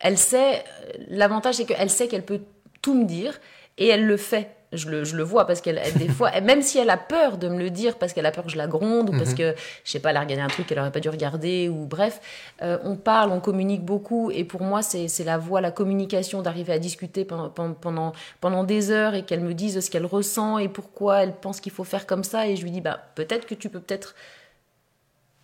Elle 0.00 0.18
sait 0.18 0.58
euh, 0.58 0.92
l'avantage 1.08 1.54
c'est 1.54 1.64
qu'elle 1.64 1.90
sait 1.90 2.06
qu'elle 2.08 2.24
peut 2.24 2.40
tout 2.82 2.94
me 2.94 3.04
dire 3.06 3.40
et 3.78 3.88
elle 3.88 4.04
le 4.04 4.16
fait 4.18 4.50
je 4.72 4.90
le, 4.90 5.04
je 5.04 5.16
le 5.16 5.22
vois 5.22 5.46
parce 5.46 5.60
qu'elle 5.62 5.80
elle, 5.82 5.96
des 5.96 6.08
fois 6.08 6.30
même 6.42 6.60
si 6.60 6.78
elle 6.78 6.90
a 6.90 6.98
peur 6.98 7.38
de 7.38 7.48
me 7.48 7.58
le 7.58 7.70
dire 7.70 7.96
parce 7.96 8.12
qu'elle 8.12 8.26
a 8.26 8.30
peur 8.30 8.44
que 8.44 8.50
je 8.50 8.58
la 8.58 8.66
gronde 8.66 9.08
ou 9.10 9.12
parce 9.16 9.30
Mhm. 9.30 9.36
que 9.36 9.54
je 9.84 9.90
sais 9.90 9.98
pas 10.00 10.10
elle 10.10 10.18
a 10.18 10.20
regardé 10.20 10.42
un 10.42 10.48
truc 10.48 10.66
qu'elle 10.66 10.78
aurait 10.78 10.92
pas 10.92 11.00
dû 11.00 11.08
regarder 11.08 11.68
ou 11.70 11.86
bref 11.86 12.20
euh, 12.60 12.76
on 12.84 12.96
parle 12.96 13.32
on 13.32 13.40
communique 13.40 13.82
beaucoup 13.84 14.30
et 14.30 14.44
pour 14.44 14.60
moi 14.62 14.82
c'est 14.82 15.08
la 15.24 15.38
voie 15.38 15.60
la 15.62 15.70
communication 15.70 16.42
d'arriver 16.42 16.72
à 16.74 16.78
discuter 16.78 17.24
pendant, 17.24 17.48
pendant, 17.48 17.74
pendant, 17.74 18.12
pendant 18.40 18.64
des 18.64 18.90
heures 18.90 19.14
et 19.14 19.22
qu'elle 19.24 19.40
me 19.40 19.54
dise 19.54 19.80
ce 19.80 19.90
qu'elle 19.90 20.04
ressent 20.06 20.58
et 20.58 20.68
pourquoi 20.68 21.22
elle 21.22 21.32
pense 21.32 21.60
qu'il 21.60 21.72
faut 21.72 21.84
faire 21.84 22.06
comme 22.06 22.22
ça 22.24 22.46
et 22.46 22.56
je 22.56 22.62
lui 22.62 22.70
dis 22.70 22.80
bah 22.82 23.00
peut-être 23.14 23.46
que 23.46 23.54
tu 23.54 23.70
peux 23.70 23.80
peut-être 23.80 24.14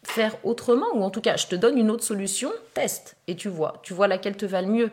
faire 0.03 0.37
autrement 0.45 0.87
ou 0.95 1.03
en 1.03 1.09
tout 1.11 1.23
cas 1.23 1.37
je 1.37 1.47
te 1.47 1.55
donne 1.57 1.79
une 1.79 1.91
autre 1.91 2.05
solution 2.05 2.51
teste 2.75 3.17
et 3.27 3.37
tu 3.37 3.49
vois 3.49 3.81
tu 3.83 3.95
vois 3.95 4.07
laquelle 4.07 4.37
te 4.37 4.45
va 4.45 4.61
le 4.61 4.69
mieux 4.69 4.91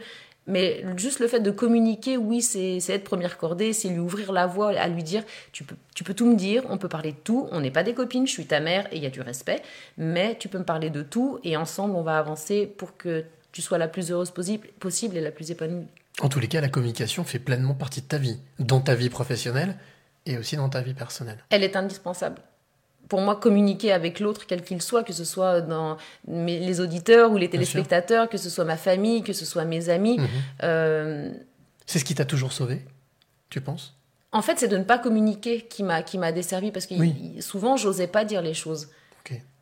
mais 0.47 0.83
juste 0.97 1.19
le 1.19 1.27
fait 1.27 1.39
de 1.39 1.51
communiquer, 1.51 2.17
oui, 2.17 2.41
c'est 2.41 2.77
être 2.89 3.03
première 3.03 3.37
cordée, 3.37 3.73
c'est 3.73 3.89
lui 3.89 3.99
ouvrir 3.99 4.31
la 4.31 4.47
voie, 4.47 4.69
à 4.71 4.87
lui 4.87 5.03
dire, 5.03 5.23
tu 5.51 5.63
peux, 5.63 5.75
tu 5.95 6.03
peux 6.03 6.13
tout 6.13 6.25
me 6.25 6.35
dire, 6.35 6.63
on 6.69 6.77
peut 6.77 6.89
parler 6.89 7.11
de 7.11 7.17
tout, 7.17 7.47
on 7.51 7.61
n'est 7.61 7.71
pas 7.71 7.83
des 7.83 7.93
copines, 7.93 8.25
je 8.25 8.31
suis 8.31 8.45
ta 8.45 8.59
mère 8.59 8.87
et 8.91 8.97
il 8.97 9.03
y 9.03 9.05
a 9.05 9.11
du 9.11 9.21
respect, 9.21 9.61
mais 9.97 10.37
tu 10.39 10.49
peux 10.49 10.57
me 10.57 10.65
parler 10.65 10.89
de 10.89 11.03
tout 11.03 11.39
et 11.43 11.55
ensemble 11.57 11.95
on 11.95 12.01
va 12.01 12.17
avancer 12.17 12.65
pour 12.65 12.97
que 12.97 13.23
tu 13.51 13.61
sois 13.61 13.77
la 13.77 13.87
plus 13.87 14.11
heureuse 14.11 14.31
possible, 14.31 14.67
possible 14.79 15.15
et 15.17 15.21
la 15.21 15.31
plus 15.31 15.51
épanouie. 15.51 15.87
En 16.21 16.29
tous 16.29 16.39
les 16.39 16.47
cas, 16.47 16.61
la 16.61 16.69
communication 16.69 17.23
fait 17.23 17.39
pleinement 17.39 17.73
partie 17.73 18.01
de 18.01 18.07
ta 18.07 18.17
vie, 18.17 18.39
dans 18.59 18.81
ta 18.81 18.95
vie 18.95 19.09
professionnelle 19.09 19.77
et 20.25 20.37
aussi 20.37 20.55
dans 20.55 20.69
ta 20.69 20.81
vie 20.81 20.93
personnelle. 20.93 21.43
Elle 21.49 21.63
est 21.63 21.75
indispensable. 21.75 22.41
Pour 23.11 23.19
moi, 23.19 23.35
communiquer 23.35 23.91
avec 23.91 24.21
l'autre, 24.21 24.45
quel 24.47 24.61
qu'il 24.63 24.81
soit, 24.81 25.03
que 25.03 25.11
ce 25.11 25.25
soit 25.25 25.59
dans 25.59 25.97
mes- 26.29 26.61
les 26.61 26.79
auditeurs 26.79 27.29
ou 27.33 27.35
les 27.35 27.49
téléspectateurs, 27.49 28.29
que 28.29 28.37
ce 28.37 28.49
soit 28.49 28.63
ma 28.63 28.77
famille, 28.77 29.21
que 29.21 29.33
ce 29.33 29.43
soit 29.43 29.65
mes 29.65 29.89
amis, 29.89 30.17
Mhm. 30.17 30.27
euh, 30.63 31.29
C'est 31.85 31.99
ce 31.99 32.05
qui 32.05 32.15
t'a 32.15 32.23
toujours 32.23 32.53
sauvé, 32.53 32.85
tu 33.49 33.59
penses? 33.59 33.95
En 34.31 34.41
fait, 34.41 34.57
c'est 34.59 34.69
de 34.69 34.77
ne 34.77 34.85
pas 34.85 34.97
communiquer 34.97 35.59
qui 35.59 35.83
m'a 35.83 36.03
qui 36.03 36.17
m'a 36.17 36.31
desservi 36.31 36.71
parce 36.71 36.85
que 36.85 36.93
Oui. 36.93 37.35
souvent 37.41 37.75
j'osais 37.75 38.07
pas 38.07 38.23
dire 38.23 38.41
les 38.41 38.53
choses. 38.53 38.87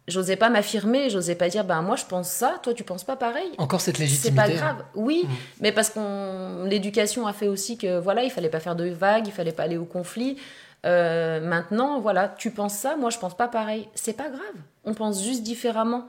J'osais 0.08 0.38
pas 0.38 0.50
m'affirmer, 0.50 1.12
j'osais 1.12 1.36
pas 1.36 1.50
dire 1.50 1.64
ben 1.64 1.84
moi 1.84 1.96
je 1.96 2.04
pense 2.06 2.30
ça, 2.30 2.60
toi 2.64 2.74
tu 2.74 2.84
penses 2.84 3.04
pas 3.04 3.16
pareil. 3.16 3.52
Encore 3.60 3.80
cette 3.80 3.98
C'est 3.98 4.04
légitimité. 4.04 4.36
pas 4.36 4.50
grave. 4.50 4.78
Oui, 4.96 5.22
Mhm. 5.24 5.30
mais 5.62 5.72
parce 5.72 5.92
qu'on 5.92 6.64
l'éducation 6.66 7.28
a 7.28 7.34
fait 7.34 7.48
aussi 7.48 7.78
que 7.78 8.00
voilà, 8.00 8.24
il 8.24 8.32
fallait 8.32 8.50
pas 8.50 8.60
faire 8.60 8.76
de 8.76 8.90
vagues, 8.90 9.28
il 9.28 9.32
fallait 9.34 9.52
pas 9.52 9.64
aller 9.64 9.78
au 9.78 9.86
conflit. 9.86 10.38
Euh, 10.86 11.42
maintenant, 11.42 12.00
voilà, 12.00 12.30
tu 12.30 12.52
penses 12.52 12.74
ça, 12.76 12.96
moi 12.96 13.10
je 13.10 13.18
pense 13.20 13.36
pas 13.36 13.48
pareil. 13.48 13.90
C'est 13.96 14.14
pas 14.14 14.30
grave. 14.30 14.42
On 14.86 14.94
pense 14.94 15.22
juste 15.24 15.44
différemment. 15.44 16.06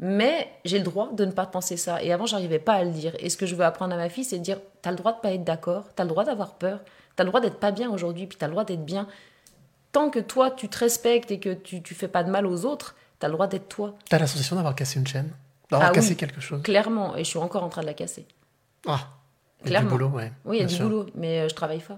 Mais 0.00 0.50
j'ai 0.64 0.78
le 0.78 0.84
droit 0.84 1.10
de 1.12 1.24
ne 1.24 1.30
pas 1.30 1.46
penser 1.46 1.76
ça. 1.76 2.02
Et 2.02 2.12
avant, 2.12 2.26
j'arrivais 2.26 2.58
pas 2.58 2.74
à 2.74 2.84
le 2.84 2.90
dire. 2.90 3.14
Et 3.20 3.30
ce 3.30 3.36
que 3.36 3.46
je 3.46 3.54
veux 3.54 3.64
apprendre 3.64 3.94
à 3.94 3.96
ma 3.96 4.08
fille, 4.08 4.24
c'est 4.24 4.38
de 4.38 4.42
dire 4.42 4.58
t'as 4.82 4.90
le 4.90 4.96
droit 4.96 5.12
de 5.12 5.20
pas 5.20 5.32
être 5.32 5.44
d'accord, 5.44 5.84
t'as 5.94 6.02
le 6.02 6.08
droit 6.08 6.24
d'avoir 6.24 6.54
peur, 6.54 6.80
t'as 7.16 7.22
le 7.24 7.28
droit 7.30 7.40
d'être 7.40 7.60
pas 7.60 7.70
bien 7.70 7.90
aujourd'hui, 7.90 8.26
puis 8.26 8.36
t'as 8.36 8.46
le 8.46 8.52
droit 8.52 8.64
d'être 8.64 8.84
bien. 8.84 9.06
Tant 9.92 10.10
que 10.10 10.18
toi, 10.18 10.50
tu 10.50 10.68
te 10.68 10.78
respectes 10.78 11.30
et 11.30 11.38
que 11.38 11.54
tu, 11.54 11.80
tu 11.82 11.94
fais 11.94 12.08
pas 12.08 12.24
de 12.24 12.30
mal 12.30 12.46
aux 12.46 12.64
autres, 12.64 12.96
t'as 13.20 13.28
le 13.28 13.34
droit 13.34 13.46
d'être 13.46 13.68
toi. 13.68 13.94
T'as 14.10 14.18
la 14.18 14.26
sensation 14.26 14.56
d'avoir 14.56 14.74
cassé 14.74 14.98
une 14.98 15.06
chaîne? 15.06 15.30
D'avoir 15.70 15.88
Ah 15.88 15.92
oui. 15.92 16.00
cassé 16.00 16.16
quelque 16.16 16.40
chose? 16.40 16.60
Clairement. 16.62 17.14
Et 17.16 17.22
je 17.22 17.28
suis 17.30 17.38
encore 17.38 17.62
en 17.62 17.68
train 17.68 17.82
de 17.82 17.86
la 17.86 17.94
casser. 17.94 18.26
Ah 18.86 18.98
il 19.66 19.70
y 19.72 19.76
a 19.76 19.80
du 19.80 19.86
Clairement. 19.86 19.90
boulot, 19.90 20.08
ouais. 20.08 20.32
Oui, 20.44 20.56
il 20.58 20.60
y 20.60 20.64
a 20.64 20.66
du 20.66 20.74
sûr. 20.74 20.84
boulot, 20.86 21.06
mais 21.14 21.40
euh, 21.40 21.48
je 21.48 21.54
travaille 21.54 21.80
fort. 21.80 21.96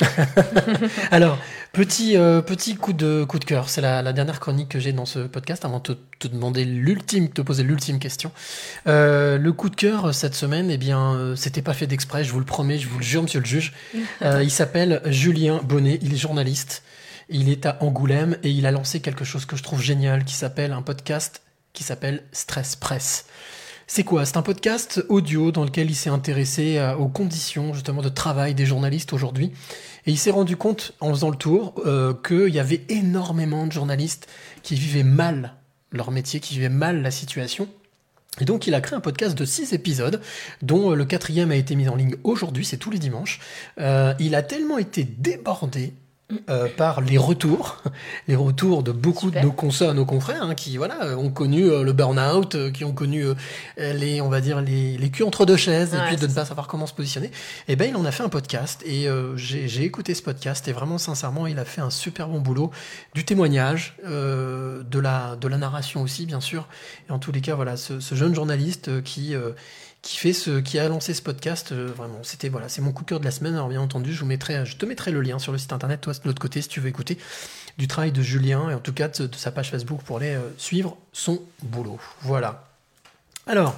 Alors, 1.10 1.38
petit, 1.72 2.16
euh, 2.16 2.42
petit 2.42 2.76
coup 2.76 2.92
de, 2.92 3.24
coup 3.24 3.38
de 3.38 3.44
cœur. 3.44 3.68
C'est 3.68 3.80
la, 3.80 4.02
la 4.02 4.12
dernière 4.12 4.40
chronique 4.40 4.68
que 4.68 4.78
j'ai 4.78 4.92
dans 4.92 5.06
ce 5.06 5.20
podcast 5.20 5.64
avant 5.64 5.78
de 5.78 5.82
te, 5.82 5.92
te 6.20 6.28
demander 6.28 6.64
l'ultime, 6.64 7.28
te 7.30 7.42
poser 7.42 7.62
l'ultime 7.62 7.98
question. 7.98 8.30
Euh, 8.86 9.38
le 9.38 9.52
coup 9.52 9.70
de 9.70 9.76
cœur 9.76 10.14
cette 10.14 10.34
semaine, 10.34 10.70
eh 10.70 10.78
bien, 10.78 11.14
euh, 11.14 11.36
c'était 11.36 11.62
pas 11.62 11.74
fait 11.74 11.86
d'exprès, 11.86 12.24
je 12.24 12.32
vous 12.32 12.38
le 12.38 12.44
promets, 12.44 12.78
je 12.78 12.88
vous 12.88 12.98
le 12.98 13.04
jure, 13.04 13.22
monsieur 13.22 13.40
le 13.40 13.46
juge. 13.46 13.72
Euh, 14.22 14.42
il 14.42 14.50
s'appelle 14.50 15.00
Julien 15.06 15.60
Bonnet, 15.64 15.98
il 16.02 16.12
est 16.12 16.16
journaliste. 16.16 16.82
Il 17.30 17.48
est 17.48 17.64
à 17.64 17.78
Angoulême 17.80 18.36
et 18.42 18.50
il 18.50 18.66
a 18.66 18.70
lancé 18.70 19.00
quelque 19.00 19.24
chose 19.24 19.46
que 19.46 19.56
je 19.56 19.62
trouve 19.62 19.80
génial 19.80 20.24
qui 20.24 20.34
s'appelle 20.34 20.72
un 20.72 20.82
podcast 20.82 21.42
qui 21.72 21.84
s'appelle 21.84 22.22
Stress 22.32 22.76
Press. 22.76 23.24
C'est 23.92 24.04
quoi? 24.04 24.24
C'est 24.24 24.36
un 24.36 24.42
podcast 24.42 25.04
audio 25.08 25.50
dans 25.50 25.64
lequel 25.64 25.90
il 25.90 25.96
s'est 25.96 26.10
intéressé 26.10 26.78
euh, 26.78 26.94
aux 26.94 27.08
conditions 27.08 27.74
justement 27.74 28.02
de 28.02 28.08
travail 28.08 28.54
des 28.54 28.64
journalistes 28.64 29.12
aujourd'hui. 29.12 29.50
Et 30.06 30.12
il 30.12 30.16
s'est 30.16 30.30
rendu 30.30 30.56
compte, 30.56 30.92
en 31.00 31.10
faisant 31.10 31.28
le 31.28 31.36
tour, 31.36 31.74
euh, 31.84 32.14
qu'il 32.14 32.54
y 32.54 32.60
avait 32.60 32.84
énormément 32.88 33.66
de 33.66 33.72
journalistes 33.72 34.28
qui 34.62 34.76
vivaient 34.76 35.02
mal 35.02 35.54
leur 35.90 36.12
métier, 36.12 36.38
qui 36.38 36.54
vivaient 36.54 36.68
mal 36.68 37.02
la 37.02 37.10
situation. 37.10 37.68
Et 38.40 38.44
donc 38.44 38.68
il 38.68 38.76
a 38.76 38.80
créé 38.80 38.96
un 38.96 39.00
podcast 39.00 39.36
de 39.36 39.44
six 39.44 39.72
épisodes, 39.72 40.20
dont 40.62 40.92
euh, 40.92 40.94
le 40.94 41.04
quatrième 41.04 41.50
a 41.50 41.56
été 41.56 41.74
mis 41.74 41.88
en 41.88 41.96
ligne 41.96 42.14
aujourd'hui, 42.22 42.64
c'est 42.64 42.76
tous 42.76 42.92
les 42.92 43.00
dimanches. 43.00 43.40
Il 43.76 44.36
a 44.36 44.42
tellement 44.44 44.78
été 44.78 45.02
débordé 45.02 45.94
euh, 46.48 46.68
par 46.76 47.00
les 47.00 47.18
retours, 47.18 47.82
les 48.28 48.36
retours 48.36 48.82
de 48.82 48.92
beaucoup 48.92 49.26
Super. 49.26 49.42
de 49.42 49.46
nos 49.46 49.52
consoeurs, 49.52 49.94
nos 49.94 50.04
confrères, 50.04 50.42
hein, 50.42 50.54
qui 50.54 50.76
voilà 50.76 51.18
ont 51.18 51.30
connu 51.30 51.64
euh, 51.64 51.82
le 51.82 51.92
burn-out, 51.92 52.54
euh, 52.54 52.70
qui 52.70 52.84
ont 52.84 52.92
connu 52.92 53.24
euh, 53.24 53.34
les, 53.76 54.20
on 54.20 54.28
va 54.28 54.40
dire 54.40 54.60
les, 54.60 54.96
les 54.96 55.10
culs 55.10 55.24
entre 55.24 55.46
deux 55.46 55.56
chaises, 55.56 55.94
et 55.94 55.98
puis 56.06 56.16
de 56.16 56.26
ne 56.26 56.32
pas 56.32 56.44
savoir 56.44 56.66
comment 56.66 56.86
se 56.86 56.94
positionner. 56.94 57.30
Et 57.68 57.76
ben 57.76 57.88
il 57.88 57.96
en 57.96 58.04
a 58.04 58.10
fait 58.12 58.22
un 58.22 58.28
podcast 58.28 58.82
et 58.84 59.08
euh, 59.08 59.36
j'ai 59.36 59.68
j'ai 59.68 59.84
écouté 59.84 60.14
ce 60.14 60.22
podcast 60.22 60.66
et 60.68 60.72
vraiment 60.72 60.98
sincèrement 60.98 61.46
il 61.46 61.58
a 61.58 61.64
fait 61.64 61.80
un 61.80 61.90
super 61.90 62.28
bon 62.28 62.40
boulot, 62.40 62.70
du 63.14 63.24
témoignage, 63.24 63.96
euh, 64.06 64.82
de 64.82 64.98
la 64.98 65.36
de 65.36 65.48
la 65.48 65.58
narration 65.58 66.02
aussi 66.02 66.26
bien 66.26 66.40
sûr. 66.40 66.68
Et 67.08 67.12
en 67.12 67.18
tous 67.18 67.32
les 67.32 67.40
cas 67.40 67.54
voilà 67.54 67.76
ce, 67.76 68.00
ce 68.00 68.14
jeune 68.14 68.34
journaliste 68.34 69.02
qui 69.02 69.34
euh, 69.34 69.50
qui 70.02 70.16
fait 70.16 70.32
ce, 70.32 70.60
qui 70.60 70.78
a 70.78 70.88
lancé 70.88 71.12
ce 71.12 71.20
podcast, 71.22 71.72
euh, 71.72 71.92
vraiment, 71.94 72.20
c'était 72.22 72.48
voilà, 72.48 72.68
c'est 72.70 72.80
mon 72.80 72.92
coup 72.92 73.02
de 73.04 73.08
cœur 73.08 73.20
de 73.20 73.24
la 73.24 73.30
semaine. 73.30 73.54
Alors 73.54 73.68
bien 73.68 73.80
entendu, 73.80 74.12
je 74.14 74.20
vous 74.20 74.26
mettrai, 74.26 74.64
je 74.64 74.76
te 74.76 74.86
mettrai 74.86 75.10
le 75.10 75.20
lien 75.20 75.38
sur 75.38 75.52
le 75.52 75.58
site 75.58 75.72
internet, 75.74 76.00
toi 76.00 76.12
de 76.14 76.18
l'autre 76.24 76.40
côté, 76.40 76.62
si 76.62 76.68
tu 76.68 76.80
veux 76.80 76.88
écouter 76.88 77.18
du 77.78 77.86
travail 77.86 78.10
de 78.12 78.22
Julien 78.22 78.70
et 78.70 78.74
en 78.74 78.78
tout 78.80 78.92
cas 78.94 79.08
de, 79.08 79.26
de 79.26 79.36
sa 79.36 79.50
page 79.52 79.70
Facebook 79.70 80.00
pour 80.02 80.16
aller 80.18 80.34
euh, 80.34 80.40
suivre 80.56 80.96
son 81.12 81.40
boulot. 81.62 81.98
Voilà. 82.22 82.64
Alors, 83.46 83.74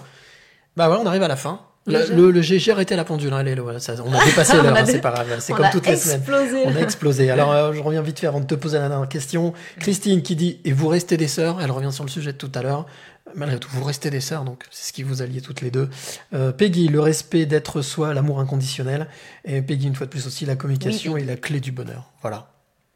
bah 0.77 0.87
voilà, 0.89 1.03
on 1.03 1.07
arrive 1.07 1.23
à 1.23 1.29
la 1.29 1.37
fin. 1.37 1.61
Le, 1.85 2.15
le, 2.15 2.31
le- 2.31 2.43
j'ai 2.43 2.71
arrêté 2.71 2.95
la 2.95 3.05
pendule, 3.05 3.33
hein, 3.33 3.39
allez, 3.39 3.57
voilà, 3.57 3.81
ça- 3.81 3.95
on 4.05 4.13
a 4.13 4.25
dépassé 4.25 4.55
l'heure, 4.63 4.77
hein, 4.77 4.85
c'est 4.87 5.01
pas 5.01 5.11
grave, 5.11 5.27
c'est 5.41 5.53
comme 5.53 5.67
toutes 5.73 5.87
les 5.89 5.97
semaines. 5.97 6.23
On 6.67 6.77
a 6.77 6.81
explosé. 6.81 7.29
Alors, 7.31 7.51
euh, 7.51 7.73
je 7.73 7.81
reviens 7.81 8.03
vite 8.03 8.21
fait 8.21 8.29
avant 8.29 8.39
de 8.39 8.47
te 8.47 8.55
poser 8.55 8.79
la 8.79 8.89
dernière 8.89 9.09
question. 9.09 9.53
Christine 9.81 10.23
qui 10.23 10.37
dit 10.37 10.61
Et 10.65 10.73
vous 10.73 10.87
restez 10.87 11.17
des 11.17 11.27
sœurs 11.27 11.61
Elle 11.61 11.73
revient 11.73 11.91
sur 11.91 12.05
le 12.05 12.11
sujet 12.11 12.33
de 12.33 12.39
tout 12.39 12.53
à 12.55 12.63
l'heure. 12.63 12.87
Malgré 13.35 13.59
tout, 13.59 13.69
vous 13.73 13.85
restez 13.85 14.11
des 14.11 14.21
sœurs, 14.21 14.45
donc 14.45 14.65
c'est 14.71 14.89
ce 14.89 14.93
qui 14.93 15.03
vous 15.05 15.23
alliez 15.23 15.41
toutes 15.41 15.61
les 15.61 15.71
deux. 15.71 15.89
Euh, 16.35 16.53
Peggy, 16.53 16.89
le 16.89 17.01
respect 17.01 17.47
d'être 17.47 17.81
soi, 17.81 18.13
l'amour 18.15 18.41
inconditionnel. 18.41 19.07
Et 19.45 19.63
Peggy, 19.63 19.87
une 19.87 19.95
fois 19.95 20.07
de 20.07 20.11
plus 20.11 20.27
aussi, 20.27 20.45
la 20.45 20.57
communication 20.57 21.13
Oui, 21.15 21.23
est 21.23 21.25
la 21.27 21.37
clé 21.37 21.61
du 21.61 21.73
bonheur. 21.73 22.11
Voilà. 22.21 22.49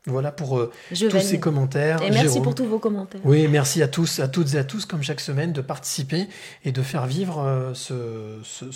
Voilà 0.08 0.30
pour 0.30 0.58
euh, 0.58 0.70
tous 0.90 1.04
valide. 1.08 1.20
ces 1.26 1.40
commentaires. 1.40 2.00
Et 2.02 2.10
merci 2.10 2.24
Jérôme. 2.24 2.42
pour 2.42 2.54
tous 2.54 2.64
vos 2.66 2.78
commentaires. 2.78 3.20
Oui, 3.24 3.48
merci 3.48 3.82
à 3.82 3.88
tous, 3.88 4.20
à 4.20 4.28
toutes 4.28 4.54
et 4.54 4.58
à 4.58 4.64
tous, 4.64 4.84
comme 4.86 5.02
chaque 5.02 5.20
semaine, 5.20 5.52
de 5.52 5.60
participer 5.60 6.28
et 6.64 6.70
de 6.70 6.82
faire 6.82 7.06
vivre 7.06 7.40
euh, 7.40 7.72
ce, 7.74 8.38
ce, 8.44 8.66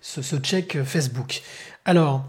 ce- 0.00 0.22
ce 0.22 0.36
check 0.36 0.82
Facebook. 0.84 1.42
Alors, 1.84 2.24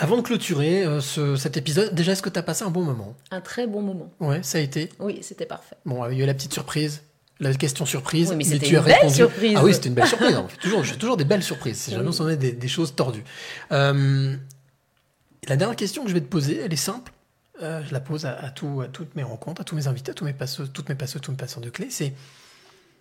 avant 0.00 0.16
de 0.16 0.22
clôturer 0.22 0.84
euh, 0.84 1.00
ce- 1.00 1.36
cet 1.36 1.56
épisode, 1.56 1.94
déjà, 1.94 2.12
est-ce 2.12 2.22
que 2.22 2.28
tu 2.30 2.38
as 2.38 2.42
passé 2.42 2.64
un 2.64 2.70
bon 2.70 2.82
moment? 2.82 3.14
Un 3.30 3.40
très 3.40 3.66
bon 3.66 3.82
moment. 3.82 4.12
Ouais, 4.20 4.42
ça 4.42 4.58
a 4.58 4.60
été? 4.60 4.88
Oui, 4.98 5.18
c'était 5.22 5.46
parfait. 5.46 5.76
Bon, 5.84 6.04
il 6.10 6.18
y 6.18 6.20
a 6.20 6.24
eu 6.24 6.26
la 6.26 6.34
petite 6.34 6.52
surprise, 6.52 7.02
la 7.38 7.52
question 7.54 7.86
surprise. 7.86 8.30
Oui, 8.30 8.36
mais 8.36 8.44
c'était 8.44 8.66
tu 8.66 8.76
as 8.76 8.80
une 8.80 8.84
belle 8.86 8.94
répondu. 8.94 9.14
surprise. 9.14 9.54
Ah 9.56 9.64
oui, 9.64 9.74
c'était 9.74 9.88
une 9.88 9.94
belle 9.94 10.06
surprise. 10.08 10.34
hein. 10.34 10.46
Toujours, 10.60 10.82
je 10.84 10.92
fais 10.92 10.98
toujours 10.98 11.16
des 11.16 11.24
belles 11.24 11.42
surprises. 11.42 11.78
Si 11.78 11.90
jamais 11.90 12.08
on 12.20 12.24
des, 12.36 12.52
des 12.52 12.68
choses 12.68 12.94
tordues. 12.94 13.24
Euh, 13.72 14.36
la 15.48 15.56
dernière 15.56 15.76
question 15.76 16.02
que 16.02 16.08
je 16.08 16.14
vais 16.14 16.20
te 16.20 16.26
poser, 16.28 16.60
elle 16.64 16.72
est 16.72 16.76
simple. 16.76 17.12
Euh, 17.62 17.82
je 17.86 17.92
la 17.92 18.00
pose 18.00 18.24
à, 18.26 18.32
à 18.38 18.50
tout- 18.50 18.80
à 18.80 18.88
toutes 18.88 19.14
mes 19.16 19.22
rencontres, 19.22 19.60
à 19.60 19.64
tous 19.64 19.76
mes 19.76 19.86
invités, 19.86 20.12
à 20.12 20.14
tous 20.14 20.24
mes 20.24 20.32
passeurs, 20.32 20.66
toutes 20.72 20.88
mes 20.88 20.94
passeurs, 20.94 21.20
tous 21.20 21.30
mes 21.30 21.36
passeurs 21.36 21.60
de 21.62 21.68
clés. 21.70 21.88
C'est, 21.90 22.14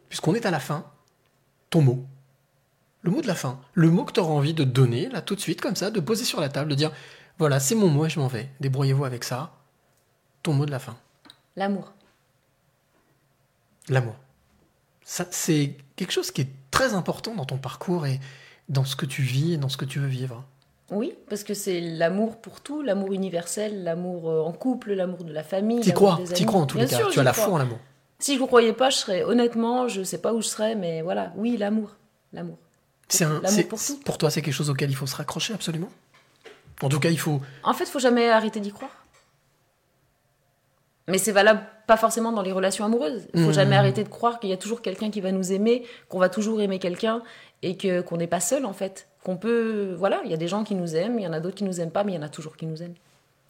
puisqu'on 0.09 0.35
est 0.35 0.45
à 0.45 0.51
la 0.51 0.59
fin, 0.59 0.85
ton 1.69 1.81
mot. 1.81 2.05
Le 3.01 3.11
mot 3.11 3.21
de 3.21 3.27
la 3.27 3.35
fin. 3.35 3.59
Le 3.73 3.89
mot 3.89 4.03
que 4.03 4.11
tu 4.13 4.19
auras 4.19 4.33
envie 4.33 4.53
de 4.53 4.63
donner, 4.63 5.07
là, 5.09 5.21
tout 5.21 5.35
de 5.35 5.39
suite, 5.39 5.61
comme 5.61 5.75
ça, 5.75 5.89
de 5.91 5.99
poser 5.99 6.25
sur 6.25 6.41
la 6.41 6.49
table, 6.49 6.69
de 6.69 6.75
dire 6.75 6.91
voilà, 7.37 7.59
c'est 7.59 7.75
mon 7.75 7.87
mot 7.87 8.05
et 8.05 8.09
je 8.09 8.19
m'en 8.19 8.27
vais. 8.27 8.49
Débrouillez-vous 8.59 9.05
avec 9.05 9.23
ça. 9.23 9.53
Ton 10.43 10.53
mot 10.53 10.65
de 10.65 10.71
la 10.71 10.79
fin. 10.79 10.97
L'amour. 11.55 11.93
L'amour. 13.87 14.15
Ça, 15.03 15.25
c'est 15.31 15.75
quelque 15.95 16.11
chose 16.11 16.31
qui 16.31 16.41
est 16.41 16.49
très 16.71 16.93
important 16.93 17.33
dans 17.35 17.45
ton 17.45 17.57
parcours 17.57 18.05
et 18.05 18.19
dans 18.67 18.83
ce 18.85 18.95
que 18.95 19.05
tu 19.05 19.21
vis 19.21 19.53
et 19.53 19.57
dans 19.57 19.69
ce 19.69 19.77
que 19.77 19.85
tu 19.85 19.99
veux 19.99 20.07
vivre. 20.07 20.43
Oui, 20.91 21.13
parce 21.29 21.43
que 21.43 21.53
c'est 21.53 21.81
l'amour 21.81 22.37
pour 22.41 22.61
tout, 22.61 22.81
l'amour 22.81 23.13
universel, 23.13 23.83
l'amour 23.83 24.29
euh, 24.29 24.41
en 24.41 24.51
couple, 24.51 24.93
l'amour 24.93 25.23
de 25.23 25.31
la 25.31 25.43
famille. 25.43 25.81
T'y 25.81 25.93
crois, 25.93 26.19
t'y 26.33 26.45
crois 26.45 26.61
en 26.61 26.65
tous 26.65 26.77
Bien 26.77 26.85
les 26.85 26.91
cas. 26.91 26.97
sûr, 26.97 27.09
tu 27.09 27.19
as 27.19 27.23
la 27.23 27.31
crois. 27.31 27.45
foi 27.45 27.53
en 27.53 27.57
l'amour. 27.57 27.79
Si 28.19 28.35
je 28.35 28.41
ne 28.41 28.47
croyais 28.47 28.73
pas, 28.73 28.89
je 28.89 28.97
serais 28.97 29.23
honnêtement, 29.23 29.87
je 29.87 30.03
sais 30.03 30.19
pas 30.19 30.33
où 30.33 30.41
je 30.41 30.47
serais, 30.47 30.75
mais 30.75 31.01
voilà, 31.01 31.31
oui, 31.37 31.57
l'amour, 31.57 31.95
l'amour. 32.33 32.57
C'est 33.09 33.23
un, 33.25 33.41
pour 33.69 33.83
tout. 33.83 33.99
pour 34.05 34.17
toi, 34.17 34.29
c'est 34.29 34.41
quelque 34.41 34.53
chose 34.53 34.69
auquel 34.69 34.89
il 34.89 34.95
faut 34.95 35.07
se 35.07 35.15
raccrocher 35.15 35.53
absolument. 35.53 35.89
En 36.81 36.89
tout 36.89 36.99
cas, 36.99 37.09
il 37.09 37.19
faut. 37.19 37.41
En 37.63 37.73
fait, 37.73 37.85
faut 37.85 37.99
jamais 37.99 38.29
arrêter 38.29 38.59
d'y 38.59 38.71
croire. 38.71 38.91
Mais 41.07 41.17
c'est 41.17 41.31
valable 41.31 41.61
pas 41.87 41.97
forcément 41.97 42.31
dans 42.31 42.43
les 42.43 42.51
relations 42.51 42.85
amoureuses. 42.85 43.23
Il 43.33 43.41
faut 43.41 43.47
Mhm. 43.47 43.53
jamais 43.53 43.75
arrêter 43.75 44.03
de 44.03 44.09
croire 44.09 44.39
qu'il 44.39 44.49
y 44.51 44.53
a 44.53 44.57
toujours 44.57 44.81
quelqu'un 44.83 45.09
qui 45.09 45.21
va 45.21 45.31
nous 45.31 45.51
aimer, 45.51 45.83
qu'on 46.07 46.19
va 46.19 46.29
toujours 46.29 46.61
aimer 46.61 46.77
quelqu'un 46.77 47.23
et 47.63 47.77
que 47.77 48.01
qu'on 48.01 48.17
n'est 48.17 48.27
pas 48.27 48.39
seul 48.39 48.63
en 48.65 48.73
fait. 48.73 49.07
Qu'on 49.23 49.35
peut, 49.35 49.95
voilà, 49.97 50.21
il 50.23 50.29
y 50.31 50.33
a 50.33 50.37
des 50.37 50.47
gens 50.47 50.63
qui 50.63 50.75
nous 50.75 50.95
aiment, 50.95 51.17
il 51.19 51.23
y 51.23 51.27
en 51.27 51.33
a 51.33 51.39
d'autres 51.39 51.55
qui 51.55 51.63
nous 51.63 51.81
aiment 51.81 51.91
pas, 51.91 52.03
mais 52.03 52.11
il 52.13 52.15
y 52.15 52.19
en 52.19 52.21
a 52.21 52.29
toujours 52.29 52.55
qui 52.55 52.67
nous 52.67 52.81
aiment. 52.83 52.93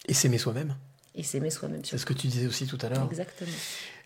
Et 0.07 0.13
s'aimer 0.13 0.37
soi-même. 0.37 0.75
Et 1.15 1.21
s'aimer 1.23 1.49
soi-même. 1.49 1.83
C'est 1.83 1.97
ce 1.97 2.05
que 2.05 2.13
tu 2.13 2.27
disais 2.27 2.47
aussi 2.47 2.65
tout 2.65 2.77
à 2.81 2.87
l'heure. 2.87 3.05
Exactement. 3.09 3.51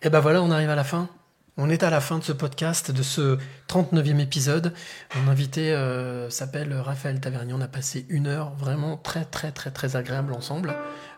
Et 0.02 0.10
ben 0.10 0.20
voilà, 0.20 0.42
on 0.42 0.50
arrive 0.50 0.72
à 0.72 0.76
la 0.76 0.84
fin. 0.84 1.08
On 1.56 1.70
est 1.70 1.84
à 1.84 1.92
la 1.92 2.02
fin 2.02 2.18
de 2.18 2.24
ce 2.24 2.32
podcast, 2.32 2.90
de 2.90 3.04
ce 3.04 3.38
39e 3.70 4.20
épisode. 4.20 4.74
Mon 5.16 5.32
invité 5.32 5.72
euh, 5.72 6.28
s'appelle 6.32 6.74
Raphaël 6.74 7.20
Tavernier. 7.20 7.54
On 7.54 7.62
a 7.62 7.68
passé 7.68 8.08
une 8.10 8.26
heure 8.26 8.54
vraiment 8.58 8.98
très 8.98 9.24
très 9.24 9.52
très 9.52 9.70
très 9.70 9.96
agréable 9.96 10.34
ensemble. 10.34 10.74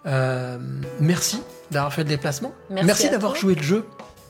Euh, 0.05 0.57
merci 0.99 1.41
d'avoir 1.71 1.93
fait 1.93 2.03
le 2.03 2.09
déplacement. 2.09 2.53
Merci 2.69 3.09
d'avoir 3.09 3.35
joué 3.35 3.55
le 3.55 3.63
jeu. 3.63 3.85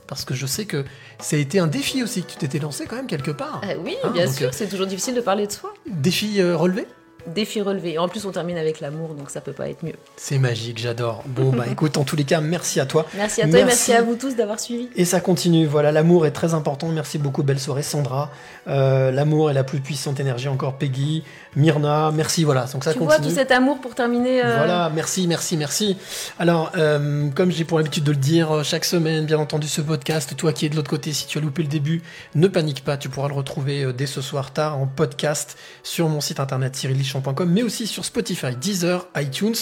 Parce 0.06 0.24
que 0.24 0.36
je 0.36 0.46
sais 0.46 0.66
que 0.66 0.86
ça 1.18 1.36
a 1.36 1.40
été 1.40 1.58
un 1.58 1.66
défi 1.66 2.04
aussi 2.04 2.22
que 2.22 2.30
tu 2.30 2.38
t'étais 2.38 2.60
lancé 2.60 2.86
quand 2.86 2.98
même 2.98 3.08
quelque 3.08 3.32
part. 3.32 3.62
Euh, 3.66 3.74
oui, 3.84 3.96
Hein, 4.04 4.12
bien 4.12 4.32
sûr, 4.32 4.54
c'est 4.54 4.68
toujours 4.68 4.86
difficile 4.86 5.16
de 5.16 5.22
parler 5.22 5.48
de 5.48 5.52
soi. 5.52 5.74
Défi 5.90 6.40
relevé 6.44 6.86
Défi 7.28 7.62
relevé. 7.62 7.98
En 7.98 8.08
plus, 8.08 8.26
on 8.26 8.32
termine 8.32 8.58
avec 8.58 8.80
l'amour, 8.80 9.14
donc 9.14 9.30
ça 9.30 9.42
peut 9.42 9.54
pas 9.54 9.70
être 9.70 9.84
mieux. 9.84 9.96
C'est 10.16 10.38
magique, 10.38 10.78
j'adore. 10.78 11.24
Bon 11.28 11.52
bah 11.52 11.66
écoute, 11.72 11.98
en 11.98 12.04
tous 12.04 12.16
les 12.16 12.24
cas, 12.24 12.42
merci 12.42 12.80
à 12.80 12.86
toi. 12.86 13.06
Merci 13.16 13.42
à 13.42 13.48
toi 13.48 13.60
et 13.60 13.66
merci 13.66 13.94
à 13.94 14.02
vous 14.02 14.16
tous 14.16 14.36
d'avoir 14.36 14.60
suivi. 14.60 14.90
Et 14.96 15.06
ça 15.06 15.20
continue, 15.20 15.66
voilà, 15.66 15.92
l'amour 15.92 16.26
est 16.26 16.32
très 16.32 16.54
important. 16.54 16.90
Merci 16.90 17.18
beaucoup, 17.18 17.44
belle 17.44 17.60
soirée 17.60 17.84
Sandra. 17.84 18.32
Euh, 18.68 19.12
l'amour 19.12 19.50
est 19.50 19.54
la 19.54 19.64
plus 19.64 19.80
puissante 19.80 20.20
énergie 20.20 20.48
encore, 20.48 20.78
Peggy, 20.78 21.24
Myrna, 21.56 22.12
merci, 22.14 22.44
voilà. 22.44 22.66
Donc 22.66 22.84
ça 22.84 22.92
tu 22.94 23.00
continue. 23.00 23.18
vois 23.20 23.30
tout 23.30 23.34
cet 23.34 23.52
amour 23.52 23.80
pour 23.80 23.96
terminer. 23.96 24.44
euh, 24.44 24.58
Voilà, 24.58 24.92
merci, 24.94 25.26
merci, 25.28 25.56
merci. 25.58 25.98
Alors, 26.38 26.72
euh, 26.78 27.30
comme 27.34 27.52
j'ai 27.52 27.64
pour 27.64 27.78
l'habitude 27.78 28.04
de 28.04 28.12
le 28.12 28.18
dire 28.18 28.52
euh, 28.52 28.64
chaque 28.64 28.84
semaine, 28.86 29.26
bien 29.26 29.38
entendu, 29.40 29.68
ce 29.68 29.82
podcast, 29.82 30.36
toi 30.36 30.52
qui 30.54 30.66
es 30.66 30.70
de 30.70 30.76
l'autre 30.76 30.90
côté, 30.90 31.14
si 31.14 31.28
tu 31.28 31.38
as 31.38 31.42
loupé 31.42 31.62
le 31.62 31.70
début, 31.70 32.02
ne 32.36 32.48
panique 32.48 32.84
pas, 32.84 32.98
tu 32.98 33.08
pourras 33.10 33.30
le 33.30 33.34
retrouver 33.36 33.92
dès 33.94 34.06
ce 34.06 34.22
soir 34.22 34.52
tard 34.52 34.78
en 34.78 34.86
podcast 34.88 35.58
sur 35.84 36.10
mon 36.10 36.20
site 36.22 36.40
internet 36.40 36.76
cyrillichamp.com, 36.76 37.50
mais 37.50 37.64
aussi 37.64 37.88
sur 37.88 38.04
Spotify, 38.06 38.56
Deezer, 38.56 39.08
iTunes. 39.16 39.56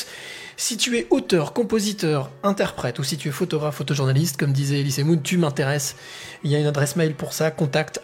Si 0.56 0.78
tu 0.78 0.97
es 0.97 1.08
auteur, 1.10 1.54
compositeur, 1.54 2.30
interprète 2.43 2.99
ou 2.99 3.04
si 3.04 3.18
tu 3.18 3.30
es 3.30 3.32
photographe, 3.32 3.76
photojournaliste, 3.76 4.38
comme 4.38 4.54
disait 4.54 4.80
Elise 4.80 4.99
Moon, 4.99 5.18
tu 5.18 5.38
m'intéresses. 5.38 5.95
Il 6.43 6.51
y 6.51 6.56
a 6.56 6.60
une 6.60 6.68
adresse 6.68 6.95
mail 6.95 7.16
pour 7.16 7.34
ça, 7.34 7.51
contact 7.51 7.99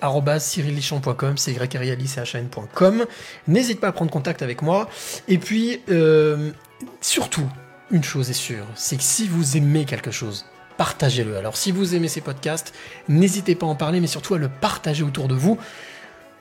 c'est 1.37 1.53
N'hésite 3.47 3.79
pas 3.79 3.87
à 3.87 3.91
prendre 3.91 4.11
contact 4.11 4.41
avec 4.41 4.61
moi. 4.61 4.89
Et 5.27 5.37
puis, 5.37 5.81
euh, 5.89 6.51
surtout, 7.01 7.47
une 7.91 8.03
chose 8.03 8.29
est 8.29 8.33
sûre, 8.33 8.65
c'est 8.75 8.97
que 8.97 9.03
si 9.03 9.27
vous 9.27 9.57
aimez 9.57 9.85
quelque 9.85 10.11
chose, 10.11 10.45
partagez-le. 10.77 11.37
Alors 11.37 11.57
si 11.57 11.71
vous 11.71 11.93
aimez 11.95 12.07
ces 12.07 12.21
podcasts, 12.21 12.73
n'hésitez 13.09 13.55
pas 13.55 13.65
à 13.65 13.69
en 13.69 13.75
parler, 13.75 13.99
mais 13.99 14.07
surtout 14.07 14.35
à 14.35 14.37
le 14.37 14.47
partager 14.47 15.03
autour 15.03 15.27
de 15.27 15.35
vous. 15.35 15.57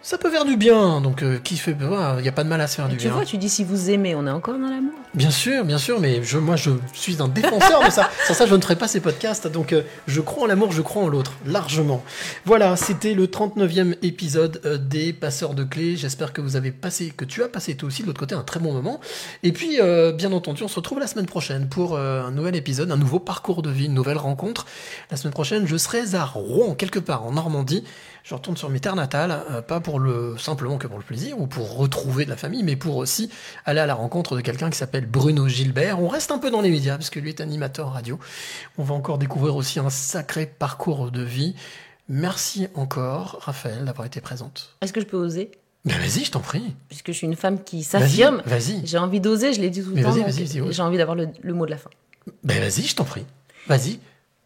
Ça 0.00 0.16
peut 0.16 0.30
faire 0.30 0.44
du 0.44 0.56
bien, 0.56 1.00
donc 1.00 1.22
euh, 1.22 1.38
qui 1.42 1.56
fait, 1.56 1.76
il 1.78 2.22
n'y 2.22 2.28
a 2.28 2.32
pas 2.32 2.44
de 2.44 2.48
mal 2.48 2.60
à 2.60 2.68
se 2.68 2.76
faire 2.76 2.88
du 2.88 2.96
Tu 2.96 3.06
bien. 3.06 3.12
vois, 3.12 3.24
tu 3.24 3.36
dis 3.36 3.48
si 3.48 3.64
vous 3.64 3.90
aimez, 3.90 4.14
on 4.14 4.26
est 4.28 4.30
encore 4.30 4.54
dans 4.54 4.68
l'amour. 4.70 4.92
Bien 5.12 5.30
sûr, 5.30 5.64
bien 5.64 5.76
sûr, 5.76 5.98
mais 6.00 6.22
je, 6.22 6.38
moi 6.38 6.54
je 6.54 6.70
suis 6.92 7.20
un 7.20 7.26
défenseur 7.26 7.84
de 7.84 7.90
ça. 7.90 8.08
Sans 8.26 8.34
ça, 8.34 8.46
je 8.46 8.54
ne 8.54 8.60
ferais 8.60 8.76
pas 8.76 8.86
ces 8.86 9.00
podcasts. 9.00 9.48
Donc 9.48 9.72
euh, 9.72 9.82
je 10.06 10.20
crois 10.20 10.44
en 10.44 10.46
l'amour, 10.46 10.70
je 10.70 10.82
crois 10.82 11.02
en 11.02 11.08
l'autre, 11.08 11.32
largement. 11.44 12.04
Voilà, 12.44 12.76
c'était 12.76 13.12
le 13.12 13.26
39e 13.26 13.96
épisode 14.02 14.60
euh, 14.64 14.78
des 14.78 15.12
Passeurs 15.12 15.54
de 15.54 15.64
Clés. 15.64 15.96
J'espère 15.96 16.32
que 16.32 16.40
vous 16.40 16.54
avez 16.54 16.70
passé, 16.70 17.12
que 17.14 17.24
tu 17.24 17.42
as 17.42 17.48
passé 17.48 17.74
toi 17.74 17.88
aussi 17.88 18.02
de 18.02 18.06
l'autre 18.06 18.20
côté 18.20 18.36
un 18.36 18.44
très 18.44 18.60
bon 18.60 18.72
moment. 18.72 19.00
Et 19.42 19.50
puis, 19.50 19.78
bien 20.16 20.32
entendu, 20.32 20.62
on 20.62 20.68
se 20.68 20.76
retrouve 20.76 21.00
la 21.00 21.06
semaine 21.08 21.26
prochaine 21.26 21.68
pour 21.68 21.98
un 21.98 22.30
nouvel 22.30 22.54
épisode, 22.56 22.90
un 22.90 22.96
nouveau 22.96 23.18
parcours 23.18 23.62
de 23.62 23.70
vie, 23.70 23.86
une 23.86 23.94
nouvelle 23.94 24.16
rencontre. 24.18 24.66
La 25.10 25.16
semaine 25.16 25.32
prochaine, 25.32 25.66
je 25.66 25.76
serai 25.76 26.14
à 26.14 26.24
Rouen, 26.24 26.74
quelque 26.74 26.98
part 26.98 27.24
en 27.24 27.32
Normandie. 27.32 27.84
Je 28.28 28.34
retourne 28.34 28.58
sur 28.58 28.68
mes 28.68 28.78
terres 28.78 28.94
natales, 28.94 29.42
euh, 29.50 29.62
pas 29.62 29.80
pour 29.80 29.98
le 29.98 30.36
simplement 30.36 30.76
que 30.76 30.86
pour 30.86 30.98
le 30.98 31.02
plaisir 31.04 31.40
ou 31.40 31.46
pour 31.46 31.78
retrouver 31.78 32.26
de 32.26 32.30
la 32.30 32.36
famille, 32.36 32.62
mais 32.62 32.76
pour 32.76 32.98
aussi 32.98 33.30
aller 33.64 33.80
à 33.80 33.86
la 33.86 33.94
rencontre 33.94 34.36
de 34.36 34.42
quelqu'un 34.42 34.68
qui 34.68 34.76
s'appelle 34.76 35.06
Bruno 35.06 35.48
Gilbert. 35.48 35.98
On 35.98 36.08
reste 36.08 36.30
un 36.30 36.36
peu 36.36 36.50
dans 36.50 36.60
les 36.60 36.68
médias 36.68 36.98
parce 36.98 37.08
que 37.08 37.20
lui 37.20 37.30
est 37.30 37.40
animateur 37.40 37.90
radio. 37.90 38.18
On 38.76 38.84
va 38.84 38.94
encore 38.94 39.16
découvrir 39.16 39.56
aussi 39.56 39.78
un 39.78 39.88
sacré 39.88 40.44
parcours 40.44 41.10
de 41.10 41.22
vie. 41.22 41.54
Merci 42.10 42.68
encore, 42.74 43.38
Raphaël, 43.40 43.86
d'avoir 43.86 44.06
été 44.06 44.20
présente. 44.20 44.76
Est-ce 44.82 44.92
que 44.92 45.00
je 45.00 45.06
peux 45.06 45.16
oser? 45.16 45.50
Ben 45.86 45.98
vas-y, 45.98 46.24
je 46.26 46.30
t'en 46.30 46.40
prie. 46.40 46.74
Puisque 46.88 47.06
je 47.06 47.12
suis 47.16 47.26
une 47.26 47.36
femme 47.36 47.64
qui 47.64 47.82
s'affirme. 47.82 48.42
Vas-y. 48.44 48.86
J'ai 48.86 48.98
envie 48.98 49.20
d'oser, 49.20 49.54
je 49.54 49.62
l'ai 49.62 49.70
dit 49.70 49.82
tout 49.82 49.94
le 49.94 50.02
temps. 50.02 50.14
J'ai 50.70 50.82
envie 50.82 50.98
d'avoir 50.98 51.16
le, 51.16 51.28
le 51.40 51.54
mot 51.54 51.64
de 51.64 51.70
la 51.70 51.78
fin. 51.78 51.88
Ben 52.44 52.60
vas-y, 52.60 52.82
je 52.82 52.94
t'en 52.94 53.04
prie. 53.04 53.24
Vas-y. 53.68 54.00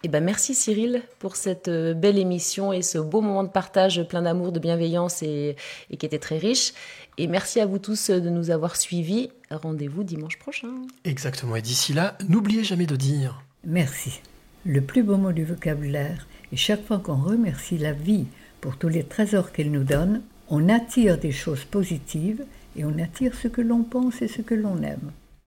Eh 0.04 0.08
ben 0.08 0.24
merci 0.24 0.52
Cyril 0.52 1.02
pour 1.20 1.36
cette 1.36 1.68
euh, 1.68 1.94
belle 1.94 2.18
émission 2.18 2.72
et 2.72 2.82
ce 2.82 2.98
beau 2.98 3.20
moment 3.20 3.44
de 3.44 3.48
partage 3.48 4.02
plein 4.08 4.22
d'amour, 4.22 4.50
de 4.50 4.58
bienveillance 4.58 5.22
et, 5.22 5.54
et 5.90 5.96
qui 5.96 6.04
était 6.04 6.18
très 6.18 6.38
riche. 6.38 6.72
Et 7.18 7.28
merci 7.28 7.60
à 7.60 7.66
vous 7.66 7.78
tous 7.78 8.10
euh, 8.10 8.18
de 8.18 8.28
nous 8.28 8.50
avoir 8.50 8.74
suivis. 8.74 9.30
Rendez-vous 9.50 10.02
dimanche 10.02 10.40
prochain. 10.40 10.72
Exactement. 11.04 11.54
Et 11.54 11.62
d'ici 11.62 11.92
là, 11.92 12.18
n'oubliez 12.28 12.64
jamais 12.64 12.86
de 12.86 12.96
dire. 12.96 13.42
Merci. 13.64 14.20
Le 14.64 14.80
plus 14.80 15.04
beau 15.04 15.18
mot 15.18 15.30
du 15.30 15.44
vocabulaire. 15.44 16.26
Et 16.52 16.56
chaque 16.56 16.84
fois 16.84 16.98
qu'on 16.98 17.22
remercie 17.22 17.78
la 17.78 17.92
vie 17.92 18.26
pour 18.60 18.78
tous 18.78 18.88
les 18.88 19.04
trésors 19.04 19.52
qu'elle 19.52 19.70
nous 19.70 19.84
donne, 19.84 20.22
on 20.48 20.68
attire 20.68 21.16
des 21.16 21.32
choses 21.32 21.64
positives 21.64 22.44
et 22.76 22.84
on 22.84 22.98
attire 22.98 23.34
ce 23.34 23.46
que 23.46 23.60
l'on 23.60 23.84
pense 23.84 24.20
et 24.20 24.28
ce 24.28 24.42
que 24.42 24.54
l'on 24.54 24.82
aime. 24.82 25.12